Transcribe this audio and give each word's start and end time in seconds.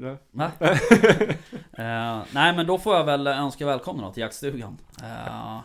Nej. 0.00 0.16
Nej. 0.30 0.50
Eh, 1.72 2.22
nej 2.32 2.56
men 2.56 2.66
då 2.66 2.78
får 2.78 2.96
jag 2.96 3.04
väl 3.04 3.26
önska 3.26 3.66
välkomna 3.66 4.12
till 4.12 4.20
jaktstugan. 4.20 4.78
Eh, 5.02 5.58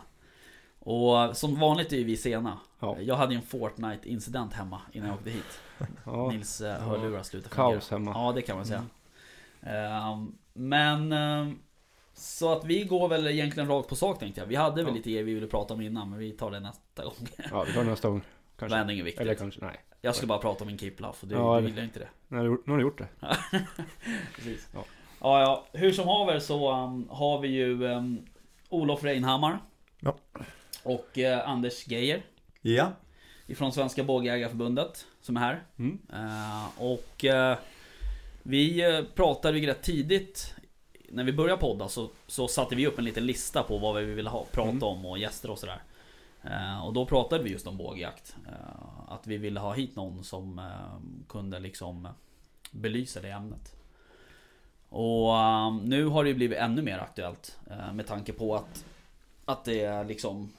och 0.78 1.36
som 1.36 1.60
vanligt 1.60 1.92
är 1.92 1.96
ju 1.96 2.04
vi 2.04 2.16
sena. 2.16 2.58
Ja. 2.80 2.96
Jag 3.00 3.16
hade 3.16 3.34
ju 3.34 3.36
en 3.40 3.46
Fortnite 3.46 4.08
incident 4.08 4.52
hemma 4.52 4.80
innan 4.92 5.08
jag 5.08 5.16
åkte 5.16 5.30
hit. 5.30 5.60
Ja. 6.04 6.30
Nils 6.30 6.60
uh, 6.60 6.68
hörlurar 6.68 7.22
slutade 7.22 7.54
fungera. 7.54 7.72
Kaos 7.72 7.90
hemma. 7.90 8.10
Ja 8.14 8.32
det 8.32 8.42
kan 8.42 8.56
man 8.56 8.66
säga. 8.66 8.84
Eh, 9.62 10.18
men 10.52 11.14
så 12.14 12.52
att 12.52 12.64
vi 12.64 12.84
går 12.84 13.08
väl 13.08 13.26
egentligen 13.26 13.68
rakt 13.68 13.88
på 13.88 13.96
sak 13.96 14.18
tänkte 14.18 14.40
jag. 14.40 14.48
Vi 14.48 14.54
hade 14.56 14.76
väl 14.76 14.86
Ja. 14.92 14.96
lite 14.96 15.10
grejer 15.10 15.24
vi 15.24 15.34
ville 15.34 15.46
prata 15.46 15.74
om 15.74 15.80
innan 15.80 16.10
men 16.10 16.18
vi 16.18 16.32
tar 16.32 16.50
det 16.50 16.60
nästa 16.60 17.04
gång. 17.04 17.14
Ja, 17.50 17.64
vi 17.66 17.72
tar 17.72 17.84
det 17.84 17.90
nästa 17.90 18.08
gång. 18.08 18.22
Det 18.56 18.60
Kanske. 18.60 18.78
är 18.78 18.90
inget 18.90 19.04
viktigt. 19.04 19.20
Eller 19.20 19.34
kanske, 19.34 19.64
nej. 19.64 19.80
Jag 20.00 20.14
ska 20.16 20.26
bara 20.26 20.38
prata 20.38 20.64
om 20.64 20.68
min 20.68 20.78
Kiplaff 20.78 21.22
och 21.22 21.28
du, 21.28 21.34
Ja, 21.34 21.60
du 21.60 21.68
gillar 21.68 21.82
inte 21.82 21.98
det. 21.98 22.08
Nu 22.28 22.36
har 22.36 22.44
du 22.44 22.50
gjort- 22.50 22.66
nu 22.66 22.72
har 22.72 22.78
du 22.78 22.82
gjort 22.84 22.98
det. 22.98 23.08
Precis. 24.36 24.68
Ja. 24.74 24.84
Ja. 25.20 25.40
ja, 25.40 25.66
Hur 25.72 25.92
som 25.92 26.08
haver 26.08 26.38
så 26.38 26.72
um, 26.72 27.08
har 27.10 27.40
vi 27.40 27.48
ju 27.48 27.84
um, 27.84 28.26
Olof 28.68 29.04
Reinhammar. 29.04 29.58
Ja. 30.00 30.16
Och 30.82 31.18
eh, 31.18 31.48
Anders 31.48 31.88
Geijer. 31.88 32.22
Ja. 32.62 32.92
Ifrån 33.46 33.72
Svenska 33.72 34.04
Bågjägarförbundet. 34.04 35.06
Som 35.20 35.36
är 35.36 35.40
här. 35.40 35.62
Mm. 35.78 35.98
Eh, 36.12 36.82
och 36.82 37.24
eh, 37.24 37.58
vi 38.42 38.82
pratade 39.14 39.58
ju 39.58 39.66
rätt 39.66 39.82
tidigt. 39.82 40.54
När 41.08 41.24
vi 41.24 41.32
började 41.32 41.60
podda 41.60 41.88
så, 41.88 42.10
så 42.26 42.48
satte 42.48 42.74
vi 42.74 42.86
upp 42.86 42.98
en 42.98 43.04
liten 43.04 43.26
lista 43.26 43.62
på 43.62 43.78
vad 43.78 43.96
vi 43.96 44.14
ville 44.14 44.30
ha, 44.30 44.44
prata 44.52 44.70
Mm. 44.70 44.82
om 44.82 45.06
och 45.06 45.18
gäster 45.18 45.50
och 45.50 45.58
sådär. 45.58 45.82
Eh, 46.50 46.86
och 46.86 46.92
då 46.92 47.06
pratade 47.06 47.44
vi 47.44 47.50
just 47.50 47.66
om 47.66 47.76
bågjakt. 47.76 48.36
Eh, 48.46 49.12
att 49.12 49.26
vi 49.26 49.36
ville 49.36 49.60
ha 49.60 49.74
hit 49.74 49.96
någon 49.96 50.24
som 50.24 50.58
eh, 50.58 51.24
kunde 51.28 51.58
liksom 51.58 52.08
belysa 52.70 53.20
det 53.20 53.30
ämnet. 53.30 53.72
Och 54.88 55.32
nu 55.82 56.06
har 56.06 56.24
det 56.24 56.28
ju 56.28 56.34
blivit 56.36 56.58
ännu 56.58 56.82
mer 56.82 56.98
aktuellt 56.98 57.58
med 57.92 58.06
tanke 58.06 58.32
på 58.32 58.54
att 58.54 58.84
Att 59.44 59.64
det 59.64 59.80
är 59.80 60.04
liksom 60.04 60.52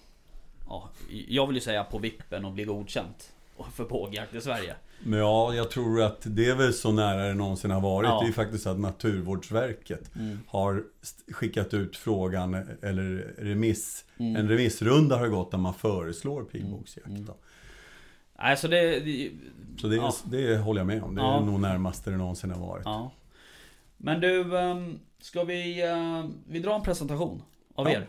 ja, 0.68 0.90
Jag 1.28 1.48
vill 1.48 1.56
ju 1.56 1.62
säga 1.62 1.84
på 1.84 1.98
vippen 1.98 2.46
och 2.46 2.52
bli 2.52 2.64
godkänt 2.64 3.34
för 3.74 3.86
bågjakt 3.86 4.36
i 4.36 4.42
Sverige. 4.42 4.76
Men 5.04 5.20
ja, 5.20 5.54
jag 5.54 5.72
tror 5.72 6.02
att 6.02 6.22
det 6.26 6.46
är 6.50 6.56
väl 6.56 6.74
så 6.74 6.92
nära 6.92 7.28
det 7.28 7.34
någonsin 7.34 7.72
har 7.72 7.82
varit. 7.82 8.08
Ja. 8.10 8.20
Det 8.20 8.26
är 8.26 8.28
ju 8.28 8.34
faktiskt 8.34 8.68
att 8.68 8.80
Naturvårdsverket 8.80 10.16
Mm. 10.16 10.40
har 10.48 10.84
skickat 11.32 11.74
ut 11.74 11.98
frågan, 11.98 12.54
eller 12.82 13.34
remiss. 13.38 14.06
Mm. 14.18 14.36
En 14.36 14.50
remissrunda 14.50 15.18
har 15.18 15.28
gått 15.28 15.52
där 15.52 15.58
man 15.58 15.74
föreslår 15.74 16.44
pilbågsjakt. 16.44 17.08
Mm. 17.08 17.26
då. 17.26 17.36
Nej 18.40 18.58
så 18.58 18.68
det, 18.68 19.00
det 19.00 19.32
Så 19.82 19.88
det, 19.88 19.96
Ja. 19.96 20.14
det 20.26 20.58
håller 20.58 20.80
jag 20.80 20.88
med 20.88 21.04
om. 21.04 21.16
Det 21.16 21.22
är 21.22 21.26
Ja. 21.26 21.46
nog 21.46 21.60
närmaste 21.60 22.10
det 22.10 22.18
någonsin 22.18 22.52
har 22.52 22.60
varit. 22.68 22.86
Ja. 22.86 23.12
Men 23.98 24.20
du, 24.22 24.58
ehm, 24.58 25.00
ska 25.22 25.44
vi, 25.44 25.82
eh, 25.84 26.26
vi 26.48 26.60
drar 26.60 26.76
en 26.76 26.82
presentation 26.82 27.42
av 27.76 27.86
Ja. 27.88 27.92
er? 27.94 28.08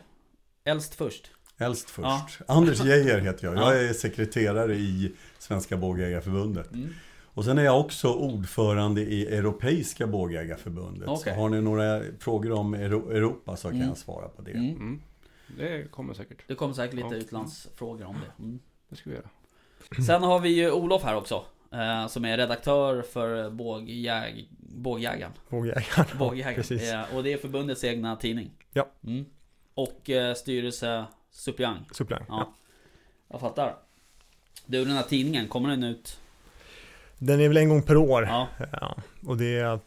Äldst 0.65 0.95
först. 0.95 1.31
Helst 1.59 1.91
först. 1.91 2.07
Ja. 2.07 2.27
Anders 2.55 2.85
Geijer 2.85 3.19
heter 3.21 3.47
jag. 3.47 3.57
Ja. 3.57 3.75
Jag 3.75 3.85
är 3.85 3.93
sekreterare 3.93 4.75
i 4.75 5.13
Svenska 5.39 5.77
Bågjägarförbundet. 5.77 6.73
Mm. 6.73 6.89
Och 7.35 7.45
sen 7.45 7.59
är 7.59 7.63
jag 7.65 7.81
också 7.81 8.13
ordförande 8.15 9.01
i 9.01 9.27
Europeiska 9.37 10.07
Bågjägarförbundet. 10.07 11.09
Okej. 11.09 11.35
Så 11.35 11.41
har 11.41 11.49
ni 11.49 11.61
några 11.61 12.03
frågor 12.21 12.53
om 12.53 12.75
Euro- 12.75 13.11
Europa 13.11 13.57
så 13.57 13.69
kan 13.69 13.77
Mm. 13.77 13.89
jag 13.89 13.97
svara 13.97 14.29
på 14.29 14.43
det. 14.43 14.51
Mm. 14.51 14.71
Mm. 14.77 15.01
Det 15.57 15.91
kommer 15.91 16.15
säkert. 16.15 16.39
Det 16.47 16.55
kommer 16.55 16.75
säkert 16.75 16.95
lite 16.95 17.09
Ja. 17.11 17.15
utlandsfrågor 17.17 18.05
om 18.07 18.17
det. 18.27 18.43
Mm. 18.43 18.59
Det 18.89 18.97
ska 18.97 19.11
vi 19.11 19.17
göra. 19.17 19.29
Sen 20.07 20.23
har 20.23 20.41
vi 20.41 20.49
ju 20.49 20.71
Olof 20.71 21.03
här 21.03 21.17
också. 21.17 21.45
eh, 21.73 22.07
Som 22.07 22.25
är 22.25 22.37
redaktör 22.37 23.03
för 23.03 23.51
bågjäg, 23.51 24.49
Bågjägaren. 24.61 25.33
Bågjägaren. 25.49 26.07
Bågjägaren. 26.19 26.55
precis. 26.55 26.93
Eh, 26.93 27.17
Och 27.17 27.23
det 27.23 27.33
är 27.33 27.37
förbundets 27.39 27.85
egna 27.85 28.17
tidning. 28.17 28.51
Ja. 28.73 28.89
Mm. 29.07 29.25
Och 29.75 30.11
eh, 30.11 30.35
styrelsesuppleant. 30.35 31.09
Suppleant. 31.39 31.87
Ja. 31.99 32.27
Ja. 32.29 32.55
Jag 33.29 33.41
fattar. 33.41 33.77
Du, 34.67 34.85
den 34.85 34.95
här 34.97 35.03
tidningen, 35.03 35.49
kommer 35.49 35.69
den 35.69 35.85
ut? 35.85 36.21
Den 37.19 37.41
är 37.41 37.49
väl 37.49 37.57
en 37.57 37.69
gång 37.69 37.83
per 37.83 37.97
år. 37.97 38.25
Ja. 38.25 38.49
Ja, 38.73 38.97
och 39.27 39.37
det 39.37 39.81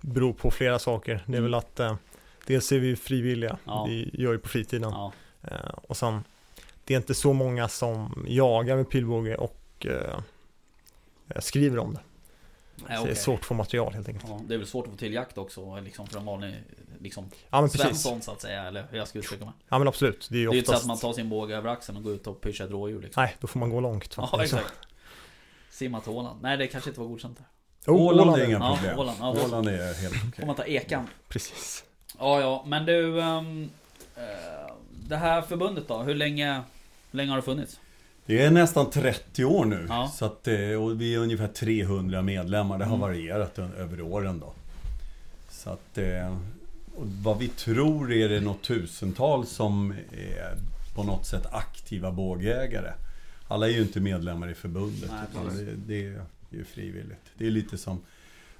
beror 0.00 0.32
på 0.32 0.50
flera 0.50 0.78
saker. 0.78 1.14
Det 1.26 1.32
är 1.32 1.38
Mm. 1.38 1.42
väl 1.42 1.54
att 1.54 1.80
eh, 1.80 1.96
dels 2.46 2.72
är 2.72 2.78
vi 2.78 2.96
frivilliga. 2.96 3.58
Ja. 3.64 3.84
Vi 3.88 4.10
gör 4.12 4.32
ju 4.32 4.38
på 4.38 4.48
fritiden. 4.48 4.90
ja. 4.90 5.12
Eh, 5.42 5.70
och 5.82 5.96
sen, 5.96 6.24
det 6.84 6.94
är 6.94 6.98
inte 6.98 7.14
så 7.14 7.32
många 7.32 7.68
som 7.68 8.24
jagar 8.28 8.76
med 8.76 8.90
pilbåge 8.90 9.36
och 9.36 9.86
eh, 9.86 10.20
skriver 11.40 11.78
om 11.78 11.94
det. 11.94 12.00
Så 12.80 13.04
det 13.04 13.10
är 13.10 13.14
svårt 13.14 13.40
att 13.40 13.46
få 13.46 13.54
material 13.54 13.92
helt 13.94 14.08
enkelt. 14.08 14.24
Ja, 14.28 14.40
det 14.46 14.54
är 14.54 14.58
väl 14.58 14.66
svårt 14.66 14.84
att 14.86 14.90
få 14.92 14.96
till 14.98 15.12
jakt 15.14 15.38
också 15.38 15.80
liksom 15.80 16.06
för 16.06 16.18
en 16.18 16.24
vanlig 16.24 16.54
liksom, 17.00 17.30
Ja 17.50 17.60
men 17.60 17.70
precis. 17.70 17.80
Svensson 17.86 18.22
så 18.22 18.30
att 18.32 18.40
säga, 18.40 18.62
eller 18.64 18.86
hur 18.90 18.98
jag 18.98 19.08
ska 19.08 19.18
uttrycka 19.18 19.44
mig. 19.44 19.54
Ja 19.68 19.78
men 19.78 19.88
absolut. 19.88 20.28
Det 20.30 20.34
är 20.34 20.36
Det 20.36 20.42
ju 20.42 20.48
är 20.48 20.52
ju 20.52 20.58
inte 20.58 20.66
så 20.66 20.72
oftast... 20.72 20.84
att 20.84 20.88
man 20.88 20.98
tar 20.98 21.12
sin 21.12 21.28
båge 21.28 21.56
över 21.56 21.70
axeln 21.70 21.98
och 21.98 22.04
går 22.04 22.12
ut 22.12 22.26
och 22.26 22.40
pyschar 22.40 22.64
ett 22.64 22.70
rådjur 22.70 23.02
liksom. 23.02 23.22
Nej, 23.22 23.36
då 23.40 23.46
får 23.46 23.60
man 23.60 23.70
gå 23.70 23.80
långt. 23.80 24.16
va? 24.16 24.28
Ja, 24.32 24.42
exakt. 24.44 24.72
Simma 25.70 26.00
till 26.00 26.10
Åland. 26.12 26.42
Nej, 26.42 26.56
det 26.56 26.66
kanske 26.66 26.90
inte 26.90 27.00
var 27.00 27.06
godkänt 27.08 27.38
där. 27.38 27.92
Oh, 27.92 28.00
Åland 28.02 28.30
är 28.36 28.38
är- 28.38 28.44
inga 28.48 28.58
Ja, 28.58 28.76
problem. 28.76 28.98
Åland, 28.98 29.18
ja, 29.20 29.44
Åland 29.44 29.68
är 29.68 29.94
helt 30.02 30.14
okej. 30.14 30.32
Får 30.40 30.46
man 30.46 30.56
ta 30.56 30.64
ekan. 30.64 31.08
Precis. 31.28 31.84
Ja, 32.18 32.40
ja, 32.40 32.64
men 32.66 32.86
du... 32.86 33.18
eh, 33.20 33.42
det 35.08 35.16
här 35.16 35.42
förbundet 35.42 35.88
då, 35.88 35.98
hur 35.98 36.14
länge, 36.14 36.54
hur 37.10 37.16
länge 37.16 37.30
har 37.30 37.36
det 37.36 37.42
funnits? 37.42 37.80
Det 38.30 38.42
är 38.42 38.50
nästan 38.50 38.90
30 38.90 39.44
år 39.44 39.64
nu. 39.64 39.86
Ja. 39.88 40.12
Så 40.14 40.24
att, 40.24 40.48
eh, 40.48 40.82
och 40.82 41.00
vi 41.00 41.14
är 41.14 41.18
ungefär 41.18 41.46
300 41.48 42.22
medlemmar. 42.22 42.78
Det 42.78 42.84
har 42.84 42.96
Mm. 42.96 43.00
varierat 43.08 43.58
över 43.58 44.00
åren 44.00 44.40
då. 44.40 44.52
Så 45.50 45.70
att, 45.70 45.98
eh, 45.98 46.36
och 46.96 47.06
vad 47.06 47.38
vi 47.38 47.48
tror 47.48 48.12
är 48.12 48.28
det 48.28 48.40
något 48.40 48.62
tusental 48.62 49.46
som 49.46 49.90
är 50.12 50.54
på 50.94 51.02
något 51.02 51.26
sätt 51.26 51.46
aktiva 51.52 52.12
bågjägare. 52.12 52.92
Alla 53.48 53.68
är 53.68 53.72
ju 53.72 53.80
inte 53.82 54.00
medlemmar 54.00 54.50
i 54.50 54.54
förbundet. 54.54 55.10
Nej, 55.34 55.54
det, 55.64 55.72
det 55.86 56.06
är 56.06 56.22
ju 56.50 56.64
frivilligt. 56.64 57.24
Det 57.38 57.46
är 57.46 57.50
lite 57.50 57.78
som 57.78 58.00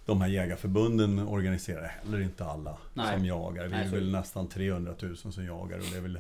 de 0.07 0.21
här 0.21 0.29
jägarförbunden 0.29 1.19
organiserar 1.19 1.97
heller 2.05 2.21
inte 2.21 2.45
alla 2.45 2.77
Nej. 2.95 3.17
som 3.17 3.25
jagar. 3.27 3.65
Vi 3.65 3.71
Nej, 3.71 3.85
är 3.85 3.89
så- 3.89 3.95
väl 3.95 4.11
nästan 4.11 4.47
300 4.49 4.95
000 5.03 5.17
som 5.17 5.45
jagar 5.45 5.79
och 5.79 5.85
det 5.93 5.97
är 5.97 6.03
väl 6.03 6.19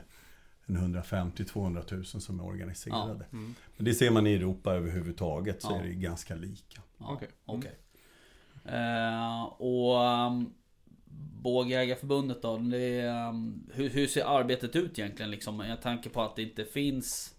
150-200 0.76 1.94
000 1.94 2.04
som 2.04 2.40
är 2.40 2.44
organiserade. 2.46 3.26
Mm. 3.32 3.54
Men 3.76 3.84
det 3.84 3.94
ser 3.94 4.10
man 4.10 4.26
i 4.26 4.34
Europa 4.34 4.72
överhuvudtaget 4.72 5.62
så 5.62 5.68
Ja. 5.70 5.78
är 5.78 5.82
det 5.82 5.94
ganska 5.94 6.34
lika. 6.34 6.82
Ja, 6.98 7.06
Okej. 7.12 7.28
okej. 7.44 7.78
Eh, 8.64 9.44
och 9.44 9.96
um, 10.26 10.54
Bågjägarförbundet 11.42 12.42
då, 12.42 12.56
det, 12.58 13.00
ehm, 13.00 13.62
hur, 13.72 13.90
hur 13.90 14.06
ser 14.06 14.24
arbetet 14.38 14.76
ut 14.76 14.98
egentligen 14.98 15.30
liksom? 15.30 15.60
Jag 15.60 15.82
tänker 15.82 16.10
på 16.10 16.22
att 16.22 16.36
det 16.36 16.42
inte 16.42 16.64
finns 16.64 17.34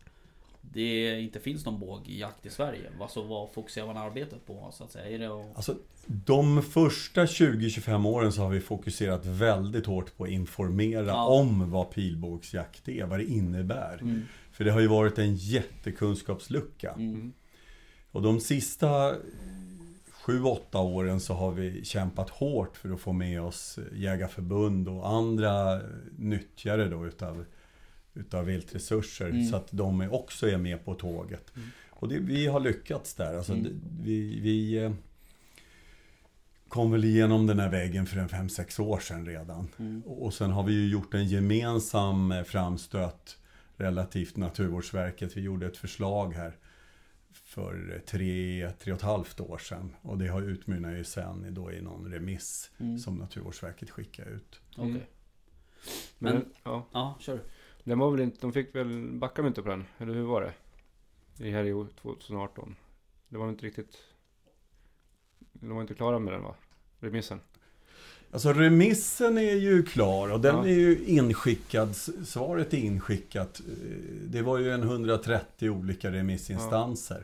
Det 0.61 1.21
inte 1.21 1.39
finns 1.39 1.65
någon 1.65 1.79
bågjakt 1.79 2.45
i 2.45 2.49
Sverige. 2.49 2.91
Alltså 3.01 3.23
vad 3.23 3.51
fokuserar 3.51 3.85
man 3.85 3.97
arbetet 3.97 4.45
på 4.45 4.69
så 4.71 4.83
att 4.83 4.91
säga? 4.91 5.09
Är 5.15 5.19
det 5.19 5.27
att... 5.27 5.55
Alltså, 5.55 5.75
de 6.25 6.63
första 6.63 7.25
20-25 7.25 8.07
åren 8.07 8.31
så 8.31 8.41
har 8.41 8.49
vi 8.49 8.59
fokuserat 8.59 9.25
väldigt 9.25 9.85
hårt 9.85 10.17
på 10.17 10.23
att 10.23 10.29
informera 10.29 11.05
Ja. 11.05 11.25
om 11.27 11.71
vad 11.71 11.91
pilbågsjakt 11.91 12.89
är, 12.89 13.05
vad 13.05 13.19
det 13.19 13.25
innebär. 13.25 13.97
Mm. 14.01 14.21
För 14.51 14.63
det 14.63 14.71
har 14.71 14.79
ju 14.79 14.87
varit 14.87 15.17
en 15.19 15.35
jättekunskapslucka. 15.35 16.91
Mm. 16.91 17.33
Och 18.11 18.21
de 18.21 18.39
sista 18.39 19.15
7-8 20.25 20.77
åren 20.77 21.19
så 21.19 21.33
har 21.33 21.51
vi 21.51 21.85
kämpat 21.85 22.29
hårt 22.29 22.77
för 22.77 22.89
att 22.93 22.99
få 22.99 23.13
med 23.13 23.41
oss 23.41 23.79
jägarförbund 23.93 24.87
och 24.89 25.09
andra 25.09 25.81
nyttjare 26.17 26.85
då 26.89 27.07
utav, 27.07 27.45
utav 28.13 28.45
viltresurser. 28.45 29.29
Mm. 29.29 29.45
Så 29.45 29.55
att 29.55 29.67
de 29.71 30.09
också 30.11 30.49
är 30.49 30.57
med 30.57 30.85
på 30.85 30.93
tåget. 30.93 31.55
Mm. 31.55 31.67
Och 31.89 32.07
det, 32.07 32.19
vi 32.19 32.47
har 32.47 32.59
lyckats 32.59 33.13
där. 33.13 33.35
Alltså, 33.37 33.53
Mm. 33.53 33.63
det- 33.63 34.03
vi, 34.03 34.39
vi 34.39 34.77
eh, 34.83 34.91
kom 36.71 36.91
väl 36.91 37.03
igenom 37.05 37.47
den 37.47 37.59
här 37.59 37.69
väggen 37.69 38.05
för 38.05 38.17
en 38.17 38.27
5-6 38.29 38.81
år 38.81 38.99
sedan 38.99 39.25
redan. 39.25 39.67
Mm. 39.79 40.01
Och 40.05 40.33
sen 40.33 40.51
har 40.51 40.63
vi 40.63 40.73
ju 40.73 40.89
gjort 40.91 41.13
en 41.13 41.25
gemensam 41.27 42.31
eh, 42.31 42.43
framstöt 42.43 43.37
relativt 43.77 44.37
Naturvårdsverket. 44.37 45.37
Vi 45.37 45.41
gjorde 45.41 45.65
ett 45.67 45.77
förslag 45.77 46.33
här 46.33 46.57
för 47.33 48.01
tre, 48.05 48.71
tre 48.79 48.91
och 48.93 48.97
ett 48.97 49.03
halvt 49.03 49.39
år 49.39 49.57
sedan. 49.57 49.95
Och 50.01 50.17
det 50.17 50.27
har 50.27 50.41
utmynnat 50.41 50.93
ju 50.93 51.03
sen 51.03 51.45
i- 51.45 51.51
då 51.51 51.71
i 51.71 51.81
någon 51.81 52.11
remiss 52.11 52.71
Mm. 52.79 52.99
som 52.99 53.15
Naturvårdsverket 53.15 53.89
skickar 53.89 54.25
ut. 54.25 54.59
Okej. 54.77 54.89
Mm. 54.89 55.01
Men- 56.19 56.33
Men, 56.33 56.45
ja, 56.63 56.87
Ja, 56.91 57.17
kör. 57.19 57.39
den 57.83 57.99
var 57.99 58.11
väl 58.11 58.19
inte, 58.21 58.37
de 58.41 58.53
fick 58.53 58.75
väl, 58.75 59.11
backade 59.11 59.45
de 59.45 59.47
inte 59.47 59.61
på 59.61 59.69
den? 59.69 59.85
Eller 59.97 60.13
hur 60.13 60.23
var 60.23 60.41
det? 60.41 60.53
Det 61.37 61.51
här 61.51 61.63
är 61.63 61.87
2018. 62.01 62.75
Det 63.29 63.37
var 63.37 63.49
inte 63.49 63.65
riktigt, 63.65 63.97
de 65.61 65.75
var 65.75 65.81
inte 65.81 65.93
klara 65.93 66.19
med 66.19 66.33
den 66.33 66.43
va? 66.43 66.55
Remissen. 66.99 67.39
Alltså 68.33 68.53
remissen 68.53 69.37
är 69.37 69.55
ju 69.55 69.83
klar 69.83 70.29
och 70.31 70.41
den 70.41 70.55
Ja. 70.55 70.63
är 70.65 70.69
ju 70.79 71.03
inskickad. 71.05 71.95
Svaret 72.25 72.73
är 72.73 72.77
inskickat. 72.77 73.59
Eh, 73.59 73.95
Det 74.25 74.41
var 74.41 74.57
ju 74.57 74.71
en 74.71 74.83
130 74.83 75.69
olika 75.69 76.11
remissinstanser. 76.11 77.23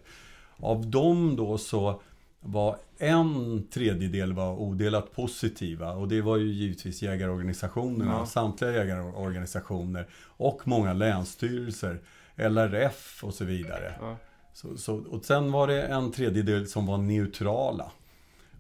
Av 0.58 0.88
dem 0.90 1.36
då 1.36 1.58
så 1.58 2.02
var 2.40 2.78
en 2.98 3.64
tredjedel 3.72 4.34
var 4.34 4.54
odelat 4.60 5.12
positiva 5.16 5.92
och 5.94 6.08
det 6.08 6.22
var 6.22 6.38
ju 6.38 6.46
givetvis 6.48 7.02
jägarorganisationerna, 7.02 8.12
Ja. 8.12 8.26
samtliga 8.26 8.72
jägarorganisationer 8.72 10.08
och 10.26 10.62
många 10.68 10.94
länsstyrelser, 10.94 12.00
LRF 12.36 13.24
och 13.24 13.34
så 13.34 13.46
vidare. 13.46 13.94
Ja. 14.02 14.18
Så, 14.54 14.78
så, 14.78 14.96
och 14.96 15.26
sen 15.26 15.52
var 15.52 15.68
det 15.68 15.82
en 15.84 16.12
tredjedel 16.12 16.68
som 16.68 16.86
var 16.86 16.98
neutrala. 16.98 17.92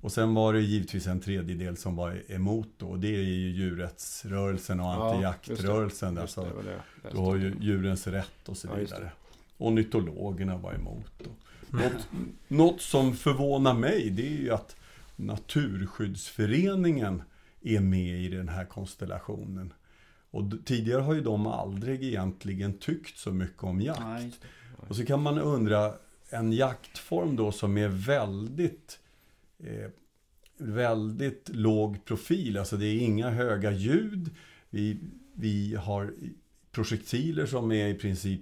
Och 0.01 0.11
sen 0.11 0.33
var 0.33 0.53
det 0.53 0.61
givetvis 0.61 1.07
en 1.07 1.19
tredjedel 1.19 1.77
som 1.77 1.95
var 1.95 2.31
emot 2.31 2.69
då. 2.77 2.87
Och 2.87 2.99
det 2.99 3.07
är 3.15 3.21
ju 3.21 3.49
djurrättsrörelsen 3.51 4.79
och 4.79 4.85
Ja, 4.85 5.11
antijaktrörelsen. 5.13 6.15
där. 6.15 6.27
Så 6.27 6.41
det, 6.43 6.49
det 7.03 7.09
du 7.11 7.17
har 7.17 7.35
ju 7.35 7.55
djurens 7.61 8.07
rätt 8.07 8.49
och 8.49 8.57
så 8.57 8.75
vidare. 8.75 9.11
Och 9.57 9.73
nytologerna 9.73 10.57
var 10.57 10.73
emot. 10.73 11.21
Och 11.21 11.73
något, 11.73 12.07
något 12.47 12.81
som 12.81 13.15
förvånar 13.15 13.73
mig 13.73 14.09
det 14.09 14.27
är 14.27 14.41
ju 14.41 14.51
att 14.53 14.75
Naturskyddsföreningen 15.15 17.23
är 17.61 17.79
med 17.79 18.21
i 18.21 18.27
den 18.27 18.49
här 18.49 18.65
konstellationen. 18.65 19.73
Och 20.31 20.43
tidigare 20.65 21.01
har 21.01 21.13
ju 21.13 21.21
de 21.21 21.47
aldrig 21.47 22.03
egentligen 22.03 22.77
tyckt 22.77 23.17
så 23.17 23.31
mycket 23.31 23.63
om 23.63 23.81
jakt. 23.81 23.99
Nej. 24.03 24.31
Och 24.89 24.95
så 24.95 25.05
kan 25.05 25.21
man 25.21 25.39
undra, 25.39 25.93
en 26.29 26.53
jaktform 26.53 27.35
då 27.35 27.51
som 27.51 27.77
är 27.77 27.87
väldigt 27.87 28.99
eh, 29.63 29.89
väldigt 30.57 31.49
låg 31.49 32.05
profil. 32.05 32.57
Alltså 32.57 32.77
det 32.77 32.85
är 32.85 32.99
inga 32.99 33.29
höga 33.29 33.71
ljud. 33.71 34.29
Vi, 34.69 34.99
vi 35.33 35.75
har 35.75 36.13
projektiler 36.71 37.45
som 37.45 37.71
är 37.71 37.87
i 37.87 37.93
princip 37.93 38.41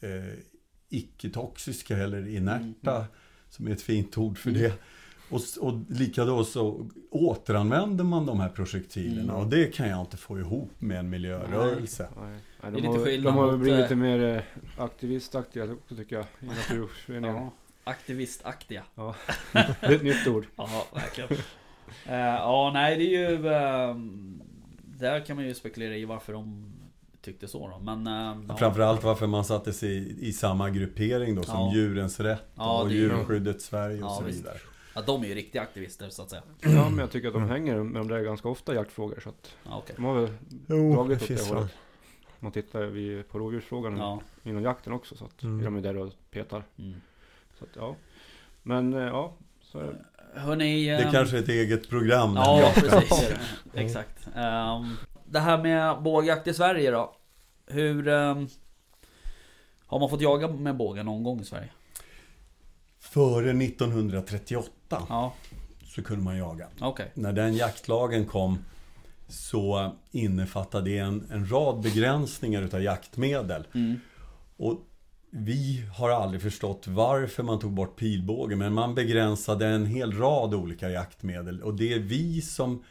eh, 0.00 0.38
icke-toxiska 0.88 1.96
eller 1.96 2.28
inerta. 2.28 2.96
Mm. 2.96 3.08
Som 3.48 3.66
är 3.66 3.70
ett 3.70 3.82
fint 3.82 4.18
ord 4.18 4.38
för 4.38 4.50
det. 4.50 4.72
Och, 5.30 5.40
och 5.60 5.80
likadant 5.88 6.48
så 6.48 6.90
återanvänder 7.10 8.04
man 8.04 8.26
de 8.26 8.40
här 8.40 8.48
projektilerna. 8.48 9.32
Mm. 9.32 9.44
Och 9.44 9.46
det 9.46 9.74
kan 9.74 9.88
jag 9.88 10.00
inte 10.00 10.16
få 10.16 10.38
ihop 10.38 10.70
med 10.78 10.98
en 10.98 11.10
miljörörelse. 11.10 12.08
Nej, 12.20 12.30
nej, 12.30 12.40
Det 12.60 12.66
är 12.66 12.70
de, 12.70 12.76
lite 12.76 12.88
har, 12.88 13.04
skillnad 13.04 13.34
de 13.34 13.38
har 13.38 13.56
blivit 13.56 13.78
eh, 13.78 13.82
lite 13.82 13.96
mer 13.96 14.36
eh, 14.36 14.42
aktivistaktiga 14.84 15.72
också 15.72 15.96
tycker 15.96 16.16
jag 16.16 16.24
i 16.40 16.46
Naturskyddsföreningen. 16.46 17.36
Ja, 17.36 17.52
aktivistaktiga. 17.84 18.82
Det 19.52 19.58
är 19.80 19.92
ett 19.94 20.02
nytt 20.02 20.26
ord. 20.26 20.46
Ja, 20.56 20.86
verkligen. 20.94 21.30
Eh, 22.06 22.16
ja, 22.16 22.70
nej 22.74 22.96
det 22.98 23.04
är 23.04 23.28
ju... 23.30 23.48
ehm, 23.48 24.42
där 24.84 25.20
kan 25.26 25.36
man 25.36 25.44
ju 25.44 25.54
spekulera 25.54 25.96
i 25.96 26.04
varför 26.04 26.32
de 26.32 26.72
tyckte 27.20 27.48
så 27.48 27.68
då. 27.68 27.78
Men... 27.78 28.06
ehm, 28.06 28.46
ja. 28.48 28.56
Framförallt 28.56 29.02
varför 29.04 29.26
man 29.26 29.44
satte 29.44 29.72
sig 29.72 29.90
i, 29.90 30.28
i 30.28 30.32
samma 30.32 30.70
gruppering 30.70 31.34
då 31.34 31.42
som 31.42 31.54
Ja. 31.60 31.72
Djurens 31.74 32.20
Rätt 32.20 32.44
Ja, 32.54 32.82
och 32.82 32.90
ju- 32.92 32.96
Djurskyddet 32.98 33.62
Sverige 33.62 33.96
och 34.02 34.10
Ja, 34.10 34.16
så 34.18 34.24
visst. 34.24 34.38
vidare. 34.38 34.56
Ja, 34.94 35.02
de 35.06 35.22
är 35.22 35.26
ju 35.28 35.34
riktiga 35.34 35.62
aktivister 35.62 36.08
så 36.10 36.22
att 36.22 36.30
säga. 36.30 36.42
Ja, 36.60 36.88
men 36.90 36.98
jag 36.98 37.10
tycker 37.10 37.28
att 37.28 37.34
de 37.34 37.48
hänger 37.48 37.76
med 37.82 38.00
de 38.00 38.08
där 38.08 38.20
ganska 38.20 38.48
ofta 38.48 38.74
jaktfrågor. 38.74 39.20
Så 39.22 39.28
att 39.28 39.54
Ja, 39.64 39.78
okej. 39.78 39.94
de 39.96 40.04
har 40.04 40.14
väl 40.20 40.30
Jo, 40.66 40.92
dragit 40.94 41.22
åt 41.22 41.28
det 41.28 41.48
hållet. 41.54 41.72
Man 42.40 42.52
tittar 42.52 42.82
vid, 42.82 43.28
på 43.28 43.38
rovdjursfrågan 43.38 43.96
Ja. 43.96 44.20
inom 44.42 44.62
jakten 44.62 44.92
också. 44.92 45.16
Så 45.16 45.24
att 45.24 45.42
Mm. 45.42 45.60
är 45.60 45.64
de 45.64 45.76
är 45.76 45.80
där 45.80 45.96
och 45.96 46.12
petar. 46.30 46.64
Mm. 46.78 47.00
Så 47.62 47.68
att, 47.68 47.76
ja. 47.76 47.96
Men 48.62 48.94
eh, 48.94 49.00
ja, 49.00 49.34
så 49.62 49.78
är 49.78 49.84
det. 49.84 50.04
Hörni... 50.40 50.86
Det 50.86 51.02
ehm, 51.02 51.12
kanske 51.12 51.36
är 51.36 51.42
ett 51.42 51.48
eget 51.48 51.88
program. 51.88 52.34
Ja, 52.36 52.72
precis. 52.74 53.32
Exakt. 53.74 54.28
Ehm, 54.36 54.96
det 55.24 55.40
här 55.40 55.62
med 55.62 56.02
bågjakt 56.02 56.46
i 56.46 56.54
Sverige 56.54 56.90
då. 56.90 57.14
Hur... 57.66 58.08
ehm, 58.08 58.48
har 59.86 59.98
man 59.98 60.10
fått 60.10 60.20
jaga 60.20 60.48
med 60.48 60.76
båge 60.76 61.02
någon 61.02 61.22
gång 61.22 61.40
i 61.40 61.44
Sverige? 61.44 61.68
Före 63.00 63.50
1938 63.50 65.06
Ja, 65.08 65.34
så 65.84 66.02
kunde 66.02 66.24
man 66.24 66.36
jaga. 66.36 66.66
okej. 66.80 67.10
När 67.14 67.32
den 67.32 67.54
jaktlagen 67.54 68.26
kom 68.26 68.58
så 69.28 69.92
innefattade 70.10 70.90
det 70.90 70.98
en, 70.98 71.26
en 71.30 71.50
rad 71.50 71.80
begränsningar 71.80 72.62
utav 72.62 72.82
jaktmedel. 72.82 73.66
Mm. 73.74 74.00
Och 74.56 74.80
vi 75.34 75.84
har 75.94 76.10
aldrig 76.10 76.42
förstått 76.42 76.86
varför 76.86 77.42
man 77.42 77.58
tog 77.58 77.72
bort 77.72 77.96
pilbåge, 77.96 78.56
men 78.56 78.72
man 78.72 78.94
begränsade 78.94 79.66
en 79.66 79.86
hel 79.86 80.12
rad 80.12 80.54
olika 80.54 80.90
jaktmedel. 80.90 81.62
Och 81.62 81.74
det 81.74 81.92
är 81.92 81.98
vi 81.98 82.42
som, 82.42 82.84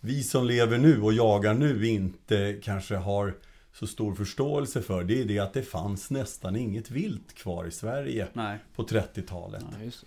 vi 0.00 0.22
som 0.22 0.44
lever 0.44 0.78
nu 0.78 1.02
och 1.02 1.12
jagar 1.12 1.54
nu 1.54 1.86
inte 1.86 2.60
kanske 2.62 2.96
har 2.96 3.34
så 3.72 3.86
stor 3.86 4.14
förståelse 4.14 4.82
för, 4.82 5.04
det 5.04 5.20
är 5.20 5.24
det 5.24 5.38
att 5.38 5.52
det 5.52 5.62
fanns 5.62 6.10
nästan 6.10 6.56
inget 6.56 6.90
vilt 6.90 7.34
kvar 7.34 7.64
i 7.64 7.70
Sverige 7.70 8.28
Nej. 8.32 8.58
på 8.76 8.82
30-talet. 8.82 9.64
Ja, 9.78 9.84
just 9.84 10.00
det. 10.00 10.06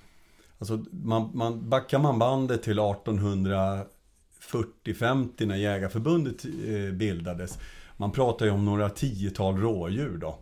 Alltså, 0.59 0.85
man, 0.91 1.31
man, 1.33 1.69
backar 1.69 1.99
man 1.99 2.19
bandet 2.19 2.63
till 2.63 2.79
1840-50 2.79 5.45
när 5.45 5.55
Jägarförbundet 5.55 6.45
eh, 6.45 6.51
bildades. 6.93 7.59
Man 7.97 8.11
pratar 8.11 8.45
ju 8.45 8.51
om 8.51 8.65
några 8.65 8.89
tiotal 8.89 9.57
rådjur 9.57 10.17
då. 10.17 10.39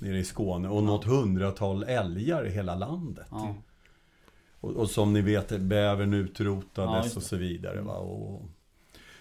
Nere 0.00 0.18
i 0.18 0.24
Skåne 0.24 0.68
och 0.68 0.82
något 0.82 1.04
hundratal 1.04 1.82
älgar 1.84 2.46
i 2.46 2.50
hela 2.50 2.74
landet. 2.74 3.26
Ja. 3.30 3.54
Och, 4.60 4.70
och 4.72 4.90
som 4.90 5.12
ni 5.12 5.20
vet, 5.20 5.60
bävern 5.60 6.12
Ja, 6.12 6.18
utrotades 6.18 7.04
just 7.04 7.16
och 7.16 7.22
så 7.22 7.36
vidare. 7.36 7.80
Va? 7.80 7.94
Och, 7.96 8.42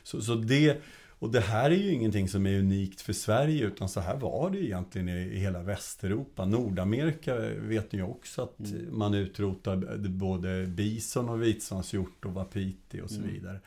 så, 0.04 0.22
så 0.22 0.36
det, 0.36 0.81
och 1.19 1.31
det 1.31 1.39
här 1.39 1.72
är 1.72 1.75
ju 1.75 1.92
ingenting 1.94 2.30
som 2.30 2.45
är 2.45 2.60
unikt 2.60 3.01
för 3.01 3.13
Sverige, 3.13 3.66
utan 3.66 3.89
så 3.89 4.00
här 4.00 4.18
var 4.18 4.50
det 4.50 4.66
egentligen 4.66 5.10
i, 5.10 5.38
hela 5.39 5.63
Västeuropa. 5.63 6.45
Nordamerika 6.45 7.36
vet 7.60 7.92
ni 7.92 8.00
ju 8.00 8.06
också 8.06 8.42
att 8.42 8.60
Mm. 8.60 8.98
man 8.98 9.13
utrotade 9.13 10.10
både 10.10 10.66
bison 10.68 11.30
och 11.30 11.44
vitsvanshjort 11.44 12.26
och 12.26 12.33
wapiti 12.33 13.02
och 13.02 13.09
så 13.09 13.19
Mm. 13.21 13.33
vidare. 13.33 13.59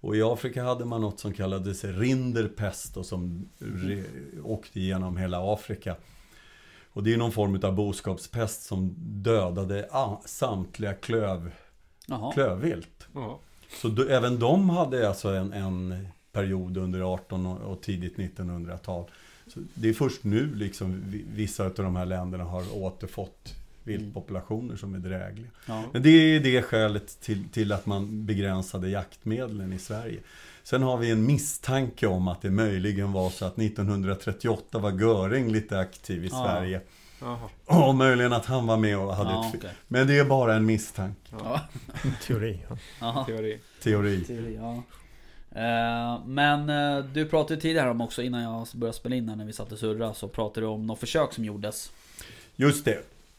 Och 0.00 0.16
i 0.16 0.22
Afrika 0.22 0.64
hade 0.64 0.84
man 0.84 1.00
något 1.00 1.20
som 1.20 1.32
kallades 1.32 1.84
rinderpest 1.84 2.96
och 2.96 3.06
som 3.06 3.48
re, 3.58 4.02
åkte 4.42 4.80
igenom 4.80 5.16
hela 5.16 5.52
Afrika. 5.54 5.96
Och 6.96 7.02
det 7.02 7.12
är 7.12 7.16
någon 7.16 7.32
form 7.32 7.60
av 7.62 7.74
boskapspest 7.74 8.62
som 8.62 8.94
dödade 8.98 9.88
samtliga 10.24 10.94
klöv, 10.94 11.50
klövvilt. 12.34 13.08
Så 13.82 13.88
då, 13.88 14.02
även 14.02 14.38
de 14.38 14.70
hade 14.70 15.08
alltså 15.08 15.28
en, 15.28 15.52
en 15.52 16.06
period 16.32 16.76
under 16.76 17.00
18 17.14 17.46
och, 17.46 17.80
tidigt 17.82 18.16
1900-tal. 18.16 19.04
Så 19.46 19.60
det 19.74 19.88
är 19.88 19.92
först 19.92 20.24
nu 20.24 20.54
liksom 20.54 21.02
vi- 21.06 21.24
vissa 21.34 21.64
av 21.64 21.72
de 21.74 21.96
här 21.96 22.06
länderna 22.06 22.44
har 22.44 22.82
återfått 22.82 23.54
viltpopulationer 23.84 24.76
som 24.76 24.94
är 24.94 24.98
drägliga. 24.98 25.46
Ja. 25.66 25.82
Men 25.92 26.02
det 26.02 26.08
är 26.10 26.40
det 26.40 26.62
skälet 26.62 27.20
till, 27.20 27.48
till 27.48 27.72
att 27.72 27.86
man 27.86 28.26
begränsade 28.26 28.88
jaktmedlen 28.88 29.72
i 29.72 29.78
Sverige. 29.78 30.20
Sen 30.66 30.82
har 30.82 30.96
vi 30.96 31.10
en 31.10 31.26
misstanke 31.26 32.06
om 32.06 32.28
att 32.28 32.42
det 32.42 32.50
möjligen 32.50 33.12
var 33.12 33.30
så 33.30 33.44
att 33.44 33.58
1938 33.58 34.78
var 34.78 34.90
Göring 34.92 35.52
lite 35.52 35.78
aktiv 35.78 36.24
i 36.24 36.28
Ja. 36.28 36.44
Sverige. 36.44 36.80
Jaha. 37.20 37.48
Och 37.88 37.94
möjligen 37.94 38.32
att 38.32 38.46
han 38.46 38.66
var 38.66 38.76
med 38.76 38.98
och 38.98 39.14
hade 39.16 39.30
Ja, 39.30 39.48
ett... 39.48 39.54
okej. 39.58 39.70
Men 39.88 40.06
det 40.06 40.18
är 40.18 40.24
bara 40.24 40.54
en 40.54 40.66
misstanke. 40.66 41.20
Ja. 41.44 41.60
Teori. 42.26 42.60
Ja. 43.00 43.24
Teori. 43.26 43.60
Teori. 43.82 44.24
Teori, 44.24 44.58
ja. 44.60 44.82
Eh, 45.60 46.20
Men 46.26 46.70
eh, 46.70 47.04
du 47.04 47.26
pratade 47.26 47.60
tidigare 47.60 47.90
om 47.90 48.00
också 48.00 48.22
innan 48.22 48.42
jag 48.42 48.66
började 48.74 48.96
spela 48.98 49.16
in 49.16 49.28
här 49.28 49.36
när 49.36 49.44
vi 49.44 49.52
satt 49.52 49.72
och 49.72 49.78
surra 49.78 50.14
så 50.14 50.28
pratade 50.28 50.66
du 50.66 50.70
om 50.70 50.86
något 50.86 51.00
försök 51.00 51.32
som 51.32 51.44
gjordes. 51.44 51.92
Just 52.56 52.84
det. 52.84 52.98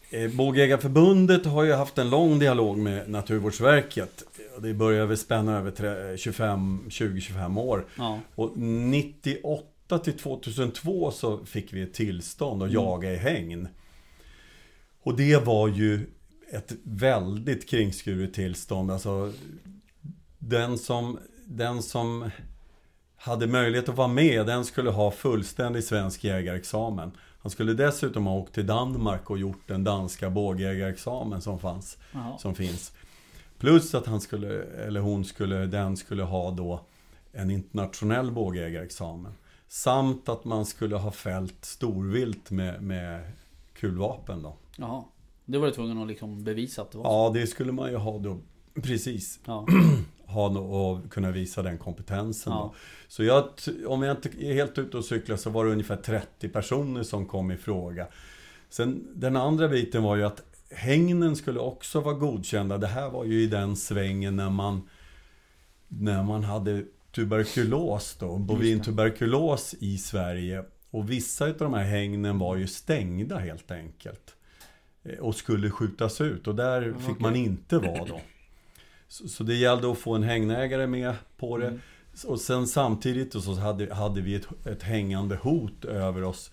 Eh, 0.09 0.31
Bågjägarförbundet 0.31 1.45
har 1.45 1.63
ju 1.63 1.73
haft 1.73 1.97
en 1.97 2.09
lång 2.09 2.39
dialog 2.39 2.77
med 2.77 3.09
Naturvårdsverket. 3.09 4.23
Det 4.61 4.73
börjar 4.73 5.05
väl 5.05 5.17
spänna 5.17 5.57
över 5.57 5.71
tre- 5.71 6.17
25, 6.17 6.83
20-25 6.89 7.57
år. 7.57 7.85
Ja. 7.97 8.19
Och 8.35 8.57
98 8.57 9.99
till 10.03 10.13
2002 10.17 11.11
så 11.11 11.45
fick 11.45 11.73
vi 11.73 11.81
ett 11.81 11.93
tillstånd 11.93 12.63
att 12.63 12.69
Mm. 12.69 12.83
jaga 12.83 13.13
i 13.13 13.17
hägn. 13.17 13.67
Och 15.03 15.15
det 15.17 15.45
var 15.45 15.67
ju 15.67 16.05
ett 16.51 16.71
väldigt 16.83 17.69
kringskuret 17.69 18.33
tillstånd. 18.33 18.91
Alltså, 18.91 19.33
den 20.39 20.77
som, 20.77 21.19
den 21.45 21.81
som 21.81 22.29
hade 23.17 23.47
möjlighet 23.47 23.89
att 23.89 23.95
vara 23.97 24.07
med, 24.07 24.45
den 24.45 24.65
skulle 24.65 24.89
ha 24.89 25.11
fullständig 25.11 25.83
svensk 25.83 26.23
jägarexamen. 26.23 27.11
Han 27.47 27.51
skulle 27.51 27.73
dessutom 27.73 28.25
ha 28.25 28.33
åkt 28.33 28.53
till 28.53 28.65
Danmark 28.65 29.29
och 29.29 29.37
gjort 29.37 29.67
den 29.67 29.83
danska 29.83 30.29
bågjägarexamen 30.29 31.41
som 31.41 31.59
fanns 31.59 31.97
Jaha. 32.11 32.37
som 32.37 32.55
finns. 32.55 32.93
Plus 33.57 33.95
att 33.95 34.05
han 34.05 34.21
skulle, 34.21 34.63
eller 34.63 34.99
hon 34.99 35.25
skulle, 35.25 35.65
den 35.65 35.97
skulle 35.97 36.23
ha 36.23 36.51
då 36.51 36.81
en 37.31 37.51
internationell 37.51 38.31
bågjägarexamen. 38.31 39.31
Samt 39.67 40.29
att 40.29 40.45
man 40.45 40.65
skulle 40.65 40.95
ha 40.95 41.11
fällt 41.11 41.65
storvilt 41.65 42.51
med, 42.51 42.83
med 42.83 43.31
kulvapen 43.73 44.41
då. 44.41 44.55
Jaha. 44.77 45.03
Det 45.45 45.57
var 45.57 45.67
du 45.67 45.73
tvungen 45.73 46.01
att 46.01 46.07
liksom 46.07 46.43
bevisa 46.43 46.81
att 46.81 46.91
det 46.91 46.97
var 46.97 47.05
så. 47.05 47.09
Ja, 47.09 47.41
det 47.41 47.47
skulle 47.47 47.71
man 47.71 47.89
ju 47.89 47.97
ha 47.97 48.17
då. 48.17 48.37
Precis. 48.73 49.39
Ja. 49.45 49.67
Ha 50.27 50.49
no- 50.49 50.57
och 50.71 51.11
kunna 51.11 51.31
visa 51.31 51.61
den 51.63 51.77
kompetensen 51.77 52.53
Ja. 52.53 52.59
då. 52.59 52.75
Så 53.07 53.23
jag, 53.23 53.49
om 53.87 54.03
jag 54.03 54.17
inte 54.17 54.29
är 54.45 54.53
helt 54.53 54.77
ute 54.77 54.97
och 54.97 55.05
cyklar 55.05 55.35
så 55.37 55.49
var 55.49 55.65
det 55.65 55.71
ungefär 55.71 55.95
30 55.97 56.49
personer 56.49 57.03
som 57.03 57.25
kom 57.25 57.51
i 57.51 57.57
fråga. 57.57 58.07
Sen 58.69 59.07
den 59.15 59.35
andra 59.37 59.67
biten 59.67 60.03
var 60.03 60.15
ju 60.15 60.23
att 60.23 60.43
hängnen 60.71 61.35
skulle 61.35 61.59
också 61.59 61.99
vara 62.01 62.13
godkända. 62.15 62.77
Det 62.77 62.87
här 62.87 63.09
var 63.09 63.25
ju 63.25 63.41
i 63.41 63.47
den 63.47 63.75
svängen 63.75 64.35
när 64.35 64.49
man, 64.49 64.81
när 65.87 66.23
man 66.23 66.43
hade 66.43 66.83
tuberkulos 67.15 68.15
då, 68.19 68.37
bovintuberkulos 68.37 69.75
i 69.79 69.97
Sverige. 69.97 70.63
Och 70.91 71.11
vissa 71.11 71.45
av 71.45 71.53
de 71.57 71.73
här 71.73 71.83
hängnen 71.83 72.39
var 72.39 72.55
ju 72.55 72.67
stängda 72.67 73.37
helt 73.37 73.71
enkelt. 73.71 74.35
Eh, 75.03 75.19
Och 75.19 75.35
skulle 75.35 75.69
skjutas 75.69 76.21
ut 76.21 76.47
och 76.47 76.55
där 76.55 76.81
fick 76.93 77.09
okej. 77.09 77.15
man 77.19 77.35
inte 77.35 77.77
vara 77.77 78.05
då. 78.05 78.21
Så, 79.07 79.27
så 79.27 79.43
det 79.43 79.55
gällde 79.55 79.91
att 79.91 79.97
få 79.97 80.15
en 80.15 80.23
hägnägare 80.23 80.87
med 80.87 81.13
på 81.37 81.57
det. 81.57 81.67
Mm. 81.67 81.79
Och 82.25 82.39
sen 82.39 82.67
samtidigt 82.67 83.43
så 83.43 83.53
hade, 83.53 83.93
hade 83.93 84.21
vi 84.21 84.35
ett, 84.35 84.47
ett 84.65 84.83
hängande 84.83 85.35
hot 85.35 85.85
över 85.85 86.23
oss. 86.23 86.51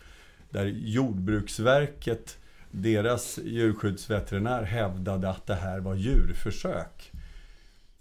Där 0.51 0.65
Jordbruksverket, 0.67 2.39
deras 2.71 3.39
djurskyddsveterinär 3.45 4.63
hävdade 4.63 5.31
att 5.31 5.47
det 5.47 5.55
här 5.55 5.81
var 5.81 5.95
djurförsök. 5.95 7.13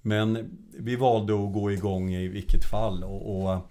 Men 0.01 0.57
vi 0.79 0.95
valde 0.95 1.33
att 1.33 1.53
gå 1.53 1.72
igång 1.72 2.13
i 2.13 2.27
vilket 2.27 2.65
fall. 2.65 3.03
Och, 3.03 3.45
och 3.45 3.69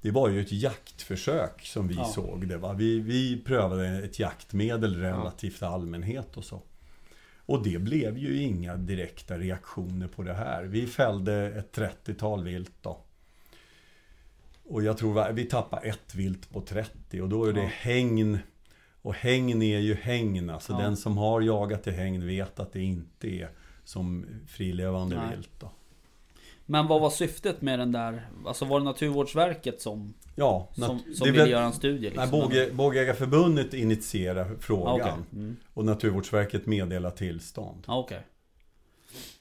det 0.00 0.10
var 0.10 0.28
ju 0.28 0.40
ett 0.40 0.52
jaktförsök 0.52 1.62
som 1.66 1.88
vi 1.88 1.94
Ja. 1.94 2.04
såg 2.04 2.48
det. 2.48 2.56
Va? 2.58 2.72
Vi, 2.72 3.00
vi 3.00 3.42
prövade 3.44 3.86
ett 3.88 4.18
jaktmedel 4.18 4.96
relativt 4.96 5.62
allmänhet 5.62 6.36
och 6.36 6.44
så. 6.44 6.62
Och 7.46 7.62
det 7.64 7.78
blev 7.78 8.18
ju 8.18 8.42
inga 8.42 8.76
direkta 8.76 9.38
reaktioner 9.38 10.08
på 10.08 10.22
det 10.22 10.34
här. 10.34 10.64
Vi 10.64 10.86
fällde 10.86 11.34
ett 11.52 11.72
30-tal 11.76 12.44
vilt 12.44 12.72
då. 12.82 12.98
Och 14.64 14.82
jag 14.82 14.98
tror 14.98 15.32
vi- 15.32 15.44
tappade 15.44 15.86
ett 15.88 16.14
vilt 16.14 16.50
på 16.50 16.60
30 16.60 17.20
och 17.22 17.28
då 17.28 17.44
är 17.44 17.52
det 17.52 17.60
Ja. 17.62 17.68
hägn. 17.72 18.38
Och 19.02 19.14
hägn 19.14 19.62
är 19.62 19.78
ju 19.78 19.94
hägn. 19.94 20.50
Alltså 20.50 20.72
Ja. 20.72 20.78
den 20.78 20.96
som 20.96 21.18
har 21.18 21.40
jagat 21.40 21.86
i 21.86 21.90
hägn 21.90 22.26
vet 22.26 22.60
att 22.60 22.72
det 22.72 22.82
inte 22.82 23.28
är 23.28 23.48
som 23.84 24.26
frilevande 24.46 25.16
Nej. 25.16 25.36
vilt 25.36 25.50
då. 25.60 25.70
Men 26.66 26.86
vad 26.86 27.00
var 27.00 27.10
syftet 27.10 27.62
med 27.62 27.78
den 27.78 27.92
där? 27.92 28.26
Alltså 28.46 28.64
var 28.64 28.78
det 28.80 28.84
Naturvårdsverket 28.84 29.80
som, 29.80 30.14
Ja, 30.36 30.68
som, 30.74 31.00
som 31.14 31.24
ville 31.26 31.38
väl- 31.38 31.50
göra 31.50 31.64
en 31.64 31.72
studie? 31.72 32.10
Liksom? 32.10 32.30
Nej, 32.30 32.30
Båge, 32.30 32.70
Bågägarförbundet 32.72 33.74
initierar 33.74 34.50
frågan 34.60 34.94
okej. 35.00 35.12
Mm. 35.32 35.56
och 35.74 35.84
Naturvårdsverket 35.84 36.66
meddelar 36.66 37.10
tillstånd. 37.10 37.82
Ja, 37.86 37.98
okej. 37.98 38.20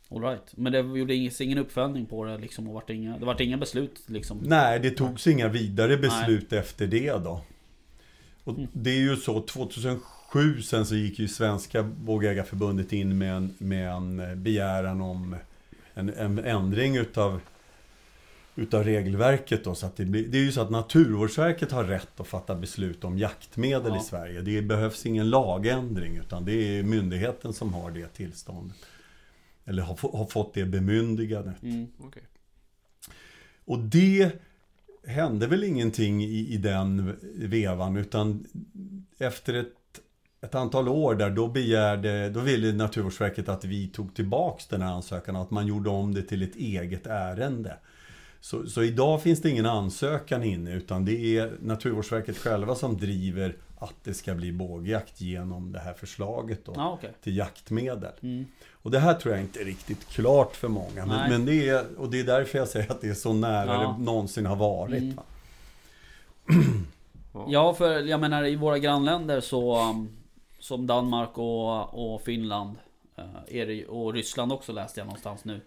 All 0.09 0.21
right. 0.21 0.51
Men 0.57 0.71
det 0.73 0.79
gjorde 0.79 1.15
ingen, 1.15 1.57
uppföljning 1.57 2.05
på 2.05 2.25
det 2.25 2.37
liksom? 2.37 2.67
Och 2.67 2.73
vart 2.73 2.89
inga, 2.89 3.17
det 3.17 3.25
vart 3.25 3.41
inga 3.41 3.57
beslut 3.57 4.01
liksom? 4.05 4.37
Nej, 4.43 4.79
det 4.79 4.89
togs 4.91 5.27
inga 5.27 5.47
vidare 5.47 5.97
beslut 5.97 6.53
efter 6.53 6.87
det 6.87 7.11
då. 7.11 7.41
Och 8.43 8.53
Mm. 8.57 8.67
det 8.73 8.89
är 8.89 8.99
ju 8.99 9.15
så, 9.15 9.41
2007 9.41 10.61
sen 10.61 10.85
så 10.85 10.95
gick 10.95 11.19
ju 11.19 11.27
Svenska 11.27 11.83
Bågägarförbundet 11.83 12.93
in 12.93 13.17
med 13.17 13.33
en, 13.35 13.55
med 13.57 13.89
en 13.91 14.43
begäran 14.43 15.01
om 15.01 15.35
en, 15.93 16.09
en 16.09 16.39
ändring 16.39 16.95
utav, 16.97 17.41
utav 18.55 18.83
regelverket 18.83 19.63
då. 19.63 19.75
Så 19.75 19.85
att 19.85 19.95
det, 19.95 20.05
blir, 20.05 20.27
det 20.27 20.37
är 20.37 20.43
ju 20.43 20.51
så 20.51 20.61
att 20.61 20.69
Naturvårdsverket 20.69 21.71
har 21.71 21.83
rätt 21.83 22.19
att 22.19 22.27
fatta 22.27 22.55
beslut 22.55 23.03
om 23.03 23.17
jaktmedel 23.17 23.91
Ja. 23.91 24.01
i 24.01 24.03
Sverige. 24.03 24.41
Det 24.41 24.61
behövs 24.61 25.05
ingen 25.05 25.29
lagändring 25.29 26.17
utan 26.17 26.45
det 26.45 26.53
är 26.53 26.83
myndigheten 26.83 27.53
som 27.53 27.73
har 27.73 27.91
det 27.91 28.07
tillståndet. 28.07 28.77
Eller 29.65 29.83
har, 29.83 30.17
har 30.17 30.25
fått 30.25 30.53
det 30.53 30.65
bemyndigandet. 30.65 31.63
Mm. 31.63 31.87
Okej. 31.99 32.23
Och 33.65 33.79
det 33.79 34.31
hände 35.05 35.47
väl 35.47 35.63
ingenting 35.63 36.23
i, 36.23 36.47
i 36.53 36.57
den 36.57 37.17
vevan 37.35 37.97
utan 37.97 38.45
efter 39.17 39.53
ett, 39.53 39.73
ett 40.41 40.55
antal 40.55 40.87
år 40.89 41.15
där 41.15 41.29
då 41.29 41.47
begärde, 41.47 42.29
då 42.29 42.39
ville 42.39 42.73
Naturvårdsverket 42.73 43.49
att 43.49 43.65
vi 43.65 43.87
tog 43.87 44.15
tillbaks 44.15 44.67
den 44.67 44.81
här 44.81 44.93
ansökan 44.93 45.35
att 45.35 45.51
man 45.51 45.67
gjorde 45.67 45.89
om 45.89 46.13
det 46.13 46.21
till 46.21 46.43
ett 46.43 46.55
eget 46.55 47.07
ärende. 47.07 47.77
Så, 48.39 48.67
så 48.67 48.83
idag 48.83 49.21
finns 49.23 49.41
det 49.41 49.49
ingen 49.49 49.65
ansökan 49.65 50.43
inne 50.43 50.73
utan 50.73 51.05
det 51.05 51.37
är 51.37 51.51
Naturvårdsverket 51.61 52.37
själva 52.37 52.75
som 52.75 52.97
driver 52.97 53.55
att 53.79 53.93
det 54.03 54.13
ska 54.13 54.33
bli 54.33 54.51
bågjakt 54.51 55.21
genom 55.21 55.71
det 55.71 55.79
här 55.79 55.93
förslaget 55.93 56.65
då, 56.65 56.73
Ja, 56.75 56.91
okej. 56.93 57.11
till 57.23 57.37
jaktmedel. 57.37 58.11
Mm. 58.21 58.45
Och 58.71 58.91
det 58.91 58.99
här 58.99 59.13
tror 59.13 59.33
jag 59.33 59.43
inte 59.43 59.61
är 59.61 59.65
riktigt 59.65 60.07
klart 60.07 60.55
för 60.55 60.67
många. 60.67 61.05
Men, 61.05 61.29
men 61.29 61.45
det 61.45 61.69
är, 61.69 61.85
och 61.97 62.11
det 62.11 62.19
är 62.19 62.23
därför 62.23 62.57
jag 62.57 62.67
säger 62.67 62.91
att 62.91 63.01
det 63.01 63.09
är 63.09 63.13
så 63.13 63.33
nära 63.33 63.73
Ja. 63.73 63.95
det 63.97 64.03
någonsin 64.03 64.45
har 64.45 64.55
varit. 64.55 65.01
Mm. 65.01 65.15
va? 65.15 65.23
Ja, 67.47 67.73
för 67.73 67.99
jag 67.99 68.19
menar 68.19 68.43
i 68.43 68.55
våra 68.55 68.79
grannländer 68.79 69.41
så 69.41 69.89
um, 69.89 70.09
Som 70.61 70.87
Danmark 70.87 71.37
och, 71.37 72.13
och 72.13 72.21
Finland 72.21 72.75
eh, 73.17 73.23
är 73.59 73.65
det, 73.67 73.85
Och 73.85 74.13
Ryssland 74.13 74.51
också 74.51 74.71
läste 74.71 74.99
jag 74.99 75.05
någonstans 75.05 75.45
nu 75.45 75.61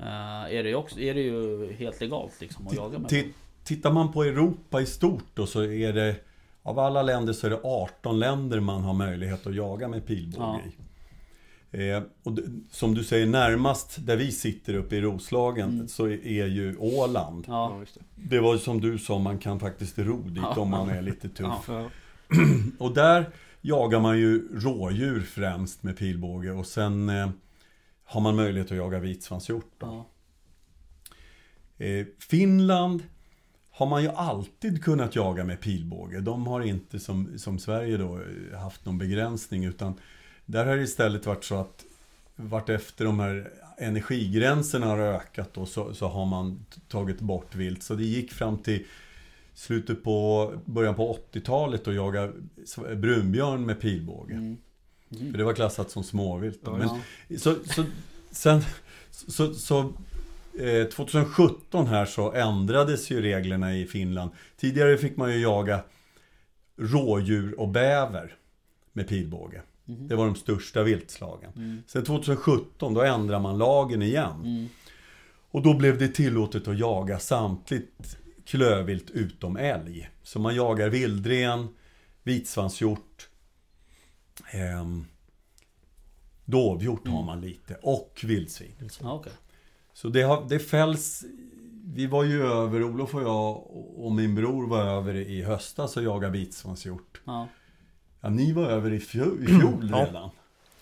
eh, 0.00 0.56
är, 0.56 0.64
det 0.64 0.74
också, 0.74 1.00
är 1.00 1.14
det 1.14 1.20
ju 1.20 1.72
helt 1.72 2.00
legalt 2.00 2.40
liksom 2.40 2.66
att 2.66 2.74
jaga 2.74 2.98
med 2.98 3.10
Ti- 3.10 3.32
Tittar 3.64 3.92
man 3.92 4.12
på 4.12 4.22
Europa 4.24 4.80
i 4.80 4.86
stort 4.86 5.24
då 5.34 5.46
så 5.46 5.62
är 5.64 5.92
det 5.92 6.16
Av 6.62 6.78
alla 6.78 7.02
länder 7.02 7.32
så 7.32 7.46
är 7.46 7.50
det 7.50 7.60
18 7.64 8.18
länder 8.18 8.60
man 8.60 8.82
har 8.82 8.94
möjlighet 8.94 9.46
att 9.46 9.54
jaga 9.54 9.88
med 9.88 10.06
pilbåge 10.06 10.60
i. 10.66 11.88
Eh, 11.90 12.02
och 12.22 12.38
som 12.70 12.94
du 12.94 13.04
säger 13.04 13.26
närmast 13.26 14.06
där 14.06 14.16
vi 14.16 14.32
sitter 14.32 14.74
uppe 14.74 14.96
i 14.96 15.00
Roslagen 15.00 15.70
Mm. 15.70 15.88
så 15.88 16.06
är 16.08 16.46
ju 16.46 16.76
Åland. 16.78 17.44
Ja, 17.48 17.78
Ja, 17.80 18.00
det. 18.14 18.40
Var 18.40 18.52
ju 18.54 18.58
som 18.60 18.80
du 18.80 18.98
sa, 18.98 19.18
man 19.18 19.38
kan 19.38 19.60
faktiskt 19.60 19.98
ro 19.98 20.22
dit 20.22 20.42
Ja. 20.56 20.60
om 20.60 20.70
man 20.70 20.90
är 20.90 21.02
lite 21.02 21.28
tuff. 21.28 21.64
Ja. 21.68 21.80
Ja. 21.80 21.88
Och 22.78 22.94
där 22.94 23.26
jagar 23.66 24.00
man 24.00 24.18
ju 24.18 24.48
rådjur 24.58 25.20
främst 25.20 25.82
med 25.82 25.96
pilbåge 25.96 26.52
och 26.52 26.66
sen 26.66 27.08
eh, 27.08 27.30
har 28.04 28.20
man 28.20 28.36
möjlighet 28.36 28.70
att 28.70 28.76
jaga 28.76 28.98
vitsvanshjort. 28.98 29.72
ja, 29.78 30.06
Eh, 31.78 32.06
Finland 32.18 33.02
har 33.70 33.86
man 33.86 34.02
ju 34.02 34.08
alltid 34.08 34.84
kunnat 34.84 35.16
jaga 35.16 35.44
med 35.44 35.60
pilbåge. 35.60 36.20
De 36.20 36.46
har 36.46 36.60
inte 36.60 36.98
som, 36.98 37.38
som 37.38 37.58
Sverige 37.58 37.96
då 37.96 38.18
eh, 38.18 38.58
haft 38.58 38.84
någon 38.84 38.98
begränsning 38.98 39.64
utan 39.64 39.94
där 40.46 40.66
har 40.66 40.76
det 40.76 40.82
istället 40.82 41.26
varit 41.26 41.44
så 41.44 41.54
att 41.54 41.84
vart 42.36 42.68
efter 42.68 43.04
de 43.04 43.20
här 43.20 43.52
energigränserna 43.78 44.86
har 44.86 44.98
ökat 44.98 45.54
då, 45.54 45.66
så, 45.66 45.94
så 45.94 46.08
har 46.08 46.26
man 46.26 46.66
tagit 46.88 47.20
bort 47.20 47.54
vilt. 47.54 47.82
Så 47.82 47.94
det 47.94 48.04
gick 48.04 48.32
fram 48.32 48.58
till 48.58 48.86
slutet 49.56 50.04
på, 50.04 50.52
början 50.64 50.94
på 50.94 51.18
80-talet 51.32 51.88
att 51.88 51.94
jaga 51.94 52.32
brunbjörn 52.96 53.66
med 53.66 53.80
pilbåge. 53.80 54.34
mm. 54.34 54.56
För 55.30 55.38
det 55.38 55.44
var 55.44 55.54
klassat 55.54 55.90
som 55.90 56.04
småvilt. 56.04 56.60
Då. 56.64 56.76
Men 56.76 56.88
ja. 57.28 57.38
så, 57.38 57.54
så, 57.64 57.84
sen, 58.30 58.62
så, 59.10 59.54
så 59.54 59.92
eh, 60.58 60.84
2017 60.86 61.86
här 61.86 62.06
så 62.06 62.32
ändrades 62.32 63.10
ju 63.10 63.22
reglerna 63.22 63.76
i 63.76 63.86
Finland. 63.86 64.30
Tidigare 64.56 64.98
fick 64.98 65.16
man 65.16 65.32
ju 65.32 65.40
jaga 65.40 65.80
rådjur 66.76 67.60
och 67.60 67.68
bäver 67.68 68.36
med 68.92 69.08
pilbåge. 69.08 69.62
Mhm. 69.84 70.08
Det 70.08 70.16
var 70.16 70.26
de 70.26 70.34
största 70.34 70.82
viltslagen. 70.82 71.52
Mm. 71.56 71.82
Sen 71.86 72.04
2017 72.04 72.94
då 72.94 73.02
ändrade 73.02 73.42
man 73.42 73.58
lagen 73.58 74.02
igen. 74.02 74.40
Mm. 74.44 74.68
Och 75.50 75.62
då 75.62 75.74
blev 75.74 75.98
det 75.98 76.08
tillåtet 76.08 76.68
att 76.68 76.78
jaga 76.78 77.18
samtligt 77.18 78.18
klövvilt 78.46 79.10
utom 79.10 79.56
älg. 79.56 80.10
Så 80.22 80.38
man 80.38 80.54
jagar 80.54 80.88
vildren, 80.88 81.68
vitsvanshjort, 82.22 83.28
ehm, 84.50 85.04
dovhjort 86.44 87.08
har 87.08 87.22
man 87.22 87.40
lite 87.40 87.74
och 87.82 88.20
vildsvin. 88.24 88.90
Ja, 89.00 89.12
okej. 89.12 89.32
Så 89.92 90.08
det, 90.08 90.22
har, 90.22 90.48
det 90.48 90.58
fälls... 90.58 91.24
Vi 91.94 92.06
var 92.06 92.24
ju 92.24 92.42
över, 92.46 92.82
Olof 92.84 93.14
och 93.14 93.22
jag 93.22 93.66
och 94.04 94.12
min 94.12 94.34
bror 94.34 94.66
var 94.66 94.84
över 94.84 95.14
i 95.14 95.42
höstas 95.42 95.96
och 95.96 96.02
jagade 96.02 96.32
vitsvanshjort. 96.32 97.20
Ja. 97.24 97.48
Ja, 98.20 98.28
ni 98.28 98.52
var 98.52 98.62
över 98.64 98.92
i 98.92 99.00
fjol, 99.00 99.42
i 99.42 99.46
fjol 99.46 99.88
Ja. 99.90 100.06
redan. 100.06 100.30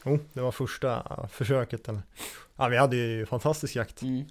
Jo, 0.04 0.18
det 0.32 0.40
var 0.40 0.52
första 0.52 1.28
försöket. 1.28 1.88
Eller. 1.88 2.02
Ja, 2.56 2.68
vi 2.68 2.76
hade 2.76 2.96
ju 2.96 3.26
fantastisk 3.26 3.76
jakt. 3.76 4.02
Mm. 4.02 4.24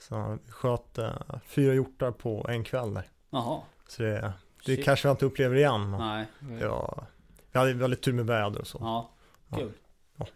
Så 0.00 0.38
vi 0.46 0.52
sköt 0.52 0.98
eh, 0.98 1.10
fyra 1.46 1.74
hjortar 1.74 2.10
på 2.10 2.46
en 2.48 2.64
kväll 2.64 2.94
där. 2.94 3.04
Jaha. 3.30 3.60
Så 3.88 4.02
det, 4.02 4.10
det 4.20 4.32
Shit. 4.76 4.84
kanske 4.84 5.08
jag 5.08 5.12
inte 5.12 5.26
upplever 5.26 5.56
igen. 5.56 5.90
Men 5.90 6.00
Nej. 6.00 6.26
det 6.60 6.68
var, 6.68 7.04
vi 7.52 7.58
hade 7.58 7.72
väldigt 7.72 8.02
tur 8.02 8.12
med 8.12 8.26
väder 8.26 8.60
och 8.60 8.66
så. 8.66 8.78
Ja. 8.80 9.10
Kul. 9.58 9.72
Ja. 10.18 10.26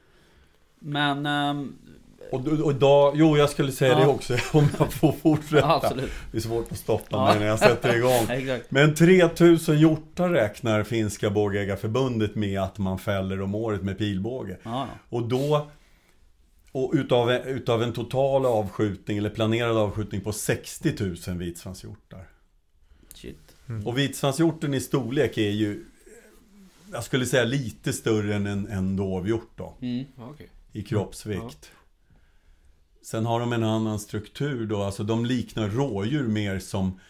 Men... 0.79 1.27
ehm, 1.27 1.73
Och, 2.33 2.47
och 2.47 2.71
idag, 2.71 3.13
jo 3.17 3.37
jag 3.37 3.51
skulle 3.51 3.73
säga 3.73 3.93
Ja. 3.93 3.99
det 3.99 4.07
också 4.07 4.35
om 4.53 4.69
jag 4.79 4.93
får 4.93 5.13
fortsätta. 5.13 5.67
ja, 5.67 5.81
absolut. 5.83 6.11
Det 6.33 6.37
är 6.37 6.41
svårt 6.43 6.73
att 6.73 6.79
stoppa 6.79 7.05
Ja. 7.11 7.25
mig 7.25 7.39
när 7.39 7.47
jag 7.47 7.59
sätter 7.59 7.97
igång. 7.97 8.27
Exakt. 8.29 8.71
Men 8.71 8.95
3000 8.95 9.79
hjortar 9.79 10.29
räknar 10.29 10.83
finska 10.83 11.31
bågägarförbundet 11.31 12.35
med 12.35 12.61
att 12.61 12.79
man 12.79 12.99
fäller 12.99 13.41
om 13.43 13.55
året 13.55 13.83
med 13.83 13.99
pilbåge. 13.99 14.57
Ja, 14.63 14.87
Och 15.09 15.23
då, 15.23 15.67
och 16.75 16.93
utav, 16.95 17.33
utav 17.33 17.83
en 17.83 17.93
total 17.93 18.47
avskjutning 18.47 19.19
eller 19.19 19.31
planerad 19.31 19.77
avskjutning 19.77 20.21
på 20.21 20.33
60 20.33 20.93
000 21.29 21.39
vitsvanshjortar. 21.39 22.29
shit. 23.15 23.57
Mm. 23.69 23.87
Och 23.87 23.99
vitsvanshjorten 23.99 24.75
i 24.75 24.81
storlek 24.81 25.39
är 25.39 25.51
ju 25.51 25.85
jag 26.93 27.05
skulle 27.05 27.27
säga 27.27 27.45
lite 27.45 27.93
större 27.93 28.35
än 28.35 28.47
en, 28.47 28.67
en 28.67 28.97
dovhjort 28.97 29.53
då. 29.57 29.75
Mm. 29.81 30.05
Ja, 30.17 30.31
okej. 30.31 30.49
i 30.73 30.83
kroppsvikt. 30.83 31.71
Sen 33.03 33.27
har 33.27 33.41
de 33.41 33.53
en 33.53 33.65
annan 33.65 33.99
struktur 33.99 34.67
då, 34.67 34.83
alltså 34.83 35.05
de 35.05 35.27
liknar 35.27 35.69
rådjur 35.69 36.29
mer 36.29 36.59
som 36.59 37.01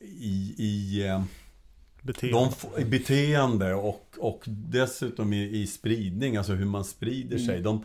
i, 0.00 0.54
i, 0.58 1.06
eh, 1.06 1.24
Beteende. 2.02 2.52
de, 2.74 2.82
i 2.82 2.84
beteende 2.84 3.74
och, 3.74 4.14
och 4.18 4.42
dessutom 4.46 5.32
i, 5.32 5.60
i 5.60 5.66
spridning, 5.66 6.36
alltså 6.36 6.52
hur 6.52 6.66
man 6.66 6.84
sprider 6.84 7.38
sig. 7.38 7.60
De, 7.60 7.84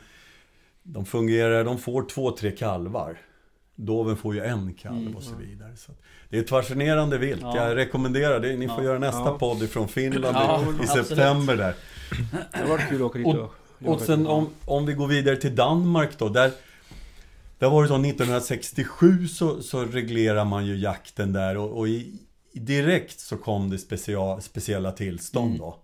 de 0.93 1.05
fungerar, 1.05 1.63
de 1.63 1.77
får 1.77 2.03
två, 2.03 2.31
tre 2.31 2.51
kalvar. 2.51 3.17
Doven 3.75 4.17
får 4.17 4.35
ju 4.35 4.41
en 4.41 4.73
kalv 4.73 4.97
Mm, 4.97 5.15
och 5.15 5.23
så 5.23 5.35
vidare. 5.35 5.75
Så 5.77 5.91
det 6.29 6.37
är 6.37 6.41
ett 6.41 6.49
fascinerande 6.49 7.17
vilt. 7.17 7.41
Ja. 7.41 7.67
Jag 7.67 7.77
rekommenderar 7.77 8.39
det. 8.39 8.55
Ni 8.57 8.67
får 8.67 8.77
Ja. 8.77 8.83
göra 8.83 8.99
nästa 8.99 9.19
Ja. 9.19 9.37
podd 9.37 9.63
ifrån 9.63 9.87
Finland 9.87 10.37
i, 10.79 10.83
i 10.83 10.87
september 10.87 11.57
där. 11.57 11.75
Det 12.53 12.69
varit 12.69 12.89
kul 12.89 12.95
att 12.95 13.01
åka 13.01 13.17
dit 13.17 13.27
Och- 13.27 13.53
och... 13.85 14.01
Sen 14.01 14.27
om, 14.27 14.49
om 14.65 14.85
vi 14.85 14.93
går 14.93 15.07
vidare 15.07 15.35
till 15.35 15.55
Danmark 15.55 16.09
då. 16.17 16.29
Där, 16.29 16.51
där 17.59 17.69
var 17.69 17.81
det 17.81 17.87
så 17.87 17.95
1967 17.95 19.27
så, 19.27 19.61
så 19.61 19.85
reglerar 19.85 20.45
man 20.45 20.65
ju 20.65 20.75
jakten 20.77 21.33
där 21.33 21.57
och, 21.57 21.77
och 21.77 21.87
i 21.87 22.13
direkt 22.53 23.19
så 23.19 23.37
kom 23.37 23.69
det 23.69 23.77
special, 23.77 24.41
speciella 24.41 24.91
tillstånd 24.91 25.47
Mm. 25.47 25.57
då. 25.59 25.79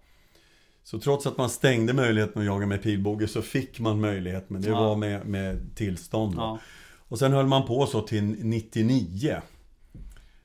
Så 0.86 1.00
trots 1.00 1.27
att 1.27 1.38
man 1.38 1.50
stängde 1.50 1.94
möjligheten 1.94 2.42
att 2.42 2.46
jaga 2.46 2.65
med 2.65 2.82
pilbåge 2.84 3.27
så 3.27 3.42
fick 3.42 3.80
man 3.80 4.01
möjlighet 4.01 4.50
men 4.50 4.62
det 4.62 4.68
Ja. 4.68 4.80
var 4.82 4.96
med, 4.96 5.25
med 5.25 5.75
tillstånd. 5.75 6.34
Ja. 6.38 6.60
Och 7.08 7.20
sen 7.20 7.32
höll 7.32 7.48
man 7.48 7.65
på 7.68 7.86
så 7.86 8.01
till 8.01 8.24
99 8.24 9.42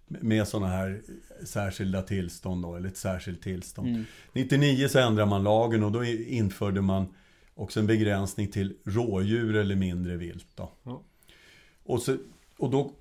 med 0.06 0.48
sådana 0.48 0.68
här 0.68 1.02
särskilda 1.44 2.02
tillstånd 2.02 2.62
då, 2.62 2.74
eller 2.76 2.88
ett 2.88 2.96
särskilt 2.96 3.42
tillstånd. 3.42 3.88
Mm. 3.88 4.04
99 4.32 4.88
så 4.88 4.98
ändrade 4.98 5.30
man 5.30 5.42
lagen 5.42 5.84
och 5.84 5.92
då 5.92 6.04
införde 6.04 6.80
man 6.80 7.06
också 7.54 7.80
en 7.80 7.86
begränsning 7.86 8.48
till 8.48 8.76
rådjur 8.84 9.56
eller 9.56 9.76
mindre 9.76 10.16
vilt. 10.16 10.46
Då. 10.54 10.72
Ja. 10.82 11.02
Och, 11.84 12.02
så, 12.02 12.16
och 12.58 12.70
då, 12.70 12.92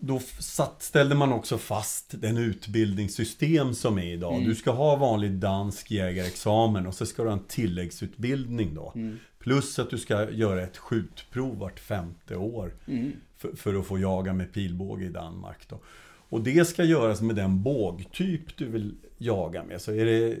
då 0.00 0.20
satt, 0.38 0.82
ställde 0.82 1.14
man 1.14 1.32
också 1.32 1.58
fast 1.58 2.14
den 2.20 2.36
utbildningssystem 2.36 3.74
som 3.74 3.98
är 3.98 4.12
idag. 4.12 4.34
Mm. 4.34 4.48
Du 4.48 4.54
ska 4.54 4.70
ha 4.70 4.96
vanlig 4.96 5.32
dansk 5.32 5.90
jägarexamen 5.90 6.86
och 6.86 6.94
så 6.94 7.06
ska 7.06 7.22
du 7.22 7.28
ha 7.28 7.36
en 7.36 7.44
tilläggsutbildning 7.44 8.74
då. 8.74 8.92
Mm. 8.94 9.18
Plus 9.38 9.78
att 9.78 9.90
du 9.90 9.98
ska 9.98 10.30
göra 10.30 10.62
ett 10.62 10.76
skjutprov 10.76 11.58
vart 11.58 11.80
femte 11.80 12.36
år 12.36 12.74
Mm. 12.86 13.12
för, 13.36 13.56
för 13.56 13.74
att 13.74 13.86
få 13.86 13.98
jaga 13.98 14.32
med 14.32 14.52
pilbåge 14.52 15.04
i 15.04 15.08
Danmark. 15.08 15.68
Då. 15.68 15.80
Och 16.28 16.40
det 16.40 16.68
ska 16.68 16.84
göras 16.84 17.20
med 17.20 17.36
den 17.36 17.62
bågtyp 17.62 18.56
du 18.56 18.64
vill 18.64 18.94
jaga 19.18 19.64
med. 19.64 19.80
Så 19.80 19.92
är 19.92 20.04
det 20.04 20.36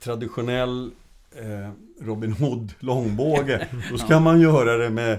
traditionell 0.00 0.90
eh, 1.36 1.70
Robin 2.00 2.32
Hood 2.32 2.72
långbåge, 2.80 3.68
då 3.90 3.98
ska 3.98 4.20
man 4.20 4.40
göra 4.40 4.76
det 4.76 4.90
med 4.90 5.18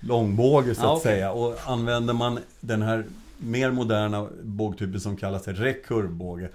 långbåge 0.00 0.74
så 0.74 0.82
Ja, 0.82 0.92
att 0.92 0.98
okej. 0.98 1.12
säga. 1.12 1.32
Och 1.32 1.56
använder 1.66 2.14
man 2.14 2.38
den 2.60 2.82
här 2.82 3.04
mer 3.38 3.70
moderna 3.70 4.28
bågtypen 4.42 5.00
som 5.00 5.16
kallas 5.16 5.48
rekurvbåge, 5.48 6.48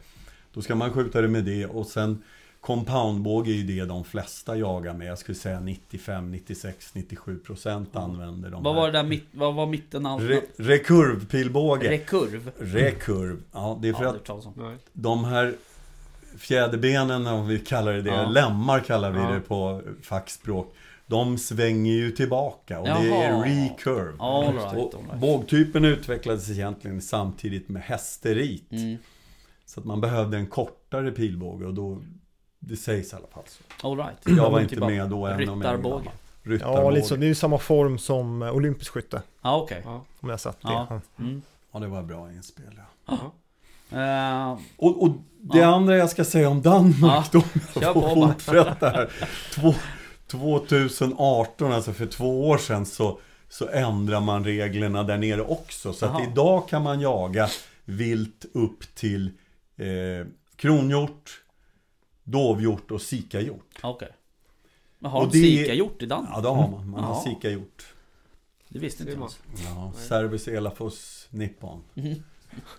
då 0.54 0.62
ska 0.62 0.76
man 0.76 0.92
skjuta 0.94 1.22
det 1.22 1.28
med 1.28 1.44
det 1.44 1.66
och 1.66 1.86
sen 1.88 2.24
Compoundbåge 2.62 3.52
är 3.52 3.56
ju 3.56 3.64
det 3.64 3.86
de 3.86 4.04
flesta 4.04 4.58
jagar 4.58 4.94
med. 4.94 5.08
Jag 5.08 5.18
skulle 5.20 5.36
säga 5.36 5.60
95, 5.60 6.32
96, 6.32 6.90
97 6.96 7.38
procent 7.38 7.96
använder 7.96 8.50
de 8.50 8.64
Vad 8.64 8.74
här. 8.74 8.82
var 8.82 8.92
det 8.92 8.98
där 8.98 9.04
mitt, 9.04 9.26
vad 9.32 9.56
var 9.56 9.66
mitten 9.66 10.06
av? 10.06 10.22
Re, 10.22 10.42
rekurvpilbåge. 10.58 11.90
Rekurv? 11.92 12.52
Rekurv. 12.60 13.38
Ja, 13.54 13.80
det 13.82 13.90
är 13.90 13.94
för 13.94 14.04
Ja, 14.04 14.10
att 14.10 14.26
det 14.26 14.32
om. 14.46 14.54
Nej. 14.56 14.76
de 14.94 15.24
här 15.24 15.54
fjäderbenen, 16.38 17.28
om 17.28 17.48
vi 17.48 17.60
kallar 17.60 17.94
det 17.94 18.02
det, 18.02 18.10
Ja. 18.10 18.30
lemmar 18.30 18.80
kallar 18.80 19.12
vi 19.12 19.20
Ja. 19.20 19.32
det 19.32 19.40
på 19.40 19.82
fackspråk. 20.02 20.76
De 21.08 21.38
svänger 21.38 21.94
ju 21.94 22.12
tillbaka 22.12 22.80
och 22.80 22.86
det 22.86 22.92
är 22.92 23.32
Jaha. 23.32 23.46
recurve. 23.46 24.14
All 24.20 24.54
right, 24.54 24.66
all 24.66 24.78
Och 24.78 24.94
right. 24.94 25.20
bågtypen 25.22 25.86
utvecklades 25.86 26.50
egentligen 26.50 27.02
samtidigt 27.02 27.70
med 27.70 27.82
hästerit. 27.82 28.72
Mm. 28.72 28.98
Så 29.66 29.80
att 29.80 29.86
man 29.86 30.02
behövde 30.02 30.38
en 30.38 30.48
kortare 30.48 31.12
pilbåge 31.12 31.66
och 31.66 31.74
då, 31.74 32.02
det 32.60 32.76
sägs 32.76 33.14
i 33.14 33.16
alla 33.16 33.28
fall 33.28 33.44
så. 33.48 33.88
All 33.88 33.98
right. 33.98 34.18
Jag 34.26 34.50
var 34.52 34.60
inte 34.62 34.80
med 34.80 35.10
då 35.10 35.26
än. 35.26 35.50
om 35.50 35.62
jag 35.62 36.10
Ryttarbåge. 36.44 37.00
Ja, 37.00 37.06
så. 37.06 37.16
Det 37.16 37.26
är 37.26 37.28
ju 37.28 37.36
samma 37.36 37.58
form 37.58 37.98
som 37.98 38.42
eh, 38.42 38.52
olympisk 38.56 38.92
skytte. 38.92 39.22
Ja, 39.42 39.58
okej. 39.62 39.82
Ja. 39.86 40.02
Om 40.20 40.30
jag 40.30 40.40
sett 40.40 40.62
det. 40.62 40.68
Ja. 40.68 41.02
Mm. 41.20 41.42
Ja, 41.72 41.80
det 41.80 41.88
var 41.88 42.04
bra 42.04 42.32
inspel. 42.32 42.80
Ja. 43.06 43.14
Eh, 43.92 44.58
Och, 44.78 45.04
och 45.04 45.10
det 45.42 45.58
Ja. 45.60 45.76
andra 45.76 45.98
jag 45.98 46.10
ska 46.10 46.24
säga 46.24 46.50
om 46.50 46.62
Danmark 46.62 47.02
Ja. 47.02 47.24
då, 47.32 47.42
Kör 47.74 47.82
jag 47.82 47.94
får 47.94 48.16
fortsätta 48.34 48.90
här. 48.90 49.12
Två, 49.56 49.74
2018, 50.28 51.72
alltså 51.72 51.94
för 51.94 52.06
två 52.06 52.50
år 52.50 52.58
sedan, 52.58 52.86
så, 52.86 53.20
så 53.50 53.68
ändrar 53.68 54.20
man 54.22 54.44
reglerna 54.46 55.04
där 55.04 55.18
nere 55.18 55.42
också. 55.42 55.94
Så 55.94 56.06
att 56.06 56.24
idag 56.32 56.70
kan 56.70 56.82
man 56.84 57.00
jaga 57.02 57.50
vilt 57.86 58.46
upp 58.54 58.96
till 58.96 59.32
eh, 59.78 60.28
kronhjort, 60.56 61.42
dovhjort 62.24 62.92
och 62.92 63.02
sikahjort. 63.02 63.80
okej. 63.84 64.10
Men 65.00 65.12
har 65.12 65.22
Och 65.22 65.32
de 65.32 65.40
det- 65.40 65.58
sikahjort 65.64 66.02
i 66.02 66.06
Danmark? 66.06 66.32
Ja, 66.36 66.42
det 66.42 66.48
har 66.50 66.72
man. 66.72 66.90
Man 66.90 67.04
har 67.04 67.22
sikahjort. 67.24 67.86
Det 68.70 68.80
visste 68.80 69.04
inte 69.04 69.16
jag. 69.16 69.30
Ja, 69.66 69.94
Cervus 70.08 70.48
elafus 70.48 71.28
nippon. 71.30 71.82
Mhm. 71.94 72.16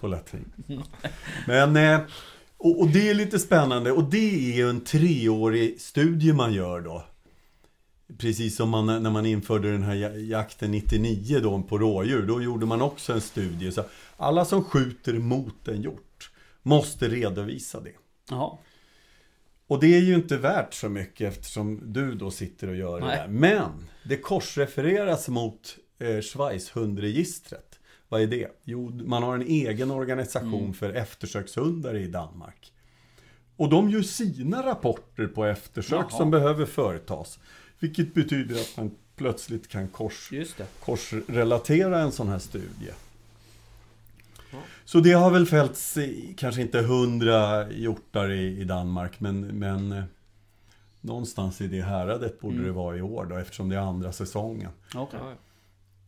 På 0.00 0.06
latin. 0.06 0.52
Men, 1.46 1.76
eh, 1.76 2.00
och, 2.56 2.80
och 2.80 2.88
det 2.88 3.08
är 3.10 3.14
lite 3.14 3.38
spännande. 3.38 3.92
Och 3.92 4.04
det 4.04 4.50
är 4.52 4.56
ju 4.56 4.70
en 4.70 4.80
treårig 4.84 5.80
studie 5.80 6.32
man 6.32 6.52
gör 6.52 6.80
då. 6.80 7.04
Precis 8.18 8.56
som 8.56 8.70
man, 8.70 8.86
när 8.86 9.10
man 9.10 9.26
införde 9.26 9.72
den 9.72 9.82
här 9.82 9.94
ja- 9.94 10.14
jakten 10.16 10.70
99 10.70 11.40
då 11.42 11.62
på 11.62 11.78
rådjur. 11.78 12.22
Då 12.26 12.42
gjorde 12.42 12.66
man 12.66 12.82
också 12.82 13.12
en 13.12 13.20
studie. 13.20 13.72
Så 13.72 13.84
alla 14.16 14.44
som 14.44 14.64
skjuter 14.64 15.12
mot 15.14 15.68
en 15.68 15.82
hjort 15.82 16.30
måste 16.62 17.08
redovisa 17.08 17.80
det. 17.80 17.92
Jaha. 18.30 18.58
Och 19.68 19.80
det 19.80 19.94
är 19.96 20.00
ju 20.00 20.14
inte 20.14 20.36
värt 20.36 20.74
så 20.74 20.88
mycket 20.88 21.32
eftersom 21.32 21.92
du 21.92 22.14
då 22.14 22.30
sitter 22.30 22.68
och 22.68 22.76
gör 22.76 23.00
det 23.00 23.06
Nej. 23.06 23.16
där. 23.16 23.28
Men 23.28 23.70
det 24.04 24.16
korsrefereras 24.16 25.28
mot 25.28 25.76
eh, 25.98 26.20
Schweizhundregistret. 26.20 27.78
Vad 28.08 28.20
är 28.22 28.26
det? 28.26 28.48
Jo, 28.64 28.90
man 29.04 29.22
har 29.22 29.34
en 29.34 29.42
egen 29.42 29.90
organisation 29.90 30.60
Mm. 30.60 30.74
för 30.74 30.90
eftersökshundar 30.92 31.96
i 31.96 32.06
Danmark. 32.08 32.72
Och 33.56 33.68
de 33.68 33.90
gör 33.90 34.02
sina 34.02 34.66
rapporter 34.66 35.26
på 35.26 35.44
eftersök 35.44 35.98
Jaha. 36.10 36.10
som 36.18 36.30
behöver 36.30 36.66
företas. 36.66 37.38
Vilket 37.78 38.14
betyder 38.14 38.54
att 38.60 38.76
man 38.76 38.90
plötsligt 39.16 39.68
kan 39.68 39.88
kors, 39.88 40.32
Just 40.32 40.56
det. 40.58 40.66
korsrelatera 40.84 42.00
en 42.00 42.12
sån 42.12 42.28
här 42.28 42.38
studie. 42.38 42.90
Ja. 44.52 44.58
Så 44.84 45.00
det 45.00 45.12
har 45.12 45.30
väl 45.30 45.46
fällts 45.46 45.96
i, 45.96 46.34
kanske 46.38 46.62
inte 46.62 46.80
hundra 46.82 47.70
hjortar 47.72 48.30
i, 48.30 48.60
i 48.60 48.64
Danmark 48.64 49.20
men, 49.20 49.40
men 49.40 49.92
eh, 49.92 50.04
någonstans 51.00 51.60
i 51.60 51.66
det 51.68 51.82
häradet 51.82 52.40
borde 52.40 52.54
Mm. 52.54 52.66
det 52.66 52.72
vara 52.72 52.96
i 52.96 53.02
år 53.02 53.24
då 53.26 53.36
eftersom 53.36 53.68
det 53.68 53.76
är 53.76 53.80
andra 53.80 54.12
säsongen. 54.12 54.70
Ja. 54.94 55.08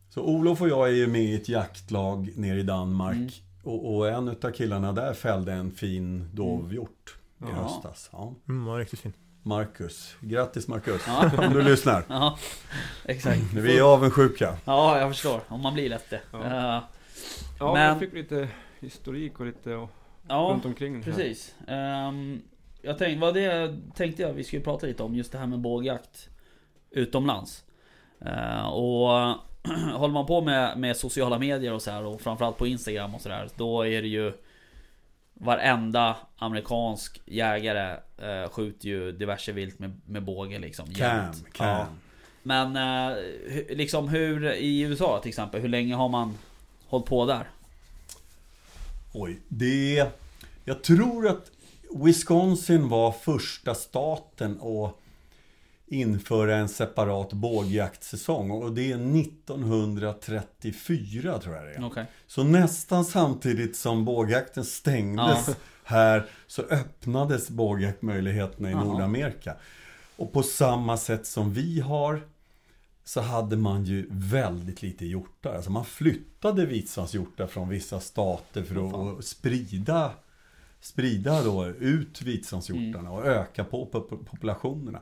Så 0.09 0.21
Olof 0.21 0.61
och 0.61 0.69
jag 0.69 0.87
är 0.89 0.93
ju 0.93 1.07
med 1.07 1.21
i 1.23 1.35
ett 1.35 1.49
jaktlag 1.49 2.29
nere 2.35 2.59
i 2.59 2.63
Danmark 2.63 3.15
Mm. 3.15 3.29
och, 3.63 3.95
och 3.95 4.09
en 4.09 4.29
av 4.29 4.51
killarna 4.51 4.91
där 4.93 5.13
fällde 5.13 5.53
en 5.53 5.71
fin 5.71 6.29
dovhjort 6.33 7.15
i 7.39 7.43
Ja. 7.43 7.47
höstas. 7.47 8.09
Ja. 8.11 8.33
Mm, 8.49 8.65
var 8.65 8.79
riktigt 8.79 8.99
fin. 8.99 9.13
Marcus, 9.43 10.15
grattis 10.21 10.67
Marcus, 10.67 11.01
Ja. 11.07 11.31
om 11.47 11.53
du 11.53 11.61
lyssnar. 11.61 12.03
Ja, 12.09 12.37
exakt. 13.05 13.53
Vi 13.53 13.77
är 13.77 13.81
avundsjuka. 13.81 14.57
Ja, 14.65 14.99
jag 14.99 15.09
förstår. 15.09 15.41
Om 15.47 15.61
man 15.61 15.73
blir 15.73 15.89
lätt 15.89 16.09
det. 16.09 16.21
Ja. 16.31 16.83
Ja, 17.59 17.73
Men- 17.73 17.99
vi 17.99 18.05
fick 18.05 18.13
lite 18.15 18.47
historik 18.79 19.39
och 19.39 19.45
lite 19.45 19.75
och 19.75 19.89
ja, 20.27 20.49
runt 20.53 20.65
omkring. 20.65 20.95
här. 20.95 21.03
precis. 21.03 21.55
Ehm, 21.67 22.41
jag 22.81 22.97
tänkte, 22.97 23.21
vad 23.21 23.33
det 23.33 23.75
tänkte 23.95 24.21
jag 24.21 24.33
vi 24.33 24.43
skulle 24.43 24.61
prata 24.63 24.85
lite 24.87 25.03
om, 25.03 25.15
just 25.15 25.31
det 25.31 25.37
här 25.37 25.47
med 25.47 25.59
bågjakt 25.59 26.29
utomlands. 26.91 27.63
Eh, 28.25 28.67
och 28.69 29.09
håller 29.93 30.13
man 30.13 30.25
på 30.25 30.41
med, 30.41 30.77
med 30.77 30.97
sociala 30.97 31.39
medier 31.39 31.73
och 31.73 31.81
så 31.81 31.91
här 31.91 32.05
och 32.05 32.21
framförallt 32.21 32.57
på 32.57 32.67
Instagram 32.67 33.15
och 33.15 33.21
sådär, 33.21 33.49
då 33.55 33.87
är 33.87 34.01
det 34.01 34.07
ju 34.07 34.33
Varenda 35.41 36.17
amerikansk 36.37 37.21
jägare 37.25 37.97
eh, 38.17 38.49
skjuter 38.49 38.87
ju 38.89 39.11
diverse 39.11 39.51
vilt 39.51 39.79
med, 39.79 40.01
med 40.05 40.23
båge 40.23 40.59
liksom. 40.59 40.85
Can, 40.85 41.25
jämt. 41.25 41.53
can. 41.53 41.67
Ja. 41.67 41.87
Men 42.43 42.75
eh, 42.75 43.17
liksom 43.69 44.09
hur 44.09 44.51
i 44.53 44.81
USA 44.81 45.19
till 45.21 45.29
exempel, 45.29 45.61
hur 45.61 45.69
länge 45.69 45.95
har 45.95 46.09
man 46.09 46.37
hållit 46.87 47.05
på 47.05 47.25
där? 47.25 47.49
Oj, 49.13 49.39
det... 49.47 50.07
Jag 50.65 50.83
tror 50.83 51.27
att 51.27 51.51
Wisconsin 52.05 52.89
var 52.89 53.11
första 53.11 53.75
staten 53.75 54.59
att 54.61 54.98
införa 55.89 56.55
en 56.55 56.69
separat 56.69 57.33
bågjaktsäsong. 57.33 58.51
Och 58.51 58.73
det 58.73 58.91
är 58.91 58.95
1934 58.95 61.39
tror 61.39 61.55
jag 61.55 61.65
det 61.65 61.73
är. 61.73 61.85
Okej. 61.85 62.05
Så 62.27 62.43
nästan 62.43 63.05
samtidigt 63.05 63.75
som 63.75 64.05
bågjakten 64.05 64.65
stängdes 64.65 65.47
Ja. 65.47 65.53
här 65.83 66.25
så 66.47 66.61
öppnades 66.61 67.49
bågjaktmöjligheterna 67.49 68.69
i 68.69 68.71
Jaha. 68.71 68.83
Nordamerika. 68.83 69.55
Och 70.15 70.33
på 70.33 70.43
samma 70.43 70.97
sätt 70.97 71.27
som 71.27 71.53
vi 71.53 71.79
har 71.79 72.21
så 73.03 73.21
hade 73.21 73.57
man 73.57 73.85
ju 73.85 74.07
väldigt 74.09 74.81
lite 74.81 75.05
hjortar. 75.05 75.55
Alltså 75.55 75.71
man 75.71 75.85
flyttade 75.85 76.65
vitsvanshjortar 76.65 77.47
från 77.47 77.69
vissa 77.69 77.99
stater 77.99 78.63
för 78.63 78.87
att, 78.87 78.93
att 79.19 79.25
sprida, 79.25 80.11
sprida 80.81 81.43
då 81.43 81.65
ut 81.67 82.21
vitsvanshjortarna 82.21 83.11
och 83.11 83.25
öka 83.25 83.63
på 83.63 83.85
populationerna. 83.85 85.01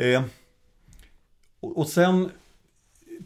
Eh, 0.00 0.22
och, 1.60 1.78
och 1.78 1.88
sen 1.88 2.30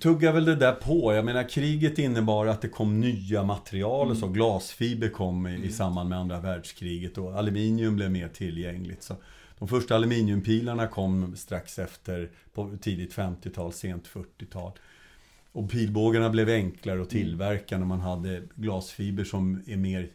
tuggar 0.01 0.33
väl 0.33 0.45
det 0.45 0.57
där 0.57 0.73
på. 0.73 1.15
Jag 1.15 1.25
menar 1.25 1.49
kriget 1.49 1.99
innebar 1.99 2.47
att 2.47 2.63
det 2.63 2.69
kom 2.69 3.01
nya 3.01 3.43
material 3.43 4.11
och 4.11 4.17
så. 4.17 4.29
Glasfiber 4.29 5.09
kom 5.09 5.47
i, 5.47 5.65
i 5.65 5.73
samband 5.73 6.09
med 6.09 6.19
andra 6.19 6.41
världskriget 6.41 7.19
och 7.19 7.39
aluminium 7.39 7.97
blev 7.97 8.11
mer 8.11 8.29
tillgängligt. 8.29 9.03
Så 9.03 9.17
de 9.59 9.69
första 9.69 9.95
aluminiumpilarna 9.95 10.87
kom 10.87 11.37
strax 11.37 11.79
efter 11.79 12.31
på 12.55 12.77
tidigt 12.81 13.15
50-tal, 13.15 13.73
sent 13.73 14.09
40-tal. 14.09 14.73
Och 15.53 15.71
pilbågarna 15.71 16.31
blev 16.31 16.49
enklare 16.49 17.03
att 17.03 17.11
tillverka 17.11 17.79
när 17.79 17.87
man 17.87 18.01
hade 18.01 18.43
glasfiber 18.55 19.25
som 19.25 19.63
är 19.67 19.77
mer 19.77 20.09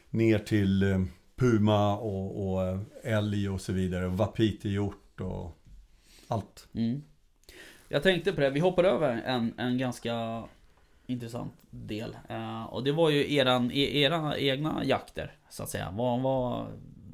Ner 0.10 0.40
till 0.40 0.84
eh, 0.84 1.02
puma 1.36 1.98
och, 1.98 2.54
och 2.54 2.68
eh, 2.68 2.80
älg 3.04 3.50
och 3.50 3.62
så 3.62 3.74
vidare. 3.74 4.08
Wapitihjort 4.08 5.22
och 5.22 5.58
allt. 6.28 6.68
Mm. 6.74 7.02
Jag 7.88 8.04
tänkte 8.04 8.34
på 8.34 8.42
det, 8.42 8.50
vi 8.50 8.60
hoppar 8.60 8.84
över 8.84 9.22
en, 9.26 9.54
en 9.58 9.78
ganska 9.78 10.44
intressant 11.08 11.54
del. 11.70 12.18
Eh, 12.30 12.64
och 12.64 12.84
det 12.84 12.92
var 12.92 13.10
ju 13.10 13.34
eran, 13.34 13.72
e, 13.72 14.02
era 14.02 14.38
egna 14.38 14.86
jakter, 14.86 15.32
så 15.50 15.64
att 15.64 15.70
säga. 15.70 15.92
Var, 15.92 16.20
var, 16.20 16.68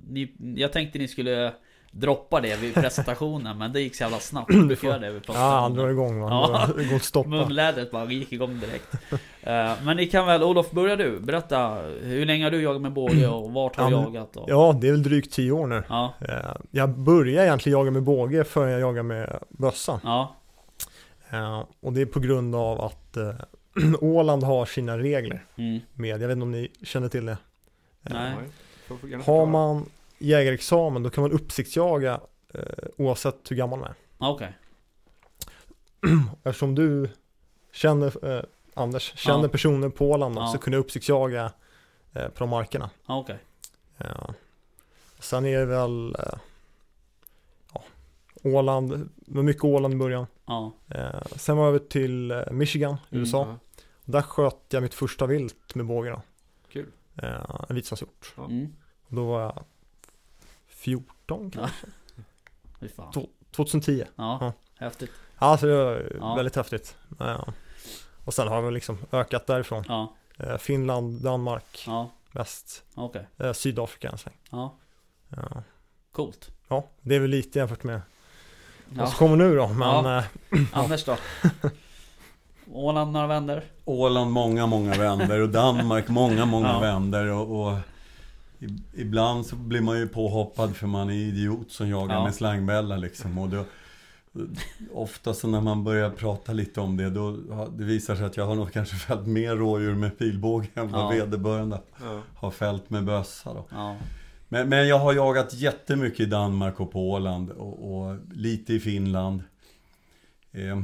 ni, 0.10 0.33
jag 0.55 0.73
tänkte 0.73 0.99
ni 0.99 1.07
skulle 1.07 1.53
droppa 1.99 2.41
det 2.41 2.55
vid 2.62 2.73
presentationen, 2.73 3.57
men 3.57 3.73
det 3.73 3.81
gick 3.81 3.95
så 3.95 4.03
jävla 4.03 4.19
snabbt. 4.19 4.51
Du 4.69 4.75
får 4.75 4.89
göra 4.89 4.99
det 4.99 5.12
vid 5.12 5.21
Ja, 5.27 5.33
han 5.33 5.73
drar 5.73 5.83
presentationen. 5.83 5.91
igång 5.91 6.19
va? 6.21 6.29
Ja. 6.67 6.73
Det 6.77 6.86
går 6.86 6.95
att 6.95 7.03
stoppa. 7.03 7.29
Munlädret 7.29 7.91
bara 7.91 8.05
gick 8.12 8.31
igång 8.31 8.60
direkt. 8.60 8.93
Eh, 9.41 9.73
men 9.83 9.97
ni 9.97 10.05
kan 10.07 10.25
väl, 10.25 10.43
Olof, 10.43 10.71
börja 10.71 10.95
du. 10.95 11.19
Berätta, 11.19 11.77
hur 12.01 12.25
länge 12.25 12.43
har 12.43 12.51
du 12.51 12.62
jagat 12.62 12.81
med 12.81 12.91
båge 12.93 13.27
och 13.27 13.51
vart 13.53 13.75
har 13.75 13.89
du 13.89 13.95
Ja, 13.95 14.03
jagat? 14.03 14.36
Och... 14.38 14.49
Ja, 14.49 14.77
det 14.81 14.88
är 14.88 14.91
väl 14.91 15.03
drygt 15.03 15.33
10 15.33 15.51
år 15.51 15.67
nu. 15.67 15.83
Ja, 15.89 16.13
Eh, 16.21 16.36
Jag 16.71 16.89
började 16.89 17.47
egentligen 17.47 17.79
jaga 17.79 17.91
med 17.91 18.03
båge 18.03 18.43
förrän 18.43 18.71
jag 18.71 18.79
jagade 18.81 19.03
med 19.03 19.39
bössa. 19.49 19.99
ja, 20.03 20.36
Eh, 21.29 21.63
Och 21.81 21.93
det 21.93 22.01
är 22.01 22.05
på 22.05 22.19
grund 22.19 22.55
av 22.55 22.81
att 22.81 23.17
Åland 24.01 24.43
har 24.43 24.65
sina 24.65 24.97
regler 24.97 25.45
mm, 25.55 25.79
med, 25.93 26.10
jag 26.21 26.27
vet 26.27 26.31
inte 26.36 26.43
om 26.43 26.51
ni 26.51 26.71
känner 26.83 27.10
till 27.10 27.25
det. 27.25 27.38
Nej. 28.01 28.33
Har 29.25 29.45
man 29.45 29.86
jägarexamen 30.17 31.03
då 31.03 31.10
kan 31.10 31.21
man 31.21 31.32
uppsiktsjaga 31.32 32.21
eh, 32.53 32.62
oavsett 32.97 33.51
hur 33.51 33.56
gammal 33.56 33.80
man 33.80 33.89
är. 33.89 33.95
Ja, 34.17 34.30
okej. 34.30 34.58
Eftersom 36.43 36.75
du 36.75 37.10
känner, 37.71 38.36
eh, 38.38 38.43
Anders, 38.73 39.13
känner 39.17 39.43
Ja. 39.43 39.49
personer 39.49 39.89
på 39.89 40.12
Åland 40.12 40.36
då, 40.36 40.41
Ja. 40.41 40.47
så 40.47 40.58
kunde 40.58 40.77
jag 40.77 40.84
uppsiktsjaga 40.84 41.51
eh, 42.13 42.27
på 42.30 42.39
de 42.39 42.49
markerna. 42.49 42.89
Ja, 43.08 43.17
okej. 43.19 43.39
Ja. 43.97 44.34
Sen 45.19 45.45
är 45.45 45.60
det 45.60 45.65
väl 45.65 46.15
eh, 46.19 46.39
ja, 47.73 47.84
Åland, 48.43 49.10
det 49.15 49.36
var 49.36 49.43
mycket 49.43 49.63
Åland 49.63 49.93
i 49.93 49.97
början. 49.97 50.27
Ja, 50.45 50.71
Eh, 50.89 51.21
sen 51.36 51.58
var 51.58 51.63
jag 51.65 51.75
över 51.75 51.88
till 51.88 52.32
eh, 52.32 52.41
Michigan, 52.51 52.97
Mm, 53.12 53.21
USA. 53.23 53.47
Ja, 53.47 53.80
Där 54.06 54.21
sköt 54.21 54.58
jag 54.69 54.84
mitt 54.84 54.93
första 54.93 55.25
vilt 55.25 55.75
med 55.75 55.86
båge 55.86 56.10
då. 56.10 56.21
Kul. 56.71 56.91
Eh, 57.15 57.56
en 57.69 57.75
vitsvanshjort. 57.75 58.34
Ja. 58.38 58.45
mm. 58.45 58.73
Då 59.08 59.25
var 59.25 59.41
jag 59.41 59.63
14 60.88 61.52
Ja. 61.56 61.60
kanske. 61.62 61.88
Fy 62.80 62.89
fan. 62.89 63.12
Två- 63.13 63.30
2010. 63.52 64.04
Ja, 64.15 64.38
Ja. 64.41 64.54
häftigt. 64.86 65.12
Ja, 65.39 65.58
så 65.58 65.65
det 65.65 65.76
var 65.84 66.12
Ja. 66.19 66.36
väldigt 66.36 66.56
häftigt. 66.56 66.95
Ja. 67.19 67.45
Och 68.26 68.34
sen 68.34 68.47
har 68.47 68.62
väl 68.62 68.73
liksom 68.73 68.97
ökat 69.12 69.47
därifrån. 69.47 69.84
Ja, 69.88 70.13
Eh, 70.39 70.58
Finland, 70.58 71.21
Danmark, 71.23 71.84
ja, 71.88 72.10
väst, 72.32 72.84
okej. 72.95 73.28
eh, 73.38 73.54
Sydafrika 73.54 74.10
en 74.10 74.17
sväng. 74.17 74.34
Ja, 74.50 74.76
Ja. 75.30 75.63
coolt. 76.12 76.50
ja, 76.67 76.84
det 77.02 77.15
är 77.15 77.19
väl 77.19 77.30
lite 77.30 77.60
jämfört 77.60 77.84
med 77.84 78.02
vad 78.86 79.06
Ja. 79.06 79.08
som 79.10 79.17
kommer 79.17 79.36
nu 79.36 79.56
då. 79.56 79.67
Men 79.67 80.06
Ja. 80.06 80.17
eh, 80.17 80.23
Anders 80.73 81.06
då? 81.06 81.17
Åland 82.71 83.12
några 83.12 83.28
vänner? 83.28 83.63
Åland 83.86 84.32
många, 84.32 84.65
många 84.65 84.93
vänner 84.93 85.39
och 85.41 85.50
Danmark 85.50 86.08
många, 86.08 86.45
många 86.45 86.67
Ja. 86.67 86.80
vänner. 86.80 87.26
Och, 87.28 87.62
och 87.67 87.78
ibland 88.96 89.46
så 89.46 89.56
blir 89.56 89.82
man 89.82 89.98
ju 90.00 90.08
påhoppad 90.08 90.76
för 90.76 90.88
man 90.88 91.10
är 91.10 91.13
idiot 91.13 91.72
som 91.72 91.89
jagar 91.89 92.15
Ja. 92.15 92.24
med 92.24 92.36
slangbälla 92.36 92.98
liksom. 92.98 93.38
Och 93.38 93.50
då, 93.50 93.65
ofta 94.93 95.34
så 95.34 95.48
när 95.48 95.62
man 95.62 95.84
börjar 95.84 96.10
prata 96.10 96.54
lite 96.54 96.82
om 96.82 96.98
det, 96.98 97.10
då 97.10 97.32
det 97.78 97.84
visar 97.84 98.15
sig 98.15 98.26
att 98.26 98.38
jag 98.38 98.46
har 98.46 98.56
nog 98.56 98.72
kanske 98.74 98.96
fällt 98.96 99.28
mer 99.28 99.56
rådjur 99.56 99.96
med 99.96 100.17
pilbåge 100.17 100.67
än 100.74 100.91
vad 100.91 101.02
Ja. 101.02 101.10
vederbörande 101.10 101.82
Ja. 102.02 102.22
har 102.36 102.52
fällt 102.52 102.89
med 102.89 103.06
bössa 103.06 103.54
då. 103.54 103.65
Ja, 103.72 103.96
Men, 104.50 104.70
men 104.70 104.88
jag 104.88 105.00
har 105.00 105.13
jagat 105.13 105.54
jättemycket 105.54 106.20
i 106.20 106.26
Danmark 106.26 106.80
och 106.80 106.91
på 106.91 107.12
Åland 107.12 107.50
och, 107.52 108.02
och 108.08 108.17
lite 108.34 108.74
i 108.74 108.80
Finland. 108.80 109.43
Eh, 110.52 110.82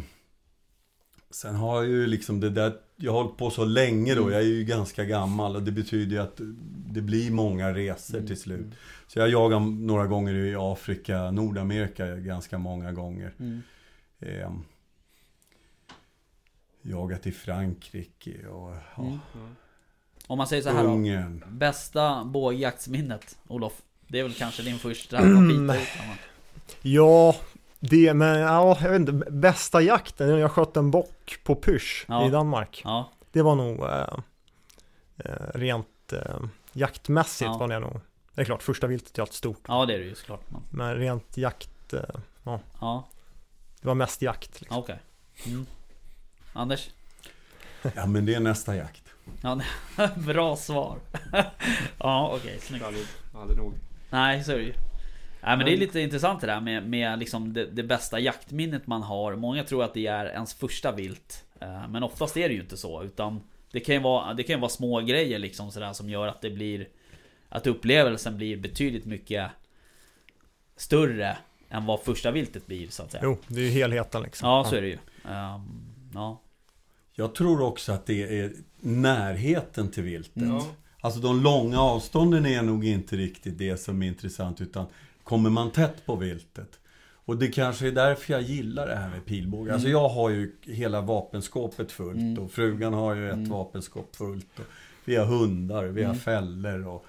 sen 1.32 1.56
har 1.56 1.76
jag 1.76 1.88
ju 1.88 2.08
liksom 2.08 2.40
det 2.40 2.50
där, 2.50 2.74
jag 3.04 3.12
har 3.12 3.24
hållit 3.24 3.38
på 3.38 3.50
så 3.50 3.66
länge 3.66 4.16
då, 4.16 4.22
Mm. 4.22 4.34
jag 4.34 4.42
är 4.42 4.46
ju 4.48 4.64
ganska 4.64 5.04
gammal 5.06 5.56
och 5.56 5.64
det 5.64 5.72
betyder 5.72 6.16
ju 6.16 6.22
att 6.22 6.40
det 6.88 7.02
blir 7.02 7.32
många 7.32 7.74
resor 7.74 8.16
Mm. 8.18 8.28
till 8.28 8.38
slut. 8.40 8.66
Så 9.08 9.20
jag 9.20 9.30
jagar 9.30 9.60
några 9.60 10.08
gånger 10.08 10.34
i 10.34 10.56
Afrika, 10.58 11.32
Nordamerika 11.32 12.16
ganska 12.16 12.58
många 12.58 12.92
gånger. 12.92 13.34
mm. 13.40 13.62
Eh, 14.20 14.52
jagat 16.82 17.28
i 17.28 17.32
Frankrike 17.32 18.48
och 18.48 18.76
ja, 18.98 19.04
Mm. 19.04 19.20
Om 20.28 20.38
man 20.38 20.48
säger 20.48 20.64
så 20.64 20.70
här 20.70 20.84
då. 20.84 20.90
Ungern. 20.90 21.44
Bästa 21.50 22.24
bågjaktsminnet, 22.24 23.38
Olof? 23.48 23.82
Det 24.08 24.20
är 24.20 24.24
väl 24.24 24.34
kanske 24.34 24.64
din 24.64 24.78
första 24.80 25.18
Mm. 25.20 25.68
va? 25.68 25.76
ja, 26.82 27.36
Det, 27.90 28.14
men 28.14 28.40
ja, 28.40 28.78
jag 28.82 28.90
vet 28.90 29.00
inte, 29.00 29.12
bästa 29.32 29.82
jakten, 29.82 30.40
jag 30.40 30.52
sköt 30.52 30.78
en 30.78 30.92
bock 30.92 31.38
på 31.44 31.56
Pysch 31.56 32.06
Ja. 32.08 32.28
i 32.28 32.30
Danmark. 32.30 32.82
Ja, 32.86 33.12
Det 33.32 33.42
var 33.42 33.56
nog 33.56 33.84
eh, 33.84 34.08
eh, 35.18 35.32
rent 35.54 36.14
eh, 36.14 36.40
jaktmässigt 36.74 37.50
Ja. 37.52 37.58
var 37.58 37.68
det 37.68 37.80
nog. 37.80 38.00
Det 38.34 38.42
är 38.42 38.46
klart, 38.46 38.64
första 38.64 38.88
viltet 38.88 39.18
är 39.18 39.22
alltid 39.22 39.34
stort. 39.36 39.62
ja 39.68 39.86
det 39.86 39.94
är 39.94 40.00
det 40.00 40.06
ju 40.06 40.16
såklart. 40.16 40.42
Men, 40.50 40.62
Men 40.70 40.96
rent 40.96 41.38
jakt, 41.38 41.94
eh, 41.94 42.00
ja, 42.44 42.60
det 43.82 43.88
var 43.88 43.96
mest 43.96 44.22
jakt. 44.22 44.62
Liksom. 44.62 44.78
okej. 44.80 45.00
Mm. 45.46 45.66
Anders? 46.54 46.90
Ja, 47.96 48.06
men 48.06 48.26
det 48.26 48.34
är 48.36 48.40
nästa 48.40 48.76
jakt. 48.76 49.04
Ja, 49.42 49.62
bra 50.16 50.56
svar. 50.56 50.98
ja, 51.98 52.32
okej, 52.36 52.60
snyggt. 52.62 52.86
Aldrig, 52.86 53.06
aldrig 53.36 53.58
nog. 53.58 53.74
Nej, 54.10 54.44
så 54.44 54.52
är 54.52 54.56
det 54.58 54.64
ju. 54.64 54.74
Men 55.46 55.60
det 55.60 55.74
är 55.74 55.78
lite 55.78 56.00
intressant 56.00 56.42
det 56.42 56.48
där 56.48 56.62
med, 56.62 56.90
med 56.90 57.20
liksom 57.20 57.54
det, 57.54 57.66
det 57.66 57.84
bästa 57.84 58.20
jaktminnet 58.20 58.88
man 58.88 59.04
har. 59.04 59.36
Många 59.36 59.64
tror 59.64 59.84
att 59.84 59.94
det 59.94 60.08
är 60.08 60.26
ens 60.26 60.54
första 60.54 60.92
vilt. 60.92 61.46
Eh, 61.60 61.88
Men 61.90 62.04
oftast 62.04 62.38
är 62.38 62.48
det 62.50 62.56
ju 62.56 62.62
inte 62.62 62.78
så. 62.78 63.04
Utan 63.04 63.42
det 63.72 63.80
kan 63.80 63.96
ju 63.96 64.02
vara, 64.02 64.34
det 64.34 64.44
kan 64.44 64.56
ju 64.56 64.60
vara 64.60 64.70
små 64.70 65.00
grejer 65.02 65.40
liksom 65.40 65.72
sådär 65.72 65.94
som 65.94 66.10
gör 66.10 66.28
att 66.28 66.42
det 66.42 66.50
blir... 66.50 66.88
Att 67.50 67.68
upplevelsen 67.68 68.38
blir 68.38 68.58
betydligt 68.58 69.06
mycket 69.06 69.52
större 70.76 71.38
än 71.70 71.86
vad 71.86 72.02
första 72.02 72.32
viltet 72.32 72.68
blir 72.68 72.88
så 72.88 73.04
att 73.04 73.12
säga. 73.12 73.22
Jo, 73.24 73.38
det 73.48 73.60
är 73.60 73.64
ju 73.64 73.70
helheten 73.70 74.24
liksom. 74.24 74.50
Ja, 74.50 74.66
så 74.70 74.76
är 74.76 74.82
det 74.82 74.88
ju. 74.88 74.98
Ehm, 75.30 75.62
ja. 76.14 76.42
Jag 77.14 77.36
tror 77.36 77.62
också 77.62 77.92
att 77.92 78.06
det 78.06 78.40
är 78.40 78.52
närheten 78.80 79.92
till 79.92 80.04
viltet. 80.04 80.44
Mm. 80.44 80.62
Alltså 81.00 81.20
de 81.20 81.42
långa 81.42 81.82
avstånden 81.82 82.46
är 82.46 82.62
nog 82.62 82.86
inte 82.86 83.16
riktigt 83.16 83.58
det 83.58 83.78
som 83.78 84.04
är 84.04 84.08
intressant 84.08 84.62
utan 84.62 84.86
kommer 85.24 85.50
man 85.50 85.72
tätt 85.72 86.06
på 86.06 86.16
viltet. 86.16 86.80
Och 87.26 87.38
det 87.38 87.48
kanske 87.48 87.88
är 87.88 87.92
därför 87.92 88.34
jag 88.34 88.42
gillar 88.42 88.88
det 88.88 88.96
här 88.96 89.10
med 89.10 89.26
pilbåge. 89.26 89.74
Alltså 89.74 89.90
jag 89.90 90.10
har 90.10 90.30
ju 90.30 90.56
hela 90.62 91.02
vapenskåpet 91.02 91.92
fullt 91.92 92.18
Mm. 92.18 92.44
och 92.44 92.52
frugan 92.52 92.94
har 92.94 93.16
ju 93.16 93.28
ett 93.28 93.34
Mm. 93.34 93.50
vapenskåp 93.50 94.16
fullt. 94.16 94.60
Och 94.60 94.66
vi 95.06 95.16
har 95.16 95.26
hundar, 95.26 95.84
vi 95.86 96.02
har 96.04 96.10
Mm. 96.10 96.20
fällor 96.22 96.88
och... 96.88 97.06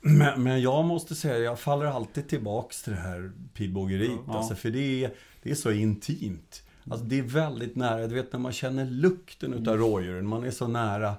Men, 0.00 0.42
men 0.42 0.62
jag 0.62 0.84
måste 0.84 1.14
säga, 1.14 1.38
jag 1.38 1.60
faller 1.60 1.86
alltid 1.86 2.28
tillbaks 2.28 2.82
till 2.82 2.92
det 2.92 2.98
här 2.98 3.32
pilbågeriet. 3.54 4.10
Ja. 4.26 4.36
Alltså 4.38 4.54
för 4.54 4.70
det 4.70 5.04
är, 5.04 5.10
det 5.42 5.50
är 5.50 5.54
så 5.54 5.70
intimt. 5.72 6.62
Alltså 6.90 7.06
det 7.06 7.18
är 7.18 7.22
väldigt 7.22 7.76
nära, 7.76 8.06
du 8.06 8.14
vet 8.14 8.32
när 8.32 8.40
man 8.40 8.52
känner 8.52 8.84
lukten 8.84 9.54
utav 9.54 9.74
Mm. 9.74 9.86
rådjuren, 9.86 10.26
man 10.26 10.44
är 10.44 10.50
så 10.50 10.66
nära. 10.68 11.14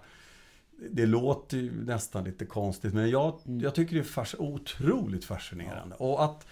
Det 0.90 1.06
låter 1.06 1.58
ju 1.58 1.86
nästan 1.86 2.24
lite 2.24 2.46
konstigt 2.46 2.94
men 2.94 3.10
jag, 3.10 3.40
jag 3.44 3.76
tycker 3.76 3.96
det 3.96 4.02
är 4.02 4.04
fas- 4.04 4.36
otroligt 4.40 5.26
fascinerande. 5.26 5.96
Och 5.96 6.24
att 6.24 6.48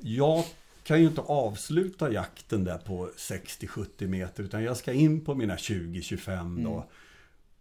jag 0.00 0.44
kan 0.82 1.00
ju 1.00 1.06
inte 1.06 1.20
avsluta 1.20 2.12
jakten 2.12 2.64
där 2.64 2.78
på 2.78 3.10
60-70 3.16 4.06
meter 4.06 4.42
utan 4.42 4.62
jag 4.62 4.76
ska 4.76 4.92
in 4.92 5.24
på 5.24 5.34
mina 5.34 5.56
20-25 5.56 6.64
då. 6.64 6.70
Mm. 6.70 6.82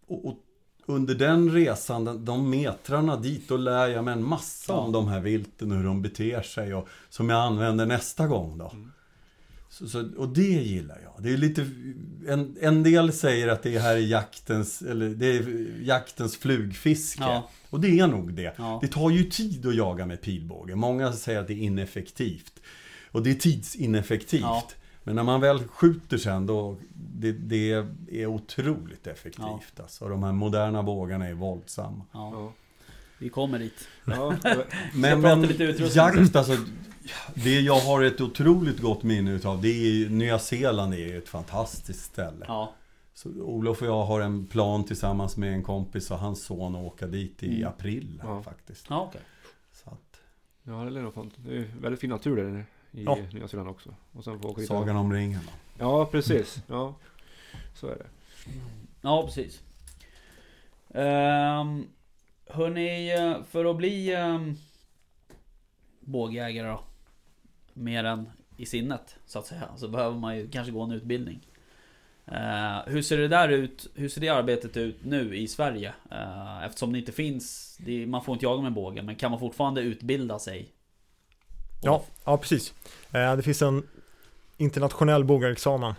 Och, 0.08 0.26
och 0.26 0.38
under 0.86 1.16
den 1.16 1.52
resan, 1.52 2.26
de, 2.26 2.50
metrarna 2.50 3.18
dit, 3.18 3.48
då 3.48 3.58
lär 3.58 3.88
jag 3.88 4.04
mig 4.04 4.14
en 4.14 4.28
massa 4.28 4.74
om 4.74 4.92
de 4.92 5.08
här 5.08 5.20
vilten 5.20 5.72
och 5.72 5.78
hur 5.78 5.86
de 5.86 6.02
beter 6.02 6.42
sig 6.42 6.74
och 6.74 6.88
som 7.10 7.30
jag 7.30 7.42
använder 7.42 7.86
nästa 7.86 8.28
gång 8.28 8.58
då. 8.58 8.70
Mm. 8.74 8.92
Så, 9.76 9.88
så, 9.88 10.10
och 10.18 10.30
det 10.30 10.42
gillar 10.42 11.00
jag. 11.04 11.24
Det 11.24 11.34
är 11.34 11.38
lite, 11.38 11.62
en, 12.28 12.58
en 12.62 12.84
del 12.84 13.14
säger 13.14 13.48
att 13.48 13.64
det 13.64 13.80
här 13.80 13.96
är 13.96 14.00
jaktens, 14.00 14.82
eller 14.82 15.10
det 15.10 15.26
är 15.26 15.46
jaktens 15.82 16.38
flugfiske. 16.38 17.24
Ja. 17.24 17.50
Och 17.70 17.80
det 17.80 18.00
är 18.00 18.08
nog 18.08 18.34
det. 18.34 18.54
Ja. 18.58 18.80
Det 18.82 18.88
tar 18.88 19.10
ju 19.10 19.24
tid 19.24 19.66
att 19.66 19.76
jaga 19.76 20.06
med 20.06 20.22
pilbåge. 20.22 20.76
Många 20.76 21.14
säger 21.14 21.40
att 21.40 21.48
det 21.48 21.54
är 21.54 21.62
ineffektivt. 21.64 22.62
Och 23.12 23.24
det 23.24 23.30
är 23.32 23.36
tidsineffektivt. 23.36 24.42
Ja. 24.42 24.68
Men 25.04 25.16
när 25.16 25.24
man 25.24 25.42
väl 25.42 25.68
skjuter 25.68 26.18
sen 26.18 26.46
då, 26.46 26.78
det, 26.94 27.32
det 27.32 27.72
är 28.12 28.26
otroligt 28.26 29.08
effektivt. 29.08 29.80
Alltså. 29.80 30.04
Och 30.04 30.10
de 30.10 30.24
här 30.24 30.32
moderna 30.34 30.84
bågarna 30.84 31.28
är 31.28 31.34
våldsamma. 31.34 32.06
ja, 32.14 32.32
Ja. 32.34 32.54
Vi 33.18 33.30
kommer 33.30 33.60
dit. 33.60 33.88
Ja, 34.06 34.36
Men, 34.94 35.22
men 35.22 35.48
jakt, 35.96 36.36
alltså. 36.36 36.58
Det 37.34 37.60
jag 37.62 37.80
har 37.80 38.04
ett 38.04 38.22
otroligt 38.22 38.80
gott 38.80 39.04
minne 39.04 39.32
utav, 39.32 39.62
det 39.62 39.68
är 39.70 39.90
ju, 39.90 40.10
Nya 40.10 40.40
Zeeland 40.40 40.94
är 40.94 40.98
ju 40.98 41.18
ett 41.18 41.30
fantastiskt 41.30 42.04
ställe. 42.06 42.46
Ja, 42.48 42.74
Så 43.14 43.30
Olof 43.30 43.82
och 43.82 43.88
jag 43.88 44.06
har 44.06 44.22
en 44.22 44.46
plan 44.48 44.84
tillsammans 44.84 45.38
med 45.38 45.54
en 45.54 45.64
kompis 45.64 46.12
och 46.12 46.20
hans 46.20 46.44
son 46.46 46.76
att 46.76 46.82
åka 46.86 47.08
dit 47.08 47.44
i 47.44 47.56
Mm. 47.56 47.68
april 47.68 48.22
Ja. 48.24 48.42
faktiskt. 48.44 48.86
ja 48.90 49.02
okej. 49.10 49.22
Så 49.84 49.90
att, 49.90 50.22
ja 50.64 50.74
det 50.74 51.00
är 51.00 51.04
nog 51.04 51.14
fan. 51.14 51.32
Det 51.38 51.58
är 51.58 51.66
väldigt 51.82 52.02
fin 52.02 52.10
natur 52.10 52.36
där 52.36 52.66
i 52.92 53.04
Ja. 53.04 53.18
Nya 53.34 53.48
Zeeland 53.48 53.70
också. 53.70 53.96
Och 54.12 54.24
sen 54.24 54.34
åka 54.46 54.60
dit. 54.60 54.68
Sagan 54.68 54.96
om 54.96 55.14
ringen 55.14 55.40
då. 55.46 55.52
Ja, 55.86 56.06
precis. 56.06 56.58
Ja, 56.68 56.96
så 57.76 57.88
är 57.88 57.96
det. 57.96 58.06
Ja, 59.02 59.24
precis. 59.26 59.62
Um, 60.90 61.88
hörni, 62.48 63.14
eh, 63.14 63.44
för 63.44 63.66
att 63.66 63.78
bli 63.78 64.16
um, 64.16 64.58
bågjägare 66.00 66.68
då. 66.68 66.80
Mer 67.74 68.04
än 68.04 68.30
i 68.58 68.66
sinnet, 68.66 69.16
så 69.26 69.40
att 69.40 69.46
säga. 69.46 69.70
Så 69.76 69.88
behöver 69.88 70.18
man 70.18 70.38
ju 70.38 70.50
kanske 70.50 70.72
gå 70.72 70.82
en 70.82 70.92
utbildning. 70.92 71.40
Eh, 72.28 72.78
hur 72.86 73.02
ser 73.02 73.18
det 73.18 73.28
där 73.28 73.50
ut? 73.50 73.88
Hur 73.96 74.10
ser 74.10 74.22
det 74.22 74.30
arbetet 74.30 74.78
ut 74.78 75.06
nu 75.06 75.38
i 75.38 75.48
Sverige? 75.48 75.94
Eh, 76.12 76.64
eftersom 76.64 76.94
det 76.94 77.00
inte 77.00 77.12
finns, 77.12 77.78
det, 77.80 78.06
man 78.06 78.24
får 78.24 78.34
inte 78.34 78.46
jaga 78.46 78.62
med 78.62 78.74
båge, 78.74 79.02
men 79.02 79.16
kan 79.16 79.32
man 79.32 79.40
fortfarande 79.40 79.82
utbilda 79.82 80.40
sig? 80.40 80.70
Ja, 81.82 82.04
ja 82.26 82.38
precis. 82.38 82.74
Eh, 83.12 83.36
det 83.36 83.44
finns 83.44 83.62
en 83.62 83.88
internationell 84.58 85.24
bågarexamen 85.24 85.94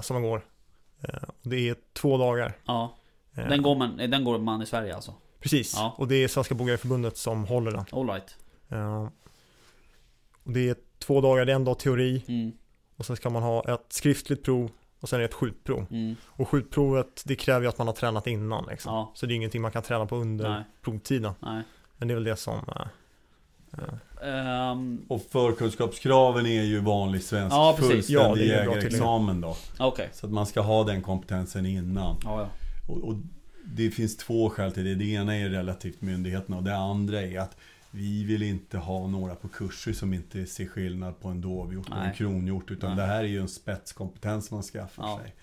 som 0.00 0.14
man 0.14 0.22
går. 0.22 0.44
Det 1.42 1.68
är 1.68 1.76
två 1.92 2.18
dagar. 2.18 2.52
ja. 2.66 2.96
Den, 3.32 3.62
går 3.62 3.74
man, 3.76 3.96
den 3.96 4.24
går 4.24 4.38
man 4.38 4.62
i 4.62 4.66
Sverige 4.66 4.94
alltså? 4.94 5.14
Precis, 5.50 5.74
Ja. 5.76 5.94
och 5.98 6.08
det 6.08 6.14
är 6.24 6.28
Svenska 6.28 6.54
Bågareförbundet 6.54 7.16
som 7.16 7.44
håller 7.44 7.70
den. 7.70 7.84
Alright. 7.92 8.36
Eh, 8.68 9.08
och 10.44 10.52
det 10.52 10.68
är 10.68 10.76
två 10.98 11.20
dagar, 11.20 11.44
det 11.44 11.52
är 11.52 11.56
en 11.56 11.64
dag 11.64 11.78
teori 11.78 12.24
Mm, 12.28 12.52
och 12.96 13.06
sen 13.06 13.16
ska 13.16 13.30
man 13.30 13.42
ha 13.42 13.74
ett 13.74 13.86
skriftligt 13.92 14.44
prov 14.44 14.70
och 15.00 15.08
sen 15.08 15.16
är 15.16 15.20
det 15.20 15.24
ett 15.28 15.34
skjutprov. 15.34 15.86
mm, 15.90 16.16
Och 16.26 16.48
skjutprovet 16.48 17.22
det 17.24 17.36
kräver 17.36 17.60
ju 17.62 17.68
att 17.68 17.78
man 17.78 17.86
har 17.86 17.94
tränat 17.94 18.26
innan 18.26 18.66
liksom. 18.70 18.94
Ja. 18.94 19.12
Så 19.14 19.26
det 19.26 19.34
är 19.34 19.36
ingenting 19.36 19.62
man 19.62 19.70
kan 19.72 19.82
träna 19.82 20.06
på 20.06 20.16
under 20.16 20.48
nej, 20.50 20.64
provtiden. 20.82 21.32
nej. 21.40 21.62
Men 21.96 22.08
det 22.08 22.12
är 22.12 22.16
väl 22.16 22.24
det 22.24 22.36
som 22.36 22.60
Ehm, 24.22 25.04
Och 25.08 25.22
förkunskapskraven 25.30 26.46
är 26.46 26.62
ju 26.62 26.80
vanlig 26.80 27.22
svensk 27.22 27.56
Ja, 27.56 27.76
fullständig 27.78 28.46
Ja, 28.48 28.56
jägarexamen 28.56 29.40
då. 29.40 29.56
Okej. 29.78 30.08
Så 30.12 30.26
att 30.26 30.32
man 30.32 30.46
ska 30.46 30.60
ha 30.60 30.84
den 30.84 31.02
kompetensen 31.02 31.66
innan. 31.66 32.16
Ja, 32.24 32.40
ja. 32.40 32.48
Och, 32.92 32.98
och 33.08 33.14
det 33.74 33.90
finns 33.90 34.16
två 34.16 34.50
skäl 34.50 34.72
till 34.72 34.84
det. 34.84 34.94
Det 34.94 35.04
ena 35.04 35.36
är 35.36 35.48
relativt 35.48 36.00
myndigheterna 36.02 36.56
och 36.56 36.62
det 36.62 36.76
andra 36.76 37.22
är 37.22 37.38
att 37.38 37.56
vi 37.90 38.24
vill 38.24 38.42
inte 38.42 38.78
ha 38.78 39.06
några 39.06 39.34
på 39.34 39.48
kurser 39.48 39.92
som 39.92 40.14
inte 40.14 40.46
ser 40.46 40.66
skillnad 40.66 41.20
på 41.20 41.28
en 41.28 41.40
dovhjort 41.40 41.88
och 41.88 41.96
en 41.96 42.12
kronhjort. 42.14 42.70
Utan 42.70 42.90
Nej. 42.90 42.98
det 42.98 43.06
här 43.12 43.18
är 43.24 43.28
ju 43.28 43.40
en 43.40 43.48
spetskompetens 43.48 44.50
man 44.50 44.62
skaffar 44.62 45.02
Ja. 45.04 45.20
sig. 45.22 45.34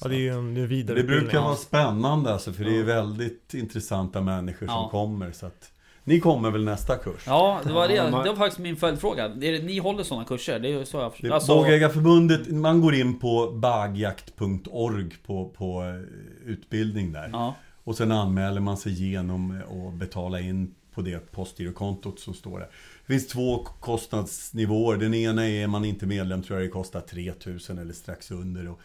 Ja, 0.00 0.08
det 0.08 0.14
är 0.14 0.18
ju 0.20 0.28
en, 0.38 0.54
det 0.54 0.60
är 0.60 0.66
det 0.94 1.02
brukar 1.02 1.40
vara 1.40 1.56
spännande 1.56 2.32
alltså, 2.32 2.52
för 2.52 2.64
det 2.64 2.70
är 2.76 2.78
Ja. 2.78 2.84
väldigt 2.84 3.54
intressanta 3.54 4.20
människor 4.20 4.66
som 4.66 4.74
Ja. 4.74 4.88
kommer. 4.90 5.32
Så 5.32 5.46
att, 5.46 5.72
ni 6.06 6.20
kommer 6.20 6.50
väl 6.50 6.64
nästa 6.64 6.96
kurs? 6.96 7.22
Ja, 7.26 7.60
det 7.64 7.72
var 7.72 7.88
det. 7.88 7.94
Det 7.94 8.10
var 8.10 8.36
faktiskt 8.36 8.58
min 8.58 8.76
följdfråga. 8.76 9.24
Är 9.24 9.52
det, 9.52 9.62
ni 9.62 9.78
håller 9.78 10.02
sådana 10.02 10.24
kurser? 10.24 10.58
Det 10.58 10.72
är 10.72 10.84
så 10.84 10.96
jag 10.96 11.12
förstår. 11.12 11.30
Alltså, 11.30 11.54
Bågjägarförbundet, 11.54 12.48
man 12.48 12.80
går 12.80 12.94
in 12.94 13.18
på 13.18 13.50
bagjakt.org 13.50 15.10
på, 15.26 15.48
på 15.48 15.82
eh, 15.82 16.50
utbildning 16.50 17.12
där. 17.12 17.30
ja, 17.32 17.54
Och 17.84 17.96
sen 17.96 18.12
anmäler 18.12 18.60
man 18.60 18.76
sig 18.76 18.92
genom 18.92 19.62
och 19.68 19.92
betalar 19.92 20.38
in 20.38 20.74
på 20.94 21.02
det 21.02 21.32
postgirokontot 21.32 22.20
som 22.20 22.34
står 22.34 22.58
där. 22.58 22.68
Det 23.06 23.12
finns 23.12 23.28
två 23.28 23.64
kostnadsnivåer. 23.80 24.96
Den 24.96 25.14
ena 25.14 25.48
är, 25.48 25.62
är 25.62 25.66
man 25.66 25.84
inte 25.84 26.06
medlem 26.06 26.42
tror 26.42 26.58
jag 26.58 26.68
det 26.68 26.72
kostar 26.72 27.00
3000 27.00 27.78
eller 27.78 27.92
strax 27.92 28.30
under. 28.30 28.68
Och 28.68 28.80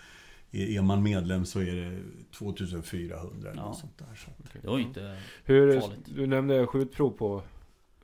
är 0.51 0.77
är 0.77 0.81
man 0.81 1.03
medlem 1.03 1.45
så 1.45 1.59
är 1.59 1.75
det 1.75 1.97
2400 2.31 3.49
eller 3.51 3.61
Ja. 3.61 3.65
något 3.67 3.77
sånt 3.79 3.97
där. 3.97 4.15
Så. 4.15 4.31
det 4.61 4.67
var 4.67 4.79
inte... 4.79 5.17
Hur, 5.43 5.79
Farligt. 5.81 5.99
du 6.05 6.27
nämnde 6.27 6.67
skjutprov 6.67 7.11
på 7.11 7.43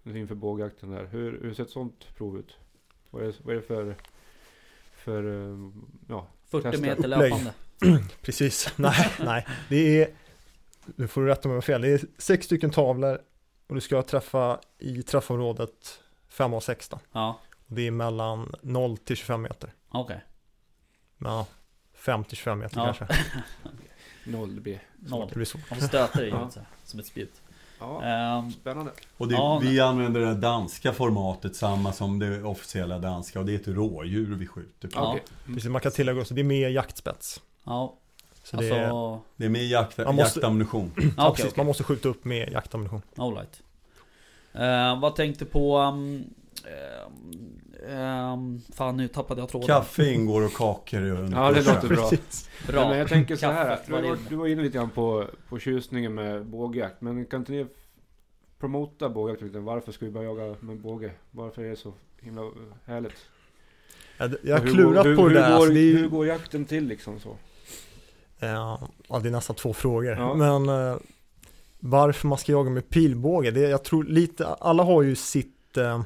inför 0.03 0.35
bågjakten 0.35 0.91
där. 0.91 1.05
Hur, 1.05 1.41
hur 1.41 1.53
ser 1.53 1.63
ett 1.63 1.69
sånt 1.69 2.15
prov 2.17 2.39
ut? 2.39 2.55
Vad 3.09 3.23
är, 3.23 3.33
vad 3.43 3.55
är 3.55 3.59
det 3.59 3.65
för, 3.67 3.95
för 4.97 5.49
eh, 5.51 5.71
ja, 6.07 6.27
40 6.47 6.63
Testa 6.71 6.81
meter 6.85 7.07
löpande. 7.07 7.53
Precis, 8.21 8.73
nej, 8.77 9.09
nej. 9.19 9.47
Det 9.69 10.01
är, 10.03 10.09
nu 10.95 11.07
får 11.07 11.21
du 11.21 11.27
rätta 11.27 11.47
mig 11.47 11.53
om 11.53 11.55
jag 11.55 11.57
har 11.57 11.61
fel, 11.61 11.81
det 11.81 11.87
är 11.89 12.01
sex 12.17 12.45
stycken 12.45 12.69
tavlor 12.69 13.21
och 13.67 13.75
du 13.75 13.81
ska 13.81 14.01
träffa 14.01 14.59
i 14.79 15.01
träffområdet 15.03 15.99
5 16.27 16.53
av 16.53 16.59
16. 16.59 16.99
Ja, 17.11 17.39
Och 17.67 17.75
det 17.75 17.87
är 17.87 17.91
mellan 17.91 18.55
0 18.61 18.97
till 18.97 19.15
25 19.15 19.41
meter. 19.41 19.73
okej. 19.89 20.23
Ja, 21.17 21.47
5 22.07 22.23
till 22.23 22.37
25 22.37 22.59
meter 22.59 22.77
Ja. 22.79 22.93
kanske. 22.93 23.07
noll 24.25 24.55
det 24.55 24.61
blir? 24.61 24.79
Noll. 24.99 25.27
Det 25.29 25.35
blir 25.35 25.45
svårt. 25.45 25.61
De 25.69 25.81
stöter 25.87 26.23
i 26.25 26.29
Ja. 26.29 26.49
som 26.83 26.99
ett 26.99 27.05
spjut. 27.05 27.41
Ja, 27.79 28.03
Ehm, 28.03 28.51
spännande. 28.51 28.91
Och 29.17 29.27
det, 29.27 29.33
Ja, 29.33 29.59
vi 29.63 29.79
använder 29.79 30.19
det 30.21 30.33
danska 30.35 30.93
formatet, 30.93 31.55
samma 31.55 31.93
som 31.93 32.19
det 32.19 32.43
officiella 32.43 32.99
danska. 32.99 33.39
Och 33.39 33.45
det 33.45 33.51
är 33.51 33.55
ett 33.59 33.67
rådjur 33.67 34.35
vi 34.35 34.47
skjuter 34.47 34.87
på. 34.87 34.99
Ja. 34.99 35.11
Mm. 35.11 35.55
Precis, 35.55 35.69
man 35.71 35.81
kan 35.81 35.91
tillägga 35.91 36.21
också, 36.21 36.33
det 36.33 36.41
är 36.41 36.43
mer 36.43 36.69
jaktspets. 36.69 37.41
ja, 37.63 37.95
Så 38.43 38.57
alltså... 38.57 38.73
det 38.73 38.79
är, 38.79 39.19
Det 39.37 39.45
är 39.45 39.49
med 39.49 39.67
jakt, 39.67 39.97
Man 39.97 40.15
måste- 40.15 40.39
jaktammunition. 40.39 40.91
ja, 40.97 41.03
okej, 41.03 41.13
precis, 41.17 41.45
okej. 41.45 41.53
man 41.57 41.65
måste 41.65 41.83
skjuta 41.83 42.09
upp 42.09 42.25
med 42.25 42.49
jaktammunition. 42.51 43.01
All 43.17 43.33
right. 43.35 43.61
Eh, 44.53 44.99
vad 44.99 45.15
tänkte 45.15 45.45
på... 45.45 45.77
Um, 45.79 46.23
um, 47.85 48.61
fan 48.73 48.97
nu 48.97 49.07
tappade 49.07 49.41
jag 49.41 49.49
tråden. 49.49 49.67
Kaffe 49.67 50.13
ingår 50.13 50.45
och 50.45 50.53
kakor 50.53 51.01
under 51.01 51.37
Ja, 51.37 51.51
det 51.51 51.65
låter 51.65 51.87
bra. 51.87 52.09
Bra. 52.67 52.81
Nej, 52.81 52.89
men 52.89 52.97
jag 52.97 53.09
tänker 53.09 53.35
så 53.35 53.45
här. 53.45 53.79
Du, 53.85 53.91
var 53.91 54.17
du 54.29 54.35
var 54.35 54.47
inne 54.47 54.61
lite 54.61 54.77
grann 54.77 54.89
på, 54.89 55.25
på 55.49 55.59
tjusningen 55.59 56.13
med 56.13 56.45
bågjakt. 56.45 57.01
Men 57.01 57.25
kan 57.25 57.39
inte 57.39 57.51
ni 57.51 57.67
promota 58.59 59.09
bågjakt 59.09 59.41
lite? 59.41 59.59
Varför 59.59 59.91
ska 59.91 60.05
vi 60.05 60.11
börja 60.11 60.27
jaga 60.27 60.55
med 60.59 60.79
båge? 60.79 61.11
Varför 61.31 61.63
är 61.63 61.69
det 61.69 61.75
så 61.75 61.93
himla 62.21 62.41
eh, 62.41 62.49
härligt? 62.85 63.25
Jag, 64.17 64.35
jag 64.43 64.59
har 64.59 64.67
klurat 64.67 65.05
går, 65.05 65.15
på 65.15 65.21
hur, 65.21 65.29
det 65.29 65.39
där. 65.39 65.47
Hur 65.47 65.51
går, 65.51 65.55
alltså, 65.55 65.73
det, 65.73 65.79
hur 65.79 66.07
går 66.07 66.27
jakten 66.27 66.65
till 66.65 66.87
liksom 66.87 67.19
så? 67.19 67.35
ja, 68.39 68.89
ja, 69.09 69.19
det 69.19 69.29
är 69.29 69.31
nästan 69.31 69.55
två 69.55 69.73
frågor. 69.73 70.11
Ja. 70.11 70.33
Men 70.33 70.69
eh, 70.69 70.97
varför 71.79 72.27
man 72.27 72.37
ska 72.37 72.51
jaga 72.51 72.69
med 72.69 72.89
pilbåge, 72.89 73.51
det, 73.51 73.59
jag 73.59 73.83
tror 73.83 74.03
lite, 74.03 74.47
alla 74.47 74.83
har 74.83 75.01
ju 75.01 75.15
sitt 75.15 75.77
eh, 75.77 76.01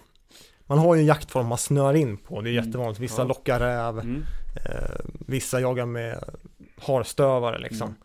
man 0.71 0.79
har 0.79 0.95
ju 0.95 1.01
en 1.01 1.07
jaktform 1.07 1.47
man 1.47 1.57
snör 1.57 1.93
in 1.93 2.17
på, 2.17 2.41
det 2.41 2.49
är 2.49 2.53
Mm. 2.53 2.65
jättevanligt. 2.65 2.99
Vissa 2.99 3.21
Ja. 3.21 3.27
lockar 3.27 3.59
räv, 3.59 3.99
Mm. 3.99 4.23
eh, 4.65 4.99
vissa 5.27 5.59
jagar 5.59 5.85
med 5.85 6.23
harstövare 6.81 7.59
liksom. 7.59 7.95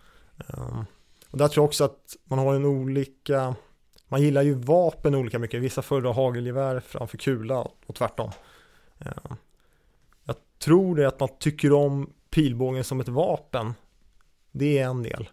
Mm. 0.48 0.62
Um, 0.68 0.84
och 1.30 1.38
där 1.38 1.48
tror 1.48 1.62
jag 1.62 1.68
också 1.68 1.84
att 1.84 2.16
man 2.24 2.38
har 2.38 2.54
en 2.54 2.64
olika, 2.64 3.54
man 4.08 4.22
gillar 4.22 4.42
ju 4.42 4.54
vapen 4.54 5.14
olika 5.14 5.38
mycket. 5.38 5.60
Vissa 5.62 5.82
föredrar 5.82 6.12
hagelgevär 6.12 6.80
framför 6.80 7.18
kula 7.18 7.68
och 7.86 7.94
tvärtom. 7.94 8.30
Um, 8.98 9.36
jag 10.24 10.36
tror 10.58 10.96
det 10.96 11.08
att 11.08 11.20
man 11.20 11.28
tycker 11.38 11.72
om 11.72 12.10
pilbågen 12.30 12.84
som 12.84 13.00
ett 13.00 13.08
vapen. 13.08 13.74
Det 14.52 14.78
är 14.78 14.86
en 14.86 15.02
del. 15.02 15.28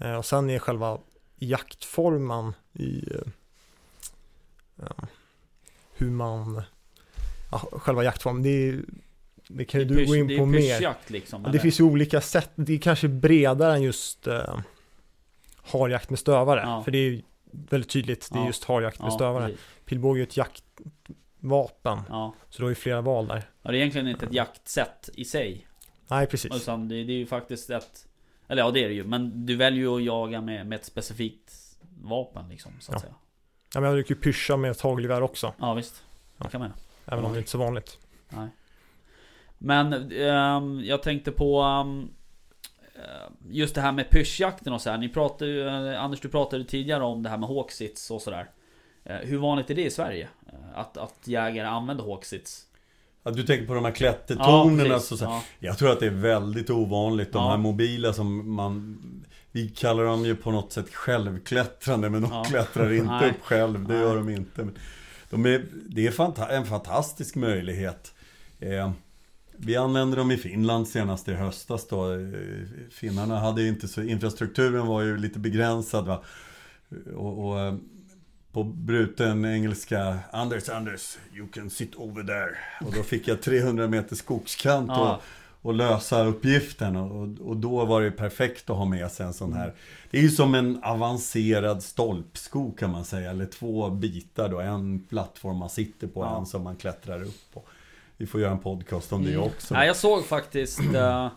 Eh, 0.00 0.14
och 0.14 0.24
sen 0.24 0.50
är 0.50 0.58
själva 0.58 0.98
jaktformen 1.36 2.52
i 2.72 3.04
ja, 4.76 5.06
hur 5.98 6.10
man, 6.10 6.62
ja, 7.50 7.58
själva 7.58 8.04
jaktformen, 8.04 8.42
det, 8.42 8.80
det 9.48 9.64
kan 9.64 9.80
ju 9.80 9.86
du 9.86 9.94
pysch- 9.98 10.06
gå 10.06 10.16
in 10.16 10.38
på 10.38 10.46
mer. 10.46 10.96
liksom. 11.06 11.42
Ja? 11.44 11.50
Det 11.52 11.58
finns 11.58 11.80
ju 11.80 11.84
olika 11.84 12.20
sätt. 12.20 12.50
Det 12.54 12.72
är 12.74 12.78
kanske 12.78 13.08
bredare 13.08 13.74
än 13.74 13.82
just 13.82 14.26
eh, 14.26 14.58
harjakt 15.62 16.10
med 16.10 16.18
stövare. 16.18 16.60
Ja. 16.60 16.82
För 16.82 16.90
det 16.90 16.98
är 16.98 17.10
ju 17.10 17.22
väldigt 17.50 17.90
tydligt. 17.90 18.28
Det 18.32 18.38
är 18.38 18.46
just 18.46 18.64
harjakt 18.64 19.02
med 19.02 19.12
stövare. 19.12 19.52
Pilbåge 19.84 20.20
är 20.20 20.22
ett 20.22 20.36
jaktvapen. 20.36 21.98
Ja. 22.08 22.34
Så 22.50 22.58
du 22.58 22.64
har 22.64 22.68
ju 22.68 22.74
flera 22.74 23.00
val 23.00 23.26
där. 23.26 23.50
ja, 23.62 23.70
det 23.70 23.76
är 23.76 23.80
egentligen 23.80 24.08
inte 24.08 24.26
ett 24.26 24.32
jaktsätt 24.34 25.10
i 25.14 25.24
sig. 25.24 25.66
Nej, 26.10 26.26
precis. 26.26 26.54
Utan 26.54 26.88
det, 26.88 27.04
det 27.04 27.12
är 27.12 27.16
ju 27.18 27.26
faktiskt 27.26 27.70
ett... 27.70 28.06
Eller 28.48 28.62
ja, 28.62 28.70
det 28.70 28.84
är 28.84 28.88
det 28.88 28.94
ju. 28.94 29.04
Men 29.04 29.46
du 29.46 29.56
väljer 29.56 29.80
ju 29.80 29.96
att 29.96 30.02
jaga 30.04 30.40
med, 30.40 30.66
med 30.66 30.76
ett 30.76 30.84
specifikt 30.84 31.52
vapen 32.02 32.48
liksom, 32.48 32.72
så 32.80 32.92
att 32.92 32.96
Ja. 32.96 33.00
säga. 33.00 33.14
Ja, 33.74 33.80
men 33.80 33.82
jag 33.84 33.94
brukar 33.94 34.14
ju 34.14 34.20
pyscha 34.20 34.56
med 34.56 34.70
ett 34.70 34.80
hagelgevär 34.80 35.22
också. 35.22 35.52
Ja, 35.58 35.74
visst. 35.74 35.94
Det 36.36 36.44
Ja. 36.44 36.48
kan 36.50 36.60
man 36.60 36.72
Även 37.06 37.24
om 37.24 37.32
det 37.32 37.38
inte 37.38 37.48
är 37.48 37.50
så 37.50 37.58
vanligt. 37.58 37.98
Nej. 38.28 38.48
Men 39.58 40.12
ehm, 40.12 40.80
jag 40.84 41.02
tänkte 41.02 41.32
på 41.32 41.62
eh, 42.94 43.32
Just 43.50 43.74
det 43.74 43.80
här 43.80 43.92
med 43.92 44.10
pyschjakten 44.10 44.72
och 44.72 44.80
så 44.80 44.90
här. 44.90 44.98
Ni 44.98 45.08
pratade 45.08 45.50
ju, 45.50 45.68
eh, 45.92 46.02
Anders 46.02 46.20
du 46.20 46.28
pratade 46.28 46.64
tidigare 46.64 47.04
om 47.04 47.22
det 47.22 47.28
här 47.28 47.38
med 47.38 47.48
hawksits 47.48 48.10
och 48.10 48.22
sådär. 48.22 48.50
Eh, 49.04 49.16
hur 49.16 49.38
vanligt 49.38 49.70
är 49.70 49.74
det 49.74 49.84
i 49.84 49.90
Sverige? 49.90 50.28
Eh, 50.46 50.78
Att, 50.78 50.96
att 50.96 51.14
jägare 51.24 51.66
använder 51.68 52.04
hawksits? 52.04 52.64
Ja, 53.22 53.30
du 53.30 53.42
tänker 53.42 53.66
på 53.66 53.74
de 53.74 53.84
här 53.84 53.92
klättertonerna. 53.92 54.88
precis. 54.94 55.08
så, 55.08 55.16
så, 55.16 55.24
ja, 55.24 55.42
Jag 55.58 55.78
tror 55.78 55.90
att 55.92 56.00
det 56.00 56.06
är 56.06 56.10
väldigt 56.10 56.70
ovanligt. 56.70 57.32
De 57.32 57.42
Ja. 57.42 57.50
här 57.50 57.56
mobila 57.56 58.12
som 58.12 58.52
man... 58.54 58.98
Vi 59.58 59.68
kallar 59.68 60.04
dem 60.04 60.24
ju 60.24 60.36
på 60.36 60.50
något 60.50 60.72
sätt 60.72 60.94
självklättrande, 60.94 62.10
men 62.10 62.22
de 62.22 62.30
Ja. 62.32 62.44
klättrar 62.44 62.92
inte 62.92 63.10
Nej. 63.10 63.30
upp 63.30 63.42
själv. 63.42 63.84
Det 63.88 63.92
Nej. 63.94 64.02
gör 64.02 64.16
de 64.16 64.28
inte. 64.28 64.68
De 65.30 65.46
är, 65.46 65.64
det 65.88 66.06
är 66.20 66.50
en 66.50 66.66
fantastisk 66.66 67.34
möjlighet. 67.34 68.14
Eh, 68.60 68.90
vi 69.56 69.76
använde 69.76 70.16
dem 70.16 70.30
i 70.30 70.36
Finland 70.36 70.88
senast 70.88 71.28
i 71.28 71.34
höstas 71.34 71.86
då. 71.88 72.12
Eh, 72.12 72.18
Finnarna 72.90 73.38
hade 73.40 73.66
inte 73.68 73.88
så... 73.88 74.02
Infrastrukturen 74.02 74.86
var 74.86 75.02
ju 75.02 75.16
lite 75.18 75.38
begränsad 75.38 76.06
va. 76.06 76.22
Och, 77.16 77.48
och 77.48 77.60
eh, 77.60 77.74
på 78.52 78.64
bruten 78.64 79.44
engelska 79.44 80.18
Anders, 80.32 80.68
Anders, 80.68 81.18
you 81.34 81.48
can 81.48 81.70
sit 81.70 81.94
over 81.94 82.22
there. 82.22 82.56
Och 82.88 82.94
då 82.94 83.02
fick 83.02 83.28
jag 83.28 83.42
300 83.42 83.88
meter 83.88 84.16
skogskant 84.16 84.88
Ja. 84.88 85.14
och, 85.16 85.22
och 85.62 85.74
lösa 85.74 86.24
uppgiften. 86.24 86.96
Och, 86.96 87.46
och 87.48 87.56
då 87.56 87.84
var 87.84 88.02
det 88.02 88.10
perfekt 88.10 88.70
att 88.70 88.76
ha 88.76 88.84
med 88.84 89.10
sig 89.10 89.26
en 89.26 89.34
sån 89.34 89.52
här. 89.52 89.74
Det 90.10 90.18
är 90.18 90.22
ju 90.22 90.28
som 90.30 90.54
en 90.54 90.84
avancerad 90.84 91.82
stolpsko 91.82 92.72
kan 92.72 92.90
man 92.90 93.04
säga. 93.04 93.30
Eller 93.30 93.46
två 93.46 93.90
bitar 93.90 94.48
då. 94.48 94.60
En 94.60 95.00
plattform 95.08 95.56
man 95.56 95.70
sitter 95.70 96.06
på, 96.06 96.20
Ja. 96.20 96.38
en 96.38 96.46
som 96.46 96.62
man 96.62 96.76
klättrar 96.76 97.22
upp 97.22 97.52
på. 97.54 97.62
Vi 98.16 98.26
får 98.26 98.40
göra 98.40 98.52
en 98.52 98.58
podcast 98.58 99.12
om 99.12 99.24
det 99.24 99.32
Mm. 99.32 99.42
också. 99.46 99.74
Nej, 99.74 99.86
jag 99.86 99.96
såg 99.96 100.24
faktiskt 100.24 100.80
eh, 100.94 101.28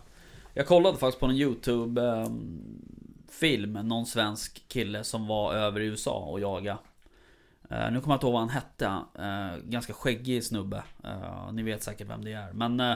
Jag 0.54 0.66
kollade 0.66 0.98
faktiskt 0.98 1.20
på 1.20 1.26
en 1.26 1.36
YouTube 1.36 2.02
eh, 2.02 2.26
Film, 3.30 3.72
någon 3.72 4.06
svensk 4.06 4.62
kille 4.68 5.04
som 5.04 5.26
var 5.26 5.54
över 5.54 5.80
i 5.80 5.84
USA 5.86 6.18
och 6.30 6.40
jaga 6.40 6.78
Eh, 7.70 7.90
Nu 7.90 8.00
kommer 8.00 8.12
jag 8.14 8.16
inte 8.16 8.26
ihåg 8.26 8.32
vad 8.32 8.40
han 8.42 8.48
hette 8.50 8.86
eh, 9.18 9.64
Ganska 9.70 9.92
skäggig 9.92 10.44
snubbe 10.44 10.82
Eh, 11.04 11.52
Ni 11.52 11.62
vet 11.62 11.82
säkert 11.82 12.08
vem 12.08 12.24
det 12.24 12.32
är 12.32 12.52
men 12.52 12.80
eh, 12.80 12.94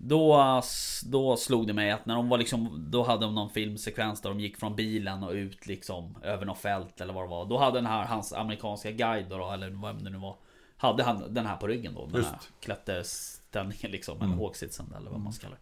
då, 0.00 0.62
då 1.06 1.36
slog 1.36 1.66
det 1.66 1.72
mig 1.72 1.90
att 1.90 2.06
när 2.06 2.14
de 2.14 2.28
var 2.28 2.38
liksom 2.38 2.86
Då 2.90 3.02
hade 3.02 3.24
de 3.24 3.34
någon 3.34 3.50
filmsekvens 3.50 4.20
där 4.20 4.30
de 4.30 4.40
gick 4.40 4.56
från 4.56 4.76
bilen 4.76 5.22
och 5.22 5.32
ut 5.32 5.66
liksom 5.66 6.14
Över 6.22 6.46
något 6.46 6.58
fält 6.58 7.00
eller 7.00 7.12
vad 7.12 7.24
det 7.24 7.28
var 7.30 7.44
Då 7.46 7.58
hade 7.58 7.78
den 7.78 7.86
här, 7.86 8.04
hans 8.04 8.32
amerikanska 8.32 8.90
guide 8.90 9.26
då, 9.28 9.50
eller 9.52 9.68
vem 9.86 10.04
det 10.04 10.10
nu 10.10 10.18
var 10.18 10.36
Hade 10.76 11.02
han 11.02 11.34
den 11.34 11.46
här 11.46 11.56
på 11.56 11.66
ryggen 11.66 11.94
då 11.94 12.06
Den 12.06 12.16
Just. 12.16 12.30
här 12.30 12.38
klätterställningen 12.60 13.90
liksom 13.90 14.16
Eller 14.16 14.26
Mm. 14.26 14.38
hawksitsen 14.38 14.94
eller 15.00 15.10
vad 15.10 15.20
man 15.20 15.32
ska 15.32 15.46
kalla 15.46 15.56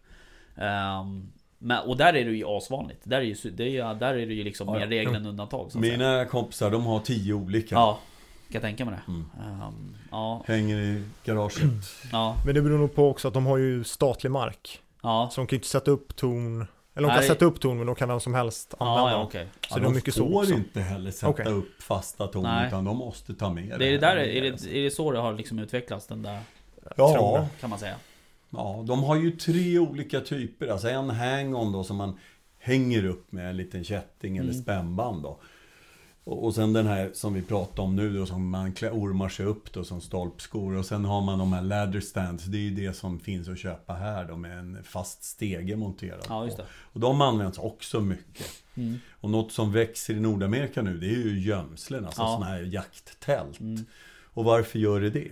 det 0.55 0.61
Ehm, 0.65 1.31
men, 1.59 1.87
Och 1.87 1.97
där 1.97 2.13
är 2.13 2.25
det 2.25 2.31
ju 2.31 2.45
asvanligt 2.47 3.01
Där 3.03 3.17
är, 3.17 3.21
ju, 3.21 3.51
det 3.51 3.77
är, 3.77 3.93
där 3.95 4.13
är 4.13 4.25
det 4.27 4.33
ju 4.33 4.43
liksom 4.43 4.67
Ja, 4.67 4.73
mer 4.73 4.87
regel 4.87 5.15
än 5.15 5.25
undantag 5.25 5.71
så 5.71 5.77
att 5.79 5.85
säga. 5.85 5.97
Mina 5.97 6.25
kompisar, 6.25 6.71
de 6.71 6.85
har 6.85 6.99
tio 6.99 7.33
olika. 7.33 7.75
Ja, 7.75 7.99
kan 8.47 8.53
jag 8.53 8.61
tänka 8.61 8.85
mig 8.85 8.93
det. 9.07 9.11
Mm. 9.11 9.25
Ehm, 9.61 9.95
ja, 10.11 10.43
Hänger 10.47 10.77
i 10.77 11.03
garaget. 11.25 11.61
ja, 12.11 12.37
Men 12.45 12.55
det 12.55 12.61
beror 12.61 12.77
nog 12.77 12.95
på 12.95 13.09
också 13.09 13.27
att 13.27 13.33
de 13.33 13.45
har 13.45 13.57
ju 13.57 13.83
statlig 13.83 14.29
mark. 14.31 14.81
ja. 15.03 15.29
Så 15.31 15.41
de 15.41 15.47
kan 15.47 15.55
ju 15.55 15.57
inte 15.57 15.67
sätta 15.67 15.91
upp 15.91 16.15
torn. 16.15 16.65
Eller 16.95 17.07
de 17.07 17.13
kan 17.13 17.19
Nej. 17.19 17.27
sätta 17.27 17.45
upp 17.45 17.59
torn 17.59 17.77
men 17.77 17.87
då 17.87 17.95
kan 17.95 18.09
vem 18.09 18.19
som 18.19 18.33
helst 18.33 18.73
använda 18.79 19.11
Ja, 19.11 19.17
ja 19.17 19.23
okej. 19.23 19.47
Så 19.53 19.57
Ja, 19.69 19.75
det 19.75 19.81
är 19.81 19.83
de 19.83 19.93
mycket 19.95 20.13
så 20.13 20.27
får 20.29 20.39
också. 20.41 20.53
inte 20.53 20.81
heller 20.81 21.11
sätta 21.11 21.29
Okej. 21.29 21.45
upp 21.45 21.81
fasta 21.83 22.27
torn 22.27 22.43
Nej. 22.43 22.67
utan 22.67 22.85
de 22.85 22.97
måste 22.97 23.33
ta 23.33 23.49
med 23.53 23.79
Det 23.79 23.87
är 23.87 23.91
det 23.91 23.97
där, 23.97 24.15
är 24.17 24.41
det, 24.41 24.77
är 24.77 24.83
det 24.83 24.91
så 24.91 25.11
det 25.11 25.19
har 25.19 25.33
liksom 25.33 25.59
utvecklats 25.59 26.07
den 26.07 26.21
där, 26.21 26.39
Ja, 26.97 27.37
det. 27.53 27.59
kan 27.61 27.69
man 27.69 27.79
säga? 27.79 27.95
ja, 28.49 28.83
de 28.87 29.03
har 29.03 29.15
ju 29.15 29.31
tre 29.31 29.79
olika 29.79 30.19
typer. 30.21 30.67
Alltså 30.67 30.89
en 30.89 31.11
hang-on 31.11 31.71
då 31.73 31.83
som 31.83 31.97
man 31.97 32.17
hänger 32.59 33.05
upp 33.05 33.31
med 33.31 33.49
en 33.49 33.57
liten 33.57 33.83
kätting 33.83 34.37
eller 34.37 34.51
Mm. 34.51 34.63
spännband 34.63 35.23
då. 35.23 35.39
Och, 36.27 36.45
och 36.45 36.55
sen 36.55 36.73
den 36.73 36.87
här 36.87 37.11
som 37.13 37.33
vi 37.33 37.41
pratar 37.41 37.83
om 37.83 37.95
nu 37.95 38.17
då 38.19 38.25
som 38.25 38.49
man 38.49 38.73
klä, 38.73 38.91
ormar 38.91 39.29
sig 39.29 39.45
upp 39.45 39.73
då 39.73 39.83
som 39.83 40.01
stolpskor. 40.01 40.75
Och 40.77 40.85
sen 40.85 41.05
har 41.05 41.21
man 41.21 41.39
de 41.39 41.53
här 41.53 41.61
ladder 41.61 41.99
stands. 41.99 42.43
Det 42.43 42.57
är 42.57 42.61
ju 42.61 42.69
det 42.87 42.93
som 42.93 43.19
finns 43.19 43.49
att 43.49 43.57
köpa 43.59 43.93
här 43.93 44.25
då 44.25 44.35
med 44.37 44.59
en 44.59 44.77
fast 44.83 45.23
stege 45.23 45.75
monterad 45.75 46.25
Ja, 46.29 46.45
just 46.45 46.57
på. 46.57 46.63
det. 46.63 46.69
Och 46.93 46.99
de 46.99 47.21
används 47.21 47.57
också 47.57 47.99
mycket. 48.01 48.45
Mm. 48.75 48.99
Och 49.21 49.29
något 49.29 49.51
som 49.51 49.71
växer 49.71 50.13
i 50.13 50.19
Nordamerika 50.19 50.81
nu 50.81 50.97
det 50.97 51.05
är 51.07 51.17
ju 51.17 51.39
gömslen, 51.39 52.05
alltså 52.05 52.21
Ja. 52.21 52.27
sådana 52.27 52.45
här 52.45 52.61
jakttält. 52.61 53.59
Mm. 53.59 53.85
Och 54.33 54.43
varför 54.43 54.79
gör 54.79 55.01
det 55.01 55.09
det? 55.09 55.27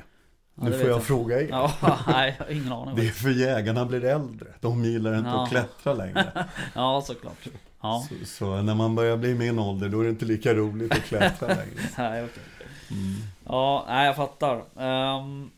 Ja, 0.55 0.63
nu 0.63 0.71
får 0.71 0.77
vet 0.77 0.87
jag 0.87 1.03
fråga 1.03 1.41
er. 1.41 1.47
Ja, 1.49 1.71
nej, 2.07 2.35
jag 2.39 2.45
har 2.45 2.51
ingen 2.51 2.71
aning. 2.71 2.95
Det 2.95 3.07
är 3.07 3.11
för 3.11 3.29
jägarna 3.29 3.85
blir 3.85 4.03
äldre. 4.05 4.47
De 4.61 4.83
gillar 4.85 5.17
inte 5.17 5.29
Ja. 5.29 5.43
att 5.43 5.49
klättra 5.49 5.93
längre. 5.93 6.45
Ja, 6.75 7.03
såklart. 7.07 7.47
Ja, 7.85 8.07
Så, 8.09 8.25
så 8.25 8.61
när 8.61 8.75
man 8.75 8.95
börjar 8.95 9.17
bli 9.17 9.35
min 9.35 9.59
ålder 9.59 9.89
då 9.89 9.99
är 9.99 10.03
det 10.03 10.09
inte 10.09 10.25
lika 10.25 10.53
roligt 10.53 10.91
att 10.91 11.03
klättra 11.03 11.47
längre. 11.55 11.89
nej, 11.97 12.23
okej. 12.23 12.43
Mm. 12.91 13.13
Ja, 13.45 13.85
nej, 13.87 14.05
jag 14.05 14.15
fattar. 14.15 14.63
Ehm, 14.79 15.49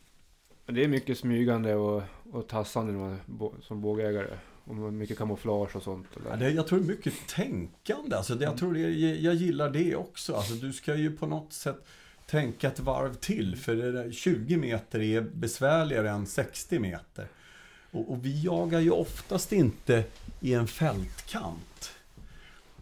Det 0.66 0.84
är 0.84 0.88
mycket 0.88 1.18
smygande 1.18 1.74
och, 1.74 2.02
och 2.32 2.48
tassande 2.48 2.92
man, 2.92 3.18
som 3.62 3.80
bågägare. 3.80 4.26
Och 4.64 4.74
mycket 4.74 5.18
kamouflage 5.18 5.76
och 5.76 5.82
sånt. 5.82 6.06
Ja, 6.24 6.32
Eller? 6.32 6.44
det, 6.44 6.50
jag 6.54 6.66
tror 6.66 6.78
det 6.78 6.84
är 6.84 6.88
mycket 6.88 7.14
tänkande. 7.28 8.16
Alltså, 8.16 8.34
det, 8.34 8.44
jag, 8.44 8.58
tror 8.58 8.74
det, 8.74 8.80
jag 9.20 9.34
gillar 9.34 9.70
det 9.70 9.96
också. 9.96 10.34
Alltså, 10.34 10.54
du 10.54 10.72
ska 10.72 10.94
ju 10.94 11.16
på 11.16 11.26
något 11.26 11.52
sätt 11.52 11.86
tänka 12.26 12.68
ett 12.68 12.80
varv 12.80 13.14
till. 13.14 13.56
För 13.56 13.74
det 13.76 13.92
där 13.92 14.12
20 14.12 14.56
meter 14.56 15.00
är 15.00 15.20
besvärligare 15.20 16.10
än 16.10 16.26
60 16.26 16.78
meter. 16.78 17.26
Och, 17.90 18.12
och 18.12 18.24
vi 18.24 18.42
jagar 18.42 18.80
ju 18.80 18.90
oftast 18.90 19.52
inte 19.52 20.04
i 20.40 20.54
en 20.54 20.66
fältkant. 20.66 21.67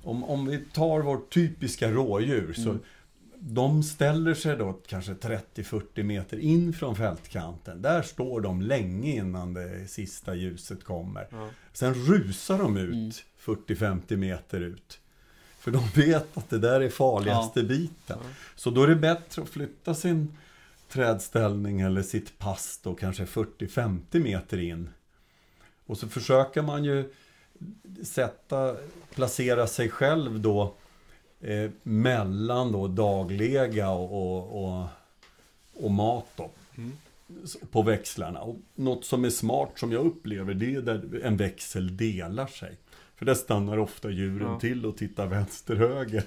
Om, 0.07 0.25
om 0.25 0.47
vi 0.47 0.59
tar 0.59 1.01
vårt 1.01 1.35
typiska 1.35 1.91
rådjur 1.91 2.53
så 2.53 2.69
Mm. 2.71 2.81
de 3.39 3.83
ställer 3.83 4.35
sig 4.35 4.57
då 4.57 4.73
kanske 4.87 5.13
30-40 5.15 6.03
meter 6.03 6.39
in 6.39 6.73
från 6.73 6.97
fältkanten. 6.97 7.83
Där 7.83 8.03
står 8.03 8.41
de 8.41 8.63
länge 8.63 9.17
innan 9.17 9.55
det 9.55 9.89
sista 9.89 10.35
ljuset 10.35 10.85
kommer. 10.85 11.27
Ja. 11.31 11.49
Sen 11.73 11.95
rusar 11.95 12.59
de 12.59 12.77
ut 12.77 12.93
Mm. 12.95 13.11
40-50 13.39 14.17
meter 14.17 14.61
ut. 14.61 15.01
För 15.59 15.71
de 15.71 15.83
vet 15.95 16.37
att 16.37 16.51
det 16.51 16.59
där 16.59 16.81
är 16.81 16.89
farligaste 16.89 17.63
biten. 17.63 18.19
Ja. 18.23 18.29
Så 18.57 18.71
då 18.71 18.83
är 18.83 18.87
det 18.89 18.97
bättre 18.97 19.43
att 19.43 19.49
flytta 19.49 19.95
sin 19.95 20.37
trädställning 20.89 21.81
eller 21.81 22.03
sitt 22.03 22.39
pass 22.39 22.81
då 22.83 22.95
kanske 22.95 23.25
40-50 23.25 24.21
meter 24.21 24.59
in. 24.59 24.89
Och 25.87 25.99
så 25.99 26.09
försöker 26.09 26.63
man 26.63 26.85
ju 26.85 27.13
sätta, 28.05 28.77
placera 29.15 29.67
sig 29.67 29.91
själv 29.91 30.41
då 30.41 30.75
eh, 31.41 31.71
mellan 31.83 32.73
då 32.73 32.89
daglega 32.89 33.91
och, 33.91 34.65
och, 34.65 34.87
och, 35.75 35.91
mat 35.91 36.27
då. 36.37 36.51
Mm. 36.77 36.93
På 37.71 37.83
växlarna. 37.83 38.41
Och 38.41 38.57
något 38.75 39.05
som 39.05 39.25
är 39.25 39.31
smart 39.31 39.71
som 39.77 39.93
jag 39.93 40.07
upplever 40.07 40.55
det 40.55 40.75
är 40.75 40.83
där 40.83 41.21
en 41.23 41.37
växel 41.37 41.97
delar 41.97 42.47
sig. 42.47 42.77
För 43.17 43.27
där 43.27 43.35
stannar 43.35 43.79
ofta 43.79 44.11
djuren 44.11 44.49
Ja. 44.53 44.61
till 44.61 44.87
och 44.87 44.97
tittar 44.97 45.27
vänster 45.27 45.77
höger. 45.77 46.23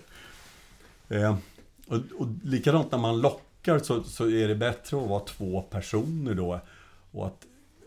Eh, 1.10 1.38
och, 1.88 1.96
och 2.18 2.28
likadant 2.44 2.92
när 2.92 3.00
man 3.00 3.22
lockar 3.22 3.80
så, 3.80 4.04
så 4.04 4.30
är 4.30 4.48
det 4.48 4.56
bättre 4.56 5.02
att 5.02 5.10
vara 5.10 5.20
två 5.20 5.62
personer 5.62 6.34
då. 6.34 6.60
Och 7.12 7.28
att 7.28 7.46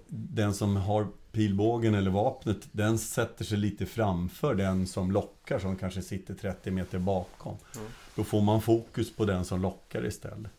den 0.09 0.55
som 0.55 0.77
har 0.77 1.07
pilbågen 1.33 1.95
eller 1.95 2.11
vapnet, 2.11 2.59
den 2.73 2.99
sätter 2.99 3.45
sig 3.45 3.59
lite 3.59 3.87
framför 3.87 4.55
den 4.55 4.87
som 4.87 5.13
lockar, 5.13 5.59
som 5.59 5.77
kanske 5.77 6.03
sitter 6.03 6.35
30 6.35 6.71
meter 6.71 6.99
bakom. 6.99 7.57
Mm. 7.77 7.87
Då 8.15 8.25
får 8.25 8.41
man 8.41 8.63
fokus 8.63 9.13
på 9.17 9.25
den 9.25 9.45
som 9.45 9.63
lockar 9.63 10.07
istället. 10.07 10.53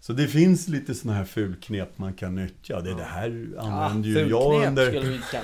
Så 0.00 0.12
det 0.12 0.28
finns 0.28 0.68
lite 0.68 0.94
sådana 0.94 1.18
här 1.18 1.24
fulknep 1.24 1.98
man 1.98 2.14
kan 2.14 2.34
nyttja. 2.34 2.80
Det, 2.80 2.94
det 2.94 3.02
här 3.04 3.48
använder 3.58 4.08
ju 4.08 4.26
jag 4.28 4.66
under, 4.68 4.96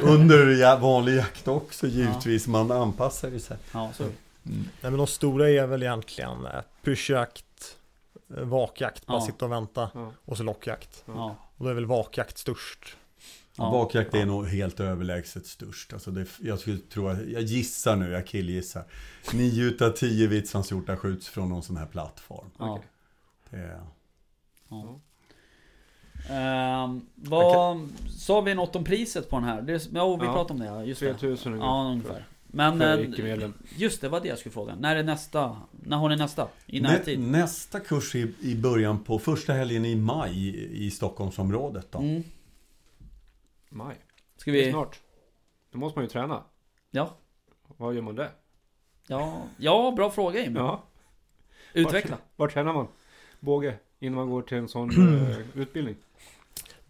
under 0.03 0.47
ja- 0.61 0.77
vanlig 0.77 1.17
jakt 1.17 1.49
också 1.49 1.87
givetvis. 1.87 2.47
Man 2.47 2.71
anpassar 2.71 3.29
ju 3.31 3.41
sig. 3.41 3.57
Ja, 3.73 3.91
så. 3.97 4.05
Nej, 4.43 4.63
men 4.81 4.97
de 4.97 5.07
stora 5.07 5.51
är 5.51 5.67
väl 5.67 5.83
egentligen 5.83 6.47
eh, 6.47 6.53
pyrschjakt, 6.83 7.77
eh, 8.37 8.43
vakjakt, 8.43 9.07
bara 9.07 9.19
Ja. 9.19 9.27
sitta 9.27 9.45
och 9.45 9.53
vänta 9.53 9.91
Ja. 9.95 10.13
och 10.25 10.37
så 10.37 10.43
lockjakt. 10.43 11.05
Ja. 11.07 11.37
Och 11.57 11.65
då 11.65 11.71
är 11.71 11.75
väl 11.75 11.87
vakjakt 11.87 12.39
störst. 12.39 12.97
Ja. 13.59 13.71
Bakjakt 13.71 14.15
är 14.15 14.27
nog 14.27 14.47
helt 14.47 14.81
överlägset 14.81 15.47
störst. 15.47 15.93
Alltså 15.93 16.11
det, 16.11 16.27
jag 16.41 16.59
skulle 16.59 16.79
tro 16.79 17.09
jag 17.09 17.43
gissar 17.43 17.97
nu, 17.97 18.11
jag 18.11 18.27
killgissar. 18.27 18.85
Nio 19.33 19.65
utav 19.65 19.91
tio 19.91 20.27
vitsandshjortar 20.27 20.97
skjuts 20.97 21.29
från 21.29 21.49
någon 21.49 21.63
sån 21.63 21.77
här 21.77 21.87
plattform. 21.87 22.51
Ja. 22.59 22.81
Det 23.51 23.81
Ja. 24.69 25.01
Ehm, 26.31 27.07
vad, 27.15 27.89
sa 28.19 28.41
vi 28.41 28.55
något 28.55 28.77
om 28.77 28.85
priset 28.85 29.31
på 29.31 29.37
den 29.37 29.45
här? 29.45 29.63
Det, 29.63 29.73
ja, 29.93 30.17
vi 30.17 30.27
Ja. 30.27 30.33
pratade 30.33 30.53
om 30.53 30.59
det, 30.59 30.67
ja, 30.67 30.85
just 30.85 31.01
det. 31.01 31.15
3000 31.15 31.53
ungefär. 31.53 31.67
Ja, 31.69 31.91
ungefär. 31.93 32.27
Men 32.47 32.83
eh, 32.83 33.51
just 33.77 34.01
det 34.01 34.09
var 34.09 34.21
det 34.21 34.29
jag 34.29 34.39
skulle 34.39 34.53
fråga. 34.53 34.75
När 34.75 34.97
är 34.97 35.03
nästa? 35.03 35.57
När 35.71 35.97
har 35.97 36.09
ni 36.09 36.17
nästa? 36.17 36.49
I 36.67 36.81
Nä, 36.81 36.89
närtid? 36.93 37.21
nästa 37.21 37.81
kurs 37.81 38.15
är 38.15 38.29
i 38.41 38.55
början 38.55 38.99
på 39.05 39.19
första 39.19 39.53
helgen 39.53 39.85
i 39.85 39.95
maj 39.97 40.67
i 40.87 40.91
Stockholmsområdet. 40.91 41.93
Då. 41.93 41.99
Mm. 41.99 42.23
Maj. 43.69 43.97
Ska 44.37 44.51
Det 44.51 44.61
är 44.61 44.65
vi... 44.67 44.71
snart. 44.73 45.01
Då 45.73 45.79
måste 45.79 45.99
man 45.99 46.05
ju 46.05 46.09
träna. 46.11 46.43
Ja. 46.91 47.17
Vad 47.77 47.95
gör 47.95 48.03
man 48.03 48.15
det? 48.15 48.31
Ja, 49.07 49.43
ja 49.57 49.93
bra 49.97 50.11
fråga 50.11 50.41
Jimmy. 50.41 50.59
Ja. 50.59 50.83
Utveckla. 51.73 52.11
Vart, 52.17 52.21
vart 52.37 52.53
tränar 52.53 52.73
man? 52.73 52.89
Båge? 53.41 53.79
Innan 53.99 54.15
man 54.17 54.31
går 54.31 54.43
till 54.43 54.59
en 54.59 54.69
sån 54.69 54.91
eh, 55.31 55.39
utbildning? 55.61 55.97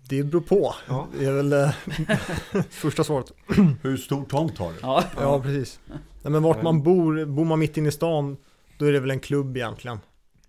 Det 0.09 0.23
beror 0.25 0.41
på. 0.41 0.75
Ja. 0.89 1.09
Det 1.19 1.25
är 1.27 1.33
väl 1.33 1.53
eh, 1.53 1.71
första 2.71 3.05
svaret. 3.05 3.33
Hur 3.83 3.97
stor 3.97 4.25
tomt 4.25 4.59
har 4.59 4.73
du? 4.73 4.79
Ja. 4.83 5.05
Ja, 5.21 5.43
precis. 5.43 5.81
Nej, 6.23 6.33
men 6.33 6.43
vart 6.43 6.63
man 6.63 6.83
bor, 6.83 7.25
bor 7.25 7.45
man 7.45 7.59
mitt 7.59 7.77
inne 7.77 7.89
i 7.89 7.93
stan, 7.93 8.37
då 8.79 8.85
är 8.85 8.93
det 8.93 9.01
väl 9.01 9.11
en 9.11 9.21
klubb 9.21 9.57
egentligen. 9.57 9.99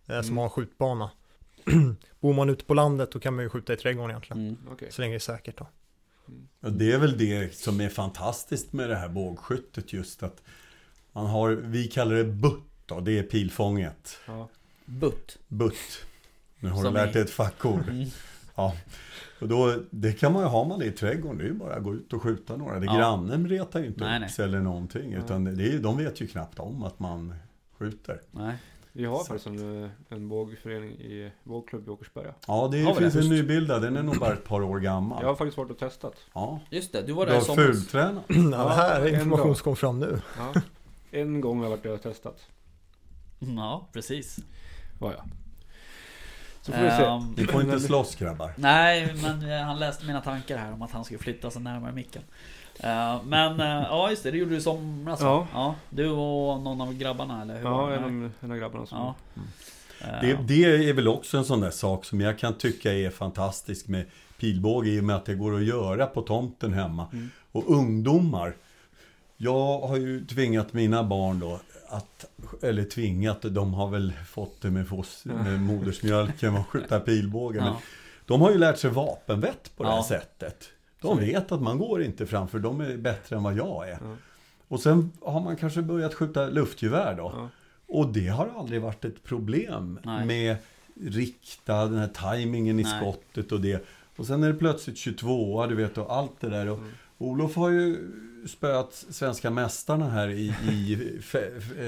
Eh, 0.08 0.22
som 0.22 0.26
Mm. 0.26 0.38
har 0.38 0.44
en 0.44 0.50
skjutbana. 0.50 1.12
bor 2.20 2.34
man 2.34 2.50
ute 2.50 2.66
på 2.66 2.74
landet, 2.74 3.12
då 3.12 3.20
kan 3.20 3.36
man 3.36 3.44
ju 3.44 3.50
skjuta 3.50 3.74
i 3.74 3.76
trädgården 3.76 4.10
egentligen. 4.10 4.48
Mm. 4.48 4.58
Okej. 4.72 4.92
Så 4.92 5.02
länge 5.02 5.14
det 5.14 5.18
är 5.18 5.20
säkert 5.20 5.58
då. 5.58 5.68
Och 6.62 6.72
det 6.72 6.92
är 6.92 6.98
väl 6.98 7.18
det 7.18 7.56
som 7.56 7.82
är 7.82 7.90
fantastiskt 7.90 8.74
med 8.74 8.90
det 8.90 8.96
här 8.96 9.10
bågskyttet 9.10 9.94
just 9.94 10.24
att 10.24 10.42
man 11.12 11.26
har, 11.26 11.50
vi 11.50 11.88
kallar 11.88 12.16
det 12.16 12.24
butt 12.24 12.64
då, 12.86 13.00
det 13.00 13.20
är 13.20 13.24
pilfånget. 13.24 14.18
Ja. 14.28 14.50
Butt. 14.86 15.38
Butt. 15.48 16.06
Nu 16.60 16.70
har 16.70 16.84
Som 16.84 16.94
du 16.94 17.00
lärt 17.00 17.14
dig 17.14 17.22
ett 17.22 17.30
fackord. 17.30 17.90
Mm. 17.90 18.10
Ja. 18.56 18.76
Och 19.42 19.48
då, 19.48 19.76
det 19.90 20.14
kan 20.14 20.34
man 20.34 20.44
ju 20.44 20.48
ha 20.48 20.64
man 20.64 20.80
det 20.80 20.86
i 20.86 20.92
trädgården, 20.92 21.38
det 21.38 21.44
är 21.44 21.48
ju 21.48 21.54
bara 21.54 21.76
att 21.76 21.84
gå 21.84 21.94
ut 21.94 22.14
och 22.14 22.22
skjuta 22.22 22.56
några. 22.56 22.80
Det 22.80 22.86
Ja. 22.86 22.98
Grannen 22.98 23.50
retar 23.50 23.80
ju 23.80 23.86
inte 23.86 24.04
Nej, 24.06 24.24
upp 24.24 24.32
sig 24.32 24.46
eller 24.46 24.62
någonting. 24.62 25.14
Utan 25.14 25.44
det 25.44 25.74
är, 25.74 25.80
de 25.80 25.98
vet 25.98 26.22
ju 26.22 26.28
knappt 26.28 26.60
om 26.60 26.84
att 26.84 27.00
man 27.00 27.36
skjuter. 27.78 28.22
Nej. 28.32 28.56
Vi 28.98 29.06
har 29.06 29.18
Så. 29.20 29.26
faktiskt 29.26 29.48
en, 29.48 29.84
eh, 29.84 29.90
en 30.10 30.30
bågförening 30.30 30.90
i 30.92 31.32
bågklubb 31.44 31.88
i 31.88 31.90
Åkersberga. 31.92 32.34
Ja, 32.48 32.70
det 32.72 32.82
Har 32.84 32.94
finns 32.94 33.14
det? 33.14 33.20
en 33.20 33.30
nybildad, 33.30 33.82
den 33.82 33.98
är 33.98 34.04
nog 34.04 34.20
bara 34.20 34.34
ett 34.34 34.44
par 34.44 34.62
år 34.62 34.80
gammal. 34.80 35.18
Jag 35.22 35.28
har 35.30 35.36
faktiskt 35.36 35.58
varit 35.58 35.72
och 35.72 35.78
testat. 35.80 36.14
Ja. 36.34 36.60
Just 36.70 36.92
det, 36.94 37.02
du 37.02 37.14
var 37.14 37.26
Du 37.26 37.32
där 37.32 37.36
i 37.38 37.40
har 37.40 37.46
somras. 37.46 37.66
fultränat. 37.68 38.24
Ja, 38.30 38.68
det 38.68 38.74
här 38.74 39.02
är 39.02 39.14
information 39.20 39.56
som 39.56 39.64
kom 39.64 39.76
fram 39.76 40.00
nu. 40.00 40.22
Ja. 40.38 40.62
En 41.12 41.42
gång 41.42 41.58
har 41.58 41.66
jag 41.66 41.70
varit 41.70 41.84
där 41.84 41.94
och 41.94 42.02
testat. 42.02 42.42
Mm, 43.42 43.58
Ja, 43.58 43.88
precis. 43.94 44.40
Var 45.00 45.12
jag. 45.12 45.24
Så 46.62 46.72
får 46.72 46.82
vi 46.84 46.90
se. 46.90 47.42
Ni 47.42 47.48
får 47.48 47.62
inte 47.62 47.80
slåss 47.80 48.16
grabbar. 48.16 48.54
Nej, 48.58 49.16
men 49.24 49.52
eh, 49.52 49.58
han 49.62 49.80
läste 49.80 50.06
mina 50.06 50.22
tankar 50.22 50.58
här 50.58 50.74
om 50.74 50.82
att 50.82 50.92
han 50.92 51.04
skulle 51.06 51.20
flytta 51.20 51.52
sig 51.52 51.62
närmare 51.62 51.92
micken. 51.92 52.22
Eh, 52.80 53.22
Men 53.26 53.60
eh, 53.60 53.66
ja, 53.90 54.10
just 54.10 54.24
det, 54.24 54.32
det 54.32 54.38
gjorde 54.38 54.52
du 54.52 54.58
i 54.58 54.62
somras? 54.62 55.22
Ja. 55.22 55.48
ja. 55.54 55.76
Du 55.90 56.10
och 56.10 56.60
någon 56.62 56.82
av 56.82 56.94
grabbarna 56.94 57.42
eller 57.42 57.58
hur 57.58 57.64
Ja, 57.66 57.88
det? 57.88 57.96
en 57.96 58.04
av, 58.04 58.32
en 58.42 58.52
av 58.52 58.58
grabbarna 58.58 58.86
som... 58.86 58.98
Ja. 58.98 59.16
Eh, 60.02 60.22
Det, 60.22 60.38
det 60.48 60.90
är 60.90 60.94
väl 60.94 61.08
också 61.08 61.38
en 61.38 61.46
sån 61.46 61.62
där 61.62 61.72
sak 61.72 62.06
som 62.06 62.22
jag 62.22 62.40
kan 62.40 62.54
tycka 62.54 62.94
är 62.94 63.10
fantastisk 63.10 63.88
med 63.88 64.06
pilbåge 64.40 64.90
i 64.90 65.00
och 65.00 65.04
med 65.04 65.16
att 65.16 65.26
det 65.26 65.36
går 65.36 65.56
att 65.56 65.64
göra 65.64 66.06
på 66.06 66.22
tomten 66.22 66.74
hemma. 66.74 67.08
Mm. 67.14 67.30
Och 67.52 67.70
ungdomar. 67.72 68.54
Jag 69.38 69.80
har 69.80 69.98
ju 69.98 70.26
tvingat 70.26 70.74
mina 70.74 71.04
barn 71.04 71.40
då 71.40 71.60
att, 71.90 72.26
eller 72.64 72.84
tvingat, 72.84 73.42
de 73.42 73.74
har 73.74 73.88
väl 73.90 74.14
fått 74.28 74.62
det 74.62 74.70
med, 74.72 74.88
fos, 74.88 75.26
med 75.26 75.60
modersmjölken 75.62 76.56
att 76.58 76.68
skjuta 76.68 77.00
pilbåge. 77.06 77.60
Men 77.60 77.68
ja. 77.68 77.82
de 78.26 78.42
har 78.42 78.52
ju 78.52 78.58
lärt 78.58 78.78
sig 78.78 78.90
vapenvett 78.90 79.72
på 79.78 79.84
det 79.84 79.90
här 79.90 79.98
Ja. 79.98 80.04
sättet. 80.04 80.70
De 81.10 81.20
vet 81.20 81.52
att 81.52 81.62
man 81.62 81.78
går 81.78 82.04
inte 82.04 82.26
framför, 82.26 82.60
de 82.60 82.82
är 82.82 82.98
bättre 82.98 83.36
än 83.36 83.44
vad 83.44 83.56
jag 83.58 83.90
är. 83.90 83.98
Ja. 84.02 84.16
Och 84.68 84.80
sen 84.80 85.12
har 85.22 85.42
man 85.42 85.56
kanske 85.56 85.82
börjat 85.82 86.14
skjuta 86.14 86.48
luftgevär 86.48 87.16
då. 87.16 87.32
Ja. 87.36 87.50
Och 87.88 88.14
det 88.14 88.28
har 88.28 88.50
aldrig 88.58 88.82
varit 88.82 89.06
ett 89.06 89.24
problem 89.24 90.00
Nej. 90.04 90.26
med 90.26 90.56
rikta, 91.02 91.86
den 91.86 91.98
här 91.98 92.08
tajmingen 92.08 92.80
i 92.80 92.84
Nej. 92.84 93.00
skottet 93.02 93.52
och 93.52 93.62
det. 93.62 93.86
Och 94.16 94.26
sen 94.26 94.44
är 94.44 94.48
det 94.48 94.54
plötsligt 94.60 94.98
22 94.98 95.66
du 95.66 95.76
vet 95.76 95.98
och 95.98 96.16
allt 96.16 96.40
det 96.40 96.50
där. 96.50 96.70
Och 96.70 96.78
Mm. 96.78 96.92
Olof 97.20 97.56
har 97.56 97.70
ju 97.70 98.12
spöat 98.48 98.94
svenska 99.10 99.50
mästarna 99.50 100.10
här 100.10 100.28
i, 100.30 100.54
i 100.72 101.22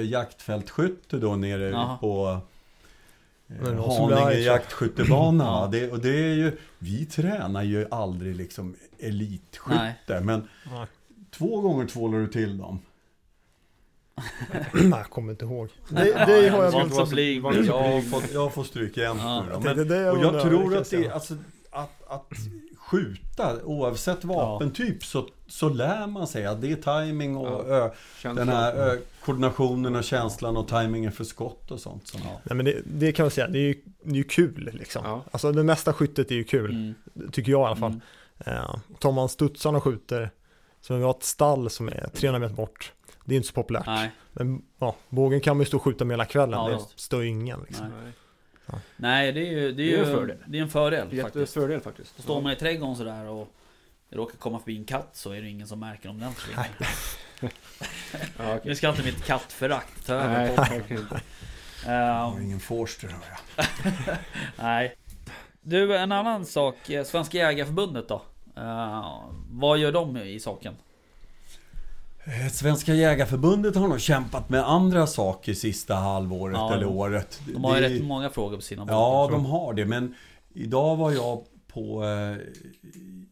jaktfältskytte 0.12 1.18
då 1.18 1.36
nere 1.36 1.70
Jaha. 1.70 1.98
på 1.98 2.38
Men 2.38 2.38
eh, 2.38 2.38
någon 2.38 2.38
som 2.38 2.68
blir 2.68 3.39
arg, 3.39 3.39
Haninge 3.58 4.40
jaktskyttebana. 4.40 5.44
Ja. 5.44 5.70
det, 5.72 5.92
och 5.92 6.00
det 6.00 6.10
är 6.10 6.34
ju, 6.34 6.58
vi 6.80 7.06
tränar 7.06 7.64
ju 7.64 7.88
aldrig 7.92 8.36
liksom 8.36 8.76
elitskytte. 9.00 10.22
Men 10.22 10.48
Nej, 10.72 10.86
två 11.32 11.62
gånger 11.62 11.88
tvålar 11.88 12.20
du 12.20 12.28
till 12.28 12.58
dem. 12.58 12.80
Nej, 14.74 14.90
jag 14.90 15.10
kommer 15.10 15.32
inte 15.32 15.46
ihåg. 15.46 15.70
Det, 15.90 16.04
det 16.04 16.50
har 16.50 16.64
jag 16.64 16.74
så 16.74 16.80
Jag 17.66 18.04
jag 18.34 18.42
har 18.42 18.50
fått 18.50 18.68
stryk 18.68 18.98
jämt 18.98 19.22
Ja. 19.24 19.46
Jag 19.52 19.64
Men, 19.64 19.90
jag 19.90 20.18
och 20.18 20.24
jag 20.24 20.42
tror 20.42 20.78
att 20.78 20.90
det, 20.90 21.10
alltså, 21.10 21.36
att, 21.72 22.02
att 22.08 22.34
skjuta, 22.92 23.64
oavsett 23.64 24.24
vapentyp, 24.24 25.04
så, 25.04 25.28
så 25.48 25.70
lär 25.70 26.08
man 26.08 26.28
sig 26.28 26.46
att 26.46 26.62
det 26.62 26.72
är 26.72 27.06
timing 27.06 27.38
och 27.38 27.48
Ja. 27.70 27.76
ö, 27.76 27.90
den 28.24 28.50
här 28.50 28.74
ö, 28.76 28.98
koordinationen 29.26 29.96
och 29.96 30.04
känslan 30.04 30.58
och 30.58 30.68
timingen 30.68 31.12
för 31.12 31.24
skott 31.24 31.72
och 31.72 31.80
sånt. 31.80 32.08
Som, 32.08 32.22
Nej 32.44 32.56
men 32.56 32.66
det, 32.66 32.82
det 32.86 33.12
kan 33.12 33.24
man 33.24 33.32
säga, 33.32 33.48
det 33.48 33.60
är 33.60 33.68
ju, 33.68 33.82
det 34.04 34.12
är 34.12 34.16
ju 34.16 34.24
kul 34.24 34.70
liksom. 34.74 35.02
Ja. 35.06 35.24
Alltså 35.32 35.52
det 35.52 35.64
mesta 35.64 35.94
skyttet 35.94 36.32
är 36.32 36.36
ju 36.36 36.44
kul, 36.44 36.70
Mm. 37.16 37.32
tycker 37.32 37.52
jag 37.52 37.62
i 37.62 37.66
alla 37.66 37.76
fall. 37.76 38.00
Mm. 38.46 38.58
Eh, 38.64 38.76
tar 39.00 39.12
man 39.12 39.30
studsarna 39.30 39.78
och 39.78 39.84
skjuter, 39.84 40.30
så 40.82 40.96
vi 40.96 41.04
har 41.04 41.12
ett 41.12 41.24
stall 41.24 41.70
som 41.70 41.88
är 41.88 42.10
300 42.14 42.40
meter 42.40 42.56
bort. 42.56 42.94
Det 43.26 43.34
är 43.34 43.38
inte 43.38 43.48
så 43.48 43.54
populärt. 43.54 43.86
Nej, 43.86 44.12
Men 44.34 44.62
ja, 44.80 44.96
bågen 45.10 45.42
kan 45.42 45.58
man 45.58 45.62
ju 45.62 45.66
stå 45.66 45.78
och 45.78 45.84
skjuta 45.84 46.06
med 46.06 46.14
hela 46.14 46.26
kvällen, 46.26 46.60
Ja, 46.60 46.70
det 46.70 47.02
stör 47.02 47.22
ingen 47.24 47.60
liksom. 47.68 47.86
nej. 48.04 48.12
Nej. 48.98 49.32
Det 49.32 49.40
är 49.40 49.52
ju, 49.52 49.72
det 49.72 49.84
är 49.84 49.86
Det 49.88 49.94
är 49.94 49.98
ju 49.98 50.00
en 50.00 50.16
fördel. 50.16 50.38
Det 50.48 50.58
är 50.58 50.62
en 50.62 50.70
fördel 50.70 51.02
faktiskt. 51.02 51.36
Jättefördel 51.36 51.82
faktiskt. 51.82 52.24
Står 52.24 52.42
man 52.42 52.52
i 52.52 52.56
trädgården 52.56 52.96
sådär 52.96 53.26
och 53.26 53.54
råkar 54.10 54.38
komma 54.38 54.60
förbi 54.60 54.78
en 54.78 54.86
katt 54.86 55.10
så 55.14 55.32
är 55.32 55.42
det 55.42 55.50
ingen 55.50 55.68
som 55.68 55.80
märker 55.80 56.10
om 56.10 56.20
den 56.20 56.34
försvinner. 56.34 56.70
Ja. 58.38 58.60
Nu 58.64 58.76
ska 58.76 58.90
inte 58.90 59.04
mitt 59.04 59.26
kattförakt 59.26 60.06
ta 60.06 60.14
över 60.14 60.56
har 62.32 62.40
ingen 62.40 62.60
Forster 62.60 63.08
hör 63.08 63.38
jag. 63.56 63.66
nej. 64.58 64.96
Du, 65.62 65.98
en 65.98 66.12
annan 66.12 66.46
sak. 66.46 66.76
Svenska 67.06 67.38
Jägareförbundet 67.38 68.08
då? 68.08 68.22
Eh, 68.58 69.24
vad 69.52 69.78
gör 69.78 69.92
de 69.92 70.18
i 70.18 70.40
saken? 70.40 70.76
Eh, 72.30 72.48
Svenska 72.52 72.94
Jägarförbundet 72.94 73.76
har 73.76 73.88
nog 73.88 74.00
kämpat 74.00 74.50
med 74.50 74.68
andra 74.70 75.08
saker 75.08 75.54
sista 75.54 75.96
halvåret 75.96 76.56
Ja, 76.58 76.74
eller 76.74 76.86
året. 76.88 77.42
De 77.54 77.64
har 77.64 77.76
ju 77.76 77.82
Det- 77.82 77.90
rätt 77.90 78.04
många 78.04 78.30
frågor 78.30 78.56
på 78.56 78.62
sina 78.62 78.86
bord. 78.86 78.94
Ja, 78.94 79.28
de 79.32 79.46
har 79.46 79.74
det. 79.74 79.86
Men 79.86 80.16
idag 80.54 80.96
var 80.96 81.12
jag 81.12 81.44
på 81.68 82.04
eh, 82.06 82.36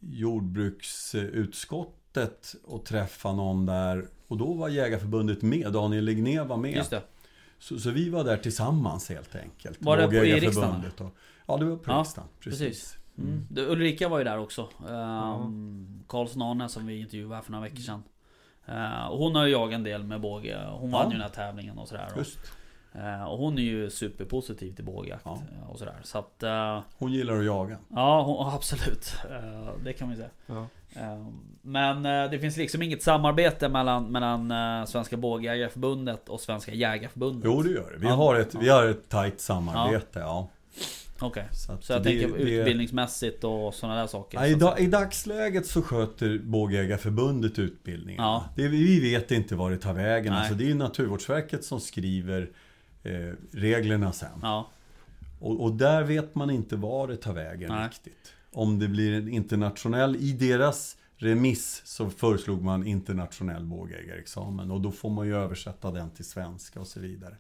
jordbruksutskottet 0.02 2.56
och 2.66 2.86
träffade 2.86 3.36
någon 3.36 3.66
där. 3.66 4.08
Och 4.28 4.38
då 4.38 4.54
var 4.54 4.70
Jägarförbundet 4.70 5.42
med. 5.42 5.72
Daniel 5.74 6.04
Ligné 6.06 6.42
var 6.44 6.58
med. 6.58 6.76
Just 6.76 6.90
det. 6.90 7.02
Så, 7.60 7.80
så 7.80 7.90
vi 7.92 8.10
var 8.10 8.24
där 8.24 8.38
tillsammans 8.38 9.10
helt 9.10 9.36
enkelt. 9.36 9.78
Var 9.82 9.98
det 9.98 10.08
på- 10.08 10.14
i 10.14 10.30
Jägarförbundet 10.30 11.02
och- 11.02 11.16
Ja, 11.48 11.58
det 11.58 11.66
var 11.66 11.76
på 11.78 11.92
Ja, 11.92 12.00
riksdagen. 12.00 12.30
Precis. 12.40 12.60
precis. 12.60 12.98
Mm. 13.18 13.30
Mm. 13.30 13.46
Du, 13.50 13.66
Ulrika 13.66 14.10
var 14.10 14.18
ju 14.18 14.24
där 14.24 14.38
också. 14.40 14.70
Um, 14.88 16.04
Karlsson 16.08 16.42
Arne 16.42 16.70
som 16.70 16.86
vi 16.86 17.00
intervjuade 17.00 17.36
här 17.36 17.42
för 17.42 17.52
några 17.52 17.64
veckor 17.64 17.80
sedan. 17.82 18.04
Eh, 18.68 19.08
och 19.08 19.18
hon 19.18 19.36
har 19.36 19.46
ju 19.46 19.52
jagat 19.52 19.74
en 19.76 19.84
del 19.84 20.04
med 20.04 20.22
båge. 20.22 20.58
Hon 20.72 20.90
Ja. 20.92 20.98
vann 20.98 21.08
ju 21.08 21.14
den 21.14 21.22
här 21.22 21.30
tävlingen 21.30 21.78
och 21.78 21.88
sådär. 21.88 22.08
Just. 22.18 22.40
Eh, 22.94 23.24
och 23.24 23.38
hon 23.38 23.58
är 23.58 23.62
ju 23.62 23.90
superpositiv 23.90 24.76
till 24.76 24.86
bågjakt 24.86 25.22
Ja. 25.26 25.38
eh, 25.64 25.70
och 25.72 25.80
sådär. 25.80 25.96
Så 26.04 26.18
att... 26.20 26.44
Hon 26.98 27.12
gillar 27.12 27.38
att 27.40 27.46
jaga. 27.46 27.78
ja, 27.96 28.22
hon, 28.22 28.48
absolut. 28.56 29.14
Det 29.84 29.94
kan 29.94 30.10
vi 30.10 30.16
säga. 30.16 30.30
Ja. 30.46 30.68
Men 31.62 32.04
det 32.32 32.40
finns 32.40 32.58
liksom 32.58 32.82
inget 32.82 33.04
samarbete 33.04 33.70
mellan, 33.70 34.06
mellan 34.12 34.54
Svenska 34.88 35.18
Bågjägareförbundet 35.18 36.30
och 36.30 36.40
Svenska 36.40 36.72
Jägareförbundet. 36.74 37.42
Jo, 37.46 37.62
det 37.62 37.70
gör 37.70 37.92
det. 37.92 37.98
Vi 37.98 38.08
Ja. 38.08 38.14
har 38.14 38.36
ett, 38.36 38.56
vi 38.56 38.70
har 38.70 38.86
ett 38.86 39.10
tajt 39.10 39.40
samarbete. 39.42 40.20
Ja. 40.20 40.48
Okej. 41.20 41.44
att 41.70 41.84
Så 41.84 41.94
jag 41.94 42.04
det- 42.04 42.10
tänker 42.10 42.28
det- 42.38 42.52
utbildningsmässigt 42.52 43.44
och 43.44 43.74
sådana 43.74 44.00
där 44.00 44.08
saker. 44.08 44.38
Ja, 44.38 44.44
så 44.44 44.50
i, 44.52 44.56
dag. 44.56 44.80
I 44.80 44.88
dagsläget 44.88 45.66
så 45.66 45.82
sköter 45.82 46.38
Bågjägarförbundet 46.44 47.60
utbildningen. 47.60 48.24
Ja. 48.24 48.50
Det, 48.56 48.68
vi 48.68 49.00
vet 49.00 49.32
inte 49.32 49.56
var 49.56 49.72
det 49.72 49.78
tar 49.78 49.94
vägen. 49.94 50.34
Nej. 50.34 50.40
Alltså, 50.40 50.56
det 50.56 50.72
är 50.72 50.76
Naturvårdsverket 50.76 51.64
som 51.64 51.80
skriver 51.80 52.50
eh, 53.04 53.12
reglerna 53.52 54.12
sen. 54.12 54.30
Ja, 54.42 54.70
Och, 55.40 55.64
och 55.64 55.72
där 55.74 56.04
vet 56.04 56.36
man 56.36 56.50
inte 56.50 56.76
var 56.76 57.08
det 57.08 57.16
tar 57.18 57.34
vägen 57.34 57.72
Nej. 57.72 57.88
riktigt. 57.88 58.34
Om 58.52 58.80
det 58.80 58.88
blir 58.88 59.14
en 59.14 59.30
internationell, 59.30 60.16
i 60.16 60.32
deras 60.32 60.98
remiss 61.18 61.82
så 61.86 62.10
föreslog 62.10 62.62
man 62.64 62.88
internationell 62.88 63.66
bågjägarexamen. 63.66 64.72
Och 64.72 64.82
då 64.82 64.92
får 64.92 65.10
man 65.10 65.28
ju 65.28 65.36
översätta 65.36 65.92
den 65.92 66.10
till 66.10 66.26
svenska 66.26 66.80
och 66.80 66.88
så 66.88 67.00
vidare. 67.00 67.36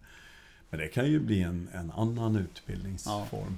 Men 0.69 0.79
det 0.79 0.87
kan 0.87 1.05
ju 1.05 1.19
bli 1.19 1.41
en, 1.41 1.69
en 1.73 1.91
annan 1.91 2.35
utbildningsform. 2.35 3.57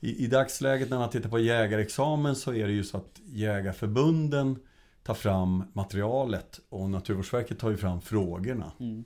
I, 0.00 0.24
I 0.24 0.26
dagsläget 0.26 0.90
när 0.90 0.98
man 0.98 1.10
tittar 1.10 1.28
på 1.28 1.38
jägarexamen 1.38 2.36
så 2.36 2.54
är 2.54 2.66
det 2.66 2.72
ju 2.72 2.84
så 2.84 2.96
att 2.96 3.20
jägarförbunden 3.24 4.58
tar 5.02 5.14
fram 5.14 5.64
materialet 5.72 6.60
och 6.68 6.90
Naturvårdsverket 6.90 7.58
tar 7.58 7.70
ju 7.70 7.76
fram 7.76 8.00
frågorna. 8.00 8.72
mm. 8.80 9.04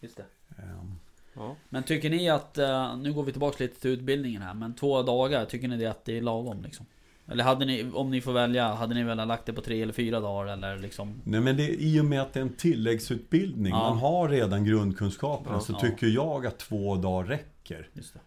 Just 0.00 0.16
det. 0.16 0.24
Ehm, 0.58 0.98
Ja. 1.36 1.56
Men 1.68 1.82
tycker 1.82 2.10
ni 2.10 2.28
att, 2.30 2.58
eh, 2.58 2.96
nu 2.96 3.12
går 3.12 3.22
vi 3.22 3.32
tillbaka 3.32 3.64
lite 3.64 3.80
till 3.80 3.90
utbildningen 3.90 4.42
här, 4.42 4.54
men 4.54 4.74
två 4.74 5.02
dagar, 5.02 5.44
tycker 5.44 5.68
ni 5.68 5.76
det 5.76 5.86
att 5.86 6.04
det 6.04 6.18
är 6.18 6.22
lagom 6.22 6.62
liksom? 6.62 6.86
Eller 7.28 7.44
hade 7.44 7.64
ni, 7.64 7.90
om 7.94 8.10
ni 8.10 8.20
får 8.20 8.32
välja, 8.32 8.74
hade 8.74 8.94
ni 8.94 9.02
velat 9.04 9.28
lagt 9.28 9.46
det 9.46 9.52
på 9.52 9.60
tre 9.60 9.82
eller 9.82 9.92
fyra 9.92 10.20
dagar 10.20 10.52
eller 10.52 10.78
liksom? 10.78 11.20
Nej 11.24 11.40
men 11.40 11.56
det, 11.56 11.82
i 11.82 12.00
och 12.00 12.04
med 12.04 12.22
att 12.22 12.32
det 12.32 12.40
är 12.40 12.44
en 12.44 12.52
tilläggsutbildning, 12.56 13.72
Ja. 13.72 13.78
man 13.90 13.98
har 13.98 14.28
redan 14.28 14.64
grundkunskaperna, 14.64 15.56
Ja. 15.56 15.60
så 15.60 15.72
Ja. 15.72 15.78
tycker 15.80 16.06
jag 16.06 16.46
att 16.46 16.58
två 16.58 16.96
dagar 16.96 17.28
räcker. 17.28 17.88
Just 17.92 18.14
det. 18.14 18.20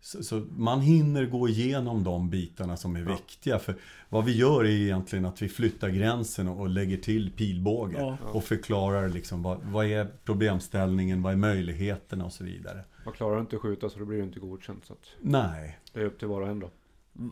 Så, 0.00 0.22
så 0.22 0.42
man 0.56 0.80
hinner 0.80 1.26
gå 1.26 1.48
igenom 1.48 2.04
de 2.04 2.30
bitarna 2.30 2.76
som 2.76 2.96
är 2.96 3.00
Ja. 3.00 3.12
viktiga. 3.16 3.58
För 3.58 3.74
vad 4.08 4.24
vi 4.24 4.36
gör 4.36 4.64
är 4.64 4.68
egentligen 4.68 5.24
att 5.24 5.42
vi 5.42 5.48
flyttar 5.48 5.88
gränsen 5.88 6.48
och, 6.48 6.68
lägger 6.68 6.96
till 6.96 7.30
pilbåge. 7.32 7.96
Ja. 7.98 8.16
Och 8.32 8.44
förklarar 8.44 9.08
liksom 9.08 9.42
vad, 9.42 9.58
vad 9.62 9.86
är 9.86 10.06
problemställningen, 10.24 11.22
vad 11.22 11.32
är 11.32 11.36
möjligheterna 11.36 12.24
och 12.24 12.32
så 12.32 12.44
vidare. 12.44 12.80
Man 13.04 13.14
klarar 13.14 13.40
inte 13.40 13.56
att 13.56 13.62
skjuta 13.62 13.88
så 13.90 13.98
då 13.98 14.04
blir 14.04 14.18
det 14.18 14.24
inte 14.24 14.40
godkänt. 14.40 14.84
Så 14.86 14.92
att 14.92 15.06
Nej, 15.20 15.78
det 15.92 16.00
är 16.00 16.04
upp 16.04 16.18
till 16.18 16.28
var 16.28 16.40
och 16.40 16.48
en 16.48 16.60
då. 16.60 16.70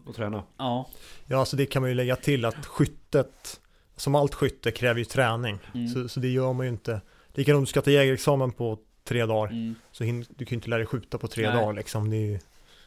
Och 0.07 0.14
träna. 0.14 0.43
Ja. 0.57 0.89
Ja, 1.26 1.39
alltså 1.39 1.57
det 1.57 1.66
kan 1.66 1.83
man 1.83 1.89
ju 1.91 1.95
lägga 1.95 2.16
till 2.16 2.45
att 2.45 2.66
skyttet, 2.66 3.61
som 3.97 4.14
allt 4.14 4.35
skytte 4.35 4.70
kräver 4.70 4.99
ju 4.99 5.05
träning. 5.05 5.59
Mm. 5.74 5.89
Så, 5.89 6.09
så 6.09 6.20
det 6.20 6.28
gör 6.28 6.53
man 6.53 6.66
ju 6.66 6.72
inte. 6.72 7.01
Likadant 7.35 7.57
om 7.59 7.64
du 7.64 7.66
ska 7.70 7.83
ta 7.83 7.91
jägarexamen 7.91 8.53
på 8.53 8.78
tre 9.05 9.26
dagar, 9.26 9.51
Mm. 9.53 9.74
så 9.93 10.05
hin, 10.05 10.24
du 10.28 10.45
kan 10.45 10.51
ju 10.51 10.55
inte 10.55 10.70
lära 10.70 10.78
dig 10.78 10.87
skjuta 10.87 11.18
på 11.18 11.28
tre 11.28 11.47
Nej. 11.51 11.57
dagar 11.61 11.72
liksom. 11.72 12.11
Det 12.11 12.16
är 12.16 12.20
ju, 12.20 12.39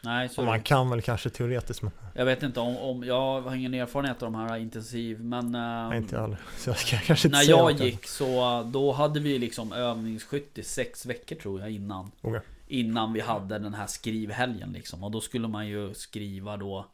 Nej, 0.01 0.29
så 0.29 0.41
man 0.41 0.61
kan 0.61 0.89
väl 0.89 1.01
kanske 1.01 1.29
teoretiskt, 1.29 1.81
men 1.81 1.91
Jag 2.13 2.25
vet 2.25 2.43
inte 2.43 2.59
om, 2.59 2.77
om, 2.77 3.03
jag 3.03 3.41
har 3.41 3.55
ingen 3.55 3.73
erfarenhet 3.73 4.23
av 4.23 4.31
de 4.31 4.35
här 4.35 4.57
intensiv, 4.57 5.23
men... 5.23 5.55
ehm, 5.55 5.89
nej, 5.89 5.97
inte 5.97 6.19
all. 6.19 6.35
Så 6.57 6.69
jag 6.69 6.77
ska 6.77 6.97
kanske 6.97 7.27
inte 7.27 7.37
När 7.37 7.49
jag 7.49 7.71
gick 7.71 8.07
så, 8.07 8.63
då 8.73 8.91
hade 8.91 9.19
vi 9.19 9.39
liksom 9.39 9.73
övningsskytt 9.73 10.57
i 10.57 10.63
sex 10.63 11.05
veckor 11.05 11.35
tror 11.35 11.59
jag 11.59 11.71
innan. 11.71 12.11
Okej. 12.21 12.41
Innan 12.67 13.13
vi 13.13 13.19
hade 13.19 13.59
den 13.59 13.73
här 13.73 13.87
skrivhelgen 13.87 14.71
liksom. 14.71 15.03
Och 15.03 15.11
då 15.11 15.21
skulle 15.21 15.47
man 15.47 15.67
ju 15.67 15.93
skriva 15.93 16.57
då 16.57 16.85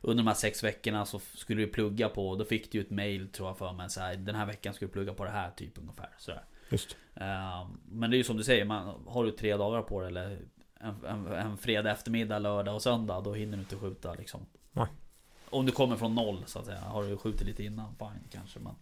under 0.00 0.24
de 0.24 0.26
här 0.28 0.34
sex 0.34 0.64
veckorna 0.64 1.06
så 1.06 1.18
skulle 1.18 1.62
du 1.62 1.68
plugga 1.68 2.08
på, 2.08 2.36
då 2.36 2.44
fick 2.44 2.72
du 2.72 2.78
ju 2.78 2.84
ett 2.84 2.90
mail 2.90 3.28
tror 3.28 3.48
jag 3.48 3.58
för 3.58 3.72
mig 3.72 3.90
så 3.90 4.00
här, 4.00 4.16
Den 4.16 4.34
här 4.34 4.46
veckan 4.46 4.74
ska 4.74 4.86
du 4.86 4.92
plugga 4.92 5.14
på 5.14 5.24
det 5.24 5.30
här 5.30 5.50
typ 5.50 5.78
ungefär 5.78 6.08
sådär. 6.18 6.44
Just. 6.70 6.96
Ehm, 7.14 7.80
Men 7.90 8.10
det 8.10 8.16
är 8.16 8.18
ju 8.18 8.24
som 8.24 8.36
du 8.36 8.44
säger, 8.44 8.64
man, 8.64 9.02
har 9.06 9.24
du 9.24 9.30
tre 9.30 9.56
dagar 9.56 9.82
på 9.82 10.00
det 10.00 10.06
eller 10.06 10.38
en, 10.80 11.04
en, 11.04 11.26
en 11.26 11.56
fredag 11.56 11.90
eftermiddag, 11.90 12.38
lördag 12.38 12.74
och 12.74 12.82
söndag 12.82 13.20
Då 13.20 13.34
hinner 13.34 13.56
du 13.56 13.62
inte 13.62 13.76
skjuta 13.76 14.14
liksom 14.14 14.46
Nej. 14.72 14.86
Om 15.50 15.66
du 15.66 15.72
kommer 15.72 15.96
från 15.96 16.14
noll 16.14 16.42
så 16.46 16.58
att 16.58 16.66
säga, 16.66 16.80
har 16.80 17.04
du 17.04 17.16
skjutit 17.16 17.46
lite 17.46 17.64
innan, 17.64 17.94
fine 17.98 18.28
kanske 18.30 18.58
men 18.58 18.74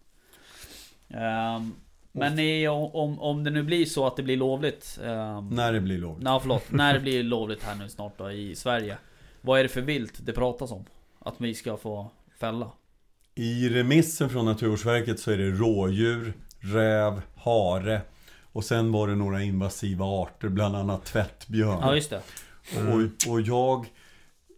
Ehm, 1.09 1.75
Men 2.17 2.35
ni, 2.35 2.67
om, 2.67 3.19
om 3.19 3.43
det 3.43 3.51
nu 3.51 3.63
blir 3.63 3.85
så 3.85 4.07
att 4.07 4.15
det 4.15 4.23
blir 4.23 4.37
lovligt 4.37 4.99
um, 5.01 5.49
när 5.49 5.73
det 5.73 5.81
blir 5.81 5.97
lov. 5.97 6.17
Nej 6.21 6.39
förlåt, 6.41 6.71
när 6.71 6.93
det 6.93 6.99
blir 6.99 7.23
lovligt 7.23 7.63
här 7.63 7.75
nu 7.75 7.89
snart 7.89 8.17
då 8.17 8.31
i 8.31 8.55
Sverige 8.55 8.97
Vad 9.41 9.59
är 9.59 9.63
det 9.63 9.69
för 9.69 9.81
vilt 9.81 10.25
det 10.25 10.33
pratas 10.33 10.71
om? 10.71 10.85
Att 11.19 11.35
vi 11.37 11.53
ska 11.53 11.77
få 11.77 12.11
fälla? 12.39 12.71
I 13.35 13.69
remissen 13.69 14.29
från 14.29 14.45
Naturvårdsverket 14.45 15.19
så 15.19 15.31
är 15.31 15.37
det 15.37 15.49
rådjur, 15.49 16.33
räv, 16.59 17.21
hare 17.35 18.01
och 18.41 18.63
sen 18.63 18.91
var 18.91 19.07
det 19.07 19.15
några 19.15 19.43
invasiva 19.43 20.05
arter, 20.05 20.49
bland 20.49 20.75
annat 20.75 21.05
tvättbjörn. 21.05 21.79
Ja 21.81 21.95
just 21.95 22.09
det 22.09 22.21
Och, 22.77 23.31
och 23.33 23.41
jag, 23.41 23.85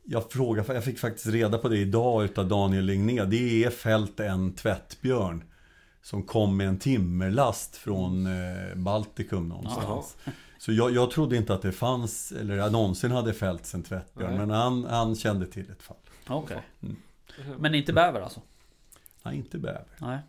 jag 0.03 0.31
frågade, 0.31 0.73
jag 0.73 0.83
fick 0.83 0.99
faktiskt 0.99 1.27
reda 1.27 1.57
på 1.57 1.69
det 1.69 1.77
idag 1.77 2.23
utav 2.23 2.47
Daniel 2.47 2.85
Ligné. 2.85 3.25
Det 3.25 3.63
är 3.63 3.69
fällt 3.69 4.19
en 4.19 4.53
tvättbjörn 4.53 5.43
som 6.07 6.23
kom 6.23 6.57
med 6.57 6.67
en 6.67 6.79
timmerlast 6.79 7.75
från 7.75 8.25
eh, 8.25 8.75
Baltikum 8.75 9.49
någonstans. 9.49 10.17
Så 10.57 10.71
jag, 10.71 10.91
jag 10.91 11.11
trodde 11.11 11.37
inte 11.37 11.53
att 11.53 11.61
det 11.61 11.71
fanns, 11.71 12.31
eller 12.31 12.69
någonsin 12.69 13.11
hade 13.11 13.33
fällts 13.33 13.73
en 13.73 13.83
tvättbjörn. 13.83 14.29
Nej. 14.29 14.39
Men 14.39 14.49
han, 14.49 14.85
han 14.85 15.15
kände 15.15 15.45
till 15.45 15.71
ett 15.71 15.83
fall. 15.83 15.97
Okej 16.27 16.61
Mm. 16.81 16.97
Men 17.57 17.75
inte 17.75 17.93
bäver 17.93 18.21
alltså? 18.21 18.41
Nej, 19.23 19.37
inte 19.37 19.57
bäver. 19.57 19.87
Nej 19.97 20.19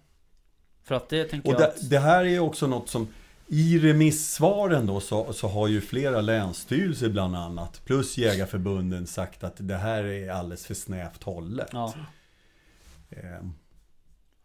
För 0.82 0.94
att 0.94 1.08
det 1.08 1.24
tänker 1.24 1.48
Och 1.48 1.54
jag 1.54 1.60
det, 1.60 1.66
att... 1.66 1.90
det 1.90 1.98
här 1.98 2.24
är 2.24 2.38
också 2.38 2.66
något 2.66 2.88
som 2.88 3.08
i 3.46 3.78
remissvaren 3.78 4.86
då 4.86 5.00
så, 5.00 5.32
så 5.32 5.48
har 5.48 5.68
ju 5.68 5.80
flera 5.80 6.20
länsstyrelser 6.20 7.08
bland 7.08 7.36
annat 7.36 7.84
plus 7.84 8.18
Jägarförbunden 8.18 9.06
sagt 9.06 9.44
att 9.44 9.54
det 9.56 9.76
här 9.76 10.04
är 10.04 10.30
alldeles 10.30 10.66
för 10.66 10.74
snävt 10.74 11.22
hållet. 11.22 11.68
Ja, 11.72 11.94
Ehm, 13.10 13.54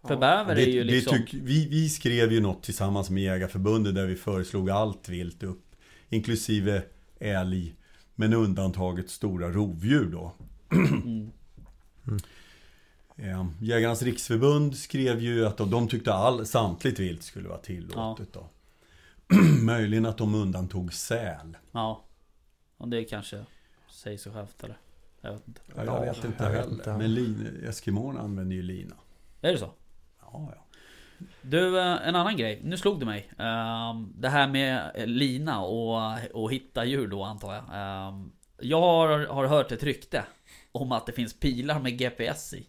för 0.08 0.18
bäver 0.18 0.56
är 0.56 0.66
ju 0.66 0.84
det, 0.84 0.92
liksom... 0.92 1.18
det 1.18 1.24
tyck, 1.24 1.34
vi, 1.34 1.68
vi 1.70 1.90
skrev 1.90 2.32
ju 2.32 2.42
något 2.42 2.64
tillsammans 2.64 3.10
med 3.10 3.24
Jägarförbundet 3.24 3.96
där 3.96 4.06
vi 4.06 4.16
föreslog 4.16 4.70
allt 4.70 5.10
vilt 5.10 5.44
upp. 5.44 5.76
Inklusive 6.10 6.84
älg. 7.20 7.76
Men 8.16 8.34
undantaget 8.34 9.10
stora 9.10 9.52
rovdjur 9.52 10.06
då. 10.12 10.34
Mm. 10.72 11.32
Eh, 13.16 13.46
Jägarnas 13.62 14.02
riksförbund 14.02 14.78
skrev 14.78 15.20
ju 15.22 15.46
att 15.46 15.58
de, 15.58 15.70
de 15.72 15.88
tyckte 15.88 16.14
all, 16.14 16.46
samtligt 16.46 17.00
vilt 17.00 17.24
skulle 17.24 17.50
vara 17.50 17.58
tillåtet 17.58 18.34
då. 18.34 18.50
Möjligen 19.62 20.06
att 20.06 20.18
de 20.18 20.36
undantog 20.36 20.94
säl. 20.94 21.58
Ja 21.72 22.04
Och 22.78 22.88
det 22.88 23.04
kanske 23.04 23.46
säger 23.92 24.18
sig 24.18 24.32
självt 24.34 24.64
eller? 24.64 24.78
Jag 25.22 25.32
vet 25.34 25.48
inte 25.48 25.62
Ja, 25.76 25.86
jag 25.86 25.96
Ja, 25.96 26.00
vet 26.00 26.24
inte 26.26 26.44
jag 26.44 26.52
vet 26.52 26.60
heller. 26.60 26.74
inte. 26.74 26.98
Men 26.98 27.14
lin, 27.14 27.64
Eskimoerna 27.68 28.20
använder 28.20 28.56
ju 28.56 28.62
lina. 28.62 28.96
Är 29.42 29.52
det 29.52 29.58
så? 29.58 29.72
Ja, 30.34 30.52
ja. 30.56 30.62
Du, 31.42 31.80
eh, 31.80 32.08
en 32.08 32.16
annan 32.16 32.38
grej. 32.38 32.62
Nu 32.64 32.78
slog 32.78 33.00
det 33.00 33.06
mig. 33.06 33.30
Ehm, 33.40 34.14
Det 34.22 34.30
här 34.30 34.48
med 34.48 34.92
eh, 34.96 35.06
lina 35.08 35.62
och, 35.62 36.18
och 36.34 36.52
hitta 36.52 36.86
djur 36.86 37.08
då 37.08 37.24
antar 37.24 37.54
jag. 37.54 37.64
Ehm, 37.74 38.32
Jag 38.60 38.82
har, 38.82 39.26
har 39.26 39.46
hört 39.46 39.72
ett 39.72 39.84
rykte 39.84 40.24
om 40.72 40.92
att 40.92 41.06
det 41.06 41.12
finns 41.12 41.40
pilar 41.40 41.80
med 41.80 41.98
GPS 41.98 42.54
i. 42.54 42.68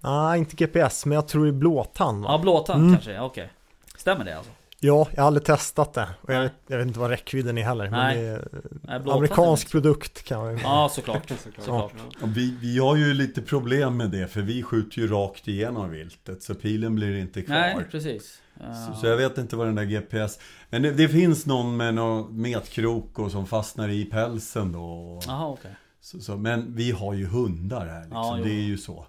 Nej, 0.00 0.38
inte 0.38 0.56
GPS, 0.56 1.06
men 1.06 1.14
jag 1.14 1.28
tror 1.28 1.48
i 1.48 1.52
blåtand 1.52 2.24
va? 2.24 2.30
Ja, 2.32 2.38
blåtand 2.38 2.82
Mm. 2.82 2.94
kanske, 2.94 3.20
okej. 3.20 3.50
Stämmer 3.96 4.24
det 4.24 4.36
alltså? 4.36 4.52
Ja, 4.80 5.08
jag 5.14 5.22
har 5.22 5.26
aldrig 5.26 5.44
testat 5.44 5.92
det. 5.94 6.08
Och 6.20 6.34
jag 6.34 6.50
jag 6.66 6.78
vet 6.78 6.86
inte 6.86 6.98
vad 6.98 7.10
räckvidden 7.10 7.58
är 7.58 7.62
heller. 7.62 7.90
Nej. 7.90 8.16
Men 8.16 8.24
det 8.24 8.30
är 8.30 8.48
Nej, 8.82 9.12
amerikansk 9.12 9.70
produkt 9.70 10.22
kan 10.22 10.40
man 10.40 10.56
ju 10.56 10.62
Ja, 10.62 10.90
såklart. 10.92 11.28
Såklart. 11.42 11.64
Såklart. 11.64 11.92
Ja. 12.20 12.26
Vi, 12.26 12.56
vi 12.60 12.78
har 12.78 12.96
ju 12.96 13.14
lite 13.14 13.42
problem 13.42 13.96
med 13.96 14.10
det, 14.10 14.28
för 14.28 14.40
vi 14.40 14.62
skjuter 14.62 14.98
ju 14.98 15.08
rakt 15.08 15.48
igenom 15.48 15.90
viltet, 15.90 16.42
så 16.42 16.54
pilen 16.54 16.94
blir 16.94 17.16
inte 17.16 17.42
kvar. 17.42 17.54
Nej, 17.54 17.86
precis. 17.90 18.40
Så, 18.58 19.00
så 19.00 19.06
jag 19.06 19.16
vet 19.16 19.38
inte 19.38 19.56
vad 19.56 19.66
den 19.66 19.74
där 19.74 19.84
GPS... 19.84 20.38
Men 20.70 20.82
det, 20.82 20.90
det 20.92 21.08
finns 21.08 21.46
någon 21.46 21.76
med 21.76 21.94
någon 21.94 22.40
metkrok 22.40 23.18
och 23.18 23.30
som 23.30 23.46
fastnar 23.46 23.88
i 23.88 24.04
pälsen 24.04 24.72
då. 24.72 25.20
Jaha, 25.26 25.46
okej. 25.46 25.76
Så, 26.00 26.20
så, 26.20 26.36
men 26.36 26.74
vi 26.74 26.90
har 26.90 27.14
ju 27.14 27.26
hundar 27.26 27.86
här 27.86 28.00
liksom. 28.00 28.38
Ja, 28.38 28.40
det 28.44 28.50
är 28.50 28.64
ju 28.64 28.78
så. 28.78 29.06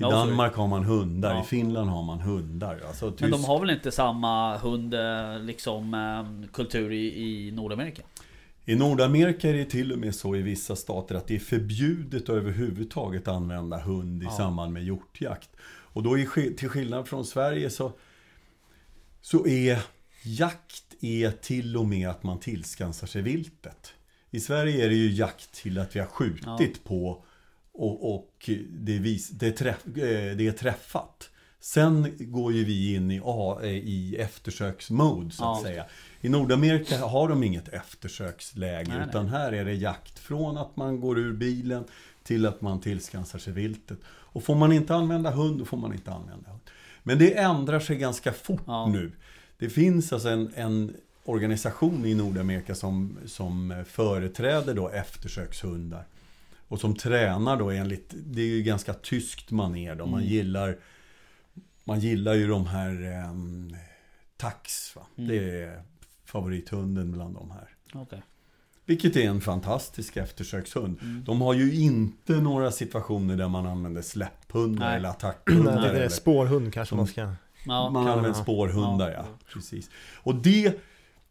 I 0.00 0.02
Ja. 0.02 0.10
Danmark 0.10 0.54
har 0.54 0.66
man 0.66 0.84
hundar, 0.84 1.34
Ja. 1.34 1.42
i 1.42 1.46
Finland 1.46 1.90
har 1.90 2.02
man 2.02 2.20
hundar. 2.20 2.80
Alltså, 2.88 3.04
Men 3.04 3.14
tysk- 3.14 3.30
de 3.30 3.44
har 3.44 3.60
väl 3.60 3.70
inte 3.70 3.90
samma 3.92 4.56
hund, 4.58 4.94
eh, 4.94 5.40
liksom, 5.40 5.94
eh, 5.94 6.48
kultur 6.52 6.92
i, 6.92 7.22
i 7.46 7.50
Nordamerika? 7.50 8.02
I 8.64 8.74
Nordamerika 8.74 9.48
är 9.48 9.52
det 9.54 9.64
till 9.64 9.92
och 9.92 9.98
med 9.98 10.14
så 10.14 10.36
i 10.36 10.42
vissa 10.42 10.76
stater 10.76 11.14
att 11.14 11.26
det 11.26 11.34
är 11.34 11.38
förbjudet 11.38 12.22
att 12.22 12.28
överhuvudtaget 12.28 13.28
använda 13.28 13.78
hund 13.78 14.22
i 14.22 14.26
Ja. 14.26 14.30
samband 14.36 14.72
med 14.72 14.84
hjortjakt. 14.84 15.50
Och 15.66 16.02
då 16.02 16.18
är, 16.18 16.54
till 16.56 16.68
skillnad 16.68 17.08
från 17.08 17.24
Sverige 17.24 17.70
så, 17.70 17.92
så 19.20 19.46
är 19.46 19.78
jakt 20.22 20.84
är 21.00 21.30
till 21.30 21.76
och 21.76 21.86
med 21.86 22.08
att 22.08 22.22
man 22.22 22.40
tillskansar 22.40 23.06
sig 23.06 23.22
viltet. 23.22 23.92
I 24.30 24.40
Sverige 24.40 24.84
är 24.84 24.88
det 24.88 24.94
ju 24.96 25.10
jakt 25.12 25.52
till 25.54 25.78
att 25.78 25.96
vi 25.96 26.00
har 26.00 26.06
skjutit 26.06 26.84
på 26.84 27.24
och, 27.78 28.14
och 28.14 28.50
det, 28.70 28.96
är 28.96 29.00
vis, 29.00 29.28
det, 29.28 29.52
träff, 29.52 29.86
eh, 29.86 30.36
det 30.36 30.46
är 30.46 30.52
träffat. 30.52 31.30
Sen 31.60 32.12
går 32.18 32.52
ju 32.52 32.64
vi 32.64 32.94
in 32.94 33.10
i, 33.10 33.20
A- 33.24 33.58
eh, 33.62 33.68
i 33.68 34.16
eftersöksmode 34.18 35.30
så 35.30 35.52
att 35.52 35.58
Ja. 35.58 35.64
säga. 35.64 35.84
I 36.20 36.28
Nordamerika 36.28 36.98
har 37.06 37.28
de 37.28 37.42
inget 37.42 37.68
eftersöksläge 37.68 38.88
Nej, 38.88 38.98
nej. 38.98 39.06
utan 39.08 39.28
här 39.28 39.52
är 39.52 39.64
det 39.64 39.74
jakt 39.74 40.18
från 40.18 40.58
att 40.58 40.76
man 40.76 41.00
går 41.00 41.18
ur 41.18 41.32
bilen 41.32 41.84
till 42.22 42.46
att 42.46 42.60
man 42.60 42.80
tillskansar 42.80 43.38
sig 43.38 43.52
viltet. 43.52 43.98
Och 44.08 44.44
får 44.44 44.54
man 44.54 44.72
inte 44.72 44.94
använda 44.94 45.30
hund, 45.30 45.58
då 45.58 45.64
får 45.64 45.76
man 45.76 45.92
inte 45.92 46.10
använda 46.12 46.50
hund. 46.50 46.60
Men 47.02 47.18
det 47.18 47.38
ändrar 47.38 47.80
sig 47.80 47.96
ganska 47.96 48.32
fort 48.32 48.62
Ja. 48.66 48.86
nu. 48.86 49.12
Det 49.58 49.70
finns 49.70 50.12
alltså 50.12 50.28
en, 50.28 50.52
en 50.54 50.96
organisation 51.24 52.04
i 52.06 52.14
Nordamerika 52.14 52.74
som, 52.74 53.18
som 53.26 53.84
företräder 53.88 54.74
då 54.74 54.88
eftersökshundar. 54.88 56.04
Och 56.68 56.80
som 56.80 56.94
tränar 56.96 57.56
då 57.56 57.70
enligt, 57.70 58.14
det 58.16 58.42
är 58.42 58.46
ju 58.46 58.62
ganska 58.62 58.94
tyskt 58.94 59.50
manér 59.50 59.94
då. 59.94 60.06
Man 60.06 60.20
Mm. 60.20 60.32
gillar 60.32 60.78
Man 61.84 62.00
gillar 62.00 62.34
ju 62.34 62.48
de 62.48 62.66
här 62.66 63.24
um, 63.30 63.76
Tax 64.36 64.96
va? 64.96 65.02
Mm. 65.18 65.28
Det 65.28 65.62
är 65.62 65.82
favorithunden 66.24 67.12
bland 67.12 67.34
de 67.34 67.50
här. 67.50 67.68
Okej. 67.94 68.22
Vilket 68.84 69.16
är 69.16 69.28
en 69.28 69.40
fantastisk 69.40 70.16
eftersökshund. 70.16 70.98
Mm. 71.02 71.24
De 71.24 71.40
har 71.40 71.54
ju 71.54 71.74
inte 71.74 72.32
några 72.32 72.70
situationer 72.70 73.36
där 73.36 73.48
man 73.48 73.66
använder 73.66 74.02
släpphundar 74.02 74.86
Nej. 74.86 74.96
eller 74.96 75.08
Nej, 75.08 75.10
attackhundar. 75.16 75.82
det 75.82 75.88
är 75.88 75.94
eller- 75.94 76.08
spårhund 76.08 76.72
kanske 76.74 76.94
man 76.94 77.06
ska... 77.06 77.32
Ja, 77.66 77.90
man 77.90 78.04
kan 78.06 78.12
använder 78.18 78.42
spårhundar, 78.42 79.10
ja. 79.10 79.16
Ja. 79.16 79.38
Precis. 79.52 79.90
Och 80.16 80.34
det, 80.34 80.80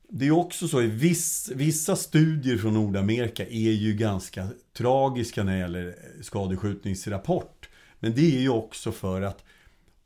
det 0.10 0.28
är 0.28 0.32
också 0.32 0.68
så 0.68 0.82
i 0.82 0.88
viss, 0.88 1.51
vissa 1.55 1.95
studier 1.95 2.58
från 2.58 2.74
Nordamerika 2.74 3.45
är 3.45 3.72
ju 3.72 3.93
ganska 3.93 4.47
tragiska 4.74 5.43
när 5.43 5.53
det 5.53 5.60
gäller 5.60 5.95
skadeskjutningsrapport. 6.22 7.70
Men 7.99 8.16
det 8.16 8.36
är 8.36 8.39
ju 8.39 8.49
också 8.49 8.91
för 8.91 9.22
att 9.22 9.43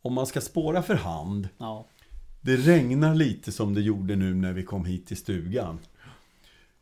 om 0.01 0.13
man 0.13 0.27
ska 0.27 0.41
spåra 0.41 0.83
för 0.83 0.95
hand, 0.95 1.49
ja. 1.57 1.87
det 2.41 2.55
regnar 2.55 3.15
lite 3.15 3.51
som 3.51 3.73
det 3.73 3.81
gjorde 3.81 4.15
nu 4.15 4.33
när 4.33 4.53
vi 4.53 4.63
kom 4.63 4.85
hit 4.85 5.07
till 5.07 5.17
stugan. 5.17 5.79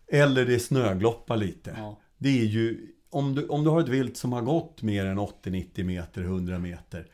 Eller 0.07 0.45
det 0.45 0.59
snögloppar 0.59 1.38
lite. 1.38 1.76
ja. 1.78 1.99
Det 2.17 2.39
är 2.41 2.45
ju, 2.45 2.88
om 3.09 3.36
du, 3.36 3.47
om 3.47 3.63
du 3.63 3.70
har 3.70 3.82
ett 3.82 3.89
vilt 3.89 4.17
som 4.17 4.34
har 4.34 4.41
gått 4.41 4.82
mer 4.82 5.05
än 5.05 5.20
80-90 5.20 5.84
meter, 5.84 6.22
100 6.22 6.59
meter. 6.59 7.07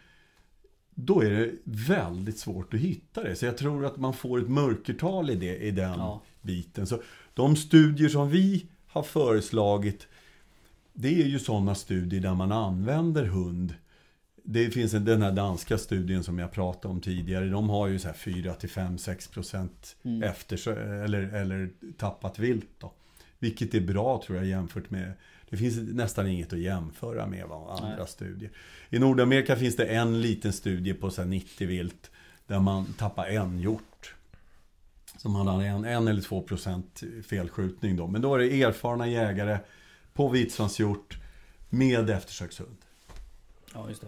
Då 0.96 1.22
är 1.24 1.30
det 1.30 1.52
väldigt 1.64 2.38
svårt 2.40 2.74
att 2.74 2.80
hitta 2.80 3.24
det. 3.24 3.36
Så 3.36 3.46
jag 3.46 3.58
tror 3.58 3.86
att 3.86 3.98
man 3.98 4.14
får 4.14 4.40
ett 4.40 4.50
mörkertal 4.50 5.30
i, 5.30 5.36
det, 5.36 5.58
i 5.58 5.72
den 5.72 6.00
Ja. 6.00 6.22
biten. 6.42 6.88
Så 6.88 7.02
de 7.34 7.56
studier 7.56 8.10
som 8.10 8.30
vi 8.30 8.66
har 8.88 9.04
föreslagit. 9.04 10.08
Det 10.94 11.22
är 11.22 11.26
ju 11.28 11.40
sådana 11.40 11.76
studier 11.76 12.22
där 12.22 12.34
man 12.34 12.52
använder 12.52 13.26
hund. 13.26 13.74
Det 14.44 14.70
finns 14.70 14.94
en, 14.94 15.06
den 15.06 15.22
här 15.22 15.32
danska 15.32 15.78
studien 15.78 16.24
som 16.24 16.40
jag 16.40 16.52
pratade 16.52 16.92
om 16.94 17.02
tidigare. 17.02 17.46
De 17.50 17.70
har 17.70 17.88
ju 17.88 18.00
så 18.00 18.08
här 18.08 18.16
4 18.16 18.54
till 18.54 18.70
5, 18.70 18.98
6 18.98 19.28
procent 19.28 19.96
Mm. 20.04 20.24
efter, 20.24 20.68
eller, 20.78 21.22
eller 21.22 21.70
tappat 21.98 22.40
vilt 22.40 22.70
då. 22.80 22.92
Vilket 23.40 23.74
är 23.74 23.82
bra 23.82 24.22
tror 24.26 24.38
jag 24.38 24.48
jämfört 24.48 24.90
med 24.90 25.12
Det 25.56 25.60
finns 25.72 25.78
nästan 25.96 26.28
inget 26.28 26.54
att 26.54 26.60
jämföra 26.60 27.28
med 27.28 27.46
vad 27.48 27.70
andra 27.84 27.98
Nej. 27.98 28.08
studier. 28.08 28.52
I 28.90 29.00
Nordamerika 29.00 29.56
finns 29.56 29.76
det 29.76 29.86
en 29.86 30.22
liten 30.22 30.54
studie 30.54 30.94
på 30.94 31.10
så 31.12 31.22
här 31.22 31.30
90 31.30 31.68
vilt 31.68 32.12
där 32.48 32.60
man 32.60 32.86
tappar 32.94 33.26
en 33.26 33.60
hjort. 33.60 34.14
Som 35.18 35.36
hade 35.36 35.66
en, 35.66 35.86
en 35.86 36.08
eller 36.08 36.22
två 36.22 36.42
procent 36.42 37.04
felskjutning 37.28 37.96
då. 37.96 38.08
Men 38.08 38.22
då 38.22 38.36
är 38.36 38.40
det 38.40 38.64
erfarna 38.64 39.08
jägare 39.08 39.58
på 40.14 40.30
vitsvanshjort 40.30 41.18
med 41.70 42.10
eftersökshund. 42.10 42.78
ja, 43.74 43.90
just 43.90 44.02
det. 44.02 44.08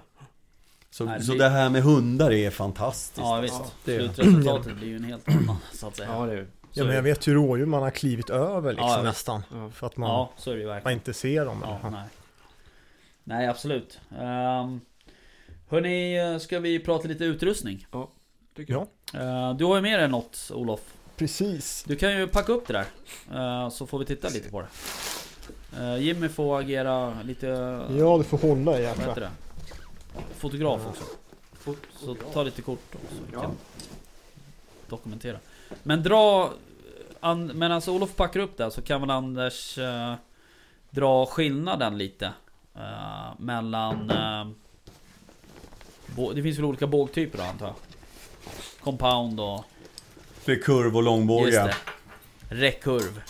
Så, 0.90 1.06
Nej, 1.06 1.20
det 1.20 1.26
så 1.26 1.32
blir- 1.32 1.40
det 1.44 1.50
här 1.50 1.70
med 1.70 1.84
hundar 1.84 2.32
är 2.32 2.50
fantastiskt. 2.52 3.18
Ja, 3.18 3.40
visst. 3.42 3.56
Ja, 3.60 3.72
det. 3.86 3.98
Slutresultatet 3.98 4.78
blir 4.78 4.88
ju 4.88 4.96
en 4.96 5.04
helt 5.04 5.30
annan, 5.30 5.58
så 5.74 5.88
att 5.88 5.96
säga. 5.96 6.10
Ja, 6.12 6.26
det 6.26 6.34
är 6.34 6.48
Så 6.78 6.82
Ja, 6.84 6.86
men 6.88 6.96
jag 6.96 7.04
vet 7.04 7.28
ju 7.28 7.34
rådjur 7.34 7.66
man 7.66 7.82
har 7.84 7.92
klivit 7.92 8.30
över 8.30 8.72
liksom 8.74 8.90
Ja, 8.90 9.02
nästan. 9.02 9.44
Ja. 9.52 9.70
För 9.70 9.88
att 9.88 9.98
man, 9.98 10.10
Ja, 10.10 10.32
så 10.38 10.52
är 10.52 10.58
det 10.58 10.82
man 10.84 10.94
inte 10.94 11.14
ser 11.14 11.46
dem. 11.46 11.64
Ja, 11.84 11.90
nej. 11.90 12.04
nej, 13.24 13.48
absolut. 13.48 14.00
Um, 14.10 14.82
hörni, 15.68 16.40
ska 16.40 16.60
vi 16.60 16.80
prata 16.80 17.08
lite 17.08 17.24
utrustning? 17.26 17.88
Tycker 18.56 18.74
jag. 18.74 18.82
Ja, 18.82 18.88
Eh, 19.14 19.54
du 19.56 19.66
har 19.66 19.76
ju 19.76 19.82
med 19.82 20.00
dig 20.00 20.08
något, 20.10 20.52
Olof. 20.54 20.80
precis. 21.16 21.84
Du 21.88 21.96
kan 21.96 22.12
ju 22.18 22.28
packa 22.28 22.52
upp 22.52 22.68
det 22.68 22.74
där. 22.74 22.86
eh, 23.64 23.70
så 23.70 23.88
får 23.88 24.00
vi 24.00 24.06
titta 24.06 24.30
lite 24.30 24.50
på 24.50 24.62
det. 24.62 24.68
Eh, 25.82 25.98
Jimmy 25.98 26.30
får 26.30 26.60
agera 26.60 27.22
lite... 27.24 27.48
Ja, 27.98 28.18
du 28.18 28.24
får 28.24 28.38
hålla 28.38 28.80
i 28.80 28.84
jäklar. 28.84 29.16
det? 29.16 29.30
Fotograf 30.38 30.82
också. 30.88 31.04
Så 32.00 32.16
ta 32.34 32.44
lite 32.44 32.62
kort 32.62 32.96
också. 32.96 33.16
Ja. 33.34 33.42
kan 33.42 33.52
dokumentera. 34.90 35.38
Men 35.84 36.04
dra... 36.04 36.52
An, 37.20 37.46
men 37.48 37.72
alltså 37.72 37.92
Olof 37.92 38.16
packar 38.16 38.40
upp 38.40 38.58
det 38.58 38.72
så 38.72 38.82
kan 38.82 39.02
väl 39.02 39.10
Anders 39.10 39.78
eh, 39.78 40.14
dra 40.90 41.26
skillnaden 41.26 41.98
lite. 41.98 42.26
eh, 42.76 43.30
mellan... 43.40 44.10
eh, 44.10 44.48
bå- 46.16 46.34
det 46.34 46.44
finns 46.44 46.58
väl 46.58 46.66
olika 46.66 46.88
bågtyper 46.88 47.38
då 47.38 47.44
antar 47.44 47.66
jag? 47.66 47.76
Compound 48.84 49.40
och... 49.40 49.66
Rekurv 50.46 50.96
och 50.98 51.04
långbåge. 51.04 51.52
det. 51.52 51.76
Rekurv. 52.50 53.22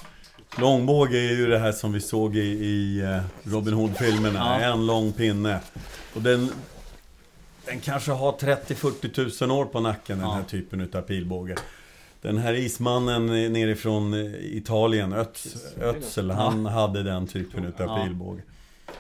Långbåge 0.60 1.18
är 1.18 1.34
ju 1.36 1.48
det 1.48 1.60
här 1.60 1.72
som 1.72 1.94
vi 1.94 2.02
såg 2.02 2.36
i, 2.36 2.40
i 2.66 3.00
eh, 3.02 3.22
Robin 3.44 3.74
Hood-filmerna. 3.74 4.40
Ja. 4.62 4.74
En 4.74 4.86
lång 4.86 5.12
pinne. 5.14 5.60
Och 6.16 6.22
den, 6.22 6.52
den 7.66 7.80
kanske 7.80 8.12
har 8.12 8.32
30-40 8.32 9.14
tusen 9.14 9.52
år 9.52 9.66
på 9.66 9.80
nacken, 9.80 10.18
den 10.18 10.28
Ja. 10.28 10.34
här 10.34 10.44
typen 10.44 10.82
utav 10.82 11.02
pilbåge. 11.02 11.56
Den 12.28 12.38
här 12.38 12.54
ismannen 12.54 13.30
eh, 13.30 13.52
nerifrån 13.52 14.14
eh, 14.14 14.58
Italien, 14.58 15.14
Ötz, 15.14 15.56
Ötzel, 15.82 16.32
han 16.32 16.66
hade 16.66 17.04
den 17.04 17.28
typen 17.28 17.66
utav 17.66 18.04
pilbåge. 18.04 18.42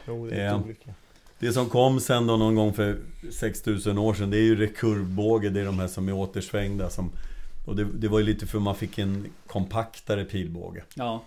Jo, 0.07 0.28
det 0.28 0.53
olika. 0.53 0.93
Det 1.39 1.53
som 1.53 1.69
kom 1.69 1.99
sen 1.99 2.28
då 2.28 2.38
någon 2.38 2.55
gång 2.55 2.73
för 2.73 2.97
6000 3.32 3.97
år 3.97 4.13
sedan, 4.13 4.30
det 4.30 4.38
är 4.38 4.41
ju 4.41 4.55
rekurvbåge. 4.55 5.49
Det 5.49 5.61
är 5.61 5.65
de 5.65 5.80
här 5.80 5.88
som 5.88 6.09
är 6.09 6.13
återsvängda. 6.13 6.89
Som, 6.89 7.11
och 7.65 7.75
det, 7.75 7.84
det 7.84 8.07
var 8.07 8.19
ju 8.19 8.25
lite 8.25 8.47
för 8.47 8.59
man 8.59 8.75
fick 8.75 8.97
en 8.97 9.28
kompaktare 9.47 10.25
pilbåge. 10.25 10.84
Ja. 10.95 11.23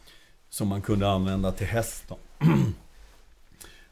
Som 0.51 0.69
man 0.69 0.83
kunde 0.83 1.11
använda 1.11 1.53
till 1.53 1.67
häst 1.67 2.05
då. 2.09 2.19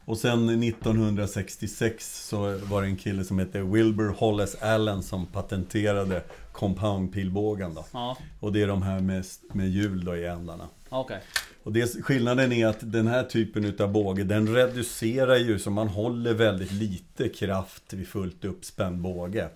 Och 0.05 0.17
sen 0.17 0.63
1966 0.63 2.27
så 2.27 2.57
var 2.57 2.81
det 2.81 2.87
en 2.87 2.97
kille 2.97 3.23
som 3.23 3.39
hette 3.39 3.61
Wilbur 3.61 4.09
Hollis 4.09 4.55
Allen 4.61 5.03
som 5.03 5.25
patenterade 5.25 6.23
compound 6.59 7.13
pilbågen 7.13 7.73
då. 7.73 7.85
Ja. 7.93 8.17
Och 8.39 8.53
det 8.53 8.61
är 8.61 8.67
de 8.67 8.81
här 8.81 8.99
med, 8.99 9.25
med 9.53 9.69
hjul 9.69 10.05
då 10.05 10.15
i 10.15 10.25
ändarna. 10.25 10.67
Okej. 10.89 11.21
Och 11.63 11.73
det, 11.73 12.03
skillnaden 12.03 12.51
är 12.51 12.67
att 12.67 12.77
den 12.81 13.07
här 13.07 13.23
typen 13.23 13.65
utav 13.65 13.91
båge, 13.91 14.23
den 14.23 14.55
reducerar 14.55 15.35
ju 15.35 15.59
så 15.59 15.69
man 15.71 15.87
håller 15.87 16.33
väldigt 16.33 16.71
lite 16.71 17.29
kraft 17.29 17.93
vid 17.93 18.07
fullt 18.07 18.45
uppspänd 18.45 19.01
båge. 19.01 19.49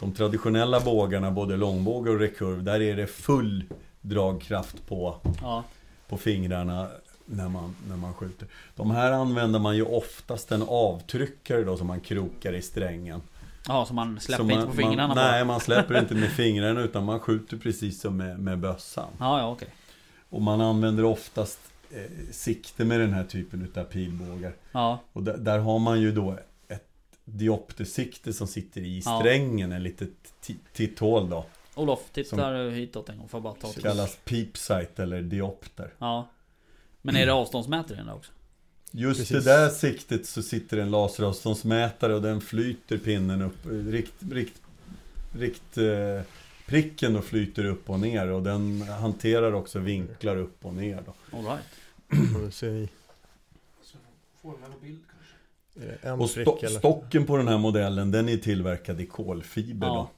De 0.00 0.12
traditionella 0.12 0.80
bågarna, 0.80 1.30
både 1.30 1.56
långbåge 1.56 2.10
och 2.10 2.18
rekurv, 2.18 2.62
där 2.62 2.80
är 2.82 2.96
det 2.96 3.06
full 3.06 3.64
dragkraft 4.00 4.86
på, 4.86 5.16
Ja. 5.42 5.64
på 6.08 6.16
fingrarna 6.16 6.88
när 7.26 7.48
man, 7.48 7.74
när 7.88 7.96
man 7.96 8.14
skjuter. 8.14 8.48
De 8.76 8.90
här 8.90 9.12
använder 9.12 9.58
man 9.58 9.76
ju 9.76 9.82
oftast 9.82 10.52
en 10.52 10.62
avtryckare 10.62 11.64
då 11.64 11.76
som 11.76 11.86
man 11.86 12.00
krokar 12.00 12.52
i 12.52 12.62
strängen. 12.62 13.22
Ja, 13.68 13.84
så 13.86 13.94
man 13.94 14.20
släpper 14.20 14.44
Så 14.44 14.50
inte 14.50 14.56
man, 14.56 14.66
på 14.66 14.72
fingrarna 14.72 15.06
man? 15.08 15.16
Nej, 15.16 15.44
man 15.44 15.60
släpper 15.60 15.98
inte 15.98 16.14
med 16.14 16.30
fingrarna 16.36 16.80
utan 16.80 17.04
man 17.04 17.20
skjuter 17.20 17.56
precis 17.56 18.00
som 18.00 18.16
med, 18.16 18.38
med 18.38 18.58
bössan. 18.58 19.08
Ja, 19.18 19.38
ja 19.38 19.50
okej. 19.50 19.68
Och 20.30 20.42
man 20.42 20.60
använder 20.60 21.04
oftast 21.04 21.58
eh, 21.90 22.02
sikte 22.30 22.84
med 22.84 23.00
den 23.00 23.12
här 23.12 23.24
typen 23.24 23.62
utav 23.62 23.84
pilbågar. 23.84 24.52
Ja, 24.72 24.98
Och 25.12 25.22
där, 25.22 25.36
där 25.36 25.58
har 25.58 25.78
man 25.78 26.00
ju 26.00 26.12
då 26.12 26.38
ett 26.68 26.88
dioptersikte 27.24 28.32
som 28.32 28.46
sitter 28.46 28.80
i 28.80 29.02
Ja. 29.04 29.18
strängen, 29.20 29.72
en 29.72 29.82
litet 29.82 30.10
ti- 30.44 30.56
titthål 30.72 31.30
då. 31.30 31.44
Olof, 31.74 32.00
titta 32.12 32.52
hitåt 32.70 33.08
en 33.08 33.18
gång. 33.18 33.28
Jag 33.32 33.42
bara 33.42 33.54
ta 33.54 33.68
kallas 33.68 34.18
peep 34.24 34.56
sight 34.56 34.98
eller 34.98 35.22
diopter. 35.22 35.90
Ja. 35.98 36.28
Men 37.02 37.16
är 37.16 37.26
det 37.26 37.32
avståndsmätare 37.32 37.94
i 37.94 37.96
den 37.96 38.06
där 38.06 38.14
också? 38.14 38.32
Just 38.94 39.20
Precis. 39.20 39.44
det 39.44 39.50
där 39.52 39.68
siktet 39.68 40.26
så 40.26 40.42
sitter 40.42 40.76
en 40.78 40.90
laseravståndsmätare 40.90 42.14
och 42.14 42.22
den 42.22 42.40
flyter 42.40 42.98
pinnen 42.98 43.42
upp, 43.42 43.56
rikt, 43.66 44.14
rikt, 44.30 44.60
rikt 45.32 45.78
eh, 45.78 46.20
pricken 46.66 47.16
och 47.16 47.24
flyter 47.24 47.64
upp 47.64 47.90
och 47.90 48.00
ner 48.00 48.28
och 48.28 48.42
den 48.42 48.82
hanterar 48.82 49.52
också 49.52 49.78
vinklar 49.78 50.36
upp 50.36 50.64
och 50.66 50.74
ner 50.74 51.02
då. 51.06 51.38
All 51.38 51.44
right. 51.44 51.64
Det 55.74 55.98
en 56.02 56.20
Och 56.20 56.26
sto- 56.30 56.68
stocken 56.78 57.26
på 57.26 57.36
den 57.36 57.48
här 57.48 57.58
modellen 57.58 58.10
den 58.10 58.28
är 58.28 58.36
tillverkad 58.36 59.00
i 59.00 59.06
kolfiber 59.06 59.86
Ja. 59.86 59.94
då. 59.94 60.10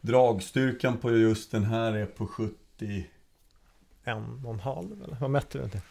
Dragstyrkan 0.00 0.96
på 0.96 1.10
just 1.16 1.50
den 1.50 1.64
här 1.64 1.92
är 1.92 2.06
på 2.06 2.26
70 2.26 3.06
En 4.04 4.42
och 4.44 4.52
en 4.54 4.60
halv 4.60 5.02
eller? 5.04 5.16
Vad 5.20 5.30
mätte 5.30 5.58
du 5.58 5.64
inte? 5.64 5.82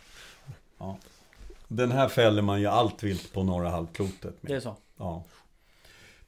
Den 1.68 1.92
här 1.92 2.08
fäller 2.08 2.42
man 2.42 2.62
ju 2.62 2.68
allt 2.68 3.04
vilt 3.04 3.34
på 3.34 3.44
norra 3.44 3.70
halvklotet 3.70 4.24
med. 4.44 4.52
Det 4.52 4.56
är 4.56 4.60
så. 4.60 4.76
Ja. 4.98 5.24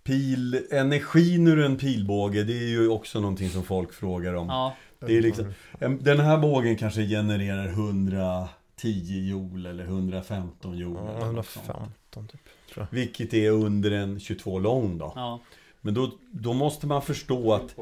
Pil, 0.04 0.68
energin 0.72 1.48
ur 1.48 1.60
en 1.66 1.78
pilbåge, 1.78 2.44
det 2.44 2.54
är 2.54 2.68
ju 2.68 2.90
också 2.90 3.20
någonting 3.20 3.50
som 3.50 3.64
folk 3.64 3.94
frågar 3.94 4.34
om. 4.34 4.48
Ja, 4.48 4.76
Det 5.00 5.18
är 5.18 5.22
liksom- 5.22 5.54
En- 5.80 6.04
Den 6.04 6.20
här 6.20 6.38
bågen 6.38 6.76
kanske 6.78 7.02
genererar 7.08 7.68
110 7.68 9.30
joule 9.30 9.70
eller 9.70 9.84
115 9.86 10.78
joule. 10.78 11.00
Ja, 11.06 11.18
eller 11.18 11.32
något 11.32 11.46
sånt. 11.48 11.66
115 11.68 12.28
typ. 12.28 12.42
Tror 12.74 12.88
Vilket 12.92 13.34
är 13.34 13.50
under 13.52 13.92
en 13.92 14.20
22 14.20 14.60
lång 14.60 14.98
då. 14.98 15.14
ja. 15.16 15.40
Men 15.82 15.94
då, 15.94 16.12
då 16.32 16.54
måste 16.54 16.88
man 16.88 17.02
förstå 17.02 17.54
att 17.54 17.76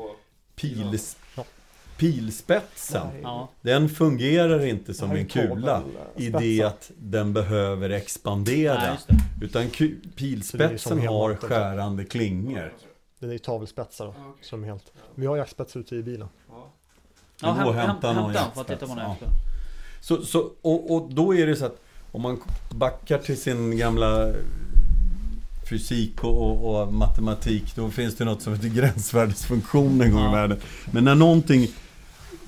pils, 0.55 1.17
Ja. 1.35 1.43
Pilspetsen, 1.97 3.07
ja. 3.21 3.49
den 3.61 3.89
fungerar 3.89 4.65
inte 4.65 4.93
som 4.93 5.11
en 5.11 5.25
kula. 5.25 5.81
I 6.15 6.29
det 6.29 6.63
att 6.63 6.91
den 6.97 7.33
behöver 7.33 7.89
expandera. 7.89 8.97
Nej. 9.07 9.19
Utan 9.41 9.69
pilspetsen 10.15 11.07
har 11.07 11.35
skärande 11.35 12.05
klingor. 12.05 12.73
Det 13.19 13.25
är 13.25 13.31
ju 13.31 13.39
tavelspetsar 13.39 14.05
då. 14.05 14.13
Som 14.41 14.63
är 14.63 14.67
helt... 14.67 14.91
Vi 15.15 15.25
har 15.25 15.37
jaktspets 15.37 15.75
ute 15.75 15.95
i 15.95 16.03
bilen. 16.03 16.27
Ja. 17.41 17.55
Någon 17.55 17.75
hämta 17.75 18.13
titta 18.13 18.33
jaktspets, 18.33 18.83
ja. 18.97 19.15
Så, 20.01 20.25
så, 20.25 20.51
och, 20.61 20.95
och 20.95 21.13
då 21.13 21.35
är 21.35 21.47
det 21.47 21.55
så 21.55 21.65
att 21.65 21.81
om 22.11 22.21
man 22.21 22.41
backar 22.69 23.17
till 23.17 23.41
sin 23.41 23.77
gamla 23.77 24.33
fysik 25.69 26.23
och, 26.23 26.41
och, 26.41 26.81
och 26.81 26.93
matematik, 26.93 27.75
då 27.75 27.89
finns 27.89 28.15
det 28.15 28.25
något 28.25 28.41
som 28.41 28.53
heter 28.53 28.67
gränsvärdesfunktion 28.67 30.01
en 30.01 30.11
gång 30.11 30.21
Ja. 30.23 30.29
i 30.29 30.35
världen. 30.35 30.57
Men 30.91 31.03
när 31.03 31.15
någonting, 31.15 31.67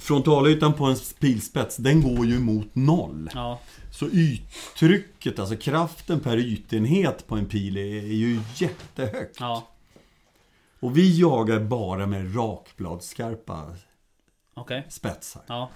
frontalytan 0.06 0.74
på 0.74 0.86
en 0.86 0.96
pilspets, 1.20 1.78
den 1.78 2.02
går 2.02 2.26
ju 2.26 2.40
mot 2.40 2.76
noll. 2.76 3.30
Ja, 3.34 3.60
Så 3.92 4.08
yttrycket, 4.08 5.40
alltså 5.40 5.56
kraften 5.56 6.20
per 6.20 6.38
ytenhet 6.38 7.28
på 7.28 7.36
en 7.36 7.46
pil 7.46 7.78
är, 7.78 7.82
är 7.96 8.02
ju 8.14 8.40
jättehögt. 8.56 9.38
ja. 9.40 9.68
Och 10.80 10.98
vi 10.98 11.20
jagar 11.20 11.60
bara 11.60 12.06
med 12.08 12.36
rakbladsskarpa 12.38 13.76
Okej. 14.54 14.86
spetsar. 14.90 15.42
Ja. 15.48 15.70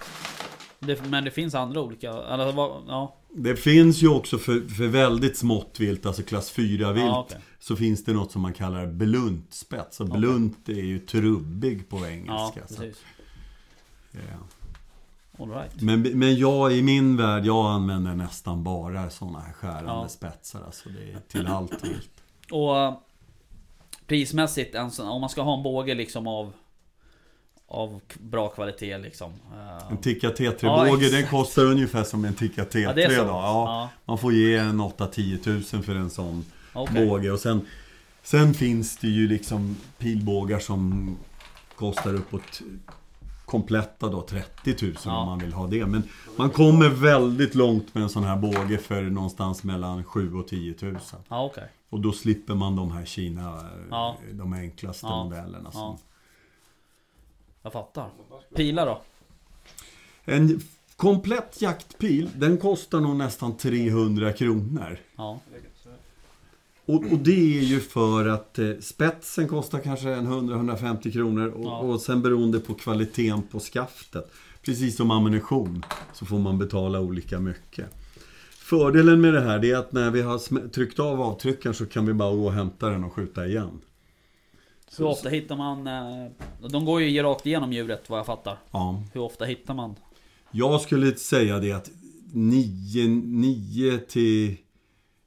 Det, 0.78 1.06
men 1.08 1.24
det 1.24 1.30
finns 1.30 1.54
andra 1.54 1.80
olika, 1.80 2.10
eller 2.10 2.52
vad, 2.52 2.82
ja. 2.88 3.16
Det 3.34 3.56
finns 3.56 4.02
ju 4.02 4.08
också 4.08 4.38
för, 4.38 4.68
för 4.68 4.86
väldigt 4.86 5.36
smått 5.36 5.80
vilt, 5.80 6.06
alltså 6.06 6.22
klass 6.22 6.50
4 6.50 6.92
vilt, 6.92 7.04
Ja, 7.06 7.20
okej. 7.26 7.38
så 7.58 7.76
finns 7.76 8.04
det 8.04 8.12
något 8.12 8.32
som 8.32 8.42
man 8.42 8.52
kallar 8.52 8.86
bluntspets. 8.86 10.00
Och 10.00 10.08
blunt 10.08 10.68
är 10.68 10.72
ju 10.72 10.98
trubbig 10.98 11.88
på 11.88 12.06
engelska. 12.06 12.60
ja. 12.78 12.84
All 15.38 15.50
right. 15.50 15.82
men, 15.82 16.02
men 16.02 16.36
jag 16.36 16.72
i 16.72 16.82
min 16.82 17.16
värld, 17.16 17.44
jag 17.46 17.66
använder 17.66 18.14
nästan 18.14 18.64
bara 18.64 19.10
sådana 19.10 19.40
här 19.40 19.52
skärande 19.52 19.86
Ja. 19.90 20.08
spetsar. 20.08 20.62
Alltså 20.66 20.88
det 20.88 21.12
är 21.12 21.18
till 21.28 21.46
allt 21.46 21.84
vilt. 21.84 22.10
Och 22.50 22.78
eh, 22.78 22.94
prismässigt, 24.06 24.74
om 25.00 25.20
man 25.20 25.30
ska 25.30 25.42
ha 25.42 25.56
en 25.56 25.62
båge 25.62 25.94
liksom 25.94 26.26
av 26.26 26.52
av 27.72 28.00
bra 28.20 28.48
kvalitet 28.48 28.98
liksom. 28.98 29.32
eh, 29.54 29.90
En 29.90 29.96
Tikka 29.98 30.26
Ja, 30.26 30.32
T3-båge, 30.32 30.96
den 30.96 31.04
exakt. 31.14 31.30
kostar 31.30 31.64
ungefär 31.64 32.04
som 32.04 32.24
en 32.24 32.34
Tikka 32.34 32.64
T3 32.64 33.10
Ja, 33.10 33.22
då. 33.24 33.28
Ja, 33.28 33.88
Man 34.04 34.18
får 34.18 34.32
ge 34.32 34.56
en 34.56 34.80
8-10 34.80 35.38
tusen 35.42 35.82
för 35.82 35.94
en 35.94 36.10
sån 36.10 36.44
Ja, 36.74 36.80
okej. 36.80 37.06
båge. 37.08 37.30
Och 37.30 37.38
sen, 37.40 37.66
sen 38.22 38.54
finns 38.54 38.96
det 38.96 39.08
ju 39.08 39.28
liksom 39.28 39.76
pilbågar 39.98 40.58
som 40.58 41.16
kostar 41.76 42.14
uppåt 42.14 42.60
kompletta 43.50 44.08
då 44.08 44.22
30 44.22 44.76
000 44.86 44.94
Ja. 45.04 45.20
om 45.20 45.26
man 45.28 45.38
vill 45.38 45.52
ha 45.52 45.66
det. 45.66 45.86
Men 45.86 46.02
man 46.36 46.50
kommer 46.50 46.88
väldigt 46.88 47.54
långt 47.54 47.94
med 47.94 48.02
en 48.02 48.08
sån 48.08 48.24
här 48.24 48.36
båge 48.36 48.78
för 48.78 49.02
någonstans 49.02 49.64
mellan 49.64 50.04
7 50.04 50.34
och 50.34 50.48
10 50.48 50.74
000. 50.82 50.96
Ja, 51.28 51.44
okej. 51.44 51.68
Och 51.90 52.00
då 52.00 52.12
slipper 52.12 52.54
man 52.54 52.76
de 52.76 52.90
här 52.92 53.04
Kina, 53.04 53.70
Ja. 53.90 54.16
de 54.32 54.52
enklaste 54.52 55.06
Ja. 55.06 55.24
modellerna. 55.24 55.70
Som. 55.72 55.98
Jag 57.62 57.72
fattar. 57.72 58.08
Pilar 58.54 58.86
då? 58.86 59.00
En 60.24 60.60
komplett 60.96 61.62
jaktpil, 61.62 62.30
den 62.36 62.58
kostar 62.58 63.00
nog 63.00 63.16
nästan 63.16 63.56
300 63.56 64.32
kronor. 64.32 64.98
Ja. 65.16 65.38
Och, 66.94 67.12
och 67.12 67.18
det 67.18 67.58
är 67.58 67.62
ju 67.62 67.80
för 67.80 68.26
att 68.28 68.58
eh, 68.58 68.70
spetsen 68.80 69.48
kostar 69.48 69.78
kanske 69.78 70.08
en 70.10 70.28
100-150 70.28 71.12
kronor 71.12 71.48
och, 71.48 71.64
Ja. 71.64 71.78
och 71.78 72.00
sen 72.00 72.22
beroende 72.22 72.60
på 72.60 72.74
kvaliteten 72.74 73.42
på 73.42 73.58
skaftet. 73.60 74.32
Precis 74.62 74.96
som 74.96 75.10
ammunition 75.10 75.84
så 76.12 76.26
får 76.26 76.38
man 76.38 76.58
betala 76.58 77.00
olika 77.00 77.40
mycket. 77.40 77.86
Fördelen 78.50 79.20
med 79.20 79.34
det 79.34 79.40
här 79.40 79.64
är 79.64 79.76
att 79.76 79.92
när 79.92 80.10
vi 80.10 80.22
har 80.22 80.68
tryckt 80.68 80.98
av 80.98 81.20
avtryckaren 81.20 81.74
så 81.74 81.86
kan 81.86 82.06
vi 82.06 82.12
bara 82.14 82.34
gå 82.34 82.44
och 82.46 82.52
hämta 82.52 82.88
den 82.88 83.04
och 83.04 83.12
skjuta 83.12 83.46
igen. 83.46 83.80
Hur 84.98 85.04
ofta 85.06 85.28
hittar 85.28 85.56
man... 85.56 85.86
eh, 85.86 86.30
De 86.70 86.84
går 86.84 87.02
ju 87.02 87.22
rakt 87.22 87.46
igenom 87.46 87.72
djuret 87.72 88.10
vad 88.10 88.18
jag 88.18 88.26
fattar. 88.26 88.56
Ja. 88.70 89.02
Hur 89.12 89.20
ofta 89.20 89.44
hittar 89.44 89.74
man? 89.74 89.94
Jag 90.50 90.80
skulle 90.80 91.14
säga 91.14 91.58
det 91.58 91.72
att 91.72 91.90
9, 92.32 93.08
9 93.08 93.98
till 93.98 94.56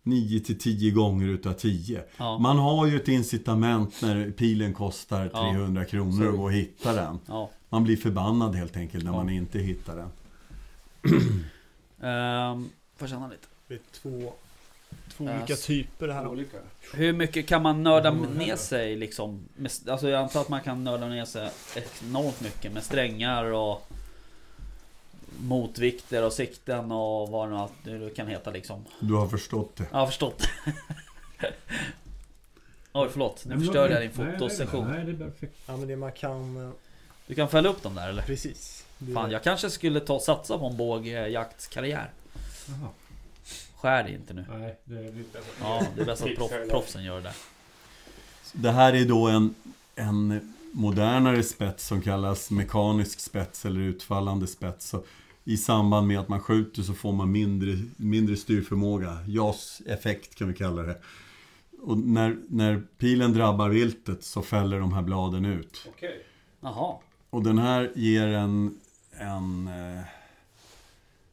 9 0.03 0.39
till 0.39 0.59
10 0.59 0.91
gånger 0.91 1.27
utav 1.27 1.53
10. 1.53 2.03
Ja. 2.17 2.37
Man 2.37 2.57
har 2.57 2.87
ju 2.87 2.95
ett 2.95 3.07
incitament 3.07 4.01
när 4.01 4.31
pilen 4.31 4.73
kostar 4.73 5.29
Ja. 5.33 5.51
300 5.53 5.85
kronor 5.85 6.27
och 6.27 6.37
gå 6.37 6.43
och 6.43 6.53
hitta 6.53 6.93
den. 6.93 7.19
Ja. 7.27 7.49
Man 7.69 7.83
blir 7.83 7.97
förbannad 7.97 8.55
helt 8.55 8.77
enkelt 8.77 9.03
när 9.03 9.11
Ja. 9.11 9.17
man 9.17 9.29
inte 9.29 9.59
hittar 9.59 9.95
den. 9.95 10.09
Ehm, 12.01 12.69
får 12.97 13.07
känna 13.07 13.27
lite. 13.27 13.47
Det 13.67 13.73
är 13.73 13.79
två, 14.01 14.33
två 15.17 15.27
Äh, 15.29 15.37
olika 15.37 15.55
typer 15.55 16.07
här. 16.07 16.27
Olika. 16.27 16.57
Hur 16.93 17.13
mycket 17.13 17.47
kan 17.47 17.61
man 17.61 17.83
nörda 17.83 18.11
ner 18.11 18.55
sig 18.55 18.95
liksom? 18.95 19.39
Med, 19.55 19.71
alltså 19.87 20.09
jag 20.09 20.21
antar 20.23 20.41
att 20.41 20.49
man 20.49 20.61
kan 20.61 20.83
nörda 20.83 21.07
ner 21.07 21.25
sig 21.25 21.49
enormt 22.03 22.41
mycket 22.41 22.73
med 22.73 22.83
strängar 22.83 23.43
och 23.45 23.89
motvikter 25.39 26.23
och 26.25 26.33
sikten 26.33 26.91
och 26.91 27.29
vad 27.29 27.49
det 27.83 27.91
nu 27.91 28.09
kan 28.09 28.27
heta 28.27 28.51
liksom. 28.51 28.85
Du 28.99 29.13
har 29.13 29.27
förstått 29.27 29.75
det. 29.75 29.85
Jag 29.91 29.97
har 29.97 30.07
förstått. 30.07 30.43
Oj 32.93 33.09
förlåt, 33.11 33.45
nu 33.45 33.59
förstörde 33.59 33.93
jag 33.93 34.01
din 34.03 34.11
fotosession. 34.11 34.87
Nej, 34.91 35.05
det 35.05 35.11
är 35.11 35.29
perfekt. 35.29 35.55
Ja 35.65 35.77
men 35.77 35.87
det 35.87 35.95
man 35.95 36.11
kan... 36.11 36.57
eh, 36.67 36.71
Du 37.27 37.35
kan 37.35 37.49
fälla 37.49 37.69
upp 37.69 37.83
dem 37.83 37.95
där 37.95 38.09
eller? 38.09 38.21
Precis. 38.21 38.85
Det, 38.97 39.13
Fan 39.13 39.31
jag 39.31 39.43
kanske 39.43 39.69
skulle 39.69 39.99
ta 39.99 40.19
satsa 40.19 40.57
på 40.57 40.65
en 40.65 40.77
bågjaktskarriär. 40.77 42.11
Jaha. 42.67 42.89
Skär 43.75 44.07
inte 44.07 44.33
nu. 44.33 44.45
Nej, 44.49 44.77
det 44.83 44.97
är 44.97 45.11
lite... 45.11 45.39
Ja, 45.61 45.83
det 45.95 46.01
är 46.01 46.05
bäst 46.05 46.23
att 46.23 46.35
proff, 46.37 46.51
proffsen 46.69 47.03
gör 47.03 47.15
det 47.15 47.21
där. 47.21 47.33
Det 48.53 48.71
här 48.71 48.93
är 48.93 49.05
då 49.05 49.27
en, 49.27 49.55
en 49.95 50.53
modernare 50.71 51.43
spets 51.43 51.87
som 51.87 52.01
kallas 52.01 52.51
mekanisk 52.51 53.19
spets 53.19 53.65
eller 53.65 53.79
utfallande 53.81 54.47
spets. 54.47 54.89
Så 54.89 55.03
I 55.43 55.57
samband 55.57 56.07
med 56.07 56.19
att 56.19 56.29
man 56.29 56.39
skjuter 56.39 56.81
så 56.81 56.93
får 56.93 57.13
man 57.13 57.31
mindre, 57.31 57.77
mindre 57.97 58.35
styrförmåga. 58.35 59.17
JAS-effekt 59.27 60.35
kan 60.35 60.47
vi 60.47 60.53
kalla 60.53 60.81
det. 60.81 60.97
Och 61.79 61.97
när, 61.97 62.37
när 62.47 62.83
pilen 62.97 63.33
drabbar 63.33 63.69
viltet 63.69 64.23
så 64.23 64.41
fäller 64.41 64.79
de 64.79 64.93
här 64.93 65.01
bladen 65.01 65.45
ut. 65.45 65.87
Okej. 65.89 66.25
Jaha. 66.59 66.95
Och 67.29 67.43
den 67.43 67.57
här 67.57 67.91
ger 67.95 68.27
en, 68.27 68.79
en 69.11 69.67
eh, 69.67 70.03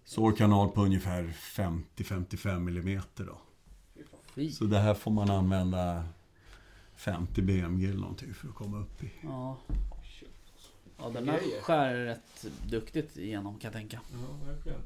sårkanal 0.04 0.68
på 0.68 0.82
ungefär 0.82 1.22
50-55 1.24 2.48
mm 2.56 3.02
då. 3.14 3.38
Fy. 4.34 4.50
Så 4.50 4.64
det 4.64 4.78
här 4.78 4.94
får 4.94 5.10
man 5.10 5.30
använda 5.30 6.04
50 6.96 7.42
BMG 7.42 7.84
eller 7.84 8.00
någonting 8.00 8.34
för 8.34 8.48
att 8.48 8.54
komma 8.54 8.78
upp 8.78 9.04
i. 9.04 9.10
Ja. 9.22 9.58
Ja 11.02 11.08
den 11.10 11.26
där 11.26 11.38
Grejer. 11.40 11.60
skär 11.62 11.94
rätt 11.94 12.44
duktigt 12.70 13.16
igenom 13.16 13.58
kan 13.58 13.68
jag 13.68 13.72
tänka. 13.80 14.00
Ja, 14.12 14.52
verkligen. 14.52 14.80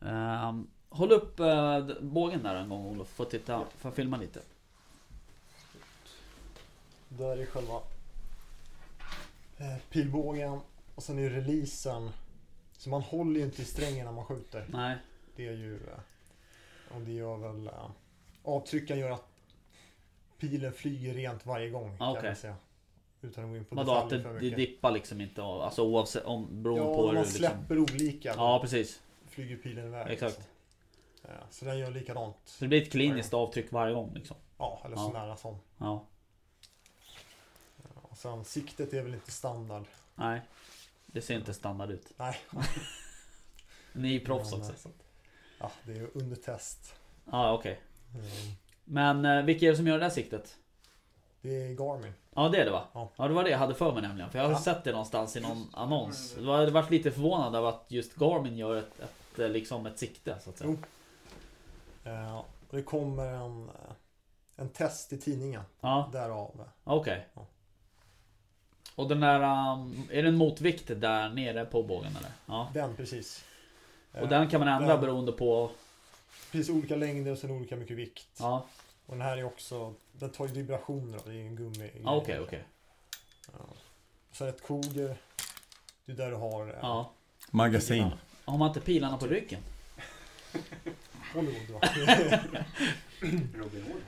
Ehm, 0.00 0.66
håll 0.88 1.12
upp 1.12 1.40
eh, 1.40 1.86
bågen 2.00 2.42
där 2.42 2.54
en 2.54 2.68
gång 2.68 2.86
Olof. 2.86 3.08
Får 3.08 3.24
titta, 3.24 3.64
får 3.78 3.90
filma 3.90 4.16
lite. 4.16 4.40
Där 7.08 7.36
är 7.36 7.46
själva 7.46 7.80
eh, 9.58 9.76
pilbågen 9.90 10.60
och 10.94 11.02
sen 11.02 11.18
är 11.18 11.30
releasen. 11.30 12.10
Så 12.72 12.90
man 12.90 13.02
håller 13.02 13.40
ju 13.40 13.46
inte 13.46 13.62
i 13.62 13.64
strängen 13.64 14.04
när 14.06 14.12
man 14.12 14.24
skjuter. 14.24 14.66
Nej. 14.68 14.96
Det 15.36 15.46
är 15.48 15.52
ju... 15.52 15.74
eh, 15.76 16.94
Och 16.94 17.00
det 17.00 17.12
gör 17.12 17.36
väl... 17.36 17.66
eh, 17.66 17.90
Avtryckaren 18.44 19.00
gör 19.00 19.10
att 19.10 19.26
pilen 20.38 20.72
flyger 20.72 21.14
rent 21.14 21.46
varje 21.46 21.70
gång. 21.70 21.98
Kan 21.98 22.08
Okej. 22.16 22.24
jag 22.28 22.36
säga. 22.38 22.56
Utan 23.22 23.44
att 23.44 23.50
gå 23.50 23.56
in 23.56 23.64
på 23.64 23.74
Vadå 23.74 23.92
att 23.94 24.10
det, 24.10 24.38
det 24.40 24.50
dippar 24.50 24.90
liksom 24.90 25.20
inte 25.20 25.42
av- 25.42 25.60
Alltså 25.62 25.82
oavsett 25.82 26.24
om 26.24 26.62
beroende 26.62 26.84
Ja, 26.84 26.94
på 26.94 27.06
hur 27.06 27.14
man 27.14 27.22
liksom... 27.22 27.38
släpper 27.38 27.78
olika 27.78 28.34
Ja 28.36 28.58
precis. 28.62 29.02
flyger 29.28 29.56
pilen 29.56 29.86
iväg. 29.86 30.06
Exakt. 30.12 30.36
liksom. 30.36 30.52
Ja, 31.22 31.30
så 31.50 31.64
den 31.64 31.78
gör 31.78 31.90
likadant. 31.90 32.36
Så 32.44 32.64
det 32.64 32.68
blir 32.68 32.82
ett 32.82 32.90
kliniskt 32.92 33.34
avtryck 33.34 33.72
varje 33.72 33.94
gång 33.94 34.14
liksom. 34.14 34.36
Ja, 34.58 34.82
eller 34.84 34.96
så 34.96 35.10
Ja. 35.14 35.20
nära 35.24 35.36
som. 35.36 35.58
Ja. 35.78 36.06
Och 38.02 38.18
sen 38.18 38.44
siktet 38.44 38.92
är 38.92 39.02
väl 39.02 39.14
inte 39.14 39.30
standard. 39.30 39.84
Nej. 40.14 40.40
Det 41.06 41.20
ser 41.22 41.34
inte 41.34 41.54
standard 41.54 41.90
ut. 41.90 42.12
Nej, 42.16 42.36
Ni 43.92 44.16
är 44.16 44.20
proffs 44.20 44.52
också. 44.52 44.72
Så. 44.76 44.88
ja, 45.58 45.70
det 45.84 45.92
är 45.92 46.08
under 46.14 46.36
test. 46.36 46.94
Ja 47.30 47.52
okej. 47.54 47.80
Mm. 48.14 48.26
Men 48.84 49.24
eh, 49.24 49.44
vilka 49.44 49.66
är 49.66 49.70
det 49.70 49.76
som 49.76 49.86
gör 49.86 49.98
det 49.98 50.04
där 50.04 50.10
siktet? 50.10 50.56
Det 51.42 51.48
är 51.62 51.74
Garmin. 51.74 52.12
Ja 52.34 52.48
det 52.48 52.58
är 52.60 52.64
det 52.64 52.70
va? 52.70 52.84
Ja. 52.92 53.08
Ja 53.16 53.28
det 53.28 53.34
var 53.34 53.44
det 53.44 53.50
jag 53.50 53.58
hade 53.58 53.74
för 53.74 53.92
mig 53.92 54.02
nämligen. 54.02 54.30
För 54.30 54.38
jag 54.38 54.44
har 54.46 54.52
Ja. 54.52 54.58
sett 54.58 54.84
det 54.84 54.90
någonstans 54.92 55.36
i 55.36 55.40
någon 55.40 55.66
annons. 55.72 56.36
Jag 56.40 56.52
hade 56.56 56.70
varit 56.70 56.90
lite 56.90 57.10
förvånad 57.10 57.54
över 57.54 57.68
att 57.68 57.84
just 57.88 58.14
Garmin 58.16 58.56
gör 58.56 58.76
ett, 58.76 59.00
ett, 59.00 59.38
eh, 59.38 59.48
liksom 59.48 59.86
ett 59.86 59.98
sikte 59.98 60.36
så 60.40 60.50
att 60.50 60.58
säga. 60.58 60.76
Jo. 62.04 62.10
Eh, 62.12 62.36
och 62.38 62.46
det 62.76 62.82
kommer 62.82 63.24
en, 63.32 63.68
eh, 63.68 63.92
en 64.56 64.68
test 64.68 65.12
i 65.12 65.18
tidningen. 65.18 65.62
Ja, 65.80 66.08
Därav. 66.12 66.68
okej. 66.84 67.28
Ja. 67.34 67.46
Och 68.94 69.08
den 69.08 69.20
där, 69.20 69.72
um, 69.72 70.02
är 70.10 70.22
det 70.22 70.28
en 70.28 70.36
motvikt 70.36 70.86
där 71.00 71.28
nere 71.28 71.64
på 71.64 71.82
bågen 71.82 72.16
eller? 72.16 72.30
Ja. 72.46 72.68
Den 72.74 72.96
precis. 72.96 73.44
Och 74.20 74.28
den 74.28 74.48
kan 74.50 74.60
man 74.60 74.68
ändra 74.68 74.88
den- 74.88 75.00
beroende 75.00 75.32
på... 75.32 75.70
Precis 76.52 76.70
olika 76.70 76.96
längder 76.96 77.32
och 77.32 77.38
sen 77.38 77.50
olika 77.50 77.76
mycket 77.76 77.96
vikt. 77.96 78.28
Ja, 78.40 78.64
Och 79.06 79.14
den 79.16 79.22
här 79.22 79.36
är 79.36 79.44
också, 79.44 79.94
den 80.12 80.30
tar 80.30 80.46
ju 80.46 80.52
vibrationer 80.52 81.18
då, 81.24 81.30
det 81.30 81.36
är 81.36 81.40
en 81.46 81.56
gummi. 81.56 81.90
ja 82.04 82.16
okej 82.16 82.40
okej. 82.40 82.64
Ja. 83.52 83.58
Sen 84.32 84.48
ett 84.48 84.62
koger. 84.62 85.16
Det 86.04 86.12
är 86.12 86.16
där 86.16 86.30
du 86.30 86.36
har 86.36 86.66
eh, 86.68 86.74
Ja. 86.82 87.12
Magasin. 87.50 88.10
Har 88.44 88.58
man 88.58 88.68
inte 88.68 88.80
pilarna 88.80 89.18
på 89.18 89.26
ryggen? 89.26 89.60
Hollywood 91.34 91.70
va? 91.70 91.80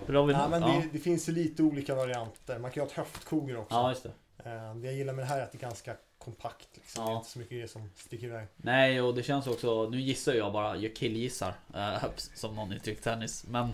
Robin 0.06 0.34
Hood? 0.36 0.50
men 0.50 0.62
Ja. 0.62 0.68
det, 0.68 0.88
det 0.92 0.98
finns 0.98 1.28
ju 1.28 1.32
lite 1.32 1.62
olika 1.62 1.94
varianter. 1.94 2.58
Man 2.58 2.70
kan 2.70 2.80
ju 2.82 2.84
ha 2.84 2.90
ett 2.90 2.96
höftkoger 2.96 3.56
också. 3.56 3.74
ja, 3.74 3.90
just 3.90 4.02
det. 4.02 4.12
Eh, 4.50 4.74
Det 4.74 4.86
jag 4.86 4.94
gillar 4.94 5.12
med 5.12 5.24
det 5.24 5.28
här 5.28 5.38
är 5.38 5.42
att 5.42 5.52
det 5.52 5.58
är 5.58 5.60
ganska 5.60 5.96
kompakt. 6.18 6.68
Liksom. 6.74 7.04
Ja. 7.04 7.08
Det 7.10 7.14
är 7.14 7.16
inte 7.18 7.30
så 7.30 7.38
mycket 7.38 7.52
grejer 7.52 7.66
som 7.66 7.90
sticker 7.96 8.26
iväg. 8.26 8.46
Nej, 8.56 9.00
och 9.00 9.14
det 9.14 9.22
känns 9.22 9.46
också, 9.46 9.88
nu 9.90 10.00
gissar 10.00 10.34
jag 10.34 10.52
bara, 10.52 10.76
jag 10.76 10.96
killgissar, 10.96 11.54
eh, 11.74 12.04
som 12.34 12.54
någon 12.56 12.72
uttryckt 12.72 13.04
tennis. 13.04 13.44
Men 13.48 13.72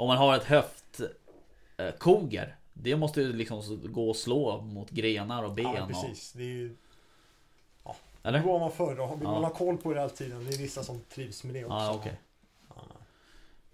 om 0.00 0.08
man 0.08 0.18
har 0.18 0.36
ett 0.36 0.44
höftkoger, 1.78 2.56
det 2.72 2.96
måste 2.96 3.20
ju 3.20 3.32
liksom 3.32 3.80
gå 3.92 4.10
och 4.10 4.16
slå 4.16 4.60
mot 4.60 4.90
grenar 4.90 5.44
och 5.44 5.52
ben. 5.54 5.74
Ja, 5.74 5.82
och, 5.82 5.88
precis. 5.88 6.32
Det 6.32 6.42
är 6.42 6.46
ju 6.46 6.76
eller? 8.22 8.38
det 8.38 8.44
går 8.44 8.60
man 8.60 8.72
för. 8.72 8.96
Då. 8.96 9.06
Vill 9.06 9.18
Ja. 9.22 9.30
man 9.32 9.44
ha 9.44 9.50
koll 9.50 9.76
på 9.76 9.92
det 9.94 10.00
hela 10.00 10.12
tiden. 10.12 10.44
Det 10.44 10.54
är 10.54 10.58
vissa 10.58 10.82
som 10.84 11.00
trivs 11.00 11.44
med 11.44 11.54
det 11.54 11.64
också. 11.64 11.76
Ja, 11.76 11.94
okej. 11.94 12.20
Ja. 12.68 12.74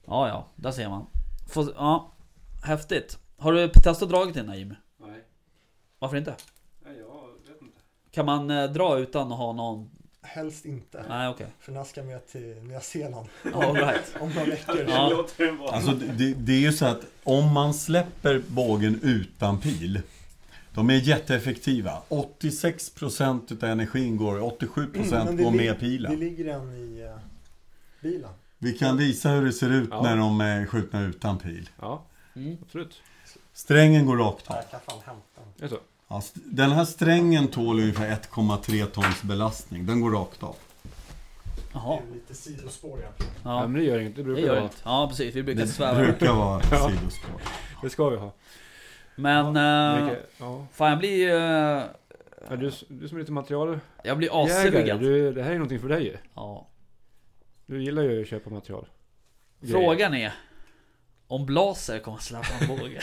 Ja, 0.04 0.28
ja, 0.28 0.46
där 0.56 0.70
ser 0.70 0.88
man. 0.88 1.06
Får, 1.48 1.72
ja, 1.76 2.12
häftigt. 2.64 3.18
Har 3.38 3.52
du 3.52 3.68
testat 3.68 4.08
dragit 4.08 4.34
den 4.34 4.48
här 4.48 4.56
Jimmy? 4.56 4.74
Nej. 4.96 5.24
Varför 5.98 6.16
inte? 6.16 6.36
Nej, 6.84 6.98
jag 6.98 7.28
vet 7.52 7.62
inte. 7.62 7.80
Kan 8.10 8.26
man 8.26 8.50
eh, 8.50 8.64
dra 8.70 8.98
utan 8.98 9.32
att 9.32 9.38
ha 9.38 9.52
någon... 9.52 9.90
Helst 10.26 10.64
inte. 10.64 11.04
Nej, 11.08 11.28
okej. 11.28 11.46
För 11.60 11.72
när 11.72 11.84
ska 11.84 12.02
med 12.02 12.26
till 12.26 12.56
Nya 12.62 12.80
Zeeland. 12.80 13.28
All 13.54 13.74
right. 13.74 14.16
Om 14.20 14.28
några 14.32 14.44
veckor. 14.50 14.84
Ja. 14.88 15.26
Alltså 15.72 15.92
det, 15.92 16.34
det 16.34 16.52
är 16.52 16.60
ju 16.60 16.72
så 16.72 16.86
att 16.86 17.00
om 17.24 17.52
man 17.54 17.74
släpper 17.74 18.42
bågen 18.48 19.00
utan 19.02 19.60
pil 19.60 20.00
De 20.74 20.90
är 20.90 20.94
jätteeffektiva 20.94 22.02
86% 22.08 23.52
utav 23.52 23.68
energin 23.70 24.16
går, 24.16 24.38
87% 24.40 25.24
Men 25.24 25.36
det 25.36 25.42
går 25.42 25.50
med 25.50 25.74
Det 25.74 25.80
pilen 25.80 26.20
ligger 26.20 26.46
en 26.54 26.72
i 26.72 27.00
eh, 27.02 27.16
bilen. 28.00 28.30
Vi 28.58 28.72
kan 28.72 28.96
visa 28.96 29.28
hur 29.30 29.44
det 29.44 29.52
ser 29.52 29.70
ut 29.70 29.88
Ja. 29.90 30.02
när 30.02 30.16
de 30.16 30.40
är 30.40 30.66
skjutna 30.66 31.00
utan 31.02 31.38
pil 31.38 31.70
Ja, 31.80 32.02
Mm. 32.36 32.56
absolut. 32.66 33.00
Strängen 33.52 34.06
går 34.06 34.16
rakt 34.16 34.50
av 34.50 34.56
Jag 34.56 34.70
kan 34.70 34.80
fan 34.80 35.00
hämta 35.04 35.68
den. 35.68 35.78
Det 36.08 36.14
ja, 36.14 36.22
Den 36.34 36.70
här 36.70 36.84
strängen 36.84 37.48
tål 37.48 37.80
ungefär 37.80 38.10
1,3 38.10 38.86
tons 38.86 39.22
belastning 39.22 39.86
Den 39.86 40.00
går 40.00 40.10
rakt 40.10 40.42
av 40.42 40.56
Jaha. 41.72 41.98
Det 42.06 42.10
är 42.10 42.14
lite 42.14 42.34
sidospår 42.34 42.98
egentligen. 43.00 43.32
Ja. 43.44 43.60
Ja, 43.60 43.66
men 43.66 43.80
det 43.80 43.86
gör 43.86 43.98
inget. 43.98 44.16
Det 44.16 44.20
det 44.20 44.24
brukar 44.24 44.42
gör 44.42 44.48
vara. 44.50 44.60
inget. 44.60 44.82
Ja, 44.84 45.08
precis. 45.08 45.34
Vi 45.34 45.42
brukar 45.42 45.60
Det 45.60 45.68
sväva. 45.68 46.00
brukar 46.00 46.32
vara 46.32 46.62
Ja. 46.70 46.90
sidospår 46.90 47.40
Det 47.82 47.90
ska 47.90 48.08
vi 48.08 48.16
ha. 48.16 48.32
Men... 49.16 49.46
eh, 49.56 50.04
Vilka, 50.04 50.20
ja. 50.38 50.66
Fan 50.72 50.90
jag 50.90 50.98
blir... 50.98 51.28
eh, 51.34 51.82
Ja, 52.50 52.56
du, 52.56 52.70
du 52.88 53.08
som 53.08 53.16
är 53.16 53.20
lite 53.20 53.32
material... 53.32 53.78
jag 54.04 54.18
blir 54.18 54.44
assugen. 54.44 54.98
det 55.34 55.42
här 55.42 55.50
är 55.50 55.54
någonting 55.54 55.80
för 55.80 55.88
dig 55.88 56.04
ju. 56.04 56.16
Ja. 56.34 56.68
Du 57.66 57.82
gillar 57.84 58.02
ju 58.02 58.22
att 58.22 58.28
köpa 58.28 58.50
material. 58.50 58.86
Grejer. 59.60 59.74
Frågan 59.74 60.14
är... 60.14 60.32
Om 61.26 61.46
Blaser 61.46 61.98
kommer 61.98 62.18
släppa 62.18 62.46
en 62.60 62.66
båge. 62.68 63.00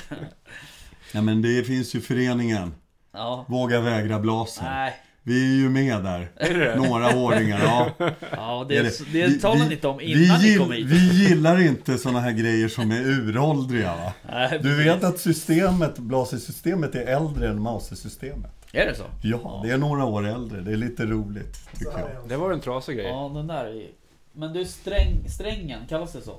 Ja 1.13 1.21
men 1.21 1.41
det 1.41 1.63
finns 1.63 1.95
ju 1.95 2.01
föreningen 2.01 2.73
ja. 3.13 3.45
Våga 3.47 3.81
vägra 3.81 4.19
blasen 4.19 4.65
Nej. 4.65 4.93
Vi 5.25 5.51
är 5.51 5.55
ju 5.61 5.69
med 5.69 6.03
där? 6.03 6.31
Några 6.77 7.07
hårdingar, 7.11 7.59
ja 7.63 7.89
Ja, 8.31 8.65
Det 8.69 8.81
det, 8.81 9.11
det. 9.13 9.27
det, 9.27 9.39
talar 9.39 9.65
ni 9.65 9.73
inte 9.73 9.87
om 9.87 10.01
innan 10.01 10.39
vi, 10.39 10.51
ni 10.51 10.57
kom 10.57 10.71
hit. 10.71 10.85
vi 10.87 11.23
gillar 11.27 11.61
inte 11.61 11.97
såna 11.97 12.19
här 12.19 12.31
grejer 12.31 12.67
som 12.67 12.91
är 12.91 13.01
uråldriga 13.01 13.95
va? 13.95 14.13
Nej, 14.29 14.59
Du 14.63 14.83
vet 14.83 15.03
att 15.03 15.19
systemet, 15.19 15.97
Blaser-systemet 15.97 16.95
är 16.95 17.05
äldre 17.05 17.47
än 17.49 17.61
Mauser-systemet? 17.61 18.51
Är 18.71 18.85
det 18.85 18.95
så? 18.95 19.03
Ja, 19.23 19.61
det 19.65 19.71
är 19.71 19.77
några 19.77 20.05
år 20.05 20.27
äldre. 20.27 20.61
Det 20.61 20.71
är 20.71 20.75
lite 20.77 21.05
roligt, 21.05 21.69
tycker 21.79 21.99
jag. 21.99 22.09
Det 22.29 22.37
var 22.37 22.51
en 22.51 22.59
trasig 22.59 22.97
grej. 22.97 23.07
Ja, 23.07 23.31
den 23.35 23.47
där 23.47 23.65
är... 23.65 23.87
Men 24.33 24.53
du, 24.53 24.65
sträng, 24.65 25.29
strängen, 25.29 25.79
kallas 25.89 26.13
det 26.13 26.21
så? 26.21 26.35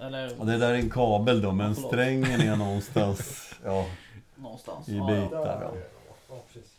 Eller 0.00 0.30
Ja, 0.38 0.44
det 0.44 0.58
där 0.58 0.70
är 0.70 0.74
en 0.74 0.90
kabel 0.90 1.42
då, 1.42 1.52
men 1.52 1.74
Förlåt. 1.74 1.90
strängen 1.92 2.40
är 2.40 2.56
någonstans 2.56 3.50
ja, 3.64 3.86
någonstans? 4.36 4.88
i 4.88 4.96
Ja, 4.96 5.06
bitar. 5.06 5.58
ja. 5.62 5.72
Ja. 6.28 6.42
precis. 6.52 6.70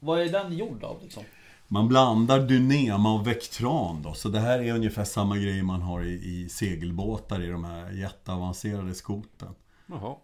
Vad 0.00 0.20
är 0.20 0.28
den 0.28 0.52
gjord 0.56 0.84
av 0.84 1.02
liksom? 1.02 1.24
Man 1.68 1.88
blandar 1.88 2.40
Dynema 2.40 3.14
och 3.14 3.26
Vectran 3.26 4.02
då, 4.02 4.14
så 4.14 4.28
det 4.28 4.40
här 4.40 4.58
är 4.58 4.72
ungefär 4.74 5.04
samma 5.04 5.36
grej 5.36 5.62
man 5.62 5.82
har 5.82 6.02
i, 6.04 6.10
i 6.12 6.48
segelbåtar 6.48 7.40
i 7.42 7.46
de 7.46 7.64
här 7.64 7.90
jätteavancerade 7.90 8.94
skoten. 8.94 9.54
Jaha. 9.86 10.16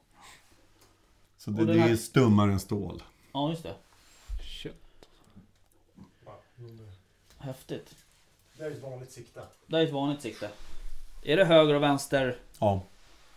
Så 1.38 1.50
det, 1.50 1.64
det 1.64 1.80
här- 1.80 1.90
är 1.90 1.96
stummare 1.96 2.52
än 2.52 2.60
stål. 2.60 3.02
Ja, 3.32 3.50
just 3.50 3.62
det. 3.62 3.74
Shit. 4.62 4.74
Häftigt. 7.38 7.94
Det 8.58 8.64
är 8.64 8.70
ett 8.70 8.82
vanligt 8.82 9.12
sikte. 9.12 9.42
Det 9.66 9.76
är 9.78 9.82
ett 9.86 9.92
vanligt 9.92 10.22
sikte. 10.22 10.50
Är 11.22 11.36
det 11.36 11.44
höger 11.44 11.74
och 11.74 11.82
vänster? 11.82 12.38
Ja, 12.58 12.82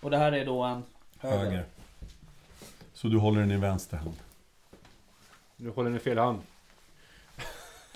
Och 0.01 0.09
det 0.11 0.17
här 0.17 0.31
är 0.31 0.45
då 0.45 0.63
en 0.63 0.83
höger? 1.17 1.37
höger. 1.37 1.65
Så 2.93 3.07
du 3.07 3.17
håller 3.17 3.39
den 3.39 3.51
i 3.51 3.57
vänster 3.57 3.97
hand. 3.97 4.15
Du 5.57 5.69
håller 5.69 5.89
den 5.89 5.97
i 5.97 6.03
fel 6.03 6.17
hand. 6.17 6.39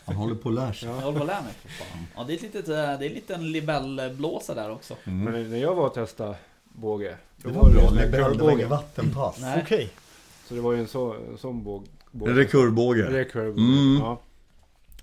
Han 0.06 0.16
håller 0.16 0.36
på 0.36 0.50
att 0.50 0.56
lära 0.56 0.74
sig. 0.74 0.90
Jag 0.90 0.96
håller 0.96 1.18
på 1.18 1.24
att 1.24 1.28
lära 1.28 1.42
mig 1.42 1.54
för 1.54 1.70
fan. 1.70 2.06
Ja, 2.16 2.24
det 2.24 2.34
är, 2.34 2.36
ett 2.36 2.42
litet, 2.42 2.68
eh, 2.70 2.76
det 2.76 2.82
är 2.82 3.04
en 3.04 3.14
liten 3.14 3.52
libellblåsa 3.52 4.56
där 4.56 4.72
också. 4.72 4.96
Mm. 5.04 5.24
Men 5.34 5.50
när 5.52 5.58
jag 5.58 5.76
var 5.76 5.88
och 5.88 5.94
testade 5.94 6.36
båge. 6.64 7.18
Det 7.38 7.48
var 7.48 7.70
det 7.70 7.76
bra, 8.12 8.26
en 8.32 8.38
det 8.38 8.44
var 8.44 8.52
inget 8.52 8.70
vattenpass. 8.70 9.38
Nej. 9.42 9.62
Okej. 9.64 9.90
Så 10.46 10.54
det 10.54 10.62
var 10.62 10.74
ju 10.74 10.80
en, 10.80 10.88
så, 10.88 11.14
en 11.14 11.38
sån 11.38 11.64
båg. 11.64 11.86
båg. 12.12 12.30
En 12.30 12.36
rekurvbåge. 12.36 13.10
Recurve. 13.10 13.62
Mm. 13.62 13.98
Ja. 14.00 14.20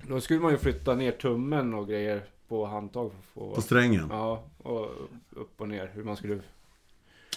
Då 0.02 0.20
skulle 0.20 0.40
man 0.40 0.52
ju 0.52 0.58
flytta 0.58 0.94
ner 0.94 1.12
tummen 1.12 1.74
och 1.74 1.88
grejer 1.88 2.24
på 2.48 2.66
handtag. 2.66 3.10
För 3.34 3.40
att 3.40 3.48
På 3.48 3.54
få, 3.54 3.62
strängen. 3.62 4.08
ja, 4.10 4.42
och 4.62 4.86
upp 5.30 5.60
och 5.60 5.68
ner. 5.68 5.90
Hur 5.94 6.04
man 6.04 6.16
skulle... 6.16 6.40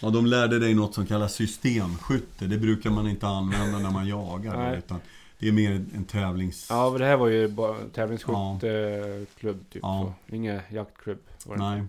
Ja, 0.01 0.09
de 0.09 0.25
lärde 0.25 0.59
dig 0.59 0.73
något 0.73 0.93
som 0.93 1.05
kallas 1.05 1.33
systemskytte. 1.33 2.45
Det 2.45 2.57
brukar 2.57 2.89
man 2.89 3.07
inte 3.07 3.27
använda 3.27 3.79
när 3.79 3.91
man 3.91 4.07
jagar. 4.07 4.75
Utan 4.77 4.99
det 5.39 5.47
är 5.47 5.51
mer 5.51 5.71
en 5.71 6.03
tävlings... 6.05 6.67
Ja, 6.69 6.89
men 6.89 7.01
det 7.01 7.07
här 7.07 7.17
var 7.17 7.27
ju 7.27 7.47
bara 7.47 7.77
tävlingsskytteklubb 7.93 9.65
typ. 9.71 9.81
Ja. 9.83 10.13
Så. 10.29 10.35
Inga 10.35 10.61
jaktklubb. 10.69 11.19
Var 11.45 11.55
det. 11.57 11.63
Nej. 11.63 11.83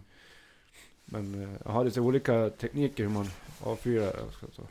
Men 1.04 1.42
eh, 1.42 1.58
jag 1.64 1.72
hade 1.72 1.90
så 1.90 2.00
olika 2.00 2.50
tekniker 2.50 3.02
hur 3.02 3.10
man 3.10 3.30
avfyrar. 3.62 4.12
Så. 4.56 4.62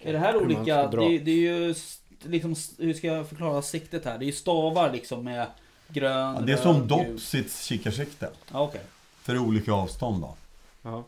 Är 0.00 0.12
det 0.12 0.18
här 0.18 0.32
Hur 0.32 0.42
olika? 0.44 0.86
Det, 0.86 1.04
är- 1.04 1.18
det 1.24 1.30
är 1.30 1.66
ju 1.66 1.74
liksom, 2.22 2.54
hur 2.78 2.94
ska 2.94 3.06
jag 3.06 3.28
förklara 3.28 3.62
siktet 3.62 4.04
här? 4.04 4.18
Det 4.18 4.24
är 4.24 4.26
ju 4.26 4.32
stavar 4.32 4.92
liksom 4.92 5.24
med 5.24 5.46
grön, 5.88 6.34
Ja, 6.34 6.40
det 6.40 6.52
är 6.52 6.56
röd, 6.56 6.62
som. 6.62 6.88
Dopsits 6.88 7.64
kikarsikte. 7.64 8.30
Ja, 8.52 8.60
okej. 8.62 8.80
För 9.22 9.38
olika 9.38 9.72
avstånd 9.72 10.22
då. 10.22 10.34
Ja. 10.82 11.04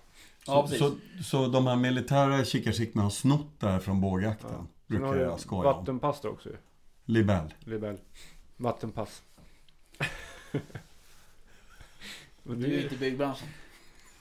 Ja, 0.50 0.66
Så, 0.66 0.68
precis. 0.68 0.78
så, 0.78 1.24
så 1.24 1.46
de 1.48 1.66
här 1.66 1.76
militära 1.76 2.44
kikarsiktena 2.44 3.02
har 3.02 3.10
snott 3.10 3.60
det 3.60 3.66
här 3.68 3.78
från 3.78 4.00
bågjakten. 4.00 4.50
Ja. 4.52 4.66
Brukar 4.86 5.06
har 5.06 5.14
du 5.14 5.20
jag 5.20 5.40
skoja 5.40 5.70
om. 5.70 5.76
vattenpass 5.78 6.24
också 6.24 6.48
ju. 6.48 6.56
Libell. 7.04 7.54
Libell. 7.60 7.98
Vattenpass. 8.56 9.22
Du 12.42 12.52
är 12.52 12.56
ju 12.70 12.76
du, 12.76 12.82
inte 12.82 12.94
i 12.94 12.98
byggbranschen. 12.98 13.48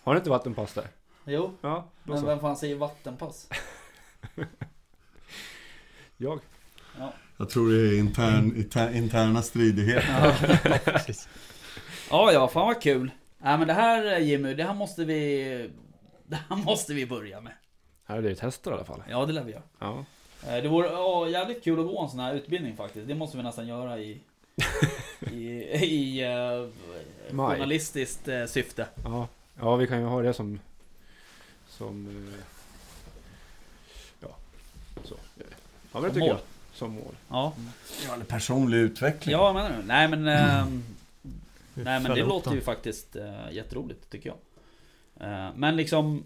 har 0.03 0.13
ni 0.13 0.17
inte 0.17 0.29
vattenpass 0.29 0.73
där? 0.73 0.87
Jo, 1.25 1.53
Ja, 1.61 1.87
men 2.03 2.19
så. 2.19 2.25
vem 2.25 2.39
fan 2.39 2.57
säger 2.57 2.75
vattenpass? 2.75 3.49
Jag. 6.17 6.39
Ja. 6.97 7.13
Jag 7.37 7.49
tror 7.49 7.71
det 7.71 7.77
är 7.95 7.99
intern, 7.99 8.55
inter, 8.57 8.95
interna 8.95 9.41
stridigheter. 9.41 10.49
Ja, 12.11 12.31
ja, 12.31 12.47
fan 12.47 12.67
vad 12.67 12.81
kul. 12.81 13.11
Nej 13.37 13.57
men 13.57 13.67
det 13.67 13.73
här 13.73 14.19
Jimmy, 14.19 14.53
det 14.53 14.63
här 14.63 14.73
måste 14.73 15.05
vi... 15.05 15.69
Det 16.29 16.39
här 16.49 16.55
måste 16.55 16.93
vi 16.93 17.05
börja 17.05 17.41
med. 17.41 17.53
Här 18.05 18.17
är 18.17 18.21
det 18.21 18.35
tester 18.35 18.71
i 18.71 18.73
alla 18.73 18.83
fall. 18.85 19.03
Ja, 19.09 19.25
det 19.25 19.33
lär 19.33 19.43
vi 19.43 19.51
göra. 19.51 19.61
Ja. 19.79 20.05
Eh, 20.47 20.63
Det 20.63 20.67
vore 20.67 20.87
ja, 20.87 21.29
jävligt 21.29 21.63
kul 21.63 21.79
att 21.79 21.85
gå 21.85 22.01
en 22.03 22.09
sån 22.09 22.19
här 22.19 22.33
utbildning 22.33 22.75
faktiskt. 22.77 23.07
Det 23.07 23.15
måste 23.15 23.37
vi 23.37 23.43
nästan 23.43 23.67
göra 23.67 23.99
i... 23.99 24.21
I, 25.31 25.37
i 25.85 26.25
uh, 26.27 26.69
journalistiskt 27.31 28.27
eh, 28.27 28.45
syfte. 28.45 28.87
Ja. 29.03 29.27
ja, 29.59 29.75
vi 29.75 29.87
kan 29.87 29.99
ju 29.99 30.05
ha 30.05 30.21
det 30.21 30.33
som... 30.33 30.59
Som... 31.67 32.07
eh, 32.07 32.43
Ja, 34.19 34.35
så. 35.03 35.15
Ja, 35.37 35.43
men 35.91 36.01
det 36.01 36.07
Som 36.07 36.13
tycker 36.13 36.19
mål. 36.19 36.27
jag. 36.29 36.39
Som 36.77 36.91
mål. 36.91 37.15
Ja, 37.29 37.53
Ja, 38.07 38.13
eller 38.13 38.25
personlig 38.25 38.77
utveckling. 38.77 39.31
ja 39.33 39.53
men, 39.53 39.87
nej 39.87 40.07
men... 40.07 40.23
Nej 41.73 41.99
men 41.99 42.03
det 42.15 42.23
låter 42.23 42.51
ju 42.53 42.61
faktiskt 42.61 43.15
uh, 43.15 43.51
jätteroligt 43.51 44.09
tycker 44.09 44.29
jag. 44.29 44.37
Eh, 45.19 45.49
men 45.55 45.75
liksom 45.75 46.23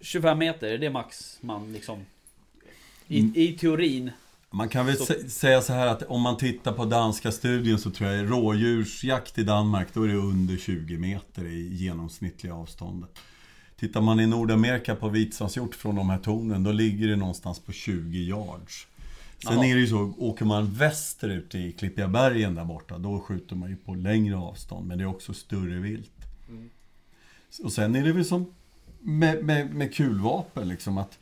25 0.00 0.38
meter, 0.38 0.66
är 0.66 0.78
det 0.78 0.90
max 0.90 1.38
man 1.40 1.72
liksom... 1.72 1.98
I, 3.08 3.20
Mm. 3.20 3.32
i 3.36 3.52
teorin. 3.52 4.10
Man 4.50 4.68
kan 4.68 4.86
väl 4.86 4.96
Så- 4.96 5.14
säga 5.28 5.62
så 5.62 5.72
här 5.72 5.86
att 5.86 6.02
om 6.02 6.20
man 6.22 6.36
tittar 6.36 6.72
på 6.72 6.84
danska 6.84 7.32
studien 7.32 7.78
så 7.78 7.90
tror 7.90 8.10
jag 8.10 8.30
rådjursjakt 8.30 9.38
i 9.38 9.42
Danmark 9.44 9.88
då 9.94 10.02
är 10.02 10.08
det 10.08 10.14
under 10.14 10.56
20 10.56 10.98
meter 10.98 11.44
i 11.44 11.74
genomsnittliga 11.74 12.54
avståndet. 12.54 13.10
Tittar 13.78 14.00
man 14.00 14.20
i 14.20 14.26
Nordamerika 14.26 14.94
på 14.96 15.08
vitsvanshjort 15.08 15.74
från 15.74 15.94
de 15.96 16.10
här 16.10 16.18
tornen 16.18 16.62
då 16.64 16.72
ligger 16.72 17.08
det 17.08 17.16
någonstans 17.16 17.58
på 17.60 17.72
20 17.72 18.18
yards. 18.18 18.86
Sen 19.42 19.52
Jaha. 19.52 19.66
är 19.66 19.74
det 19.74 19.80
ju 19.80 19.86
så, 19.86 20.14
åker 20.18 20.44
man 20.44 20.72
västerut 20.74 21.54
i 21.54 21.72
Klippiga 21.72 22.08
bergen 22.08 22.54
där 22.54 22.64
borta 22.64 22.98
då 22.98 23.20
skjuter 23.20 23.56
man 23.56 23.70
ju 23.70 23.76
på 23.76 23.94
längre 23.94 24.36
avstånd 24.36 24.86
men 24.86 24.98
det 24.98 25.04
är 25.04 25.08
också 25.08 25.34
större 25.34 25.78
vilt. 25.78 26.10
Och 27.64 27.72
sen 27.72 27.94
är 27.96 28.04
det 28.04 28.12
väl 28.12 28.24
som 28.24 28.54
med, 29.00 29.44
med, 29.44 29.74
med 29.74 29.94
kulvapen 29.94 30.68
liksom 30.68 30.98
att 30.98 31.18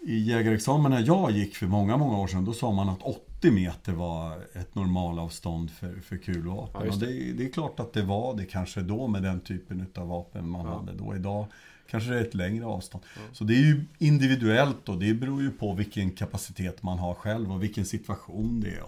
i 0.00 0.18
jägarexamen 0.18 0.92
när 0.92 1.06
jag 1.06 1.30
gick 1.30 1.56
för 1.56 1.66
många, 1.66 1.96
många 1.96 2.18
år 2.18 2.26
sedan, 2.26 2.44
då 2.44 2.52
sa 2.52 2.72
man 2.72 2.88
att 2.88 3.02
80 3.02 3.50
meter 3.50 3.92
var 3.92 4.38
ett 4.52 4.74
normalavstånd 4.74 5.70
för, 5.70 6.00
för 6.00 6.16
kulvapen. 6.16 6.82
Ja, 6.86 6.92
och 6.92 6.98
det, 6.98 7.32
det 7.32 7.44
är 7.44 7.52
klart 7.52 7.80
att 7.80 7.92
det 7.92 8.02
var 8.02 8.34
det 8.36 8.44
kanske 8.44 8.80
då 8.80 9.06
med 9.08 9.22
den 9.22 9.40
typen 9.40 9.86
av 9.94 10.08
vapen 10.08 10.48
man 10.48 10.66
Ja. 10.66 10.78
hade 10.78 10.92
då. 10.92 11.16
Idag 11.16 11.46
kanske 11.90 12.10
det 12.10 12.18
är 12.18 12.22
ett 12.22 12.34
längre 12.34 12.64
avstånd. 12.66 13.04
Ja. 13.16 13.22
Så 13.32 13.44
det 13.44 13.54
är 13.54 13.62
ju 13.62 13.84
individuellt 13.98 14.88
och 14.88 14.98
det 14.98 15.14
beror 15.14 15.42
ju 15.42 15.50
på 15.50 15.72
vilken 15.74 16.10
kapacitet 16.10 16.82
man 16.82 16.98
har 16.98 17.14
själv 17.14 17.52
och 17.52 17.62
vilken 17.62 17.84
situation 17.84 18.60
det 18.60 18.68
är. 18.68 18.84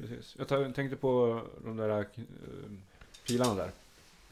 Precis. 0.00 0.36
Jag 0.38 0.74
tänkte 0.74 0.96
på 0.96 1.42
de 1.64 1.76
där 1.76 1.98
eh, 1.98 2.04
pilarna 3.26 3.54
där. 3.54 3.70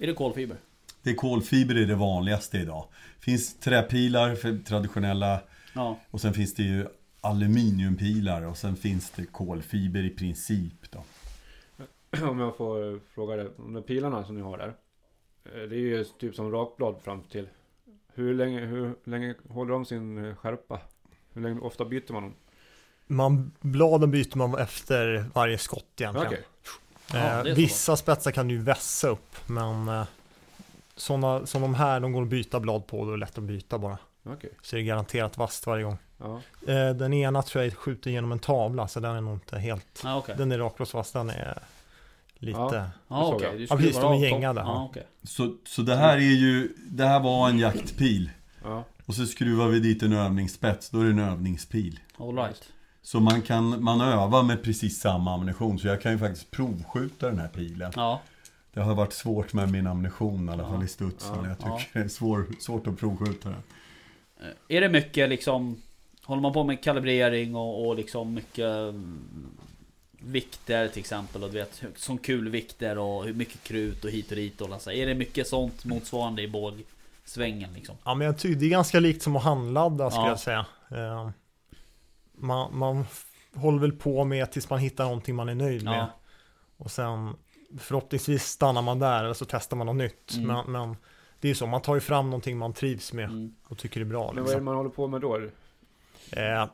Är 0.02 0.06
det 0.06 0.14
kolfiber? 0.14 0.56
Det 1.02 1.10
är 1.10 1.14
kolfiber 1.14 1.74
är 1.74 1.86
det 1.86 1.94
vanligaste 1.94 2.58
idag. 2.58 2.84
finns 3.20 3.58
träpilar 3.58 4.34
för 4.34 4.58
traditionella 4.58 5.40
Ja. 5.74 5.98
och 6.10 6.20
sen 6.20 6.34
finns 6.34 6.54
det 6.54 6.62
ju 6.62 6.86
aluminiumpilar 7.20 8.42
och 8.42 8.56
sen 8.56 8.76
finns 8.76 9.10
det 9.10 9.26
kolfiber 9.26 10.02
i 10.04 10.10
princip 10.10 10.90
då. 10.90 11.04
Om 12.28 12.38
jag 12.38 12.56
får 12.56 13.00
fråga 13.14 13.36
det. 13.36 13.50
De 13.56 13.72
där 13.74 13.80
pilarna 13.82 14.24
som 14.24 14.34
ni 14.34 14.40
har 14.40 14.58
där. 14.58 14.74
eh, 15.44 15.68
Det 15.68 15.76
är 15.76 15.80
ju 15.80 16.04
typ 16.04 16.34
som 16.34 16.50
rakblad 16.52 16.96
fram 17.04 17.22
till. 17.22 17.48
Hur 18.14 18.34
länge, 18.34 18.60
hur 18.60 18.94
länge 19.04 19.34
håller 19.48 19.72
de 19.72 19.84
sin 19.84 20.36
skärpa? 20.36 20.80
Hur 21.32 21.42
länge, 21.42 21.60
ofta 21.60 21.84
byter 21.84 22.12
man 22.12 22.22
dem? 22.22 22.34
Man, 23.06 23.52
bladen 23.60 24.10
byter 24.10 24.36
man 24.36 24.58
efter 24.58 25.24
varje 25.34 25.58
skott 25.58 26.00
egentligen. 26.00 26.26
Okej. 26.28 26.44
Ja, 27.12 27.18
är 27.18 27.46
eh, 27.46 27.54
så. 27.54 27.60
vissa 27.60 27.96
spetsar 27.96 28.30
kan 28.30 28.48
du 28.48 28.54
ju 28.54 28.60
vässa 28.62 29.08
upp, 29.08 29.36
men 29.46 29.88
eh, 29.88 30.04
sådana 30.96 31.46
som 31.46 31.62
de 31.62 31.74
här, 31.74 32.00
de 32.00 32.12
går 32.12 32.22
att 32.22 32.28
byta 32.28 32.60
blad 32.60 32.86
på, 32.86 33.04
då 33.04 33.08
är 33.08 33.12
det 33.12 33.20
lätt 33.20 33.38
att 33.38 33.44
byta 33.44 33.78
bara. 33.78 33.98
Okej. 34.24 34.50
Så 34.62 34.76
det 34.76 34.82
är 34.82 34.84
garanterat 34.84 35.38
vasst 35.38 35.66
varje 35.66 35.84
gång. 35.84 35.98
Ja. 36.18 36.40
Eh, 36.72 36.90
den 36.90 37.12
ena 37.12 37.42
tror 37.42 37.64
jag 37.64 37.74
skjuter 37.74 38.10
genom 38.10 38.32
en 38.32 38.38
tavla, 38.38 38.88
så 38.88 39.00
den 39.00 39.16
är 39.16 39.20
nog 39.20 39.34
inte 39.34 39.58
helt, 39.58 40.00
Ja 40.04 40.16
okej. 40.16 40.34
den 40.38 40.52
är 40.52 40.58
rakblåsvass, 40.58 41.12
den 41.12 41.30
är 41.30 41.58
lite, 42.34 42.58
Ja. 43.08 43.38
Jag. 43.40 43.56
Du 43.56 43.66
Ja, 43.70 43.76
precis, 43.76 43.96
de 43.96 44.12
är 44.12 44.16
gängade. 44.16 44.60
Ja 44.60 44.86
okej. 44.90 45.06
Så, 45.22 45.56
så 45.64 45.82
det 45.82 45.96
här 45.96 46.16
är 46.16 46.20
ju, 46.20 46.74
det 46.76 47.04
här 47.06 47.20
var 47.20 47.48
en 47.48 47.58
jaktpil. 47.58 48.30
Ja. 48.64 48.84
Och 49.06 49.14
så 49.14 49.26
skruvar 49.26 49.68
vi 49.68 49.80
dit 49.80 50.02
en 50.02 50.12
övningsspets, 50.12 50.90
då 50.90 51.00
är 51.00 51.04
det 51.04 51.10
en 51.10 51.18
övningspil. 51.18 52.00
All 52.16 52.36
right. 52.36 52.62
Så 53.02 53.20
man 53.20 53.42
kan 53.42 53.82
man 53.84 54.00
övar 54.00 54.42
med 54.42 54.62
precis 54.62 55.00
samma 55.00 55.34
ammunition. 55.34 55.78
Så 55.78 55.86
jag 55.86 56.02
kan 56.02 56.12
ju 56.12 56.18
faktiskt 56.18 56.50
provskjuta 56.50 57.26
den 57.28 57.38
här 57.38 57.48
pilen. 57.48 57.92
Ja. 57.96 58.20
Det 58.74 58.80
har 58.80 58.94
varit 58.94 59.12
svårt 59.12 59.52
med 59.52 59.70
min 59.72 59.86
ammunition 59.86 60.48
i 60.48 60.52
alla 60.52 60.62
Ja. 60.62 60.68
fall 60.68 60.82
i 60.84 60.88
studsen. 60.88 61.36
Ja. 61.42 61.48
Jag 61.48 61.58
tycker 61.58 61.70
Ja. 61.70 61.80
det 61.92 61.98
är 62.00 62.08
svår, 62.08 62.46
svårt 62.60 62.86
att 62.86 62.98
provskjuta 62.98 63.48
den. 63.48 63.58
Eh, 64.40 64.76
Är 64.76 64.80
det 64.80 64.88
mycket 64.88 65.28
liksom 65.28 65.82
Håller 66.24 66.42
man 66.42 66.52
på 66.52 66.64
med 66.64 66.82
kalibrering 66.84 67.54
och, 67.56 67.86
och 67.88 67.96
liksom 67.96 68.34
mycket 68.34 68.64
mm, 68.66 69.18
Vikter 70.18 70.88
till 70.88 71.00
exempel 71.00 71.44
och 71.44 71.50
du 71.50 71.58
vet 71.58 71.82
som 71.96 72.18
kulvikter 72.18 72.98
och 72.98 73.24
hur 73.24 73.34
mycket 73.34 73.62
krut 73.62 74.04
och 74.04 74.10
hit 74.10 74.30
och 74.30 74.36
dit 74.36 74.60
och 74.60 74.72
alltså, 74.72 74.92
Är 74.92 75.06
det 75.06 75.14
mycket 75.14 75.46
sånt 75.48 75.84
motsvarande 75.84 76.42
i 76.42 76.48
bågsvängen 76.48 77.72
liksom? 77.74 77.96
ja 78.04 78.14
men 78.14 78.26
jag 78.26 78.38
tycker 78.38 78.60
det 78.60 78.66
är 78.66 78.70
ganska 78.70 79.00
likt 79.00 79.22
som 79.22 79.36
att 79.36 79.42
handladda 79.42 80.10
skulle 80.10 80.26
Ja. 80.26 80.28
jag 80.28 80.40
säga. 80.40 80.66
Man, 82.42 82.78
man 82.78 83.04
håller 83.54 83.78
väl 83.78 83.92
på 83.92 84.24
med 84.24 84.52
tills 84.52 84.70
man 84.70 84.78
hittar 84.78 85.04
någonting 85.04 85.34
man 85.36 85.48
är 85.48 85.54
nöjd 85.54 85.84
med. 85.84 85.98
Ja. 85.98 86.10
Och 86.76 86.90
sen 86.90 87.34
förhoppningsvis 87.78 88.44
stannar 88.44 88.82
man 88.82 88.98
där 88.98 89.24
eller 89.24 89.34
så 89.34 89.44
testar 89.44 89.76
man 89.76 89.86
något 89.86 89.96
nytt. 89.96 90.32
Mm. 90.36 90.46
Men, 90.46 90.72
men 90.72 90.96
det 91.40 91.48
är 91.48 91.50
ju 91.50 91.54
så, 91.54 91.66
man 91.66 91.82
tar 91.82 91.94
ju 91.94 92.00
fram 92.00 92.24
någonting 92.26 92.58
man 92.58 92.72
trivs 92.72 93.12
med 93.12 93.24
Mm. 93.24 93.54
och 93.68 93.78
tycker 93.78 94.00
är 94.00 94.04
bra. 94.04 94.18
Men 94.18 94.26
vad 94.28 94.36
är 94.36 94.42
det 94.42 94.48
Liksom. 94.50 94.64
man 94.64 94.76
håller 94.76 94.90
på 94.90 95.06
med 95.08 95.20
då? 95.20 95.36
Eh, 95.36 96.66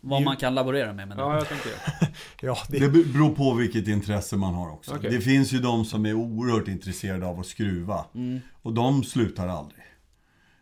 Vad 0.00 0.20
Ju- 0.20 0.24
man 0.24 0.36
kan 0.36 0.54
laborera 0.54 0.92
med 0.92 1.08
men 1.08 1.18
Ja, 1.18 1.34
jag 1.34 1.48
tänkte 1.48 1.68
det. 1.68 2.08
ja, 2.46 2.56
det, 2.68 2.78
Det 2.78 2.88
beror 2.88 3.34
på 3.34 3.54
vilket 3.54 3.88
intresse 3.88 4.36
man 4.36 4.54
har 4.54 4.70
också. 4.72 4.94
Okej. 4.96 5.10
Det 5.10 5.20
finns 5.20 5.52
ju 5.52 5.58
de 5.58 5.84
som 5.84 6.06
är 6.06 6.14
oerhört 6.14 6.68
intresserade 6.68 7.26
av 7.26 7.40
att 7.40 7.46
skruva. 7.46 8.04
mm. 8.14 8.40
Och 8.62 8.72
de 8.72 9.04
slutar 9.04 9.48
aldrig. 9.48 9.82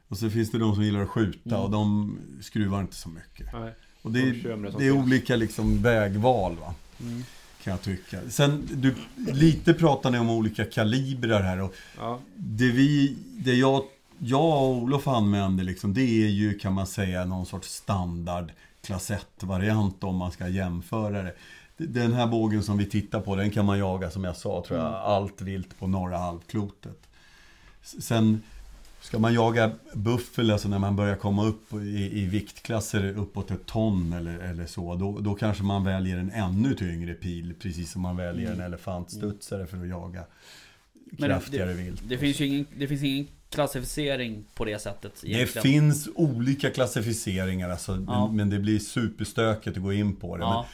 Och 0.09 0.18
så 0.18 0.31
finns 0.31 0.51
det 0.51 0.59
de 0.59 0.74
som 0.74 0.85
gillar 0.85 1.01
att 1.03 1.09
skjuta 1.09 1.51
Mm. 1.51 1.61
och 1.61 1.70
de 1.70 2.18
skruvar 2.43 2.81
inte 2.81 2.95
så 2.97 3.09
mycket. 3.09 3.53
Nej. 3.53 3.74
Och 4.07 4.12
det, 4.12 4.57
med 4.57 4.74
det 4.78 4.86
är 4.86 4.90
olika 4.90 5.36
liksom 5.36 5.82
vägval 5.82 6.57
va. 6.57 6.74
Mm. 7.00 7.24
Kan 7.62 7.70
jag 7.70 7.82
tycka. 7.82 8.18
Sen, 8.28 8.68
du, 8.74 8.94
lite 9.32 9.74
pratar 9.74 10.11
ni 10.11 10.18
om 10.18 10.30
olika 10.30 10.64
kalibrar 10.64 11.42
här 11.42 11.61
och 11.61 11.74
Ja. 11.98 12.20
det 12.36 12.70
vi, 12.70 13.16
det 13.38 13.54
jag, 13.54 13.82
jag 14.18 14.62
och 14.62 14.76
Olof 14.76 15.09
använder 15.09 15.64
liksom, 15.64 15.94
det 15.94 16.00
är 16.24 16.28
ju 16.28 16.59
kan 16.59 16.72
man 16.72 16.86
säga 16.86 17.24
någon 17.24 17.46
sorts 17.46 17.68
standard 17.68 18.52
klass 18.82 19.11
1-variant 19.11 20.04
om 20.04 20.16
man 20.16 20.32
ska 20.32 20.48
jämföra 20.48 21.22
det. 21.22 21.34
Den 21.76 22.12
här 22.12 22.26
bågen 22.26 22.62
som 22.62 22.78
vi 22.78 22.86
tittar 22.86 23.20
på, 23.20 23.36
den 23.36 23.50
kan 23.50 23.66
man 23.66 23.78
jaga 23.78 24.11
som 24.11 24.24
jag 24.24 24.36
sa, 24.36 24.64
tror 24.66 24.78
jag, 24.80 24.88
Mm. 24.88 25.00
allt 25.00 25.40
vilt 25.42 25.78
på 25.78 25.86
norra 25.86 26.18
halvklotet. 26.18 27.07
Sen 27.82 28.42
ska 29.07 29.18
man 29.18 29.34
jaga 29.34 29.70
buffel, 29.94 30.50
alltså 30.50 30.68
när 30.68 30.78
man 30.78 30.96
börjar 30.96 31.16
komma 31.16 31.44
upp 31.44 31.72
i, 31.72 32.20
i 32.20 32.26
viktklasser 32.26 33.04
uppåt 33.18 33.50
ett 33.50 33.66
ton 33.66 34.12
eller, 34.12 34.38
eller 34.38 34.66
så, 34.66 34.94
då, 34.94 35.18
då 35.20 35.34
kanske 35.34 35.62
man 35.62 35.84
väljer 35.84 36.16
en 36.16 36.30
ännu 36.30 36.74
tyngre 36.74 37.14
pil, 37.14 37.54
precis 37.61 37.92
som 37.92 38.02
man 38.02 38.16
väljer 38.16 38.46
Mm. 38.46 38.61
en 38.61 38.66
elefantstudsare 38.66 39.66
för 39.66 39.76
att 39.82 39.88
jaga 39.88 40.24
kraftigare 41.18 41.72
vilt. 41.72 42.02
Det 42.09 42.18
finns 42.18 42.40
ingen, 42.40 42.66
det 42.78 42.88
finns 42.88 43.02
ingen 43.02 43.26
klassificering 43.50 44.44
på 44.54 44.64
det 44.64 44.78
sättet 44.78 45.12
Det 45.22 45.28
egentligen. 45.28 45.62
finns 45.62 46.09
olika 46.14 46.70
klassificeringar, 46.70 47.70
alltså, 47.70 48.04
Ja. 48.07 48.32
men, 48.32 48.50
det 48.50 48.59
blir 48.59 48.78
superstökigt 48.78 49.76
att 49.76 49.82
gå 49.82 49.92
in 49.92 50.16
på 50.16 50.36
det. 50.36 50.42
Ja, 50.42 50.66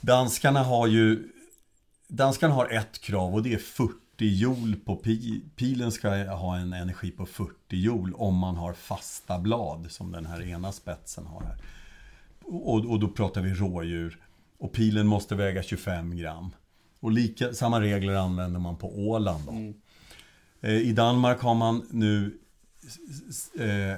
danskarna 0.00 0.62
har 0.62 0.86
ju 0.86 1.28
Danskarna 2.08 2.54
har 2.54 2.68
ett 2.72 3.00
krav 3.00 3.34
och 3.34 3.42
det 3.42 3.54
är 3.54 3.58
joule 4.24 4.76
på 4.76 4.96
pi, 4.96 5.42
pilen 5.56 5.92
ska 5.92 6.08
ha 6.24 6.56
en 6.56 6.72
energi 6.72 7.10
på 7.10 7.26
40 7.26 7.52
joule 7.70 8.14
om 8.14 8.36
man 8.36 8.56
har 8.56 8.72
fasta 8.72 9.38
blad 9.38 9.90
som 9.90 10.12
den 10.12 10.26
här 10.26 10.42
ena 10.42 10.72
spetsen 10.72 11.26
har 11.26 11.40
här. 11.40 11.62
Och, 12.44 12.90
och 12.90 13.00
då 13.00 13.08
pratar 13.08 13.40
vi 13.40 13.54
rådjur. 13.54 14.18
Och 14.58 14.72
pilen 14.72 15.06
måste 15.06 15.34
väga 15.34 15.62
25 15.62 16.16
gram. 16.16 16.50
Och 17.00 17.12
lika, 17.12 17.54
samma 17.54 17.80
regler 17.80 18.14
använder 18.14 18.60
man 18.60 18.76
på 18.76 18.98
Åland. 18.98 19.44
Då. 19.46 19.52
Mm. 19.52 19.74
Eh, 20.60 20.76
I 20.76 20.92
Danmark 20.92 21.40
har 21.40 21.54
man 21.54 21.86
nu 21.90 22.38
eh, 23.58 23.96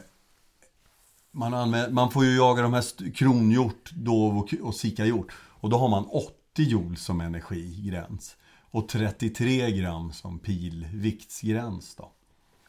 man, 1.30 1.54
använder, 1.54 1.90
man 1.90 2.10
får 2.10 2.24
ju 2.24 2.36
jaga 2.36 2.62
de 2.62 2.72
här 2.72 3.12
kronhjort, 3.12 3.90
dov 3.92 4.38
och, 4.38 4.54
och 4.62 4.74
sikahjort. 4.74 5.32
Och 5.38 5.70
då 5.70 5.78
har 5.78 5.88
man 5.88 6.04
80 6.04 6.32
joule 6.56 6.96
som 6.96 7.20
energigräns. 7.20 8.36
Och 8.70 8.88
33 8.88 9.70
gram 9.70 10.12
som 10.12 10.38
pilviktsgräns 10.38 11.94
då. 11.94 12.10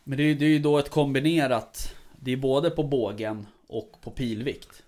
Men 0.03 0.17
det 0.17 0.23
är, 0.23 0.35
det 0.35 0.45
är 0.45 0.49
ju 0.49 0.59
då 0.59 0.77
ett 0.77 0.89
kombinerat 0.89 1.95
Det 2.19 2.31
är 2.31 2.37
både 2.37 2.69
på 2.69 2.83
bågen 2.83 3.47
och 3.67 3.91
på 4.01 4.11
pilvikt 4.11 4.83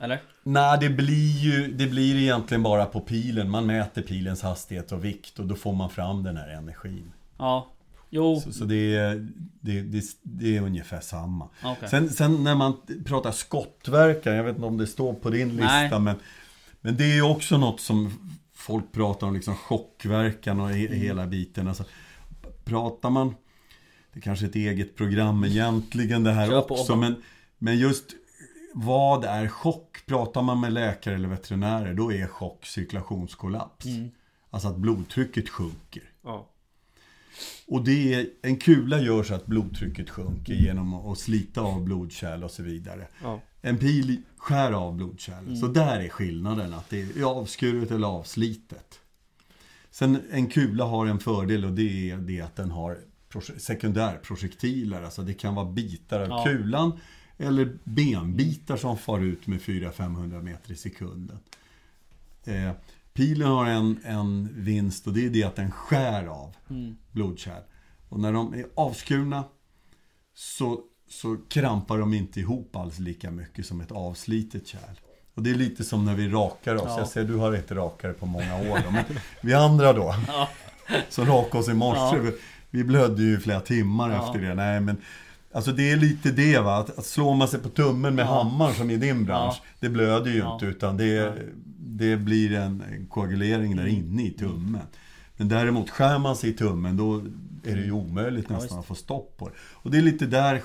Eller? 0.00 0.22
Nej, 0.42 0.78
det 0.80 0.90
blir 0.90 1.38
ju 1.38 1.72
det 1.72 1.86
blir 1.86 2.16
egentligen 2.16 2.62
bara 2.62 2.86
på 2.86 3.00
pilen. 3.00 3.50
Man 3.50 3.66
mäter 3.66 4.02
pilens 4.02 4.42
hastighet 4.42 4.92
och 4.92 5.04
vikt 5.04 5.38
och 5.38 5.46
då 5.46 5.54
får 5.54 5.72
man 5.72 5.90
fram 5.90 6.22
den 6.22 6.36
här 6.36 6.48
energin. 6.48 7.12
Ja 7.38 7.68
Jo, 8.14 8.40
Så, 8.40 8.52
så 8.52 8.64
det, 8.64 8.96
är, 8.96 9.28
det, 9.60 9.82
det, 9.82 10.04
det 10.22 10.56
är 10.56 10.60
ungefär 10.60 11.00
samma. 11.00 11.48
okej 11.64 11.88
Sen, 11.88 12.10
sen 12.10 12.44
när 12.44 12.54
man 12.54 12.76
pratar 13.04 13.32
skottverkan, 13.32 14.34
jag 14.34 14.44
vet 14.44 14.56
inte 14.56 14.66
om 14.66 14.78
det 14.78 14.86
står 14.86 15.14
på 15.14 15.30
din 15.30 15.48
lista, 15.48 15.66
Nej. 15.66 16.00
men, 16.00 16.16
men 16.80 16.96
det 16.96 17.04
är 17.04 17.14
ju 17.14 17.22
också 17.22 17.58
något 17.58 17.80
som 17.80 18.10
folk 18.62 18.92
pratar 18.92 19.26
om, 19.26 19.34
liksom 19.34 19.54
chockverkan 19.54 20.60
och 20.60 20.70
he, 20.70 20.94
hela 20.94 21.26
biten. 21.26 21.68
Alltså, 21.68 21.84
pratar 22.64 23.10
man, 23.10 23.34
det 24.12 24.18
är 24.18 24.22
kanske 24.22 24.46
är 24.46 24.48
ett 24.48 24.54
eget 24.54 24.96
program 24.96 25.44
egentligen 25.44 26.24
det 26.24 26.32
här 26.32 26.54
också, 26.54 26.96
men, 26.96 27.22
men 27.58 27.78
just 27.78 28.04
vad 28.74 29.24
är 29.24 29.48
chock? 29.48 30.06
Pratar 30.06 30.42
man 30.42 30.60
med 30.60 30.72
läkare 30.72 31.14
eller 31.14 31.28
veterinärer, 31.28 31.94
då 31.94 32.12
är 32.12 32.26
chock 32.26 32.66
cirkulationskollaps. 32.66 33.86
Mm. 33.86 34.10
Alltså 34.50 34.68
att 34.68 34.76
blodtrycket 34.76 35.48
sjunker. 35.48 36.02
Ja. 36.24 36.48
Och 37.66 37.84
det 37.84 38.14
är, 38.14 38.26
en 38.42 38.56
kula 38.56 39.00
gör 39.00 39.22
så 39.22 39.34
att 39.34 39.46
blodtrycket 39.46 40.10
sjunker 40.10 40.52
genom 40.54 40.94
att 40.94 41.18
slita 41.18 41.60
av 41.60 41.84
blodkärl 41.84 42.44
och 42.44 42.50
så 42.50 42.62
vidare. 42.62 43.06
Ja. 43.22 43.40
En 43.62 43.78
pil 43.78 44.22
skär 44.36 44.72
av 44.72 44.96
blodkärlen. 44.96 45.46
Mm. 45.46 45.56
Så 45.56 45.66
där 45.66 46.00
är 46.00 46.08
skillnaden, 46.08 46.72
att 46.74 46.90
det 46.90 47.16
är 47.16 47.22
avskuret 47.24 47.90
eller 47.90 48.06
avslitet. 48.08 48.98
Sen 49.90 50.22
en 50.30 50.46
kula 50.46 50.84
har 50.84 51.06
en 51.06 51.18
fördel 51.18 51.64
och 51.64 51.72
det 51.72 52.10
är 52.10 52.16
det 52.16 52.40
att 52.40 52.56
den 52.56 52.70
har 52.70 52.98
proje- 53.28 53.58
sekundärprojektiler. 53.58 55.02
Alltså 55.02 55.22
det 55.22 55.34
kan 55.34 55.54
vara 55.54 55.66
bitar 55.72 56.20
av 56.20 56.28
Ja. 56.28 56.44
kulan 56.46 56.92
eller 57.38 57.78
benbitar 57.84 58.76
som 58.76 58.98
far 58.98 59.20
ut 59.20 59.46
med 59.46 59.60
400-500 59.60 60.42
meter 60.42 60.72
i 60.72 60.76
sekunden. 60.76 61.38
Eh, 62.44 62.70
pilen 63.14 63.48
har 63.48 63.66
en, 63.66 64.00
en 64.04 64.48
vinst 64.52 65.06
och 65.06 65.12
det 65.12 65.26
är 65.26 65.30
det 65.30 65.44
att 65.44 65.56
den 65.56 65.70
skär 65.70 66.26
av 66.26 66.54
Mm. 66.70 66.96
blodkärl. 67.12 67.62
Och 68.08 68.20
när 68.20 68.32
de 68.32 68.54
är 68.54 68.66
avskurna 68.76 69.44
så, 70.34 70.80
så 71.08 71.36
krampar 71.48 71.98
de 71.98 72.14
inte 72.14 72.40
ihop 72.40 72.76
alls 72.76 72.98
lika 72.98 73.30
mycket 73.30 73.66
som 73.66 73.80
ett 73.80 73.92
avslitet 73.92 74.66
kärl. 74.66 74.96
Och 75.34 75.42
det 75.42 75.50
är 75.50 75.54
lite 75.54 75.84
som 75.84 76.04
när 76.04 76.14
vi 76.14 76.28
rakar 76.28 76.74
oss. 76.74 76.82
Ja. 76.86 76.98
Jag 76.98 77.08
ser 77.08 77.24
du 77.24 77.34
har 77.36 77.56
inte 77.56 77.74
rakare 77.74 78.12
på 78.12 78.26
många 78.26 78.56
år. 78.56 78.78
Då, 78.84 78.90
men 78.90 79.04
vi 79.42 79.54
andra 79.54 79.92
då, 79.92 80.14
Ja. 80.28 80.48
som 81.08 81.26
rakade 81.26 81.58
oss 81.58 81.68
i 81.68 81.74
morse. 81.74 82.16
Ja. 82.26 82.32
Vi, 82.70 82.84
blödde 82.84 83.22
ju 83.22 83.40
flera 83.40 83.60
timmar 83.60 84.10
Ja. 84.10 84.26
efter 84.26 84.40
det. 84.48 84.54
Nej, 84.54 84.80
men, 84.80 84.96
alltså 85.52 85.72
det 85.72 85.90
är 85.90 85.96
lite 85.96 86.30
det 86.30 86.58
va, 86.58 86.76
att, 86.76 86.98
att 86.98 87.06
slår 87.06 87.34
man 87.34 87.48
sig 87.48 87.60
på 87.60 87.68
tummen 87.68 88.14
med 88.14 88.26
Ja. 88.26 88.42
hammaren 88.42 88.74
som 88.74 88.90
i 88.90 88.96
din 88.96 89.24
bransch. 89.24 89.54
Ja. 89.62 89.68
Det 89.80 89.88
blöder 89.88 90.30
ju 90.30 90.38
Ja. 90.38 90.54
inte 90.54 90.66
utan 90.66 90.96
det, 90.96 91.34
det 91.78 92.16
blir 92.16 92.52
en 92.54 93.06
koagulering 93.10 93.76
där 93.76 93.84
Mm. 93.86 93.94
inne 93.96 94.26
i 94.26 94.30
tummen. 94.30 94.80
Men 95.36 95.48
däremot 95.48 95.90
skär 95.90 96.18
man 96.18 96.36
sig 96.36 96.50
i 96.50 96.52
tummen 96.52 96.96
då 96.96 97.16
är 97.64 97.76
det 97.76 97.84
ju 97.84 97.92
omöjligt 97.92 98.48
nästan 98.48 98.78
att 98.78 98.86
få 98.86 98.94
stopp 98.94 99.36
på 99.38 99.48
det. 99.48 99.54
Och 99.60 99.90
det 99.90 99.98
är 99.98 100.02
lite 100.02 100.26
där, 100.26 100.62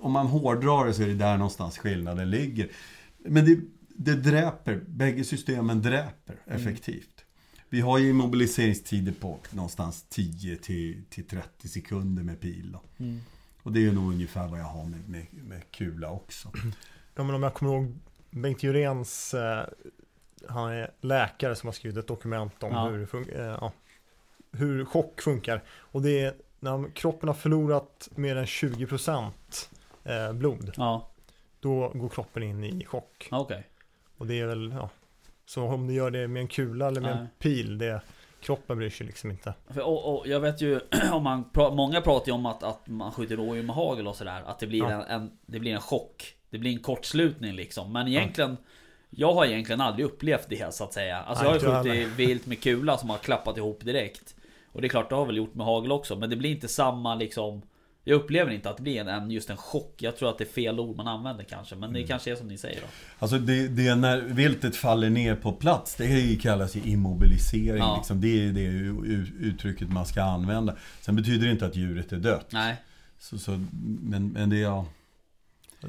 om 0.00 0.12
man 0.12 0.26
hårdrar 0.26 0.86
det 0.86 0.94
så 0.94 1.02
är 1.02 1.06
det 1.06 1.14
där 1.14 1.36
någonstans 1.36 1.78
skillnaden 1.78 2.30
ligger. 2.30 2.68
Men 3.28 3.44
det, 3.44 3.58
det 3.96 4.14
dräper, 4.14 4.80
bägge 4.88 5.24
systemen 5.24 5.82
dräper 5.82 6.34
Mm. 6.46 6.60
effektivt. 6.60 7.08
Vi 7.70 7.80
har 7.80 7.98
ju 7.98 8.08
immobiliseringstider 8.10 9.12
på 9.12 9.38
någonstans 9.50 10.04
10 10.08 10.56
till, 10.56 11.02
till 11.10 11.24
30 11.24 11.68
sekunder 11.68 12.22
med 12.22 12.40
pil. 12.40 12.72
Då. 12.72 13.04
Mm. 13.04 13.20
Och 13.64 13.72
det 13.72 13.86
är 13.86 13.92
nog 13.92 14.12
ungefär 14.12 14.48
vad 14.48 14.60
jag 14.60 14.64
har 14.64 14.84
med, 14.84 15.08
med, 15.08 15.26
med 15.32 15.70
kula 15.70 16.10
också. 16.10 16.50
Ja, 17.14 17.24
men 17.24 17.34
om 17.34 17.42
jag 17.42 17.54
kommer 17.54 17.72
ihåg 17.72 17.94
Bengt 18.30 18.62
Juréns, 18.62 19.34
eh, 19.34 19.64
han 20.48 20.72
är 20.72 20.90
läkare 21.00 21.54
som 21.54 21.66
har 21.66 21.72
skrivit 21.72 21.98
ett 21.98 22.06
dokument 22.08 22.62
om 22.62 22.72
Ja. 22.72 22.88
hur, 22.88 23.06
fun- 23.06 23.38
eh, 23.40 23.44
ja, 23.60 23.72
hur 24.52 24.84
chock 24.84 25.20
funkar. 25.22 25.62
Och 25.68 26.02
det 26.02 26.20
är 26.20 26.34
när 26.60 26.90
kroppen 26.94 27.28
har 27.28 27.34
förlorat 27.34 28.08
mer 28.14 28.36
än 28.36 28.46
20% 28.46 29.30
eh, 30.04 30.32
blod, 30.32 30.72
Ja, 30.76 31.08
då 31.60 31.88
går 31.94 32.08
kroppen 32.08 32.42
in 32.42 32.64
i 32.64 32.84
chock. 32.84 33.28
okej 33.30 33.66
Och 34.18 34.26
det 34.26 34.40
är 34.40 34.46
väl, 34.46 34.74
ja, 34.78 34.90
så 35.46 35.62
om 35.64 35.86
du 35.86 35.94
gör 35.94 36.10
det 36.10 36.28
med 36.28 36.40
en 36.40 36.48
kula 36.48 36.88
eller 36.88 37.00
med 37.00 37.10
en 37.12 37.18
Nej. 37.18 37.28
pil, 37.38 37.78
det, 37.78 38.02
kroppen 38.44 38.78
bryr 38.78 38.90
sig 38.90 39.06
liksom 39.06 39.30
inte. 39.30 39.54
För, 39.70 39.80
och, 39.80 40.18
och 40.18 40.26
jag 40.28 40.40
vet 40.40 40.60
ju, 40.62 40.80
om 41.12 41.22
man, 41.22 41.44
många 41.54 42.00
pratar 42.00 42.26
ju 42.26 42.32
om 42.32 42.46
att, 42.46 42.62
att 42.62 42.88
man 42.88 43.12
skjuter 43.12 43.36
rådjur 43.36 43.62
med 43.62 43.76
hagel 43.76 44.06
och 44.08 44.16
sådär 44.16 44.42
Att 44.46 44.58
det 44.58 44.66
blir, 44.66 44.78
Ja. 44.78 44.90
en, 44.90 45.02
en, 45.02 45.30
det 45.46 45.58
blir 45.60 45.72
en 45.74 45.80
chock. 45.80 46.34
Det 46.50 46.58
blir 46.58 46.72
en 46.72 46.78
kortslutning 46.78 47.52
liksom. 47.52 47.92
Men 47.92 48.08
egentligen 48.08 48.56
Jag 49.10 49.32
har 49.34 49.46
egentligen 49.46 49.80
aldrig 49.80 50.06
upplevt 50.06 50.48
det 50.48 50.74
så 50.74 50.84
att 50.84 50.92
säga. 50.92 51.18
Alltså 51.18 51.44
Nej, 51.44 51.58
jag 51.62 51.70
har 51.70 51.84
skjutit 51.84 52.08
vilt 52.08 52.46
med 52.46 52.62
kula 52.62 52.96
som 52.98 53.10
har 53.10 53.18
klappat 53.18 53.56
ihop 53.56 53.84
direkt. 53.84 54.34
Och 54.72 54.80
det 54.80 54.86
är 54.86 54.88
klart 54.88 55.08
det 55.08 55.14
har 55.14 55.22
jag 55.22 55.26
väl 55.26 55.36
gjort 55.36 55.54
med 55.54 55.66
hagel 55.66 55.92
också 55.92 56.16
Men 56.16 56.30
det 56.30 56.36
blir 56.36 56.50
inte 56.50 56.68
samma 56.68 57.14
liksom 57.14 57.62
Jag 58.06 58.16
upplever 58.16 58.52
inte 58.52 58.70
att 58.70 58.76
det 58.76 58.82
blir 58.82 59.00
en, 59.00 59.08
en, 59.08 59.30
just 59.30 59.50
en 59.50 59.56
chock 59.56 59.94
Jag 59.98 60.16
tror 60.16 60.30
att 60.30 60.38
det 60.38 60.44
är 60.44 60.48
fel 60.48 60.80
ord 60.80 60.96
man 60.96 61.08
använder 61.08 61.44
kanske 61.44 61.76
Men 61.76 61.92
det 61.92 61.98
Mm. 61.98 62.08
kanske 62.08 62.30
är 62.30 62.36
som 62.36 62.48
ni 62.48 62.58
säger 62.58 62.80
då 62.80 62.86
Alltså 63.18 63.38
det, 63.38 63.68
det 63.68 63.86
är 63.88 63.96
när 63.96 64.20
viltet 64.20 64.76
faller 64.76 65.10
ner 65.10 65.34
på 65.34 65.52
plats, 65.52 65.94
det 65.94 66.42
kallas 66.42 66.76
ju 66.76 66.80
immobilisering. 66.80 67.78
Ja. 67.78 67.96
Liksom. 67.96 68.20
Det 68.20 68.46
är 68.48 68.52
det 68.52 68.62
uttrycket 69.46 69.88
man 69.88 70.06
ska 70.06 70.22
använda. 70.22 70.76
Sen 71.00 71.16
betyder 71.16 71.46
det 71.46 71.52
inte 71.52 71.66
att 71.66 71.76
djuret 71.76 72.12
är 72.12 72.16
dött. 72.16 72.46
Nej 72.50 72.76
Så, 73.18 73.38
så, 73.38 73.50
men, 74.02 74.28
men 74.28 74.50
det 74.50 74.56
är... 74.56 74.62
Ja. 74.62 74.86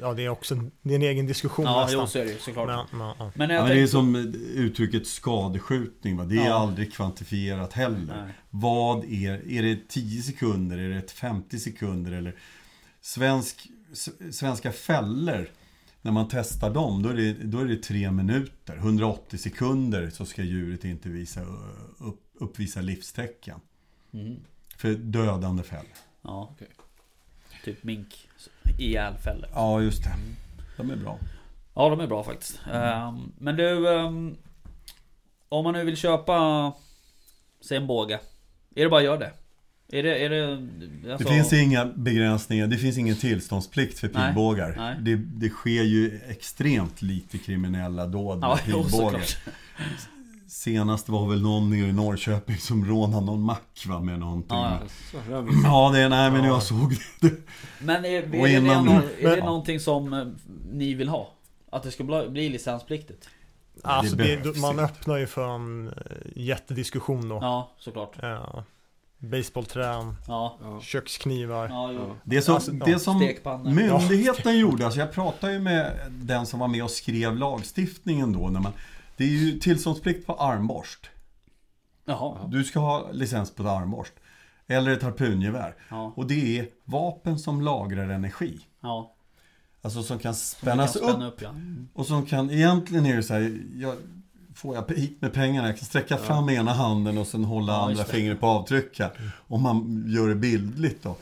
Ja, 0.02 0.14
det 0.14 0.26
är 0.26 0.30
också 0.30 0.56
en, 0.56 0.72
det 0.82 0.92
är 0.94 0.96
en 0.96 1.02
egen 1.02 1.28
diskussion 1.28 1.66
Ja 1.66 1.82
nästan. 1.82 2.02
jo 2.02 2.08
så 2.08 2.20
är 2.20 2.26
det 2.26 2.32
ju 2.32 2.38
såklart 2.40 2.68
Men, 2.92 3.00
men, 3.00 3.08
ja. 3.20 3.32
Men 3.36 3.50
Ja, 3.50 3.62
men 3.64 3.76
det 3.76 3.82
är 3.82 3.88
som 3.88 4.16
uttrycket 4.56 5.08
skadeskjutning. 5.08 6.18
Va? 6.18 6.26
Det 6.26 6.36
är 6.38 6.46
Ja. 6.46 6.54
aldrig 6.54 6.94
kvantifierat 6.94 7.74
heller. 7.74 8.24
Nej. 8.26 8.34
Vad 8.50 9.04
är, 9.06 9.52
är 9.52 9.64
det 9.64 9.88
10 9.90 10.22
sekunder? 10.22 10.78
Är 10.78 10.90
det 10.90 10.96
ett 10.98 11.12
50 11.12 11.60
sekunder? 11.60 12.12
Eller 12.12 12.36
svensk, 13.02 13.68
svenska 14.32 14.72
fällor, 14.72 15.50
när 16.02 16.12
man 16.12 16.28
testar 16.32 16.74
dem, 16.74 17.02
då 17.04 17.10
är, 17.10 17.14
det, 17.14 17.34
då 17.34 17.60
är 17.60 17.66
det 17.66 17.78
tre 17.78 18.12
minuter. 18.12 18.76
180 18.78 19.38
sekunder 19.38 20.10
så 20.10 20.26
ska 20.26 20.44
djuret 20.44 20.84
inte 20.86 21.10
visa, 21.10 21.42
upp, 21.98 22.22
uppvisa 22.34 22.82
livstecken. 22.82 23.60
mm. 24.14 24.36
För 24.78 24.94
dödande 24.94 25.64
fällor. 25.64 25.92
Ja 26.22 26.50
Okej. 26.52 26.68
Typ 27.64 27.84
mink 27.84 28.28
ihjälfällor 28.78 29.50
Ja, 29.54 29.82
just 29.82 30.04
det. 30.04 30.10
De 30.78 30.92
är 30.92 30.96
bra. 30.96 31.20
Ja, 31.76 31.90
de 31.90 32.00
är 32.00 32.08
bra 32.08 32.24
faktiskt. 32.24 32.60
Ehm, 32.74 33.32
men 33.38 33.56
du... 33.56 33.96
ehm, 33.96 34.36
om 35.50 35.64
man 35.64 35.74
nu 35.74 35.84
vill 35.86 35.98
köpa... 35.98 36.74
Säg 37.62 37.78
en 37.78 37.88
båge. 37.88 38.20
Är 38.76 38.84
det 38.84 38.90
bara 38.90 39.00
att 39.00 39.06
göra 39.06 39.18
det? 39.18 39.32
Är 39.92 40.04
det... 40.04 40.18
Är 40.26 40.30
det, 40.30 40.52
alltså, 41.12 41.28
Det 41.28 41.34
finns 41.34 41.54
inga 41.54 41.86
begränsningar, 41.86 42.68
det 42.68 42.78
finns 42.78 42.98
ingen 42.98 43.16
tillståndsplikt 43.16 44.00
för 44.00 44.10
Nej, 44.14 44.28
pilbågar. 44.28 44.74
nej. 44.78 44.98
Det, 45.02 45.16
det 45.16 45.50
sker 45.50 45.84
ju 45.84 46.20
extremt 46.28 47.02
lite 47.02 47.38
kriminella 47.38 48.06
dåd 48.06 48.40
med 48.40 48.50
Ja, 48.50 48.58
pilbågar. 48.66 49.22
Senast 50.48 51.10
var 51.10 51.30
väl 51.30 51.42
någon 51.42 51.70
nere 51.70 51.88
i 51.88 51.94
Norrköping 51.94 52.58
som 52.58 52.86
rånade 52.86 53.26
någon 53.26 53.42
mack 53.42 53.86
va, 53.88 54.00
med 54.00 54.20
någonting. 54.20 54.58
Ja, 54.58 54.80
det 55.12 55.34
är- 55.34 55.46
ja 55.64 55.92
det, 55.94 56.10
nej 56.10 56.32
men 56.32 56.42
Ja. 56.44 56.48
jag 56.48 56.64
såg 56.64 56.96
det. 57.22 57.32
Men 57.80 58.06
är, 58.06 58.10
är, 58.10 58.28
det, 58.28 58.50
innan- 58.52 58.86
det, 58.86 59.24
är 59.28 59.36
det 59.36 59.44
någonting 59.46 59.80
som 59.80 60.14
eh, 60.14 60.26
ni 60.72 60.94
vill 60.94 61.10
ha? 61.10 61.30
Att 61.72 61.84
det 61.84 61.92
ska 61.92 62.04
bli, 62.04 62.30
bli 62.30 62.50
licenspliktigt? 62.50 63.30
Alltså, 63.84 64.16
Det 64.16 64.58
man 64.62 64.80
öppnar 64.80 65.18
ju 65.18 65.28
för 65.28 65.56
en 65.56 65.88
eh, 65.88 65.94
jättediskussion 66.36 67.30
då. 67.30 67.36
Ja, 67.42 67.72
såklart. 67.80 68.16
Ja. 68.22 68.64
Baseballträn, 69.18 70.16
Ja, 70.28 70.58
köksknivar. 70.82 71.70
ja. 71.70 72.16
Det 72.24 72.42
som, 72.42 72.56
Alltså, 72.56 72.72
det 72.72 73.00
som 73.00 73.20
Stekpannor. 73.20 73.72
myndigheten 73.72 74.58
gjorde, 74.58 74.86
alltså 74.86 75.00
jag 75.00 75.12
pratade 75.12 75.54
ju 75.54 75.60
med 75.60 75.92
den 76.10 76.46
som 76.46 76.60
var 76.60 76.68
med 76.68 76.84
och 76.84 76.92
skrev 76.92 77.36
lagstiftningen 77.38 78.34
då. 78.34 78.48
När 78.50 78.60
man, 78.60 78.72
det 79.18 79.24
är 79.24 79.30
ju 79.30 79.60
tillståndsplikt 79.60 80.28
på 80.28 80.34
armborst. 80.34 81.10
Jaha. 82.06 82.48
Du 82.48 82.64
ska 82.64 82.80
ha 82.80 83.12
licens 83.12 83.52
på 83.52 83.64
ett 83.64 83.70
armborst. 83.70 84.14
Eller 84.68 84.92
ett 84.92 85.04
harpungevär. 85.04 85.76
Ja. 85.90 86.14
Och 86.16 86.28
det 86.28 86.60
är 86.60 86.70
vapen 86.84 87.40
som 87.40 87.62
lagrar 87.62 88.10
energi. 88.10 88.60
Ja. 88.82 89.16
Alltså 89.82 90.04
som 90.04 90.20
kan 90.20 90.36
Som 90.36 90.60
spännas 90.60 90.94
kan 90.94 91.04
upp 91.04 91.10
spänna 91.10 91.28
upp 91.28 91.42
ja. 91.42 91.56
och 91.94 92.06
som 92.06 92.26
kan, 92.26 92.50
egentligen 92.50 93.06
är 93.06 93.16
det 93.16 93.24
så 93.24 93.34
här, 93.34 93.60
jag, 93.76 93.96
får 94.56 94.76
jag 94.76 94.98
hit 94.98 95.22
med 95.22 95.34
pengarna, 95.34 95.68
jag 95.68 95.78
kan 95.78 95.86
sträcka 95.86 96.18
fram 96.18 96.50
ena 96.50 96.74
handen 96.74 97.18
och 97.18 97.28
sen 97.28 97.44
hålla 97.44 97.78
andra 97.78 98.04
fingret 98.04 98.40
på 98.40 98.48
avtryckaren. 98.48 99.12
Om 99.48 99.62
man 99.62 100.04
gör 100.08 100.28
det 100.28 100.36
bildligt 100.36 101.04
då. 101.04 101.16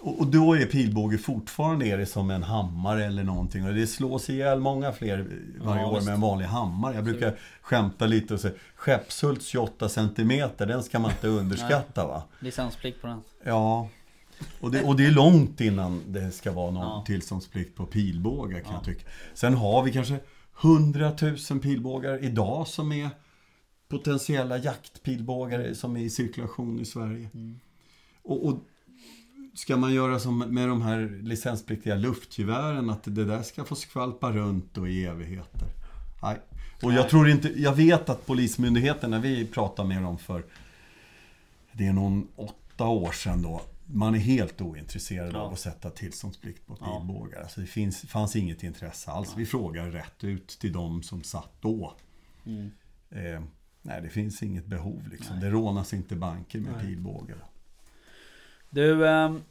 Och, 0.00 0.20
och 0.20 0.26
då 0.26 0.54
är 0.54 0.66
pilbåge 0.66 1.18
fortfarande 1.18 1.86
är 1.86 1.98
det 1.98 2.06
som 2.06 2.30
en 2.30 2.42
hammare 2.42 3.04
eller 3.04 3.24
någonting. 3.24 3.66
Och 3.66 3.74
det 3.74 3.86
slås 3.86 4.30
ihjäl 4.30 4.60
många 4.60 4.92
fler 4.92 5.26
varje 5.60 5.82
Ja, 5.82 5.88
år 5.88 5.94
visst. 5.94 6.06
med 6.06 6.14
en 6.14 6.20
vanlig 6.20 6.46
hammare. 6.46 6.94
Jag 6.94 7.04
brukar 7.04 7.38
skämta 7.62 8.06
lite 8.06 8.34
och 8.34 8.40
säga 8.40 8.54
Skeppshult 8.74 9.42
28 9.42 9.88
cm, 9.88 10.50
den 10.58 10.82
ska 10.82 10.98
man 10.98 11.10
inte 11.10 11.28
underskatta 11.28 12.06
va? 12.06 12.22
Licensplikt 12.40 13.00
på 13.00 13.06
den. 13.06 13.22
Ja, 13.44 13.88
och 14.60 14.70
det, 14.70 14.82
och 14.84 14.96
det 14.96 15.06
är 15.06 15.10
långt 15.10 15.60
innan 15.60 16.02
det 16.06 16.30
ska 16.30 16.52
vara 16.52 16.70
någon 16.70 16.82
Ja. 16.82 17.04
tillståndsplikt 17.06 17.76
på 17.76 17.86
pilbågar 17.86 18.60
kan 18.60 18.68
Ja. 18.72 18.74
jag 18.74 18.84
tycka. 18.84 19.10
Sen 19.34 19.54
har 19.54 19.82
vi 19.82 19.92
kanske 19.92 20.18
100 20.62 21.12
000 21.50 21.60
pilbågar 21.60 22.24
idag 22.24 22.68
som 22.68 22.92
är 22.92 23.10
potentiella 23.88 24.58
jaktpilbågar 24.58 25.74
som 25.74 25.96
är 25.96 26.00
i 26.00 26.10
cirkulation 26.10 26.80
i 26.80 26.84
Sverige. 26.84 27.28
Mm. 27.34 27.60
Och, 28.22 28.46
och 28.46 28.58
ska 29.54 29.76
man 29.76 29.94
göra 29.94 30.18
som 30.18 30.38
med 30.38 30.68
de 30.68 30.82
här 30.82 31.20
licenspliktiga 31.22 31.94
luftgevären, 31.94 32.90
att 32.90 33.02
det 33.04 33.24
där 33.24 33.42
ska 33.42 33.64
få 33.64 33.74
skvalpa 33.74 34.32
runt 34.32 34.78
och 34.78 34.88
i 34.88 35.04
evigheter. 35.04 35.68
Nej. 36.22 36.36
Och 36.82 36.92
jag 36.92 37.08
tror 37.08 37.28
inte, 37.28 37.48
jag 37.60 37.72
vet 37.74 38.08
att 38.08 38.26
Polismyndigheten, 38.26 39.10
när 39.10 39.18
vi 39.20 39.46
pratade 39.46 39.88
med 39.88 40.02
dem 40.02 40.18
för, 40.18 40.44
det 41.72 41.86
är 41.86 41.92
någon 41.92 42.28
åtta 42.36 42.86
år 42.86 43.12
sedan 43.12 43.42
då, 43.42 43.62
man 43.86 44.14
är 44.14 44.18
helt 44.18 44.60
ointresserad 44.60 45.34
Ja. 45.34 45.38
av 45.38 45.52
att 45.52 45.58
sätta 45.60 45.90
tillståndsplikt 45.90 46.66
på 46.66 46.76
Ja. 46.80 46.98
pilbågar. 46.98 47.42
Alltså 47.42 47.60
det 47.60 47.66
finns, 47.66 48.00
fanns 48.00 48.36
inget 48.36 48.62
intresse 48.62 49.10
alls. 49.10 49.34
Vi 49.36 49.46
frågar 49.46 49.90
rätt 49.90 50.24
ut 50.24 50.48
till 50.48 50.72
de 50.72 51.02
som 51.02 51.22
satt 51.22 51.52
då. 51.60 51.94
Mm. 52.46 52.70
Eh, 53.10 53.40
nej, 53.82 54.02
det 54.02 54.08
finns 54.08 54.42
inget 54.42 54.66
behov 54.66 55.02
liksom. 55.10 55.36
Nej. 55.36 55.44
Det 55.44 55.50
rånas 55.50 55.94
inte 55.94 56.16
banker 56.16 56.58
med 56.60 56.72
Nej. 56.76 56.86
pilbågar. 56.86 57.44
Du, 58.70 59.08
ehm, 59.08 59.42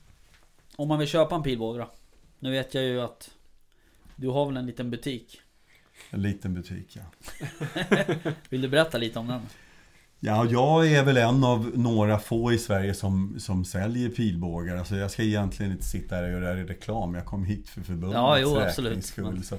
om 0.75 0.87
man 0.87 0.99
vill 0.99 1.07
köpa 1.07 1.35
en 1.35 1.43
pilbåge 1.43 1.79
då? 1.79 1.89
Nu 2.39 2.51
vet 2.51 2.73
jag 2.73 2.83
ju 2.83 3.01
att 3.01 3.29
du 4.15 4.27
har 4.27 4.45
väl 4.45 4.57
en 4.57 4.65
liten 4.65 4.91
butik? 4.91 5.41
En 6.09 6.21
liten 6.21 6.53
butik, 6.53 6.97
ja. 6.97 7.01
Vill 8.49 8.61
du 8.61 8.67
berätta 8.67 8.97
lite 8.97 9.19
om 9.19 9.27
den? 9.27 9.41
Ja, 10.19 10.45
jag 10.45 10.91
är 10.91 11.03
väl 11.03 11.17
en 11.17 11.43
av 11.43 11.71
några 11.75 12.19
få 12.19 12.53
i 12.53 12.57
Sverige 12.57 12.93
som, 12.93 13.35
som 13.39 13.65
säljer 13.65 14.09
pilbågar. 14.09 14.75
Alltså 14.77 14.95
jag 14.95 15.11
ska 15.11 15.23
egentligen 15.23 15.71
inte 15.71 15.83
sitta 15.83 16.15
här 16.15 16.23
och 16.23 16.29
göra 16.29 16.55
reklam. 16.55 17.15
Jag 17.15 17.25
kom 17.25 17.43
hit 17.45 17.69
för 17.69 17.81
förbundets 17.81 18.15
Ja, 18.15 18.39
jo, 18.39 18.57
absolut. 18.59 19.05
skull. 19.05 19.43
Så 19.43 19.57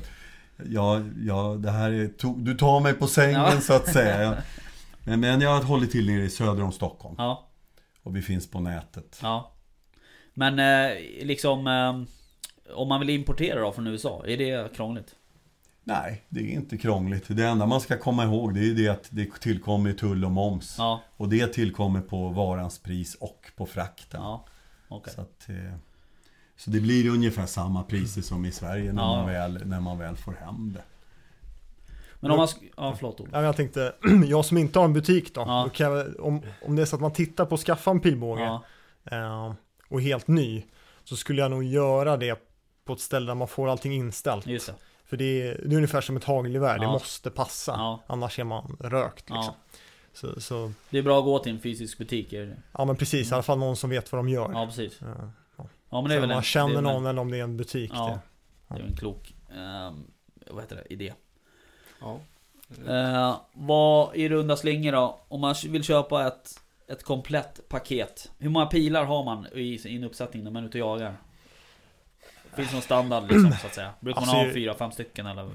ja, 0.70 1.01
ja, 1.20 1.57
det 1.59 1.70
här 1.70 1.91
är, 1.91 2.09
to- 2.09 2.45
du 2.45 2.55
tar 2.55 2.81
mig 2.81 2.95
på 2.95 3.07
sängen 3.07 3.41
Ja. 3.41 3.61
så 3.61 3.73
att 3.73 3.93
säga. 3.93 4.43
Men, 5.05 5.20
men 5.20 5.41
jag 5.41 5.51
har 5.55 5.62
hållit 5.62 5.91
till 5.91 6.07
nere 6.07 6.23
i 6.24 6.31
söder 6.31 6.62
om 6.62 6.73
Stockholm. 6.73 7.15
Ja, 7.19 7.49
Och 8.02 8.16
vi 8.16 8.22
finns 8.22 8.51
på 8.51 8.60
nätet. 8.60 9.18
ja. 9.22 9.52
Men 10.35 10.59
eh, 10.59 10.98
liksom 11.27 11.66
ehm, 11.66 12.06
Om 12.74 12.89
man 12.89 13.01
vill 13.01 13.10
importera 13.10 13.60
då 13.60 13.72
från 13.72 13.86
USA, 13.86 14.24
är 14.27 14.36
det 14.36 14.77
krångligt? 14.77 15.14
Nej, 15.85 16.24
det 16.28 16.40
är 16.40 16.44
inte 16.55 16.77
krångligt. 16.78 17.24
Det 17.28 17.47
enda 17.47 17.66
man 17.66 17.81
ska 17.81 17.98
komma 17.98 18.24
ihåg 18.24 18.55
det 18.55 18.60
är 18.70 18.74
det 18.74 18.89
att 18.89 19.09
det 19.10 19.40
tillkommer 19.40 19.93
tull 19.93 20.24
och 20.24 20.31
moms. 20.31 20.74
Ja, 20.78 21.01
Och 21.16 21.28
det 21.28 21.47
tillkommer 21.47 22.01
på 22.01 22.28
varans 22.28 22.78
pris 22.78 23.14
och 23.14 23.51
på 23.56 23.66
frakten. 23.66 24.20
ja, 24.22 24.44
okej. 24.89 25.12
Så, 25.14 25.20
att, 25.20 25.48
eh, 25.48 25.74
så 26.56 26.70
det 26.70 26.81
blir 26.81 27.10
ungefär 27.10 27.47
samma 27.47 27.82
priser 27.82 28.22
som 28.22 28.44
i 28.44 28.52
Sverige 28.52 28.93
när, 28.93 29.02
Ja. 29.02 29.16
man, 29.16 29.27
väl, 29.27 29.66
när 29.66 29.81
man 29.81 29.98
väl 29.98 30.16
får 30.16 30.32
hem 30.32 30.72
det. 30.72 30.82
Men 32.21 32.31
om 32.31 32.37
man... 32.37 32.49
Ja, 32.77 32.95
förlåt 32.99 33.21
Olof. 33.21 33.31
Ja, 33.35 33.43
jag 33.43 33.57
tänkte, 33.57 33.93
jag 34.27 34.45
som 34.45 34.59
inte 34.59 34.79
har 34.79 34.85
en 34.87 34.93
butik 34.93 35.35
då, 35.35 35.41
Ja. 35.41 35.63
då 35.65 35.71
kan 35.71 35.93
jag, 35.93 36.21
om, 36.21 36.43
om 36.67 36.77
det 36.77 36.83
är 36.83 36.87
så 36.87 36.97
att 36.97 37.03
man 37.03 37.13
tittar 37.13 37.45
på 37.45 37.55
att 37.55 37.61
skaffa 37.61 37.91
en 37.91 38.01
pilbåge 38.01 38.43
Ja, 38.43 38.63
eh, 39.17 39.53
och 39.89 40.03
helt 40.03 40.29
ny, 40.29 40.63
så 41.05 41.17
skulle 41.17 41.41
jag 41.43 41.51
nog 41.51 41.65
göra 41.65 42.17
det 42.17 42.39
på 42.85 42.93
ett 42.93 43.01
ställe 43.01 43.27
där 43.27 43.35
man 43.35 43.49
får 43.49 43.69
allting 43.69 43.93
inställt. 43.93 44.47
just 44.47 44.67
det. 44.67 44.75
För 45.05 45.17
det 45.17 45.25
är, 45.43 45.61
det 45.67 45.75
är 45.75 45.77
ungefär 45.77 46.01
som 46.01 46.17
ett 46.17 46.25
hagelgevär, 46.25 46.79
det 46.79 46.85
Ja. 46.85 46.93
måste 46.93 47.31
passa, 47.31 47.73
Ja. 47.73 48.03
annars 48.07 48.39
är 48.39 48.45
man 48.45 48.77
rökt. 48.81 49.31
Liksom. 49.31 49.37
Ja. 49.45 49.55
Så, 50.13 50.41
så, 50.41 50.73
Det 50.91 50.99
är 50.99 51.03
bra 51.03 51.19
att 51.19 51.25
gå 51.25 51.39
till 51.39 51.53
en 51.53 51.61
fysisk 51.61 51.99
butik. 51.99 52.33
Är 52.33 52.47
det? 52.47 52.57
ja 52.79 52.85
men 52.85 52.97
precis, 52.97 53.31
i 53.31 53.35
alla 53.35 53.43
fall 53.43 53.59
någon 53.59 53.77
som 53.77 53.91
vet 53.91 54.13
vad 54.13 54.19
de 54.19 54.29
gör. 54.29 54.51
Ja, 54.53 54.67
precis. 54.67 55.03
Eh, 55.03 55.09
Ja, 55.93 56.01
men 56.01 56.09
det 56.09 56.15
är 56.15 56.19
om 56.19 56.21
väl 56.21 56.29
man 56.29 56.37
en, 56.37 56.43
känner 56.43 56.75
det 56.75 56.81
någon 56.81 57.07
eller 57.07 57.21
om 57.23 57.31
det 57.31 57.39
är 57.39 57.43
en 57.43 57.57
butik. 57.57 57.91
Ja. 57.95 58.19
Det. 58.69 58.75
Det 58.75 58.81
är 58.83 58.87
en 58.87 58.97
klok, 58.97 59.35
ehm, 59.51 60.05
vad 60.51 60.63
heter 60.63 60.77
det, 60.77 60.93
idé. 60.95 61.13
Ja. 62.01 62.20
Eh, 62.89 63.36
vad 63.52 64.16
i 64.16 64.28
runda 64.28 64.56
slingor 64.56 64.93
då? 64.93 65.18
Om 65.28 65.40
man 65.40 65.55
vill 65.68 65.85
köpa 65.85 66.27
ett, 66.27 66.60
ett 66.89 67.02
komplett 67.05 67.68
paket. 67.68 68.31
Hur 68.39 68.51
många 68.51 68.66
pilar 68.66 69.05
har 69.05 69.24
man 69.24 69.47
i 69.52 69.78
sin 69.78 70.05
uppsättning 70.05 70.44
när 70.44 70.51
man 70.51 70.62
är 70.62 70.68
ute 70.68 70.82
och 70.82 70.90
jagar? 70.90 71.16
Finns 72.55 72.68
det 72.68 72.74
någon 72.74 72.82
standard 72.82 73.22
liksom 73.22 73.52
så 73.60 73.66
att 73.66 73.74
säga? 73.74 73.90
Brukar 74.01 74.20
man 74.20 74.28
Alltså, 74.28 74.47
ha 74.47 74.52
fyra, 74.55 74.74
fem 74.74 74.93
stycken 74.93 75.27
eller? 75.27 75.51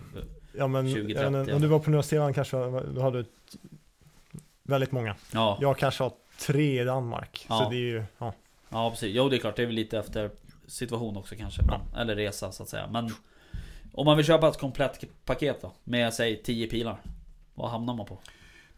Ja 0.58 0.68
men 0.68 0.94
20, 0.94 1.00
jag 1.00 1.06
vet 1.08 1.28
inte, 1.28 1.40
30, 1.46 1.54
om 1.54 1.62
du 1.62 1.68
var 1.68 1.80
på 1.80 1.90
Nya 1.90 2.04
Zeeland 2.04 2.36
kanske, 2.36 2.58
hade 2.58 3.12
du 3.12 3.20
ett, 3.20 3.56
väldigt 4.64 4.92
många. 4.92 5.16
Ja, 5.34 5.58
Jag 5.62 5.78
kanske 5.78 6.04
har 6.04 6.12
tre 6.40 6.82
i 6.82 6.84
Danmark. 6.84 7.46
Ja. 7.50 7.60
Så 7.64 7.70
det 7.70 7.76
är 7.76 7.80
ju, 7.80 8.04
ja. 8.18 8.34
ja 8.70 8.90
precis. 8.90 9.16
Jo 9.16 9.30
det 9.30 9.36
är 9.36 9.40
klart, 9.40 9.56
det 9.56 9.62
är 9.62 9.66
väl 9.66 9.76
lite 9.76 10.00
efter 10.00 10.30
situation 10.68 11.18
också 11.18 11.36
kanske. 11.36 11.62
Men, 11.64 12.02
Eller 12.02 12.16
resa 12.16 12.52
så 12.52 12.64
att 12.64 12.70
säga. 12.70 12.88
Men 12.88 13.12
om 13.96 14.06
man 14.06 14.18
vill 14.18 14.26
köpa 14.26 14.48
ett 14.50 14.60
komplett 14.60 15.04
paket 15.26 15.62
då? 15.62 15.74
Med 15.84 16.14
säg 16.14 16.42
10 16.44 16.68
pilar. 16.68 17.02
Vad 17.56 17.72
hamnar 17.72 17.94
man 17.96 18.06
på? 18.06 18.20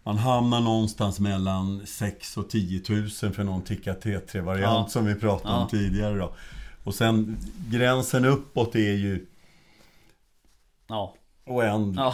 Man 0.04 0.18
hamnar 0.18 0.62
någonstans 0.62 1.20
mellan 1.20 1.86
6 1.88 2.38
och 2.38 2.50
10 2.50 2.82
000 2.90 3.10
för 3.10 3.44
någon 3.44 3.62
Tikka 3.62 3.94
T3-variant 3.94 4.62
Ja. 4.88 4.88
som 4.90 5.06
vi 5.06 5.16
pratade 5.16 5.54
Ja. 5.54 5.62
om 5.62 5.68
tidigare. 5.70 6.18
Då. 6.18 6.34
Och 6.84 6.96
sen 6.96 7.38
gränsen 7.70 8.26
uppåt 8.26 8.76
är 8.76 8.80
ju 8.94 9.26
Ja, 10.88 11.14
oändlig. 11.46 12.02
ja. 12.02 12.14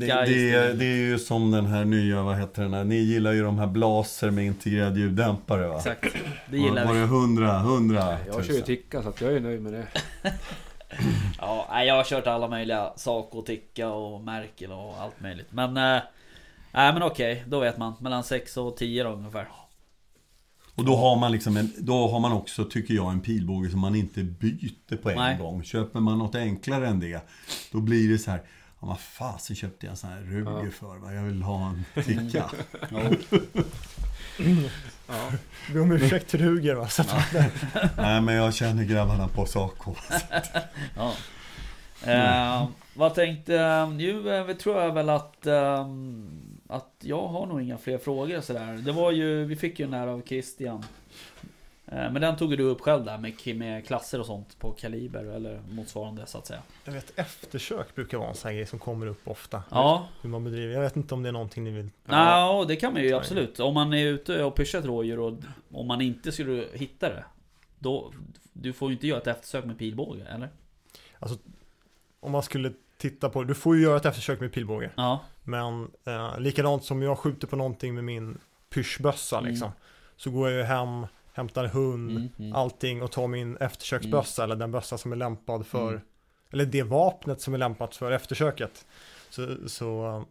Det, 0.00 0.06
det, 0.06 0.72
det 0.72 0.84
är 0.84 0.96
ju 0.96 1.18
som 1.18 1.50
den 1.50 1.66
här 1.66 1.84
nya, 1.84 2.22
vad 2.22 2.36
heter 2.38 2.62
den 2.62 2.74
här? 2.74 2.84
Ni 2.84 2.96
gillar 2.96 3.32
ju 3.32 3.42
de 3.42 3.58
här 3.58 3.66
blaser 3.66 4.30
med 4.30 4.46
integrerad 4.46 4.96
ljuddämpare 4.96 5.66
va? 5.68 5.76
Exakt. 5.76 6.16
Det 6.50 6.58
gillar 6.58 6.86
Var 6.86 6.92
vi. 6.92 6.98
det 6.98 7.04
100, 7.04 7.60
100 7.60 8.16
Jag 8.26 8.44
kör 8.44 8.54
ju 8.54 8.60
Ticka 8.60 9.02
så 9.02 9.08
att 9.08 9.20
jag 9.20 9.32
är 9.32 9.40
nöjd 9.40 9.62
med 9.62 9.72
det. 9.72 9.86
Ja, 11.38 11.84
jag 11.84 11.94
har 11.94 12.04
kört 12.04 12.26
alla 12.26 12.48
möjliga 12.48 12.92
Saco, 12.96 13.42
Ticka 13.42 13.88
och 13.88 14.20
Merkel 14.20 14.72
och 14.72 15.00
allt 15.00 15.20
möjligt. 15.20 15.52
Men... 15.52 15.74
Nej 16.72 16.92
men 16.92 17.02
okej, 17.02 17.44
då 17.46 17.60
vet 17.60 17.78
man. 17.78 17.94
Mellan 18.00 18.24
6 18.24 18.56
och 18.56 18.76
10 18.76 19.02
då 19.04 19.10
ungefär. 19.10 19.48
Och 20.74 20.84
då 20.84 20.96
har 20.96 21.16
man 21.16 21.32
liksom 21.32 21.56
en, 21.56 21.72
då 21.78 22.08
har 22.08 22.20
man 22.20 22.32
också, 22.32 22.64
tycker 22.64 22.94
jag, 22.94 23.10
en 23.12 23.20
pilbåge 23.20 23.70
som 23.70 23.80
man 23.80 23.94
inte 23.94 24.22
byter 24.22 24.96
på 24.96 25.10
en 25.10 25.16
Nej. 25.16 25.38
gång. 25.38 25.64
Köper 25.64 26.00
man 26.00 26.18
något 26.18 26.34
enklare 26.34 26.88
än 26.88 27.00
det, 27.00 27.20
då 27.72 27.80
blir 27.80 28.08
det 28.12 28.18
så 28.18 28.30
här, 28.30 28.42
ja, 28.80 28.86
vad 28.86 29.00
fasen 29.00 29.56
köpte 29.56 29.86
jag 29.86 29.90
en 29.90 29.96
sån 29.96 30.10
här 30.10 30.20
Ruger 30.20 30.64
Ja. 30.64 30.70
för? 30.70 30.96
Va? 30.98 31.12
Jag 31.14 31.22
vill 31.22 31.42
ha 31.42 31.68
en 31.68 32.04
Ticka. 32.04 32.50
Ja. 35.10 35.32
Be 35.72 35.80
om 35.80 35.92
ursäkt 35.92 36.28
till 36.28 36.40
Ruger 36.40 36.74
va. 36.74 36.88
Så 36.88 37.02
att, 37.02 37.32
Nej, 37.96 38.20
men 38.20 38.34
jag 38.34 38.54
känner 38.54 38.84
grabbarna 38.84 39.28
på 39.28 39.46
Saco. 39.46 39.94
Ja. 40.96 41.12
Eh, 42.04 42.68
vad 42.94 43.14
tänkte... 43.14 43.86
Nu 43.86 44.36
eh, 44.36 44.56
tror 44.56 44.82
jag 44.82 44.92
väl 44.94 45.10
att... 45.10 45.46
ehm, 45.46 46.40
att 46.68 46.94
jag 47.00 47.28
har 47.28 47.46
nog 47.46 47.62
inga 47.62 47.78
fler 47.78 47.98
frågor 47.98 48.40
sådär. 48.40 48.72
Det 48.72 48.92
var 48.92 49.12
ju... 49.12 49.44
Vi 49.44 49.56
fick 49.56 49.78
ju 49.78 49.84
den 49.84 49.94
här 49.94 50.06
av 50.06 50.22
Christian. 50.26 50.84
Eh, 51.92 52.12
men 52.12 52.14
den 52.22 52.36
tog 52.36 52.58
du 52.58 52.62
upp 52.64 52.80
själv 52.80 53.04
där 53.04 53.18
med, 53.18 53.56
med 53.56 53.86
klasser 53.86 54.20
och 54.20 54.26
sånt 54.26 54.58
på 54.58 54.70
kaliber 54.72 55.24
eller 55.24 55.60
motsvarande 55.70 56.26
så 56.26 56.38
att 56.38 56.46
säga. 56.46 56.62
jag 56.84 56.92
vet 56.92 57.18
eftersök 57.18 57.94
brukar 57.94 58.18
vara 58.18 58.28
en 58.28 58.34
sån 58.34 58.48
här 58.48 58.56
grej 58.56 58.66
som 58.66 58.78
kommer 58.78 59.06
upp 59.06 59.28
ofta. 59.28 59.62
Ja, 59.70 60.08
Hur 60.22 60.30
man 60.30 60.44
bedriver. 60.44 60.74
Jag 60.74 60.80
vet 60.80 60.96
inte 60.96 61.14
om 61.14 61.22
det 61.22 61.28
är 61.28 61.32
någonting 61.32 61.64
ni 61.64 61.70
vill. 61.70 61.90
Ja, 62.08 62.64
det 62.68 62.76
kan 62.76 62.92
man 62.92 63.02
ju 63.02 63.12
absolut. 63.14 63.60
Om 63.60 63.74
man 63.74 63.94
är 63.94 64.06
ute 64.06 64.44
och 64.44 64.54
pyschar 64.54 64.78
ett 64.78 64.84
rådjur 64.84 65.18
och 65.18 65.38
om 65.72 65.86
man 65.86 66.00
inte 66.00 66.32
skulle 66.32 66.64
hitta 66.72 67.08
det. 67.08 67.24
Då, 67.78 68.12
du 68.52 68.72
får 68.72 68.88
ju 68.88 68.94
inte 68.94 69.06
göra 69.06 69.20
ett 69.20 69.26
eftersök 69.26 69.64
med 69.64 69.78
pilbåge, 69.78 70.24
eller? 70.34 70.48
Om 72.20 72.32
man 72.32 72.42
skulle 72.42 72.72
titta 72.98 73.28
på, 73.28 73.44
du 73.44 73.54
får 73.54 73.76
ju 73.76 73.82
göra 73.82 73.96
ett 73.96 74.06
eftersök 74.06 74.40
med 74.40 74.52
pilbåge. 74.52 74.90
Ja, 74.96 75.20
Men 75.44 75.90
eh, 76.04 76.40
likadant 76.40 76.84
som 76.84 77.02
jag 77.02 77.18
skjuter 77.18 77.46
på 77.46 77.56
någonting 77.56 77.94
med 77.94 78.04
min 78.04 78.38
pyschbössa 78.70 79.38
Mm. 79.38 79.50
liksom. 79.50 79.70
Så 80.16 80.30
går 80.30 80.50
jag 80.50 80.58
ju 80.58 80.64
hem, 80.64 81.06
hämtar 81.32 81.66
hund, 81.66 82.10
mm, 82.10 82.28
mm. 82.38 82.52
allting 82.52 83.02
och 83.02 83.12
tar 83.12 83.26
min 83.26 83.56
eftersöksbössa 83.56 84.44
eller 84.44 84.56
den 84.56 84.70
bössa 84.70 84.98
som 84.98 85.12
är 85.12 85.16
lämpad 85.16 85.66
för, 85.66 85.88
Mm. 85.88 86.00
eller 86.50 86.66
det 86.66 86.82
vapnet 86.82 87.40
som 87.40 87.54
är 87.54 87.58
lämpat 87.58 87.96
för 87.96 88.12
eftersöket. 88.12 88.86
Så, 89.30 89.56
så 89.68 90.24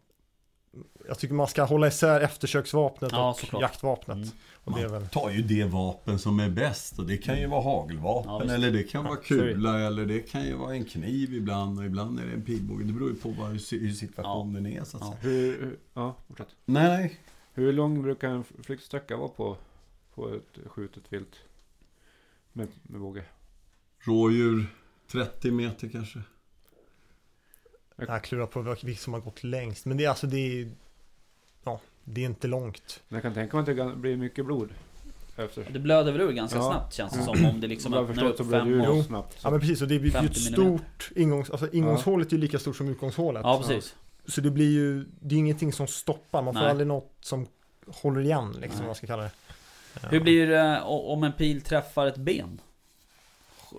jag 1.08 1.20
tycker 1.20 1.34
man 1.34 1.48
ska 1.48 1.64
hålla 1.64 1.88
isär 1.88 2.22
eftersöksvapnet 2.22 3.12
Ja, 3.12 3.30
och 3.30 3.40
såklart. 3.40 3.62
jaktvapnet. 3.62 4.16
Mm. 4.18 4.30
Och 4.64 4.76
det 4.76 4.82
är 4.82 4.88
väl, 4.88 5.00
Man 5.00 5.10
tar 5.10 5.30
ju 5.30 5.42
det 5.42 5.64
vapen 5.64 6.20
som 6.20 6.40
är 6.40 6.50
bäst 6.50 7.00
och 7.00 7.06
det 7.06 7.18
kan 7.18 7.40
ju 7.40 7.48
vara 7.48 7.62
hagelvapen 7.62 8.48
Ja, 8.48 8.54
eller 8.54 8.72
det 8.72 8.84
kan 8.84 9.04
vara 9.06 9.16
kula 9.16 9.80
eller 9.80 10.06
det 10.06 10.20
kan 10.20 10.44
ju 10.46 10.54
vara 10.56 10.74
en 10.76 10.86
kniv 10.86 11.34
ibland 11.34 11.80
och 11.80 11.86
ibland 11.86 12.20
är 12.20 12.26
det 12.26 12.34
en 12.34 12.42
pilbåge. 12.42 12.84
Det 12.84 12.94
beror 12.94 13.10
ju 13.10 13.16
på 13.16 13.30
vad, 13.30 13.50
hur, 13.50 13.58
si- 13.58 13.80
hur 13.80 13.94
situationen 13.94 14.66
är 14.66 14.84
så 14.84 14.98
att 14.98 15.04
Ja. 15.04 15.18
säga. 15.22 15.34
Hur, 15.34 15.62
hur, 15.62 15.78
ja, 15.94 16.16
fortsätt. 16.28 16.48
Nej, 16.66 16.88
nej. 16.98 17.20
Hur 17.54 17.74
lång 17.74 18.02
brukar 18.02 18.30
en 18.30 18.44
flyktsträcka 18.64 19.18
vara 19.18 19.28
på, 19.30 19.58
på 20.20 20.36
ett 20.36 20.72
skjutet 20.72 21.04
vilt? 21.10 21.36
Med, 22.54 22.68
med 22.82 23.02
båge? 23.02 23.24
Rådjur 24.00 24.66
30 25.12 25.52
meter 25.52 25.90
kanske. 25.90 26.22
jag 27.96 28.24
klurar 28.24 28.46
på 28.46 28.62
vilket 28.62 29.00
som 29.00 29.14
har 29.14 29.20
gått 29.20 29.44
längst. 29.44 29.86
Men 29.86 29.98
det 29.98 30.06
är 30.06 30.10
alltså, 30.10 30.28
det 30.28 30.38
är, 30.38 30.72
ja, 31.64 31.82
det 32.04 32.22
är 32.22 32.26
inte 32.26 32.48
långt. 32.48 33.04
Men 33.08 33.16
jag 33.16 33.24
kan 33.24 33.34
tänka 33.34 33.58
mig 33.58 33.62
att 33.62 33.66
det 33.66 33.76
kan 33.76 34.02
bli 34.02 34.18
mycket 34.18 34.46
blod. 34.46 34.70
Efter. 35.38 35.68
Det 35.72 35.80
blöder 35.80 36.12
väl 36.12 36.22
ur 36.22 36.32
ganska 36.32 36.58
Ja. 36.58 36.72
snabbt 36.72 36.94
känns 36.94 37.14
det 37.14 37.24
som. 37.24 37.46
Om 37.46 37.62
det 37.62 37.68
liksom 37.68 37.94
öppnar 37.94 38.26
upp 38.26 38.38
så 38.38 38.44
blir 38.44 38.60
fem 38.60 38.82
och... 38.82 39.06
snabbt. 39.06 39.40
Ja 39.44 39.52
men 39.52 39.60
precis, 39.60 39.82
och 39.82 39.88
det 39.88 40.00
blir 40.00 40.12
ju 40.12 40.18
50 40.20 40.32
ett 40.32 40.54
stort 40.54 41.12
ingångs, 41.16 41.50
alltså 41.50 41.72
ingångshålet 41.72 42.28
är 42.28 42.32
ju 42.32 42.38
lika 42.38 42.60
stort 42.60 42.76
som 42.76 42.90
utgångshålet. 42.90 43.42
Ja, 43.44 43.58
precis. 43.58 43.96
Så 44.26 44.42
det 44.42 44.52
blir 44.52 44.72
ju, 44.72 45.06
det 45.20 45.36
är 45.36 45.40
ingenting 45.40 45.74
som 45.74 45.88
stoppar. 45.88 46.42
Man 46.42 46.54
får 46.54 46.62
Nej. 46.62 46.70
aldrig 46.70 46.88
något 46.88 47.12
som 47.22 47.48
håller 47.88 48.22
igen 48.22 48.52
liksom, 48.52 48.70
Nej. 48.70 48.78
vad 48.78 48.86
man 48.86 48.96
ska 48.96 49.08
kalla 49.08 49.24
det. 49.24 49.32
Hur 50.10 50.20
blir 50.20 50.48
det 50.48 50.82
o- 50.86 51.14
om 51.14 51.24
en 51.24 51.32
pil 51.34 51.62
träffar 51.62 52.08
ett 52.08 52.18
ben? 52.18 52.62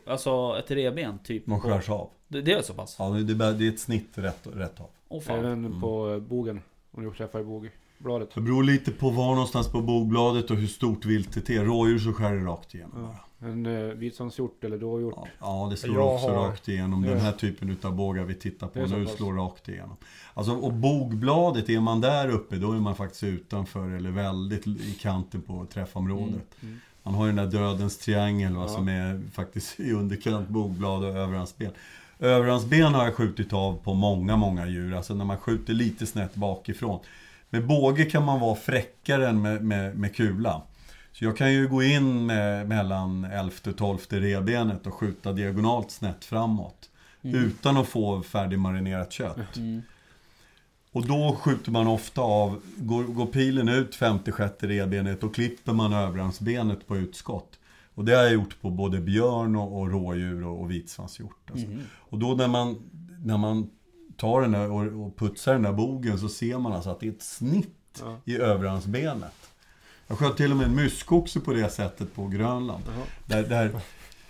Alltså 0.06 0.56
ett 0.58 0.70
revben 0.70 1.18
typ? 1.24 1.46
Man 1.46 1.60
skärs 1.60 1.88
av. 1.88 2.10
Det, 2.28 2.42
det 2.42 2.52
är 2.52 2.62
så 2.62 2.74
pass? 2.74 2.96
Ja, 2.98 3.08
det 3.08 3.32
är, 3.32 3.36
bara- 3.36 3.52
det 3.52 3.66
är 3.66 3.72
ett 3.72 3.80
snitt 3.80 4.10
rätt, 4.14 4.46
rätt 4.54 4.80
av. 4.80 4.86
Åh 5.08 5.20
fan. 5.22 5.38
Även 5.38 5.64
Mm. 5.64 5.80
på 5.80 6.10
eh, 6.10 6.18
bogen. 6.18 6.60
Om 6.90 7.04
du 7.04 7.10
träffar 7.10 7.40
i 7.40 7.44
bågbladet. 7.44 8.28
Det 8.34 8.40
beror 8.40 8.64
lite 8.64 8.90
på 8.92 9.10
var 9.10 9.30
någonstans 9.34 9.68
på 9.72 9.80
bogbladet 9.80 10.50
och 10.50 10.56
hur 10.56 10.66
stort 10.66 11.04
viltet 11.04 11.50
är. 11.50 11.64
Rådjur 11.64 11.98
så 11.98 12.12
skär 12.12 12.32
det 12.32 12.44
rakt 12.44 12.74
igenom. 12.74 13.02
Bara. 13.02 13.16
En 13.42 13.66
eh, 13.66 13.82
vitsvanshjort 13.94 14.64
eller 14.64 14.78
dåhjort. 14.78 15.14
Ja, 15.16 15.26
ja, 15.40 15.68
det 15.70 15.76
slår 15.76 15.96
Jag 15.96 16.14
också 16.14 16.28
har- 16.28 16.48
rakt 16.48 16.68
igenom. 16.68 17.02
Den 17.02 17.18
här 17.20 17.32
typen 17.32 17.70
utav 17.70 17.94
bågar 17.94 18.24
vi 18.24 18.34
tittar 18.34 18.66
på 18.66 18.78
nu 18.78 19.04
pass. 19.04 19.14
slår 19.16 19.32
rakt 19.34 19.68
igenom. 19.68 19.96
Alltså, 20.34 20.52
och 20.52 20.72
bogbladet, 20.72 21.68
är 21.68 21.80
man 21.80 22.00
där 22.00 22.28
uppe 22.28 22.56
då 22.56 22.72
är 22.72 22.80
man 22.80 22.94
faktiskt 22.96 23.24
utanför 23.24 23.90
eller 23.90 24.10
väldigt 24.10 24.66
i 24.66 24.96
kanten 25.00 25.42
på 25.42 25.66
träffområdet. 25.72 26.46
Mm. 26.62 26.80
Man 27.02 27.14
har 27.14 27.26
ju 27.26 27.32
den 27.32 27.50
där 27.50 27.58
dödens 27.60 27.98
triangel 27.98 28.56
va, 28.56 28.62
Ja. 28.62 28.68
som 28.68 28.88
är 28.88 29.22
faktiskt 29.32 29.80
i 29.80 29.92
underkant 29.92 30.48
bogblad 30.48 31.04
och 31.04 31.10
överhandsben. 31.16 31.70
Överhandsben 32.18 32.94
har 32.94 33.04
jag 33.04 33.14
skjutit 33.14 33.52
av 33.52 33.76
på 33.84 33.94
många, 33.94 34.36
många 34.36 34.66
djur. 34.66 34.94
Alltså 34.94 35.14
när 35.14 35.24
man 35.24 35.36
skjuter 35.36 35.72
lite 35.74 36.06
snett 36.06 36.34
bakifrån. 36.34 37.00
Med 37.50 37.66
båge 37.66 38.04
kan 38.04 38.24
man 38.24 38.40
vara 38.40 38.54
fräckare 38.56 39.28
än 39.28 39.42
med, 39.42 39.64
med, 39.64 39.98
med 39.98 40.14
kula. 40.14 40.62
Så 41.12 41.24
jag 41.24 41.36
kan 41.36 41.52
ju 41.52 41.68
gå 41.68 41.82
in 41.82 42.26
med, 42.26 42.68
mellan 42.68 43.24
11 43.24 43.52
och 43.66 43.76
12 43.76 43.98
revbenet 44.08 44.86
och 44.86 44.94
skjuta 44.94 45.32
diagonalt 45.32 45.90
snett 45.90 46.24
framåt. 46.24 46.90
Mm. 47.22 47.44
Utan 47.44 47.76
att 47.76 47.88
få 47.88 48.22
färdigmarinerat 48.22 49.12
kött. 49.12 49.56
Mm. 49.56 49.82
Och 50.92 51.06
då 51.06 51.36
skjuter 51.40 51.70
man 51.70 51.86
ofta 51.86 52.20
av, 52.20 52.62
går, 52.76 53.02
går 53.02 53.26
pilen 53.26 53.68
ut 53.68 53.94
56 53.94 54.54
revbenet, 54.60 55.20
då 55.20 55.28
klipper 55.28 55.72
man 55.72 55.92
överarmsbenet 55.92 56.86
på 56.86 56.96
utskott. 56.96 57.58
Och 57.94 58.04
det 58.04 58.12
har 58.14 58.22
jag 58.22 58.32
gjort 58.32 58.60
på 58.60 58.70
både 58.70 59.00
björn 59.00 59.56
och, 59.56 59.80
och 59.80 59.90
rådjur 59.90 60.46
och, 60.46 60.60
och 60.60 60.70
vitsvanshjort. 60.70 61.50
Alltså. 61.50 61.66
Mhm. 61.66 61.82
Och 61.92 62.18
då 62.18 62.34
när 62.34 62.48
man, 62.48 62.90
när 63.24 63.38
man 63.38 63.70
tar 64.16 64.42
den 64.42 64.54
och, 64.54 65.06
och 65.06 65.16
putsar 65.16 65.52
den 65.52 65.62
där 65.62 65.72
bogen 65.72 66.18
så 66.18 66.28
ser 66.28 66.58
man 66.58 66.72
alltså 66.72 66.90
att 66.90 67.00
det 67.00 67.06
är 67.06 67.10
ett 67.12 67.22
snitt 67.22 67.76
Ja. 68.00 68.16
i 68.24 68.36
överarmsbenet. 68.36 69.39
Jag 70.10 70.18
sköt 70.18 70.36
till 70.36 70.50
och 70.50 70.56
med 70.56 70.66
en 70.66 70.74
myskoxe 70.76 71.40
på 71.40 71.52
det 71.52 71.68
sättet 71.70 72.14
på 72.14 72.26
Grönland. 72.26 72.82
Jaha. 72.86 73.04
Där, 73.26 73.42
där, 73.42 73.70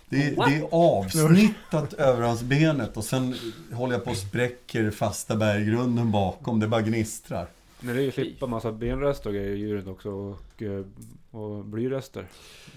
det, 0.08 0.16
är- 0.16 0.36
det 0.48 0.56
är 0.56 0.68
avsnittat 0.72 1.92
överarmsbenet 1.92 2.96
och 2.96 3.04
sen 3.04 3.34
håller 3.72 3.94
jag 3.94 4.04
på 4.04 4.10
och 4.10 4.16
spräcker 4.16 4.90
fasta 4.90 5.36
berggrunden 5.36 6.10
bakom. 6.10 6.60
Det 6.60 6.68
bara 6.68 6.82
gnistrar. 6.82 7.46
Men 7.80 7.94
det 7.96 8.00
är 8.02 8.04
ju 8.04 8.12
slippa 8.12 8.46
massa 8.46 8.72
benrester 8.72 9.28
och 9.28 9.34
grejer 9.34 9.50
i 9.50 9.58
djuret 9.58 9.86
också. 9.86 10.10
Och, 10.10 10.62
eh, 10.62 10.84
och 11.30 11.64
blyrester. 11.64 12.24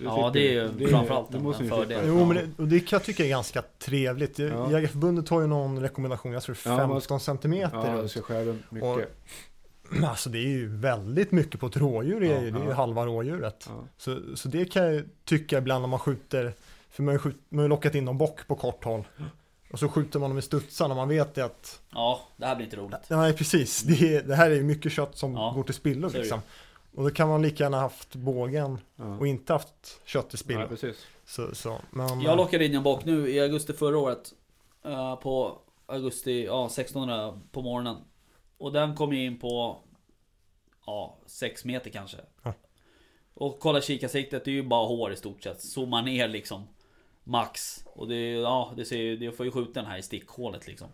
Ja, 0.03 0.29
det 0.33 0.55
är 0.57 0.71
ju 0.79 0.87
framförallt 0.87 1.31
det 1.31 1.37
en- 1.37 1.43
måste 1.43 1.63
en 1.63 1.69
fördel. 1.69 2.03
Jo, 2.07 2.25
men 2.25 2.35
det, 2.37 2.49
och 2.63 2.67
det 2.67 2.79
kan 2.79 2.97
jag 2.97 3.03
tycka 3.03 3.25
är 3.25 3.29
ganska 3.29 3.61
trevligt. 3.79 4.39
Ja. 4.39 4.71
Jägarförbundet 4.71 5.29
har 5.29 5.41
ju 5.41 5.47
någon 5.47 5.81
rekommendation, 5.81 6.31
jag 6.33 6.43
tror 6.43 6.57
Ja, 6.65 6.77
man- 6.77 6.89
15 7.01 7.19
centimeter. 7.19 7.77
Ja, 7.77 7.83
det 7.83 7.97
runt. 7.97 8.11
ska 8.11 8.21
skära 8.21 8.55
mycket. 8.69 8.83
Och- 8.89 9.01
Alltså 10.09 10.29
det 10.29 10.37
är 10.37 10.47
ju 10.49 10.67
väldigt 10.77 11.31
mycket 11.31 11.59
på 11.59 11.65
ett 11.67 11.77
rådjur, 11.77 12.21
Ja, 12.21 12.41
ju, 12.41 12.51
det 12.51 12.59
är 12.59 12.63
ju 12.63 12.69
ja. 12.69 12.75
halva 12.75 13.05
rådjuret. 13.05 13.65
Ja. 13.69 13.83
Så, 13.97 14.19
så 14.35 14.47
det 14.47 14.65
kan 14.65 14.93
jag 14.95 15.03
tycka 15.25 15.57
ibland 15.57 15.81
när 15.81 15.87
man 15.89 15.99
skjuter, 15.99 16.53
för 16.89 17.03
man 17.03 17.17
har 17.17 17.31
ju 17.53 17.61
ju 17.63 17.67
lockat 17.67 17.95
in 17.95 18.05
någon 18.05 18.17
bock 18.17 18.47
på 18.47 18.55
kort 18.55 18.83
håll. 18.83 19.03
Och 19.71 19.79
så 19.79 19.87
skjuter 19.89 20.19
man 20.19 20.29
dem 20.29 20.37
i 20.39 20.41
studsar 20.41 20.87
när 20.87 20.95
man 20.95 21.09
vet 21.09 21.35
det 21.35 21.45
att, 21.45 21.81
Ja, 21.93 22.21
det 22.37 22.45
här 22.45 22.55
blir 22.55 22.65
inte 22.65 22.77
roligt. 22.77 22.99
nej 23.09 23.33
precis, 23.33 23.81
det, 23.83 24.15
är, 24.15 24.23
det 24.23 24.35
här 24.35 24.51
är 24.51 24.55
ju 24.55 24.63
mycket 24.63 24.91
kött 24.91 25.17
som 25.17 25.33
Ja, 25.33 25.51
går 25.55 25.63
till 25.63 25.73
spillo 25.73 26.09
liksom. 26.13 26.39
Och 26.95 27.03
då 27.03 27.09
kan 27.09 27.27
man 27.29 27.41
lika 27.41 27.63
gärna 27.63 27.79
haft 27.79 28.15
bågen 28.15 28.77
och 29.19 29.27
inte 29.27 29.53
haft 29.53 30.01
kött 30.05 30.29
till 30.29 30.39
Ja, 30.47 30.67
spillo. 30.75 30.93
Så, 31.25 31.55
så, 31.55 31.77
men, 31.91 32.21
Jag 32.21 32.37
lockade 32.37 32.65
in 32.65 32.75
en 32.75 32.83
bock 32.83 33.05
nu 33.05 33.29
i 33.29 33.39
augusti 33.39 33.73
förra 33.73 33.97
året. 33.97 34.33
eh, 34.85 35.15
på 35.15 35.57
augusti, 35.85 36.45
ja 36.45 36.65
1600 36.65 37.39
på 37.51 37.61
morgonen. 37.61 37.95
Och 38.63 38.71
den 38.71 38.95
kom 38.95 39.13
ju 39.13 39.25
in 39.25 39.39
på, 39.39 39.77
ja 40.85 41.17
6 41.25 41.65
meter 41.65 41.89
kanske. 41.89 42.17
Ja. 42.43 42.53
Och 43.33 43.59
kolla 43.59 43.81
kikarsiktet, 43.81 44.45
det 44.45 44.51
är 44.51 44.55
ju 44.55 44.63
bara 44.63 44.87
hår 44.87 45.13
i 45.13 45.15
stort 45.15 45.43
sett. 45.43 45.61
Zoomar 45.61 46.01
ner 46.01 46.27
liksom. 46.27 46.63
Max. 47.23 47.83
Och 47.85 48.07
det, 48.07 48.31
ja, 48.31 48.73
det 48.77 48.85
ser 48.85 48.97
ju, 48.97 49.17
det 49.17 49.31
får 49.31 49.45
ju 49.45 49.51
skjuta 49.51 49.81
den 49.81 49.85
här 49.85 49.97
i 49.97 50.01
stickhålet 50.01 50.67
liksom. 50.67 50.87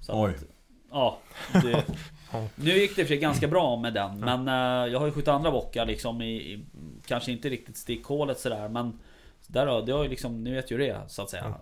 Så 0.00 0.24
Oj. 0.24 0.30
Att, 0.30 0.44
ja, 0.90 1.18
det, 1.52 1.84
Ja. 2.32 2.48
Nu 2.56 2.70
gick 2.70 2.96
det 2.96 3.02
för 3.02 3.08
sig 3.08 3.18
ganska 3.18 3.48
bra 3.48 3.76
med 3.76 3.94
den. 3.94 4.20
Men 4.20 4.48
eh, 4.48 4.92
jag 4.92 4.98
har 4.98 5.06
ju 5.06 5.12
skjutit 5.12 5.28
andra 5.28 5.50
bockar 5.50 5.86
liksom 5.86 6.22
i, 6.22 6.36
i 6.36 6.64
kanske 7.06 7.32
inte 7.32 7.48
riktigt 7.48 7.76
stickhålet 7.76 8.40
sådär. 8.40 8.68
Men 8.68 8.98
där 9.46 9.66
har, 9.66 9.82
det 9.82 9.92
har 9.92 10.02
ju 10.02 10.08
liksom, 10.08 10.44
ni 10.44 10.54
vet 10.54 10.70
ju 10.70 10.78
det 10.78 11.00
så 11.08 11.22
att 11.22 11.30
säga. 11.30 11.54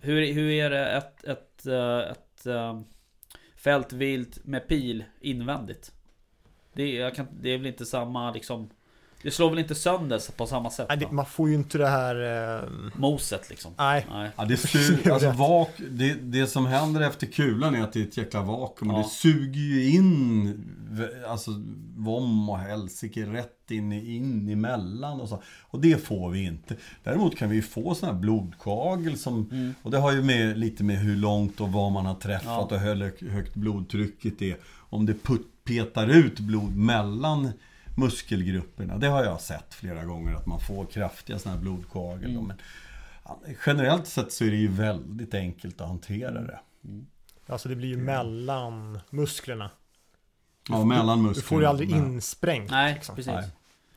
Hur, 0.00 0.32
hur 0.32 0.50
är 0.50 0.70
det 0.70 0.86
ett, 0.86 1.24
ett, 1.24 1.66
eh, 1.66 1.98
ett, 1.98 2.46
fältvilt 3.64 4.44
med 4.44 4.68
pil 4.68 5.04
invändigt? 5.20 5.92
Det, 6.72 6.82
är- 6.82 7.00
jag 7.00 7.14
kan, 7.14 7.26
det 7.40 7.48
är 7.50 7.58
väl 7.58 7.66
inte 7.66 7.86
samma 7.86 8.32
liksom 8.32 8.70
det 9.24 9.30
slår 9.30 9.50
väl 9.50 9.58
inte 9.58 9.74
sönder 9.74 10.20
på 10.36 10.46
samma 10.46 10.70
sätt? 10.70 10.86
nej, 10.88 10.98
det, 10.98 11.10
man 11.10 11.26
får 11.26 11.48
ju 11.48 11.54
inte 11.54 11.78
det 11.78 11.88
här, 11.88 12.56
eh, 12.62 12.68
Moset 12.96 13.50
liksom? 13.50 13.72
nej. 13.78 14.06
Nej. 14.10 14.30
Ja, 14.36 14.44
det, 14.44 14.56
suger, 14.56 15.10
alltså, 15.12 15.30
vak, 15.30 15.70
det, 15.90 16.14
det 16.14 16.46
som 16.46 16.66
händer 16.66 17.00
efter 17.00 17.26
kulan 17.26 17.74
är 17.74 17.82
att 17.82 17.92
det 17.92 18.00
är 18.00 18.04
ett 18.04 18.16
jäkla 18.16 18.42
vakuum. 18.42 18.90
Och 18.90 18.98
Ja. 18.98 19.02
det 19.02 19.08
suger 19.08 19.60
ju 19.60 19.90
in 19.90 20.64
alltså, 21.28 21.50
vom 21.96 22.50
och 22.50 22.58
helsike 22.58 23.26
rätt 23.26 23.70
in, 23.70 23.92
i- 23.92 24.16
in 24.16 24.48
emellan. 24.48 25.20
Och, 25.20 25.28
så. 25.28 25.42
och 25.62 25.80
det 25.80 26.04
får 26.06 26.30
vi 26.30 26.44
inte. 26.44 26.76
Däremot 27.04 27.36
kan 27.36 27.50
vi 27.50 27.56
ju 27.56 27.62
få 27.62 27.94
sådana 27.94 28.14
här 28.14 28.20
blodkoagel. 28.20 29.18
Som, 29.18 29.48
Mm. 29.52 29.74
Och 29.82 29.90
det 29.90 29.98
har 29.98 30.12
ju 30.12 30.22
med, 30.22 30.58
lite 30.58 30.84
med 30.84 30.96
hur 30.98 31.16
långt 31.16 31.60
och 31.60 31.72
vad 31.72 31.92
man 31.92 32.06
har 32.06 32.14
träffat 32.14 32.44
Ja. 32.46 32.58
och 32.76 32.80
hur 32.80 32.94
hög- 32.94 33.30
högt 33.30 33.54
blodtrycket 33.54 34.42
är. 34.42 34.56
Om 34.74 35.06
det 35.06 35.14
put, 35.14 35.46
petar 35.64 36.08
ut 36.08 36.40
blod 36.40 36.76
mellan 36.76 37.50
muskelgrupperna. 37.96 38.98
Det 38.98 39.06
har 39.06 39.24
jag 39.24 39.40
sett 39.40 39.74
flera 39.74 40.04
gånger 40.04 40.34
att 40.34 40.46
man 40.46 40.60
får 40.60 40.86
kraftiga 40.86 41.38
sådana 41.38 41.56
här 41.56 41.62
blodkoagel. 41.62 42.30
Mm. 42.30 42.46
Men, 42.46 42.56
generellt 43.66 44.06
sett 44.06 44.32
så 44.32 44.44
är 44.44 44.50
det 44.50 44.56
ju 44.56 44.68
väldigt 44.68 45.34
enkelt 45.34 45.80
att 45.80 45.88
hantera 45.88 46.40
det. 46.40 46.60
Alltså 47.46 47.68
det 47.68 47.76
blir 47.76 47.88
ju 47.88 47.96
mellan 47.96 49.00
musklerna. 49.10 49.70
Ja, 50.68 50.84
mellan 50.84 51.22
musklerna. 51.22 51.42
Du 51.42 51.48
får 51.48 51.60
ju 51.60 51.66
aldrig 51.66 51.90
insprängt. 51.90 52.70
Nej, 52.70 52.94
liksom. 52.94 53.16
precis. 53.16 53.32
Nej. 53.32 53.50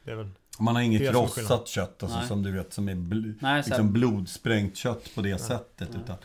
Det 0.04 0.12
är 0.12 0.16
väl, 0.16 0.30
Man 0.60 0.76
har 0.76 0.82
inget 0.82 1.12
krossat 1.12 1.68
kött 1.68 2.04
alltså, 2.04 2.18
Nej. 2.18 2.28
som 2.28 2.44
du 2.44 2.52
vet 2.52 2.74
som 2.74 2.90
är 2.90 2.96
bl- 2.96 3.38
Nej, 3.42 3.64
liksom 3.66 3.94
blodsprängt 3.94 4.78
kött 4.78 5.16
på 5.16 5.22
det 5.22 5.38
sättet. 5.38 5.90
Nej. 5.94 6.02
Utan, 6.04 6.18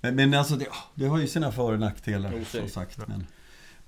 men, 0.00 0.16
men 0.16 0.34
alltså 0.34 0.56
det, 0.56 0.66
det 0.94 1.06
har 1.06 1.18
ju 1.18 1.26
sina 1.26 1.52
för 1.52 1.72
och 1.72 1.80
nackdelar 1.80 2.44
som 2.44 2.68
sagt. 2.68 2.98
Men. 3.08 3.26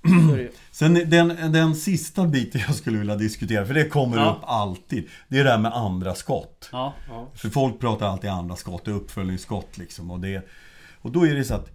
Sen 0.71 0.93
den, 1.09 1.51
den 1.51 1.75
sista 1.75 2.25
biten 2.25 2.61
jag 2.67 2.75
skulle 2.75 2.97
vilja 2.97 3.15
diskutera, 3.15 3.65
för 3.65 3.73
det 3.73 3.89
kommer 3.89 4.17
Ja. 4.17 4.31
upp 4.31 4.43
alltid. 4.49 5.09
Det 5.27 5.39
är 5.39 5.43
det 5.43 5.49
här 5.49 5.57
med 5.57 5.73
andra 5.73 6.15
skott. 6.15 6.69
Ja, 6.71 6.93
Ja. 7.09 7.27
För 7.35 7.49
folk 7.49 7.79
pratar 7.79 8.07
alltid 8.07 8.29
andra 8.29 8.55
skott 8.55 8.87
och 8.87 8.95
uppföljningsskott 8.95 9.77
liksom. 9.77 10.11
Och, 10.11 10.19
det, 10.19 10.47
och 11.01 11.11
då 11.11 11.27
är 11.27 11.35
det 11.35 11.43
så 11.43 11.53
att 11.53 11.69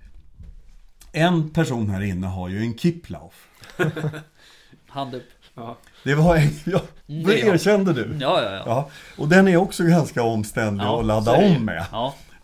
en 1.13 1.51
person 1.51 1.91
här 1.91 2.03
inne 2.03 2.27
har 2.27 2.49
ju 2.49 2.59
en 2.61 2.79
Kiplauf. 2.79 3.49
hand 4.89 5.15
upp. 5.15 5.29
Ja. 5.55 5.77
Det 6.05 6.15
var 6.15 6.37
en, 6.37 6.51
ja, 6.65 6.81
det 7.07 7.41
erkände 7.41 7.93
du. 7.93 8.17
Ja, 8.21 8.43
ja, 8.43 8.51
ja. 8.51 8.63
Ja, 8.67 8.91
och 9.19 9.29
den 9.29 9.49
är 9.49 9.57
också 9.57 9.85
ganska 9.85 10.23
omständlig 10.23 10.85
Ja, 10.87 11.01
att 11.01 11.07
ladda 11.07 11.33
om 11.33 11.65
med. 11.65 11.85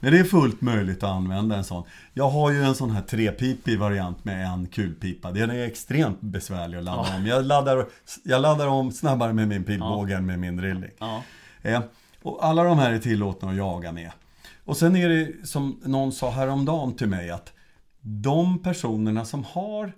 Ja, 0.00 0.04
Men 0.06 0.12
det 0.12 0.18
är 0.18 0.24
fullt 0.24 0.60
möjligt 0.60 1.02
att 1.02 1.10
använda 1.10 1.56
en 1.56 1.64
sån. 1.64 1.84
Jag 2.14 2.30
har 2.30 2.50
ju 2.50 2.62
en 2.62 2.74
sån 2.74 2.90
här 2.90 3.02
trepipig 3.02 3.78
variant 3.78 4.24
med 4.24 4.46
en 4.46 4.66
kulpipa. 4.66 5.30
Den 5.30 5.50
är 5.50 5.66
extremt 5.66 6.20
besvärlig 6.20 6.78
att 6.78 6.84
ladda 6.84 7.06
Ja. 7.10 7.16
om. 7.16 7.26
Jag 7.26 7.44
laddar, 7.44 7.86
jag 8.24 8.42
laddar 8.42 8.66
om 8.66 8.92
snabbare 8.92 9.32
med 9.32 9.48
min 9.48 9.64
pilbåge 9.64 10.14
än 10.16 10.26
med 10.26 10.38
min 10.38 10.56
drilling. 10.56 10.90
Ja. 10.98 11.22
Eh, 11.62 11.80
och 12.22 12.44
alla 12.46 12.64
de 12.64 12.78
här 12.78 12.92
är 12.92 12.98
tillåtna 12.98 13.50
att 13.50 13.56
jaga 13.56 13.92
med. 13.92 14.10
Och 14.64 14.76
sen 14.76 14.96
är 14.96 15.08
det 15.08 15.46
som 15.46 15.80
någon 15.84 16.12
sa 16.12 16.30
häromdagen 16.30 16.94
till 16.96 17.08
mig 17.08 17.30
att 17.30 17.52
de 18.00 18.58
personerna 18.62 19.24
som 19.24 19.44
har 19.44 19.92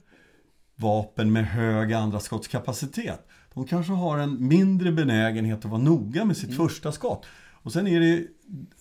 vapen 0.77 1.33
med 1.33 1.47
hög 1.47 1.93
andraskottskapacitet 1.93 3.27
de 3.55 3.67
kanske 3.67 3.93
har 3.93 4.19
en 4.19 4.49
mindre 4.49 4.93
benägenhet 4.93 5.59
att 5.59 5.65
vara 5.71 5.83
noga 5.83 6.25
med 6.25 6.37
sitt 6.37 6.57
första 6.57 6.93
skott. 6.93 7.27
Och 7.63 7.73
sen 7.73 7.87
är 7.87 8.01
det 8.01 8.27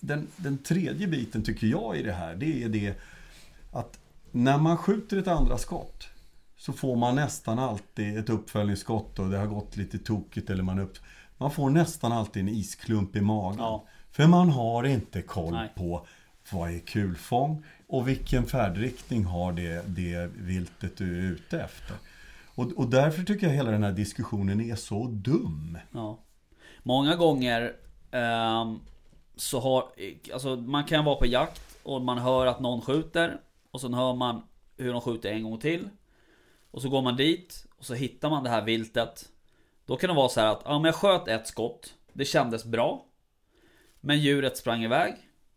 den, 0.00 0.26
den 0.36 0.58
tredje 0.58 1.06
biten 1.06 1.42
tycker 1.42 1.66
jag 1.66 1.96
i 1.96 2.02
det 2.02 2.12
här, 2.12 2.34
det 2.34 2.62
är 2.62 2.68
det 2.68 2.94
att 3.72 3.98
när 4.30 4.58
man 4.58 4.76
skjuter 4.76 5.16
ett 5.16 5.28
andra 5.28 5.58
skott 5.58 6.08
så 6.56 6.72
får 6.72 6.96
man 6.96 7.16
nästan 7.16 7.58
alltid 7.58 8.18
ett 8.18 8.30
uppföljningsskott 8.30 9.18
och 9.18 9.30
det 9.30 9.38
har 9.38 9.46
gått 9.46 9.76
lite 9.76 9.98
tokigt 9.98 10.50
eller 10.50 10.62
man 10.62 10.78
upp... 10.78 10.98
Man 11.38 11.50
får 11.50 11.70
nästan 11.70 12.12
alltid 12.12 12.42
en 12.42 12.48
isklump 12.48 13.16
i 13.16 13.20
magen. 13.20 13.58
Ja. 13.58 13.84
För 14.10 14.26
man 14.26 14.48
har 14.48 14.84
inte 14.84 15.22
koll 15.22 15.52
Nej. 15.52 15.72
på 15.74 16.06
vad 16.50 16.70
är 16.70 16.78
kulfång 16.78 17.64
och 17.86 18.08
vilken 18.08 18.46
färdriktning 18.46 19.24
har 19.24 19.52
det, 19.52 19.84
det 19.86 20.30
viltet 20.36 20.96
du 20.96 21.18
är 21.18 21.30
ute 21.32 21.60
efter. 21.60 21.96
Och, 22.54 22.72
och 22.72 22.90
därför 22.90 23.22
tycker 23.22 23.46
jag 23.46 23.54
hela 23.54 23.70
den 23.70 23.82
här 23.82 23.92
diskussionen 23.92 24.60
är 24.60 24.76
så 24.76 25.06
dum. 25.06 25.78
Ja. 25.92 26.18
Många 26.82 27.16
gånger 27.16 27.72
så 29.36 29.60
har, 29.60 29.84
alltså 30.32 30.56
man 30.56 30.84
kan 30.84 31.04
vara 31.04 31.16
på 31.16 31.26
jakt 31.26 31.62
och 31.82 32.02
man 32.02 32.18
hör 32.18 32.46
att 32.46 32.60
någon 32.60 32.80
skjuter 32.80 33.40
och 33.70 33.80
sen 33.80 33.94
hör 33.94 34.14
man 34.14 34.42
hur 34.76 34.92
de 34.92 35.00
skjuter 35.00 35.30
en 35.32 35.42
gång 35.42 35.58
till. 35.58 35.88
Och 36.70 36.82
så 36.82 36.88
går 36.88 37.02
man 37.02 37.16
dit 37.16 37.66
och 37.78 37.84
så 37.84 37.94
hittar 37.94 38.30
man 38.30 38.44
det 38.44 38.50
här 38.50 38.62
viltet. 38.62 39.28
Då 39.86 39.96
kan 39.96 40.08
det 40.10 40.16
vara 40.16 40.28
så 40.28 40.40
här 40.40 40.48
att, 40.52 40.62
ja 40.64 40.78
men 40.78 40.84
jag 40.84 40.94
sköt 40.94 41.28
ett 41.28 41.46
skott. 41.46 41.94
Det 42.12 42.24
kändes 42.24 42.64
bra. 42.64 43.04
Men 44.00 44.18
djuret 44.20 44.56
sprang 44.56 44.84
iväg. 44.84 45.14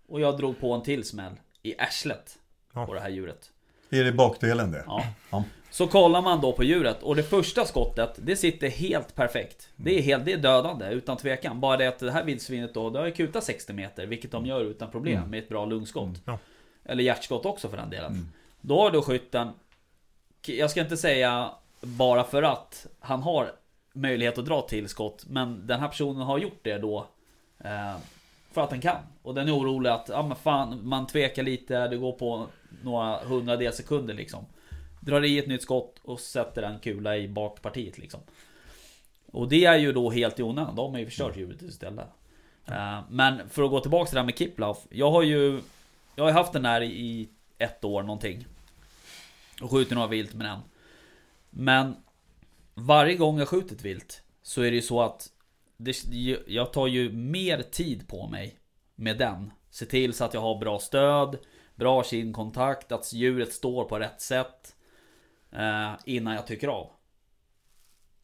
Och 0.07 0.21
jag 0.21 0.37
drog 0.37 0.59
på 0.59 0.73
en 0.73 0.81
till 0.83 1.03
smäll 1.07 1.33
i 1.63 1.79
arslet 1.79 2.39
Ja. 2.73 2.85
på 2.85 2.93
det 2.93 2.99
här 2.99 3.09
djuret. 3.09 3.51
Är 3.89 4.03
det 4.03 4.11
bakdelen 4.11 4.71
det? 4.71 4.83
Ja. 4.87 5.03
Ja. 5.31 5.43
Så 5.73 5.87
kollar 5.87 6.21
man 6.21 6.41
då 6.41 6.53
på 6.53 6.63
djuret 6.63 7.03
och 7.03 7.15
det 7.15 7.23
första 7.23 7.65
skottet 7.65 8.13
Det 8.15 8.35
sitter 8.35 8.69
helt 8.69 9.15
perfekt. 9.15 9.69
Det 9.75 9.97
är 9.97 10.01
helt, 10.01 10.25
det 10.25 10.33
är 10.33 10.37
dödande 10.37 10.85
utan 10.85 11.17
tvekan. 11.17 11.59
Bara 11.59 11.77
det 11.77 11.87
att 11.87 11.99
det 11.99 12.11
här 12.11 12.23
vildsvinet 12.23 12.73
då 12.73 12.89
Det 12.89 12.99
har 12.99 13.05
ju 13.05 13.11
kutat 13.11 13.43
60 13.43 13.73
meter 13.73 14.05
Vilket 14.05 14.31
de 14.31 14.45
gör 14.45 14.61
utan 14.61 14.91
problem 14.91 15.29
med 15.29 15.39
ett 15.39 15.49
bra 15.49 15.65
lungskott. 15.65 16.09
Ja. 16.25 16.37
Eller 16.85 17.03
hjärtskott 17.03 17.45
också 17.45 17.69
för 17.69 17.77
den 17.77 17.89
delen. 17.89 18.33
Då 18.61 18.81
har 18.81 18.91
då 18.91 19.01
skytten 19.01 19.47
Jag 20.45 20.71
ska 20.71 20.81
inte 20.81 20.97
säga 20.97 21.51
bara 21.81 22.23
för 22.23 22.43
att 22.43 22.87
Han 22.99 23.21
har 23.21 23.51
möjlighet 23.93 24.37
att 24.37 24.45
dra 24.45 24.61
till 24.61 24.89
skott 24.89 25.25
Men 25.27 25.67
den 25.67 25.79
här 25.79 25.87
personen 25.87 26.21
har 26.21 26.37
gjort 26.37 26.59
det 26.61 26.77
då 26.77 27.07
eh, 27.59 27.95
För 28.51 28.61
att 28.61 28.69
den 28.69 28.81
kan. 28.81 29.01
Och 29.21 29.33
den 29.33 29.47
är 29.47 29.57
orolig 29.57 29.89
att, 29.89 30.09
ja 30.09 30.23
men 30.23 30.37
fan 30.37 30.87
Man 30.87 31.07
tvekar 31.07 31.43
lite, 31.43 31.87
det 31.87 31.97
går 31.97 32.11
på 32.11 32.47
några 32.83 33.17
hundradels 33.17 33.75
sekunder 33.75 34.13
liksom 34.13 34.45
Drar 35.05 35.25
i 35.25 35.39
ett 35.39 35.47
nytt 35.47 35.61
skott 35.61 35.99
och 36.03 36.19
sätter 36.19 36.63
en 36.63 36.79
kula 36.79 37.17
i 37.17 37.27
bakpartiet 37.27 37.97
liksom. 37.97 38.19
Och 39.31 39.47
det 39.49 39.65
är 39.65 39.77
ju 39.77 39.93
då 39.93 40.09
helt 40.09 40.39
i 40.39 40.43
onödan. 40.43 40.75
De 40.75 40.91
har 40.91 40.99
ju 40.99 41.05
förstört 41.05 41.37
djuret 41.37 41.61
istället. 41.61 42.07
Eh, 42.65 42.99
Men 43.09 43.49
för 43.49 43.63
att 43.63 43.69
gå 43.69 43.79
tillbaka 43.79 44.09
till 44.09 44.15
det 44.15 44.19
här 44.21 44.25
med 44.25 44.37
Kiplauf. 44.37 44.77
Jag 44.89 45.11
har 45.11 45.23
ju 45.23 45.61
Jag 46.15 46.23
har 46.23 46.31
haft 46.31 46.53
den 46.53 46.65
här 46.65 46.81
i 46.81 47.29
ett 47.57 47.83
år 47.83 48.03
någonting. 48.03 48.45
Och 49.61 49.71
skjutit 49.71 49.93
några 49.93 50.07
vilt 50.07 50.33
med 50.33 50.45
den. 50.45 50.59
Men 51.49 51.95
varje 52.73 53.15
gång 53.15 53.39
jag 53.39 53.47
skjuter 53.47 53.75
ett 53.75 53.85
vilt 53.85 54.23
så 54.41 54.61
är 54.61 54.69
det 54.71 54.75
ju 54.75 54.81
så 54.81 55.01
att 55.01 55.29
det, 55.77 56.05
jag 56.47 56.73
tar 56.73 56.87
ju 56.87 57.11
mer 57.11 57.61
tid 57.61 58.07
på 58.07 58.27
mig 58.27 58.59
med 58.95 59.17
den. 59.17 59.51
Se 59.69 59.85
till 59.85 60.13
så 60.13 60.23
att 60.23 60.33
jag 60.33 60.41
har 60.41 60.59
bra 60.59 60.79
stöd, 60.79 61.37
bra 61.75 62.03
kindkontakt, 62.03 62.91
att 62.91 63.13
djuret 63.13 63.53
står 63.53 63.83
på 63.83 63.99
rätt 63.99 64.21
sätt. 64.21 64.72
Eh, 65.55 65.91
innan 66.05 66.33
jag 66.35 66.47
tycker 66.47 66.67
av. 66.67 66.87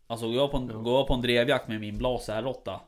Alltså 0.07 0.25
går 0.27 0.35
jag 0.35 0.51
på 0.51 0.57
en, 0.57 0.69
Ja. 0.73 0.77
går 0.77 0.97
jag 0.97 1.07
på 1.07 1.13
en 1.13 1.21
drevjakt 1.21 1.67
med 1.67 1.79
min 1.79 1.97
blasärrotta. 1.97 2.79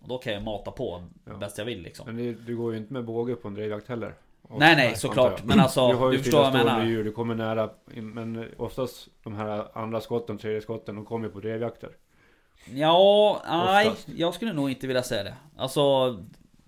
Och 0.00 0.08
då 0.08 0.18
kan 0.18 0.32
jag 0.32 0.42
mata 0.42 0.70
på 0.70 1.04
Ja. 1.26 1.36
bäst 1.36 1.58
jag 1.58 1.64
vill 1.64 1.82
liksom. 1.82 2.06
Men 2.06 2.16
det, 2.16 2.32
du 2.32 2.56
går 2.56 2.72
ju 2.72 2.78
inte 2.78 2.92
med 2.92 3.04
båge 3.04 3.34
på 3.36 3.48
en 3.48 3.54
drevjakt 3.54 3.88
heller. 3.88 4.14
Nej, 4.50 4.76
nej, 4.76 4.86
antar 4.86 4.98
såklart. 4.98 5.44
Men 5.44 5.60
alltså, 5.60 5.88
du, 5.88 5.94
har 5.94 6.10
ju 6.12 6.16
du 6.16 6.22
förstår 6.22 6.38
vad 6.38 6.46
jag 6.46 6.52
menar. 6.64 6.84
Djur, 6.84 7.04
du 7.04 7.12
kommer 7.12 7.34
nära. 7.34 7.70
Men 7.94 8.44
oftast 8.56 9.08
de 9.22 9.34
här 9.34 9.78
andra 9.78 10.00
skotten, 10.00 10.38
tredje 10.38 10.60
skotten, 10.60 10.94
de 10.96 11.04
kommer 11.04 11.26
ju 11.26 11.32
på 11.32 11.40
drevjakter. 11.40 11.90
Ja, 12.74 13.42
nej, 13.48 13.92
jag 14.16 14.34
skulle 14.34 14.52
nog 14.52 14.70
inte 14.70 14.86
vilja 14.86 15.02
säga 15.02 15.22
det. 15.24 15.36
Alltså, 15.56 16.16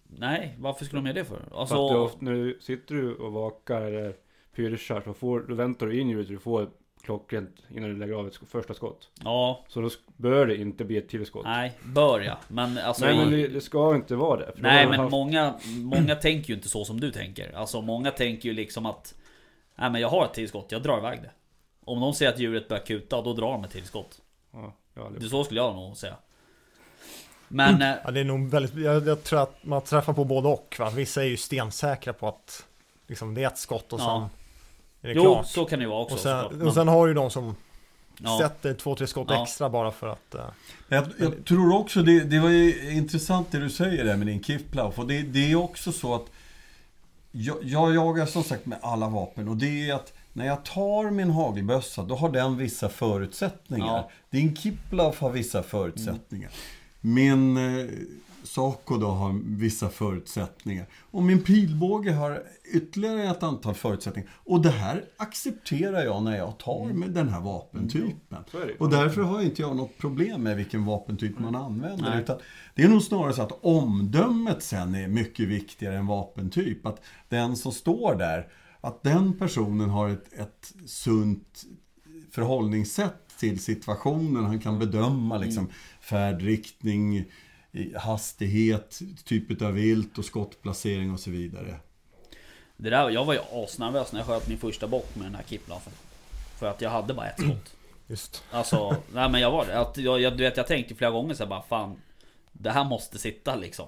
nej, 0.08 0.56
varför 0.58 0.84
skulle 0.84 1.02
de 1.02 1.06
göra 1.06 1.14
det 1.18 1.24
för? 1.24 1.36
För 1.48 1.60
Alltså, 1.60 1.86
att 1.86 1.92
du, 1.92 1.98
oft- 1.98 2.20
när 2.20 2.32
du 2.32 2.58
sitter 2.60 2.94
du 2.94 3.14
och 3.14 3.32
vakar 3.32 3.80
eller 3.82 4.14
pyrschar 4.54 5.00
så 5.00 5.14
får, 5.14 5.40
då 5.40 5.54
väntar 5.54 5.86
du 5.86 6.00
in 6.00 6.08
djuret 6.08 6.28
du 6.28 6.38
får 6.38 6.70
klockrent 7.04 7.56
innan 7.70 7.90
du 7.90 7.96
lägger 7.96 8.14
av 8.14 8.26
ett 8.26 8.34
sk- 8.40 8.46
första 8.46 8.74
skott. 8.74 9.08
ja, 9.24 9.64
Så 9.68 9.80
då 9.80 9.90
bör 10.16 10.46
det 10.46 10.56
inte 10.56 10.84
bli 10.84 10.96
ett 10.96 11.08
till 11.08 11.26
skott. 11.26 11.44
nej, 11.44 11.72
bör 11.84 12.20
jag. 12.20 12.36
Men 12.48 12.78
alltså, 12.78 13.04
Nej 13.04 13.16
men 13.16 13.30
det, 13.30 13.48
det 13.48 13.60
ska 13.60 13.94
inte 13.94 14.14
vara 14.14 14.40
det. 14.40 14.52
Nej 14.56 14.86
men 14.86 15.00
haft- 15.00 15.10
många, 15.10 15.54
många 15.78 16.14
tänker 16.14 16.48
ju 16.48 16.54
inte 16.54 16.68
så 16.68 16.84
som 16.84 17.00
du 17.00 17.10
tänker. 17.10 17.56
Alltså 17.56 17.80
många 17.82 18.10
tänker 18.10 18.48
ju 18.48 18.54
liksom 18.54 18.86
att 18.86 19.14
Nej 19.74 19.90
men 19.90 20.00
jag 20.00 20.08
har 20.08 20.24
ett 20.24 20.34
tillskott, 20.34 20.66
jag 20.72 20.82
drar 20.82 20.98
iväg 20.98 21.22
det. 21.22 21.30
Om 21.84 22.00
någon 22.00 22.14
säger 22.14 22.32
att 22.32 22.38
djuret 22.38 22.68
börjar 22.68 22.84
kuta, 22.86 23.22
då 23.22 23.32
drar 23.32 23.52
de 23.52 23.64
ett 23.64 23.70
tillskott. 23.70 24.20
Ja, 24.52 24.72
ja, 24.94 25.10
Det 25.18 25.28
så 25.28 25.44
skulle 25.44 25.60
jag 25.60 25.74
nog 25.74 25.96
säga. 25.96 26.14
Men... 27.48 27.82
eh, 27.82 27.94
Ja, 28.04 28.10
det 28.10 28.20
är 28.20 28.24
nog 28.24 28.48
väldigt, 28.50 28.74
jag, 28.74 29.06
jag 29.08 29.22
tror 29.24 29.42
att 29.42 29.64
man 29.64 29.82
träffar 29.82 30.12
på 30.12 30.24
både 30.24 30.48
och. 30.48 30.76
Va? 30.78 30.90
Vissa 30.90 31.22
är 31.22 31.26
ju 31.26 31.36
stensäkra 31.36 32.12
på 32.12 32.28
att 32.28 32.66
liksom, 33.06 33.34
det 33.34 33.42
är 33.42 33.46
ett 33.46 33.58
skott 33.58 33.92
och 33.92 34.00
Ja. 34.00 34.28
sen 34.30 34.39
det 35.08 35.12
jo, 35.12 35.22
klart. 35.22 35.46
så 35.46 35.64
kan 35.64 35.78
det 35.78 35.82
ju 35.82 35.88
vara 35.88 36.02
också 36.02 36.14
och, 36.14 36.20
såklart. 36.20 36.48
sen, 36.50 36.58
Men- 36.58 36.66
och 36.68 36.74
sen 36.74 36.88
har 36.88 37.06
du 37.06 37.14
de 37.14 37.30
som 37.30 37.54
ja, 38.18 38.38
sätter 38.42 38.74
två, 38.74 38.94
tre 38.96 39.06
skott 39.06 39.26
Ja. 39.30 39.42
extra 39.42 39.70
bara 39.70 39.90
för 39.92 40.08
att... 40.08 40.34
eh, 40.34 40.40
Jag, 40.88 41.04
jag 41.18 41.44
tror 41.44 41.74
också 41.76 42.02
det, 42.02 42.20
det 42.20 42.38
var 42.38 42.48
ju 42.48 42.90
intressant 42.92 43.48
det 43.50 43.58
du 43.58 43.70
säger 43.70 44.04
där 44.04 44.16
med 44.16 44.26
din 44.26 44.42
Kifflauf. 44.42 44.98
Och 44.98 45.06
det, 45.06 45.22
det 45.22 45.50
är 45.52 45.56
också 45.56 45.92
så 45.92 46.14
att 46.14 46.24
jag, 47.32 47.56
jag 47.62 47.94
jagar 47.94 48.26
som 48.26 48.42
sagt 48.44 48.66
med 48.66 48.78
alla 48.82 49.08
vapen 49.08 49.48
och 49.48 49.56
det 49.56 49.88
är 49.90 49.94
att 49.94 50.12
när 50.32 50.46
jag 50.46 50.64
tar 50.64 51.10
min 51.10 51.30
hagelbössa 51.30 52.02
då 52.02 52.14
har 52.14 52.28
den 52.30 52.56
vissa 52.56 52.88
förutsättningar. 52.88 53.86
Ja. 53.86 54.10
Din 54.30 54.56
Kiplauf 54.56 55.20
har 55.20 55.30
vissa 55.30 55.62
förutsättningar. 55.62 56.50
Min 57.00 57.56
eh, 57.56 57.86
Saco 58.42 58.96
då 58.96 59.06
har 59.06 59.40
vissa 59.44 59.88
förutsättningar. 59.88 60.86
Och 61.10 61.22
min 61.22 61.42
pilbåge 61.42 62.12
har 62.12 62.42
ytterligare 62.74 63.22
ett 63.30 63.42
antal 63.42 63.74
förutsättningar. 63.74 64.30
Och 64.34 64.62
det 64.62 64.70
här 64.70 65.04
accepterar 65.16 66.04
jag 66.04 66.22
när 66.22 66.36
jag 66.36 66.58
tar 66.58 66.84
med 66.86 67.10
den 67.10 67.28
här 67.28 67.40
vapentypen. 67.40 68.44
ju. 68.68 68.74
Och 68.78 68.90
därför 68.90 69.22
har 69.22 69.42
inte 69.42 69.62
jag 69.62 69.76
något 69.76 69.98
problem 69.98 70.42
med 70.42 70.56
vilken 70.56 70.84
vapentyp 70.84 71.38
man 71.38 71.54
använder. 71.54 72.10
Nej. 72.10 72.22
Utan 72.22 72.38
det 72.74 72.82
är 72.82 72.88
nog 72.88 73.02
snarare 73.02 73.32
så 73.32 73.42
att 73.42 73.58
omdömet 73.62 74.62
sen 74.62 74.94
är 74.94 75.08
mycket 75.08 75.48
viktigare 75.48 75.96
än 75.96 76.06
vapentyp. 76.06 76.86
Att 76.86 77.02
den 77.28 77.56
som 77.56 77.72
står 77.72 78.14
där, 78.14 78.48
att 78.80 79.02
den 79.02 79.38
personen 79.38 79.90
har 79.90 80.08
ett, 80.08 80.32
ett 80.32 80.72
sunt 80.86 81.64
förhållningssätt 82.30 83.14
till 83.40 83.58
situationen. 83.60 84.44
Han 84.44 84.58
kan 84.60 84.78
bedöma 84.78 85.38
liksom, 85.38 85.68
färdriktning, 86.00 87.16
i- 87.16 87.30
hastighet, 87.96 88.98
typ 89.24 89.62
av 89.62 89.72
vilt 89.72 90.18
och 90.18 90.24
skottplacering 90.24 91.10
och 91.12 91.20
så 91.20 91.30
vidare. 91.30 91.76
Det 92.76 92.90
där, 92.90 93.10
jag 93.10 93.24
var 93.24 93.34
ju 93.34 93.40
asnervös 93.52 94.12
när 94.12 94.20
jag 94.20 94.26
sköt 94.26 94.48
min 94.48 94.58
första 94.58 94.86
bock 94.86 95.08
med 95.16 95.26
den 95.26 95.34
här 95.34 95.44
kipplaffen. 95.48 95.92
För 96.58 96.66
att 96.66 96.80
jag 96.80 96.90
hade 96.90 97.14
bara 97.14 97.26
ett 97.28 97.40
skott. 97.40 97.76
just. 98.06 98.44
Alltså, 98.50 98.96
nej 99.14 99.30
men 99.30 99.40
jag 99.40 99.50
var 99.50 99.66
det. 99.66 99.78
Att 99.80 99.96
jag, 99.96 100.20
jag, 100.20 100.36
du 100.36 100.42
vet, 100.44 100.56
jag 100.56 100.66
tänkte 100.66 100.94
flera 100.94 101.10
gånger 101.10 101.34
så 101.34 101.42
här 101.42 101.50
bara 101.50 101.62
fan 101.62 101.96
Det 102.52 102.70
här 102.70 102.84
måste 102.84 103.18
sitta 103.18 103.56
liksom. 103.56 103.86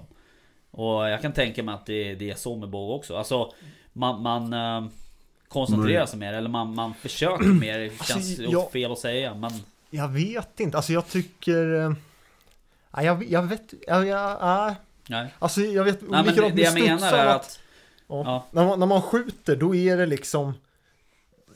Och 0.71 1.09
jag 1.09 1.21
kan 1.21 1.33
tänka 1.33 1.63
mig 1.63 1.75
att 1.75 1.85
det, 1.85 2.15
det 2.15 2.29
är 2.29 2.35
så 2.35 2.55
med 2.55 2.69
båge 2.69 2.93
också. 2.93 3.15
Alltså 3.17 3.53
man, 3.93 4.21
man 4.21 4.53
eh, 4.53 4.91
koncentrerar 5.47 6.05
sig 6.05 6.19
mer 6.19 6.33
eller 6.33 6.49
man, 6.49 6.75
man 6.75 6.93
försöker 6.93 7.45
mer. 7.45 7.79
Det 7.79 7.89
Alltså, 7.89 8.13
känns 8.13 8.39
jag- 8.39 8.71
fel 8.71 8.91
att 8.91 8.99
säga 8.99 9.33
men 9.35 9.51
Jag 9.89 10.07
vet 10.09 10.59
inte, 10.59 10.77
alltså 10.77 10.93
jag 10.93 11.07
tycker... 11.07 11.95
Ja, 12.93 13.03
jag, 13.03 13.23
jag 13.23 13.41
vet... 13.41 13.73
Ja, 13.87 14.05
ja, 14.05 14.37
ja. 14.41 14.75
nej. 15.07 15.33
Alltså 15.39 15.61
jag 15.61 15.83
vet 15.83 16.01
nej 16.01 16.23
men 16.25 16.35
det, 16.35 16.49
det 16.49 16.61
jag 16.61 16.73
menar 16.73 17.13
är 17.13 17.25
att- 17.25 17.35
att 17.41 17.59
Ja. 18.07 18.23
Ja. 18.25 18.45
När, 18.51 18.65
man, 18.65 18.79
när 18.79 18.85
man 18.85 19.01
skjuter 19.01 19.55
då 19.55 19.75
är 19.75 19.97
det 19.97 20.05
liksom 20.05 20.53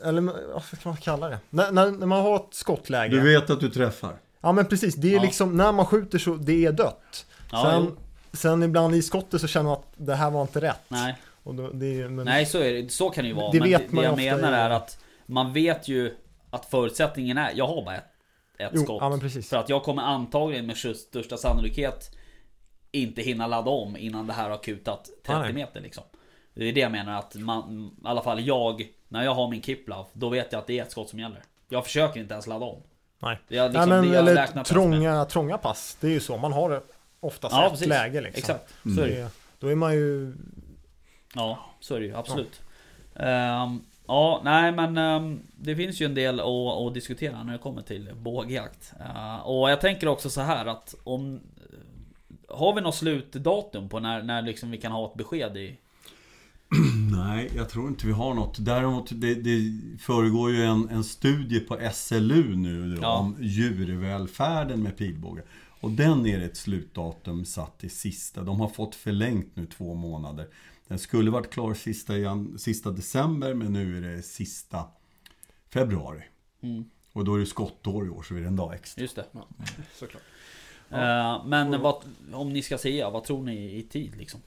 Eller 0.03 0.21
vad 0.53 0.63
kan 0.69 0.79
man 0.83 0.97
kalla 0.97 1.29
det? 1.29 1.39
När, 1.49 1.71
när, 1.71 1.91
när 1.91 2.05
man 2.07 2.21
har 2.21 2.35
ett 2.35 2.47
skottläge 2.53 3.15
Du 3.15 3.21
vet 3.33 3.49
att 3.49 3.59
du 3.59 3.69
träffar. 3.69 4.15
Ja 4.41 4.51
men 4.51 4.65
precis, 4.65 4.95
det 4.95 5.07
är 5.11 5.15
Ja. 5.15 5.21
liksom 5.21 5.57
när 5.57 5.71
man 5.71 5.85
skjuter 5.85 6.19
så 6.19 6.35
det 6.35 6.65
är 6.65 6.71
dött 6.71 7.25
Ja, 7.51 7.63
sen, 7.71 7.97
sen 8.33 8.63
ibland 8.63 8.95
i 8.95 9.01
skottet 9.01 9.41
så 9.41 9.47
känner 9.47 9.69
man 9.69 9.73
att 9.73 9.85
det 9.97 10.15
här 10.15 10.31
var 10.31 10.41
inte 10.41 10.61
rätt 10.61 10.81
Nej. 10.87 11.15
Och 11.43 11.55
då, 11.55 11.69
det 11.69 12.01
är, 12.01 12.07
men, 12.09 12.25
Nej 12.25 12.45
så, 12.45 12.57
är 12.59 12.73
det, 12.73 12.91
så 12.91 13.09
kan 13.09 13.23
det 13.23 13.27
ju 13.27 13.33
vara. 13.33 13.51
Det 13.51 13.59
men 13.59 13.69
vet 13.69 13.89
det, 13.89 13.95
man 13.95 14.03
det 14.17 14.23
jag 14.23 14.39
menar 14.39 14.53
är 14.53 14.69
att 14.69 14.99
man 15.25 15.53
vet 15.53 15.87
ju 15.87 16.15
att 16.49 16.65
förutsättningen 16.65 17.37
är, 17.37 17.51
jag 17.55 17.67
har 17.67 17.85
bara 17.85 17.95
ett, 17.95 18.03
ett 18.57 18.71
jo, 18.73 18.83
skott. 18.83 18.97
ja. 19.01 19.41
För 19.41 19.57
att 19.57 19.69
jag 19.69 19.83
kommer 19.83 20.01
antagligen 20.03 20.65
med 20.65 20.77
största 20.77 21.37
sannolikhet 21.37 22.11
inte 22.91 23.21
hinna 23.21 23.47
ladda 23.47 23.69
om 23.71 23.97
innan 23.97 24.27
det 24.27 24.33
här 24.33 24.49
har 24.49 24.57
kutat 24.57 25.05
30 25.25 25.39
Nej. 25.39 25.53
meter 25.53 25.81
liksom. 25.81 26.03
Det 26.53 26.65
är 26.65 26.73
det 26.73 26.79
jag 26.79 26.91
menar 26.91 27.19
att 27.19 27.35
man, 27.35 27.91
i 28.03 28.07
alla 28.07 28.21
fall 28.23 28.41
jag, 28.47 28.87
när 29.07 29.23
jag 29.23 29.33
har 29.33 29.49
min 29.49 29.61
Kiplav, 29.61 30.05
då 30.13 30.29
vet 30.29 30.51
jag 30.51 30.59
att 30.59 30.67
det 30.67 30.79
är 30.79 30.83
ett 30.83 30.91
skott 30.91 31.09
som 31.09 31.19
gäller. 31.19 31.41
Jag 31.69 31.85
försöker 31.85 32.19
inte 32.19 32.33
ens 32.33 32.47
ladda 32.47 32.65
om. 32.65 32.81
Nej. 33.19 33.39
Jag, 33.47 33.71
liksom, 33.71 33.89
Nej 33.89 34.01
men 34.01 34.13
eller 34.15 34.63
trånga, 34.63 35.25
trånga 35.25 35.57
pass. 35.57 35.97
Det 36.01 36.07
är 36.07 36.11
ju 36.11 36.19
så. 36.19 36.37
Man 36.37 36.53
har 36.53 36.83
oftast 37.19 37.53
Ja, 37.55 37.65
ett 37.65 37.71
precis. 37.71 37.87
läge 37.87 38.21
liksom. 38.21 38.39
Exakt, 38.39 38.73
Mm. 38.85 38.97
så 38.97 39.03
är 39.03 39.07
det 39.07 39.29
då 39.59 39.67
är 39.67 39.75
man 39.75 39.93
ju... 39.93 40.35
Ja, 41.35 41.59
så 41.79 41.95
är 41.95 41.99
det 41.99 42.05
ju 42.05 42.15
absolut. 42.15 42.61
Ehm, 43.15 43.81
ja, 44.07 44.41
nej 44.43 44.71
men 44.71 44.97
ehm, 44.97 45.39
det 45.57 45.75
finns 45.75 46.01
ju 46.01 46.05
en 46.05 46.15
del 46.15 46.39
att, 46.39 46.45
att 46.45 46.93
diskutera 46.93 47.43
när 47.43 47.53
det 47.53 47.59
kommer 47.59 47.81
till 47.81 48.09
bågjakt. 48.15 48.93
Eh, 48.99 49.39
och 49.47 49.71
jag 49.71 49.81
tänker 49.81 50.07
också 50.07 50.29
så 50.29 50.41
här 50.41 50.65
att 50.65 50.95
om... 51.03 51.39
Har 52.49 52.75
vi 52.75 52.81
något 52.81 52.95
slutdatum 52.95 53.89
på 53.89 53.99
när, 53.99 54.23
när 54.23 54.41
liksom 54.41 54.71
vi 54.71 54.77
kan 54.77 54.91
ha 54.91 55.07
ett 55.11 55.17
besked 55.17 55.57
i... 55.57 55.77
Nej, 57.11 57.51
jag 57.55 57.69
tror 57.69 57.87
inte 57.87 58.07
vi 58.07 58.13
har 58.13 58.33
något. 58.33 58.65
Däremot, 58.65 59.09
det, 59.11 59.35
det 59.35 59.59
föregår 59.99 60.51
ju 60.51 60.63
en, 60.63 60.89
en 60.89 61.03
studie 61.03 61.59
på 61.59 61.79
SLU 61.93 62.55
nu 62.55 62.95
då, 62.95 63.01
Ja. 63.01 63.17
om 63.17 63.35
djurvälfärden 63.39 64.83
med 64.83 64.97
pilbåge. 64.97 65.41
Och 65.79 65.91
den 65.91 66.25
är 66.25 66.41
ett 66.41 66.57
slutdatum 66.57 67.45
satt 67.45 67.83
i 67.83 67.89
sista. 67.89 68.41
De 68.41 68.59
har 68.59 68.69
fått 68.69 68.95
förlängt 68.95 69.55
nu 69.55 69.65
två 69.65 69.93
månader. 69.93 70.47
Den 70.87 70.99
skulle 70.99 71.31
varit 71.31 71.49
klar 71.49 71.73
sista, 71.73 72.17
jan, 72.17 72.59
sista 72.59 72.91
december, 72.91 73.53
men 73.53 73.73
nu 73.73 73.97
är 73.97 74.01
det 74.15 74.21
sista 74.21 74.83
februari. 75.69 76.23
Mm, 76.61 76.89
Och 77.13 77.25
då 77.25 77.35
är 77.35 77.39
det 77.39 77.45
skottår 77.45 78.05
i 78.05 78.09
år, 78.09 78.23
så 78.23 78.35
är 78.35 78.41
det 78.41 78.47
en 78.47 78.55
dag 78.55 78.73
extra. 78.73 79.01
just 79.01 79.15
det. 79.15 79.25
Såklart. 79.95 80.23
Eh, 80.89 81.45
men 81.45 81.81
vad, 81.81 82.03
om 82.33 82.53
ni 82.53 82.61
ska 82.61 82.77
säga, 82.77 83.09
vad 83.09 83.23
tror 83.23 83.43
ni 83.43 83.75
i 83.77 83.83
tid 83.83 84.15
liksom? 84.15 84.39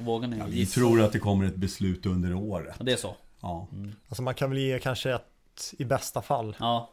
Vågar 0.00 0.28
ni 0.28 0.38
Ja, 0.38 0.44
vi 0.48 0.66
tror 0.66 1.00
att 1.02 1.12
det 1.12 1.18
kommer 1.18 1.44
ett 1.46 1.56
beslut 1.56 2.06
under 2.06 2.34
året. 2.34 2.74
Ja, 2.78 2.84
Det 2.84 2.92
är 2.92 2.96
så? 2.96 3.16
Ja. 3.40 3.66
Alltså 4.08 4.22
man 4.22 4.34
kan 4.34 4.50
väl 4.50 4.58
ge 4.58 4.78
kanske 4.78 5.14
ett 5.14 5.74
i 5.78 5.84
bästa 5.84 6.22
fall. 6.22 6.56
Ja. 6.60 6.90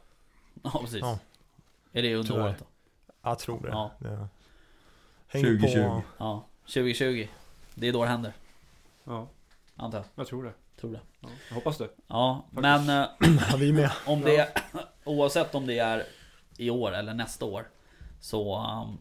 Ja 0.64 0.80
precis. 0.82 1.00
Ja. 1.02 1.20
Är 1.94 2.02
det 2.02 2.16
under 2.16 2.28
Tyvärr. 2.34 2.44
året 2.46 2.60
då? 2.60 2.66
Jag 3.22 3.40
tror 3.40 3.62
det. 3.62 3.70
Ja. 3.70 3.92
det. 4.00 4.28
Häng 5.28 5.44
2020. 5.44 5.76
På, 5.84 6.02
Ja. 6.18 6.46
2020. 6.66 7.28
Det 7.76 7.88
är 7.88 7.94
då 7.94 8.04
det 8.04 8.10
händer. 8.10 8.34
Ja, 9.08 9.30
Antar 9.76 9.98
jag. 9.98 10.06
jag 10.16 10.28
tror 10.28 10.44
det. 10.44 10.54
Tror 10.80 10.92
det. 10.92 11.00
Ja, 11.22 11.30
jag 11.50 11.56
hoppas 11.56 11.78
det. 11.78 11.90
Ja, 12.08 12.46
Faktiskt. 12.56 12.62
men 12.62 12.90
eh, 12.90 13.40
ja, 13.52 13.58
vi 13.58 13.74
med. 13.74 13.92
om 14.06 14.22
det 14.22 14.50
Oavsett 15.04 15.56
om 15.56 15.68
det 15.68 15.80
är 15.80 16.04
i 16.58 16.70
år 16.70 16.92
eller 16.96 17.14
nästa 17.14 17.46
år 17.46 17.68
Så 18.20 18.60
um, 18.60 18.98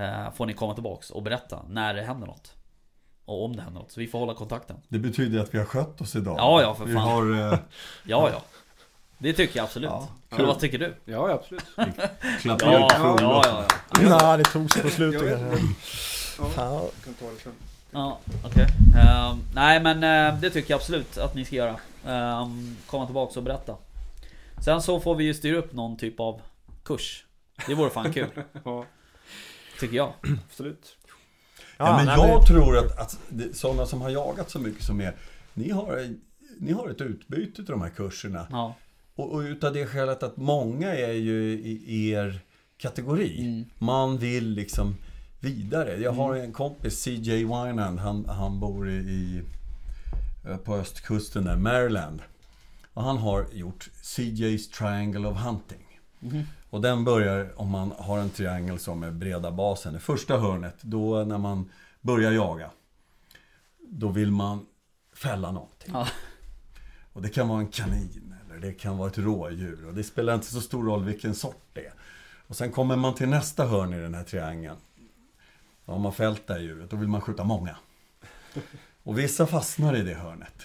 eh, 0.00 0.32
Får 0.32 0.46
ni 0.46 0.54
komma 0.54 0.74
tillbaks 0.74 1.10
och 1.10 1.22
berätta 1.22 1.62
när 1.68 1.94
det 1.94 2.02
händer 2.02 2.26
något 2.26 2.52
Och 3.24 3.44
om 3.44 3.56
det 3.56 3.62
händer 3.62 3.80
något, 3.80 3.92
så 3.92 4.00
vi 4.00 4.06
får 4.06 4.18
hålla 4.18 4.34
kontakten 4.34 4.76
Det 4.88 4.98
betyder 4.98 5.40
att 5.40 5.54
vi 5.54 5.58
har 5.58 5.64
skött 5.64 6.00
oss 6.00 6.16
idag. 6.16 6.38
Ja, 6.38 6.62
ja, 6.62 6.74
för 6.74 6.84
Vi 6.84 6.94
fan. 6.94 7.02
har 7.02 7.52
eh, 7.52 7.58
Ja, 8.04 8.30
ja 8.30 8.42
Det 9.18 9.32
tycker 9.32 9.56
jag 9.56 9.64
absolut 9.64 9.90
Ja, 9.90 10.08
vad 10.30 10.58
tycker 10.60 10.78
du? 10.78 10.94
Ja, 11.04 11.30
absolut. 11.32 11.64
klappat 12.40 12.62
Ja, 12.62 12.88
ja, 12.98 13.16
ja, 13.20 13.64
ja, 14.02 14.18
Nej, 14.22 14.38
det 14.38 14.44
tog 14.44 14.72
sig 14.72 14.82
på 14.82 14.88
slutet 14.90 15.30
Jag. 15.30 15.40
Ja, 15.40 16.50
Ja, 16.56 16.72
jag 16.72 17.04
kan 17.04 17.14
ta 17.14 17.30
det 17.30 17.40
sen. 17.42 17.52
ja 17.90 18.18
okej 18.44 18.66
Ehm, 18.96 19.38
Nej 19.54 19.80
men 19.82 20.04
eh, 20.04 20.40
det 20.40 20.50
tycker 20.50 20.70
jag 20.70 20.78
absolut 20.78 21.18
att 21.18 21.34
ni 21.34 21.44
ska 21.44 21.56
göra 21.56 21.76
Ehm, 22.06 22.76
Komma 22.86 23.06
tillbaks 23.06 23.36
och 23.36 23.42
berätta 23.42 23.76
Sen 24.64 24.82
så 24.82 25.00
får 25.00 25.14
vi 25.14 25.24
ju 25.24 25.34
styra 25.34 25.56
upp 25.56 25.72
någon 25.72 25.96
typ 25.96 26.20
av 26.20 26.40
kurs 26.84 27.24
Det 27.66 27.74
vore 27.74 27.90
fan 27.90 28.12
kul, 28.12 28.28
Ja, 28.64 28.84
tycker 29.80 29.96
jag 29.96 30.12
absolut. 30.46 30.96
Ja, 31.76 31.96
men 31.96 32.06
nej, 32.06 32.28
jag 32.30 32.46
tror 32.46 32.78
att, 32.78 32.98
att 32.98 33.18
det, 33.28 33.56
sådana 33.56 33.86
som 33.86 34.00
har 34.00 34.10
jagat 34.10 34.50
så 34.50 34.58
mycket 34.58 34.84
som 34.84 35.00
er, 35.00 35.16
ni 35.54 35.70
har, 35.70 36.08
ni 36.58 36.72
har 36.72 36.88
ett 36.88 37.00
utbyte 37.00 37.54
till 37.54 37.64
de 37.64 37.82
här 37.82 37.88
kurserna. 37.90 38.46
Ja, 38.50 38.74
Och, 39.14 39.32
och 39.32 39.38
utav 39.40 39.72
det 39.72 39.86
skälet 39.86 40.22
att 40.22 40.36
många 40.36 40.94
är 40.94 41.12
ju 41.12 41.52
i 41.52 42.10
er 42.10 42.40
kategori. 42.78 43.40
Mm. 43.40 43.64
Man 43.78 44.18
vill 44.18 44.48
liksom 44.50 44.96
vidare. 45.40 45.96
Jag 45.96 46.12
har 46.12 46.34
en 46.34 46.52
kompis, 46.52 47.02
CJ 47.02 47.44
Winan, 47.44 47.98
han, 47.98 48.28
han 48.28 48.60
bor 48.60 48.88
i, 48.88 49.42
eh, 50.44 50.56
på 50.56 50.74
östkusten 50.74 51.44
där, 51.44 51.56
Maryland. 51.56 52.22
Och 52.94 53.02
han 53.02 53.18
har 53.18 53.46
gjort 53.52 53.90
CJ's 54.02 54.72
Triangle 54.78 55.28
of 55.28 55.36
Hunting. 55.36 56.00
Mhm. 56.20 56.42
Och 56.70 56.80
den 56.80 57.04
börjar 57.04 57.52
om 57.56 57.70
man 57.70 57.92
har 57.98 58.18
en 58.18 58.30
triangel 58.30 58.78
som 58.78 59.02
är 59.02 59.10
breda 59.10 59.50
basen. 59.50 59.92
Det 59.92 60.00
första 60.00 60.38
hörnet, 60.38 60.76
då 60.82 61.24
när 61.24 61.38
man 61.38 61.70
börjar 62.00 62.32
jaga. 62.32 62.70
Då 63.78 64.08
vill 64.08 64.30
man 64.30 64.66
fälla 65.14 65.52
någonting. 65.52 65.90
Ja. 65.92 66.08
Och 67.12 67.22
det 67.22 67.28
kan 67.28 67.48
vara 67.48 67.60
en 67.60 67.68
kanin 67.68 68.34
eller 68.46 68.60
det 68.60 68.72
kan 68.72 68.98
vara 68.98 69.08
ett 69.08 69.18
rådjur. 69.18 69.86
Och 69.86 69.94
det 69.94 70.04
spelar 70.04 70.34
inte 70.34 70.46
så 70.46 70.60
stor 70.60 70.84
roll 70.84 71.04
vilken 71.04 71.34
sort 71.34 71.64
det 71.72 71.86
är. 71.86 71.92
Och 72.46 72.56
sen 72.56 72.72
kommer 72.72 72.96
man 72.96 73.14
till 73.14 73.28
nästa 73.28 73.66
hörn 73.66 73.94
i 73.94 74.00
den 74.00 74.14
här 74.14 74.24
triangeln. 74.24 74.76
Har 75.92 75.98
man 75.98 76.12
fällt 76.12 76.46
det 76.46 76.52
här 76.54 76.60
djuret, 76.60 76.90
då 76.90 76.96
vill 76.96 77.08
man 77.08 77.20
skjuta 77.20 77.44
många. 77.44 77.76
Och 79.02 79.18
vissa 79.18 79.46
fastnar 79.46 79.96
i 79.96 80.02
det 80.02 80.14
hörnet. 80.14 80.62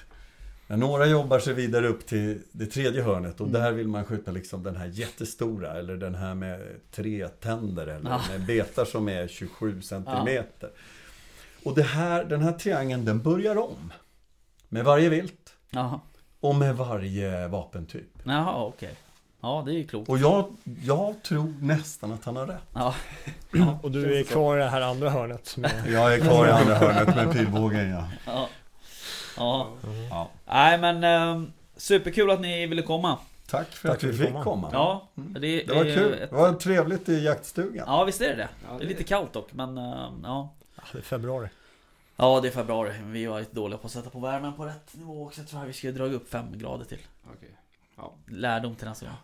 När 0.67 0.77
några 0.77 1.05
jobbar 1.05 1.39
sig 1.39 1.53
vidare 1.53 1.87
upp 1.87 2.05
till 2.07 2.41
det 2.51 2.65
tredje 2.65 3.03
hörnet 3.03 3.41
och 3.41 3.47
där 3.49 3.71
vill 3.71 3.87
man 3.87 4.05
skjuta 4.05 4.31
liksom 4.31 4.63
den 4.63 4.75
här 4.75 4.85
jättestora 4.85 5.71
eller 5.79 5.97
den 5.97 6.15
här 6.15 6.35
med 6.35 6.61
tre 6.91 7.27
tänder 7.27 7.87
eller 7.87 8.09
Ja. 8.09 8.21
med 8.29 8.45
betar 8.45 8.85
som 8.85 9.09
är 9.09 9.27
27 9.27 9.81
centimeter. 9.81 10.69
Och 11.63 11.75
det 11.75 11.83
här, 11.83 12.23
den 12.25 12.41
här 12.41 12.51
triangeln 12.51 13.05
den 13.05 13.21
börjar 13.21 13.55
om. 13.57 13.93
Med 14.69 14.85
varje 14.85 15.09
vilt 15.09 15.55
Jaha, 15.69 15.99
och 16.39 16.55
med 16.55 16.75
varje 16.75 17.47
vapentyp. 17.47 18.19
Jaha 18.23 18.63
okej 18.65 18.95
Ja 19.45 19.63
det 19.65 19.71
är 19.71 19.75
ju 19.75 19.87
klokt 19.87 20.09
Och 20.09 20.17
jag, 20.17 20.45
jag 20.83 21.15
tror 21.23 21.53
nästan 21.61 22.11
att 22.11 22.25
han 22.25 22.35
har 22.35 22.47
rätt. 22.47 22.63
Ja, 22.73 22.93
Och 23.83 23.91
du 23.91 24.19
är 24.19 24.23
kvar 24.23 24.57
i 24.57 24.59
det 24.59 24.69
här 24.69 24.81
andra 24.81 25.09
hörnet. 25.09 25.57
Är, 25.63 25.91
Jag 25.91 26.13
är 26.13 26.19
kvar 26.19 26.47
i 26.47 26.51
andra 26.51 26.75
hörnet 26.75 27.15
med 27.15 27.31
pilbågen 27.33 27.89
ja. 27.89 28.07
ja. 28.25 28.47
Ja, 29.37 29.67
ja. 30.09 30.29
nej 30.45 30.77
men 30.77 31.03
ehm, 31.03 31.51
Superkul 31.77 32.31
att 32.31 32.41
ni 32.41 32.67
ville 32.67 32.81
komma 32.81 33.17
Tack 33.47 33.67
för 33.67 33.87
Tack 33.89 33.95
att 33.95 34.01
för 34.01 34.07
vi 34.07 34.17
fick 34.17 34.33
kom. 34.33 34.43
komma. 34.43 34.69
Ja, 34.73 35.07
Mm. 35.17 35.33
det, 35.33 35.63
Det 35.63 35.73
var 35.73 35.83
kul. 35.83 36.13
ett- 36.13 36.29
Det 36.29 36.35
var 36.35 36.53
trevligt 36.53 37.09
i 37.09 37.23
jaktstugan. 37.23 37.83
Ja 37.87 38.03
visst 38.03 38.21
är 38.21 38.27
det 38.29 38.35
det 38.35 38.47
Ja, 38.69 38.77
Det 38.77 38.83
är 38.83 38.87
lite 38.87 39.03
kallt 39.03 39.33
dock 39.33 39.53
men 39.53 39.77
ehm, 39.77 40.21
ja 40.23 40.53
ja, 40.75 40.83
det 40.91 40.97
är 40.97 41.01
februari. 41.01 41.47
Ja 42.15 42.39
det 42.41 42.47
är 42.47 42.51
februari, 42.51 42.91
vi 43.05 43.25
var 43.25 43.39
lite 43.39 43.55
dåliga 43.55 43.77
på 43.77 43.85
att 43.87 43.91
sätta 43.93 44.09
på 44.09 44.19
värmen 44.19 44.53
på 44.53 44.65
rätt 44.65 44.93
nivå 44.95 45.25
också 45.25 45.41
Jag 45.41 45.47
tror 45.49 45.61
att 45.61 45.67
vi 45.67 45.73
ska 45.73 45.91
dra 45.91 46.03
upp 46.03 46.29
5 46.29 46.45
grader 46.57 46.85
till 46.85 46.99
Okej. 47.35 47.49
Lärdom 48.27 48.75
till 48.75 48.87
nästa 48.87 49.05
gång 49.05 49.15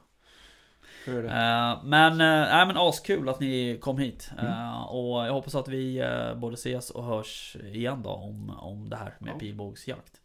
Eh, 1.07 1.83
Men, 1.83 2.11
uh, 2.11 2.17
nej, 2.17 2.65
men 2.65 2.77
askul 2.77 3.29
att 3.29 3.39
ni 3.39 3.77
kom 3.81 3.97
hit 3.97 4.31
Mm. 4.39 4.45
Eh, 4.53 4.81
Och 4.83 5.25
jag 5.27 5.33
hoppas 5.33 5.55
att 5.55 5.67
vi 5.67 5.97
eh, 5.99 6.35
både 6.35 6.53
ses 6.53 6.89
och 6.89 7.03
hörs 7.05 7.55
igen 7.63 8.01
då 8.03 8.09
om, 8.09 8.49
om 8.59 8.89
det 8.89 8.95
här 8.95 9.15
med 9.19 9.33
Ja. 9.33 9.39
pilbågsjakt 9.39 10.21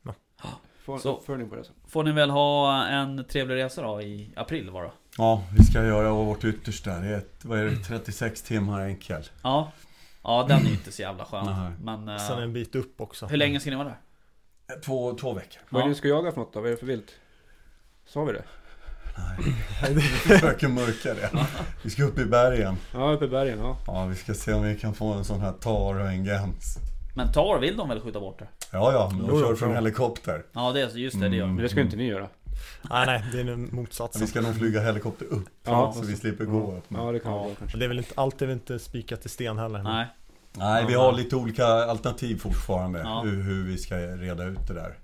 Får 0.85 0.95
en 0.95 1.01
så- 1.01 1.17
uppföljning 1.17 1.49
på 1.51 1.57
det 1.57 1.65
sen. 1.65 1.75
Får 1.89 2.05
ni 2.05 2.13
väl 2.13 2.31
ha 2.31 2.85
en 2.87 3.25
trevlig 3.25 3.57
resa 3.57 3.83
då 3.83 4.03
i 4.03 4.31
april 4.37 4.71
bara 4.73 4.91
Ja, 5.19 5.43
vi 5.59 5.65
ska 5.65 5.85
göra 5.85 6.13
vårt 6.13 6.45
yttersta. 6.45 6.99
Det 6.99 7.07
är, 7.09 7.19
ett, 7.19 7.45
vad 7.45 7.59
är 7.59 7.65
det, 7.65 7.77
36 7.77 8.43
timmar 8.43 8.81
enkel. 8.87 9.23
Ja 9.43 9.73
Ja 10.23 10.45
den 10.49 10.61
är 10.61 10.65
ju 10.65 10.71
inte 10.71 10.93
så 10.93 11.03
jävla 11.03 11.25
skön. 11.25 11.73
Men 11.83 12.09
eh, 12.09 12.17
Sen 12.17 12.39
en 12.43 12.53
bit 12.53 12.75
upp 12.75 13.01
också. 13.01 13.27
hur 13.27 13.37
länge 13.37 13.61
ska 13.61 13.71
ni 13.71 13.77
vara 13.77 13.89
där? 14.69 14.81
Två, 14.81 15.15
två 15.15 15.33
veckor. 15.33 15.63
Vad 15.69 15.79
är 15.79 15.83
Ja. 15.83 15.87
det 15.87 15.89
ni 15.89 15.95
ska 15.95 16.09
jaga 16.09 16.33
för 16.33 16.41
något 16.41 16.53
då? 16.53 16.61
Vad 16.61 16.67
är 16.67 16.71
det 16.71 16.77
för 16.81 16.87
vilt? 16.87 17.15
Sa 18.07 18.25
vi 18.25 18.33
det? 18.33 18.43
Nej, 19.17 19.95
vi 19.95 20.01
försöker 20.01 20.69
mörka 20.69 21.15
det. 21.15 21.31
Vi 21.83 21.91
ska 21.91 22.05
upp 22.05 22.19
i 22.19 22.25
bergen. 22.25 22.77
Ja, 22.95 23.13
uppe 23.13 23.25
i 23.25 23.29
bergen. 23.29 23.59
Ja. 23.59 23.77
Ja, 23.87 24.07
vi 24.07 24.15
ska 24.17 24.35
se 24.35 24.53
om 24.53 24.63
vi 24.63 24.77
kan 24.79 24.95
få 24.95 25.13
en 25.13 25.25
sån 25.25 25.41
här 25.41 25.53
tar 25.53 26.01
och 26.01 26.07
en 26.09 26.25
gams. 26.25 26.77
Men 27.17 27.33
tar 27.33 27.59
vill 27.59 27.77
de 27.77 27.89
väl 27.89 28.01
skjuta 28.01 28.21
bort 28.21 28.39
det? 28.39 28.47
Ja, 28.73 28.93
ja, 28.93 29.09
men 29.13 29.27
de 29.27 29.27
Jo, 29.31 29.41
kör 29.41 29.55
från 29.55 29.75
helikopter. 29.75 30.43
Ja 30.53 30.73
det 30.73 30.81
är 30.81 30.89
så, 30.89 30.99
just 30.99 31.21
det, 31.21 31.29
det 31.29 31.37
gör 31.37 31.45
Mm. 31.45 31.55
Men 31.57 31.63
det 31.63 31.69
ska 31.69 31.81
inte 31.81 31.97
ni 31.97 32.05
göra. 32.07 32.29
Nej, 32.91 33.07
nej, 33.07 33.25
det 33.33 33.41
är 33.41 33.45
nu 33.45 33.55
Vi 33.55 33.73
motsatsen. 33.77 34.27
ska 34.27 34.41
nog 34.41 34.55
flyga 34.57 34.81
helikopter 34.81 35.27
upp. 35.31 35.49
Ja, 35.65 35.93
så 35.97 36.03
vi 36.03 36.17
slipper 36.17 36.45
gå 36.45 36.77
upp. 36.77 36.85
Ja, 36.89 37.13
det 37.13 37.19
kan 37.21 37.33
Ja. 37.33 37.39
vara 37.39 37.55
kanske. 37.59 37.79
det 37.79 37.85
är 37.85 37.89
väl 37.89 37.99
inte, 37.99 38.13
allt 38.17 38.43
är 38.43 38.47
väl 38.47 38.55
inte 38.55 38.79
spikat 38.79 39.27
i 39.27 39.29
sten 39.29 39.59
heller. 39.59 39.83
Nej 39.83 40.07
Nej, 40.57 40.85
vi 40.89 40.95
har 40.95 41.13
lite 41.13 41.37
olika 41.37 41.67
alternativ 41.67 42.39
fortfarande. 42.39 42.99
Ja. 42.99 43.21
Hur, 43.25 43.43
hur 43.43 43.65
vi 43.65 43.79
ska 43.79 43.95
reda 43.97 44.45
ut 44.45 44.69
det 44.69 44.75
där. 44.75 44.95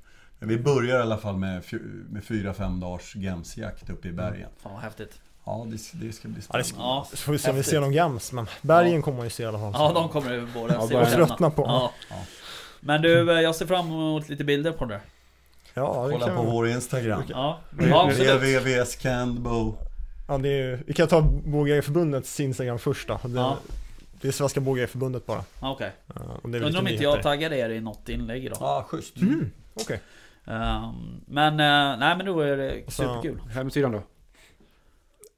Men 0.40 0.48
vi 0.48 0.58
börjar 0.58 0.98
i 0.98 1.02
alla 1.02 1.18
fall 1.18 1.36
med, 1.36 1.62
med 2.10 2.24
fyra, 2.24 2.54
fem 2.54 2.80
dagars 2.80 3.16
gemsjakt 3.16 3.90
uppe 3.90 4.08
i 4.08 4.12
bergen. 4.12 4.48
Fan 4.62 4.72
vad 4.72 4.82
häftigt 4.82 5.20
Ja, 5.44 5.66
det, 5.70 6.06
det 6.06 6.12
ska 6.12 6.28
bli 6.28 6.40
Ja, 6.52 6.56
det 6.58 6.64
spännande. 6.64 6.68
ska- 6.68 6.78
Ja, 6.78 7.06
Så 7.10 7.16
får 7.16 7.32
vi 7.32 7.38
se 7.38 7.50
om 7.50 7.56
vi 7.56 7.62
ser 7.62 7.80
någon 7.80 7.92
gams, 7.92 8.32
men 8.32 8.46
bergen 8.62 9.02
kommer 9.02 9.16
man 9.16 9.26
ju 9.26 9.30
se 9.30 9.42
i 9.42 9.46
alla 9.46 9.58
fall. 9.58 9.72
Ja 9.74 9.92
de 9.94 10.08
kommer 10.08 10.32
ju 10.34 10.46
både 10.54 10.74
Ja, 10.74 10.88
se 10.88 10.94
och 10.96 11.08
tröttna 11.08 11.50
på. 11.50 11.62
Ja. 11.62 11.92
Ja. 12.10 12.16
Men 12.80 13.02
du, 13.02 13.32
eh, 13.32 13.40
jag 13.40 13.54
ser 13.54 13.66
fram 13.66 13.86
emot 13.86 14.28
lite 14.28 14.44
bilder 14.44 14.72
på 14.72 14.84
det. 14.84 15.00
Ja, 15.74 16.06
det 16.06 16.12
Kolla 16.12 16.26
kan 16.26 16.36
på 16.36 16.42
vi- 16.42 16.50
vår 16.50 16.68
Instagram. 16.68 17.22
Ja, 17.28 17.60
ja 17.80 18.04
absolut. 18.08 18.30
www.scandbo. 18.42 19.74
Ja, 20.28 20.38
det 20.38 20.48
är, 20.48 20.82
vi 20.86 20.92
kan 20.94 21.08
ta 21.08 21.20
Bågjägareförbundets 21.44 22.40
Instagram 22.40 22.78
först 22.78 23.08
då. 23.08 23.20
Det, 23.24 23.34
Ja. 23.34 23.56
det 24.20 24.28
är 24.28 24.32
Svenska 24.32 24.60
Bågjägareförbundet 24.60 25.26
bara. 25.26 25.44
Ja, 25.60 25.70
Okej. 25.72 25.92
Ja, 26.06 26.14
och 26.42 26.50
det 26.50 26.58
är 26.58 26.62
Undrar 26.62 26.80
om 26.80 26.88
inte 26.88 27.02
jag 27.02 27.22
taggade 27.22 27.56
er 27.56 27.70
i 27.70 27.80
något 27.80 28.08
inlägg 28.08 28.44
idag. 28.44 28.58
Ja, 28.60 28.84
schysst. 28.88 29.16
Mm, 29.16 29.50
Okej. 29.74 30.00
Ehm, 30.44 31.20
men, 31.26 31.52
eh, 31.52 31.98
nej 31.98 32.16
men 32.16 32.26
då 32.26 32.40
är 32.40 32.56
det 32.56 32.82
så- 32.86 32.90
superkul. 32.92 33.40
Hemsidan 33.50 33.92
då? 33.92 34.02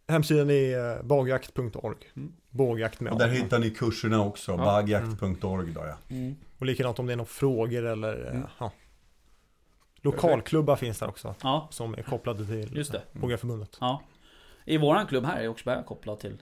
Hemsidan 0.08 0.50
är 0.50 0.96
eh, 0.96 1.02
bagjakt.org. 1.02 1.96
Mm. 2.16 2.32
Bågjakt 2.50 3.00
med 3.00 3.12
Och 3.12 3.18
där 3.18 3.28
hittar 3.28 3.58
ni 3.58 3.70
kurserna 3.70 4.22
också. 4.24 4.52
Ja. 4.52 4.56
Bagjakt.org 4.56 5.72
då 5.72 5.80
ja. 5.80 5.96
Mm. 6.16 6.36
Och 6.58 6.66
likadant 6.66 6.98
om 6.98 7.06
det 7.06 7.12
är 7.12 7.16
några 7.16 7.28
frågor 7.28 7.84
eller 7.86 8.26
eh, 8.26 8.30
Mm. 8.36 8.46
ja. 8.58 8.72
Lokalklubbar 10.04 10.76
finns 10.76 10.98
där 10.98 11.08
också. 11.08 11.34
Ja, 11.42 11.68
Som 11.70 11.94
är 11.94 12.02
kopplade 12.02 12.46
till 12.46 12.76
just 12.76 12.92
det. 12.92 13.02
Ja. 13.80 14.02
I 14.64 14.76
våran 14.78 15.06
klubb 15.06 15.24
här 15.24 15.40
är 15.42 15.48
Åkersberga 15.48 15.82
kopplad 15.82 16.18
till... 16.20 16.36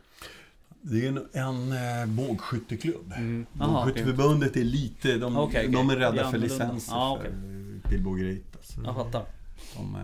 Det 0.83 1.07
är 1.07 1.09
en, 1.09 1.29
en 1.33 1.73
eh, 1.73 2.07
bågskytteklubb. 2.07 3.13
Mm. 3.17 3.47
Bågskytteförbundet 3.53 4.57
är 4.57 4.65
lite, 4.65 5.17
de, 5.19 5.37
okej. 5.37 5.69
de 5.69 5.91
är 5.91 5.97
rädda 5.97 6.31
för 6.31 6.39
licenser 6.39 6.93
Ja, 6.93 7.17
okej. 7.19 7.31
för 7.83 7.89
pilbågeriet. 7.89 8.50
Alltså. 8.61 8.81
Jag 8.85 8.95
fattar. 8.95 9.25
De, 9.77 9.95
eh, 9.95 10.01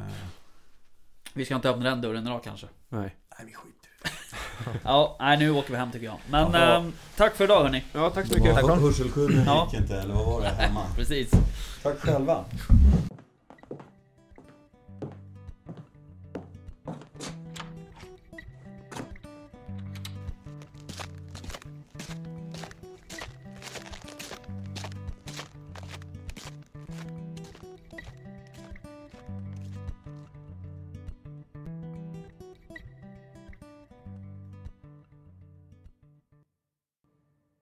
Vi 1.34 1.44
ska 1.44 1.54
inte 1.54 1.70
öppna 1.70 1.84
den 1.84 2.00
dörren 2.00 2.26
idag 2.26 2.40
kanske. 2.44 2.66
Nej. 2.88 3.16
nej, 3.38 3.46
vi 3.46 3.54
skiter. 3.54 4.80
Ja, 4.84 5.16
nej 5.20 5.38
nu 5.38 5.50
åker 5.50 5.70
vi 5.70 5.76
hem 5.76 5.92
tycker 5.92 6.06
jag. 6.06 6.16
Men 6.30 6.52
Ja. 6.52 6.58
ehm, 6.76 6.92
tack 7.16 7.34
för 7.36 7.44
idag 7.44 7.62
hörni. 7.62 7.84
Ja, 7.92 8.10
tack 8.10 8.26
så 8.26 8.34
mycket. 8.34 8.56
Ja. 9.46 9.68
gick 9.72 9.80
inte, 9.80 10.00
eller 10.00 10.14
vad 10.14 10.26
var 10.26 10.40
det 10.40 10.48
hemma? 10.48 10.80
Precis. 10.96 11.30
Tack 11.82 11.98
själva. 11.98 12.44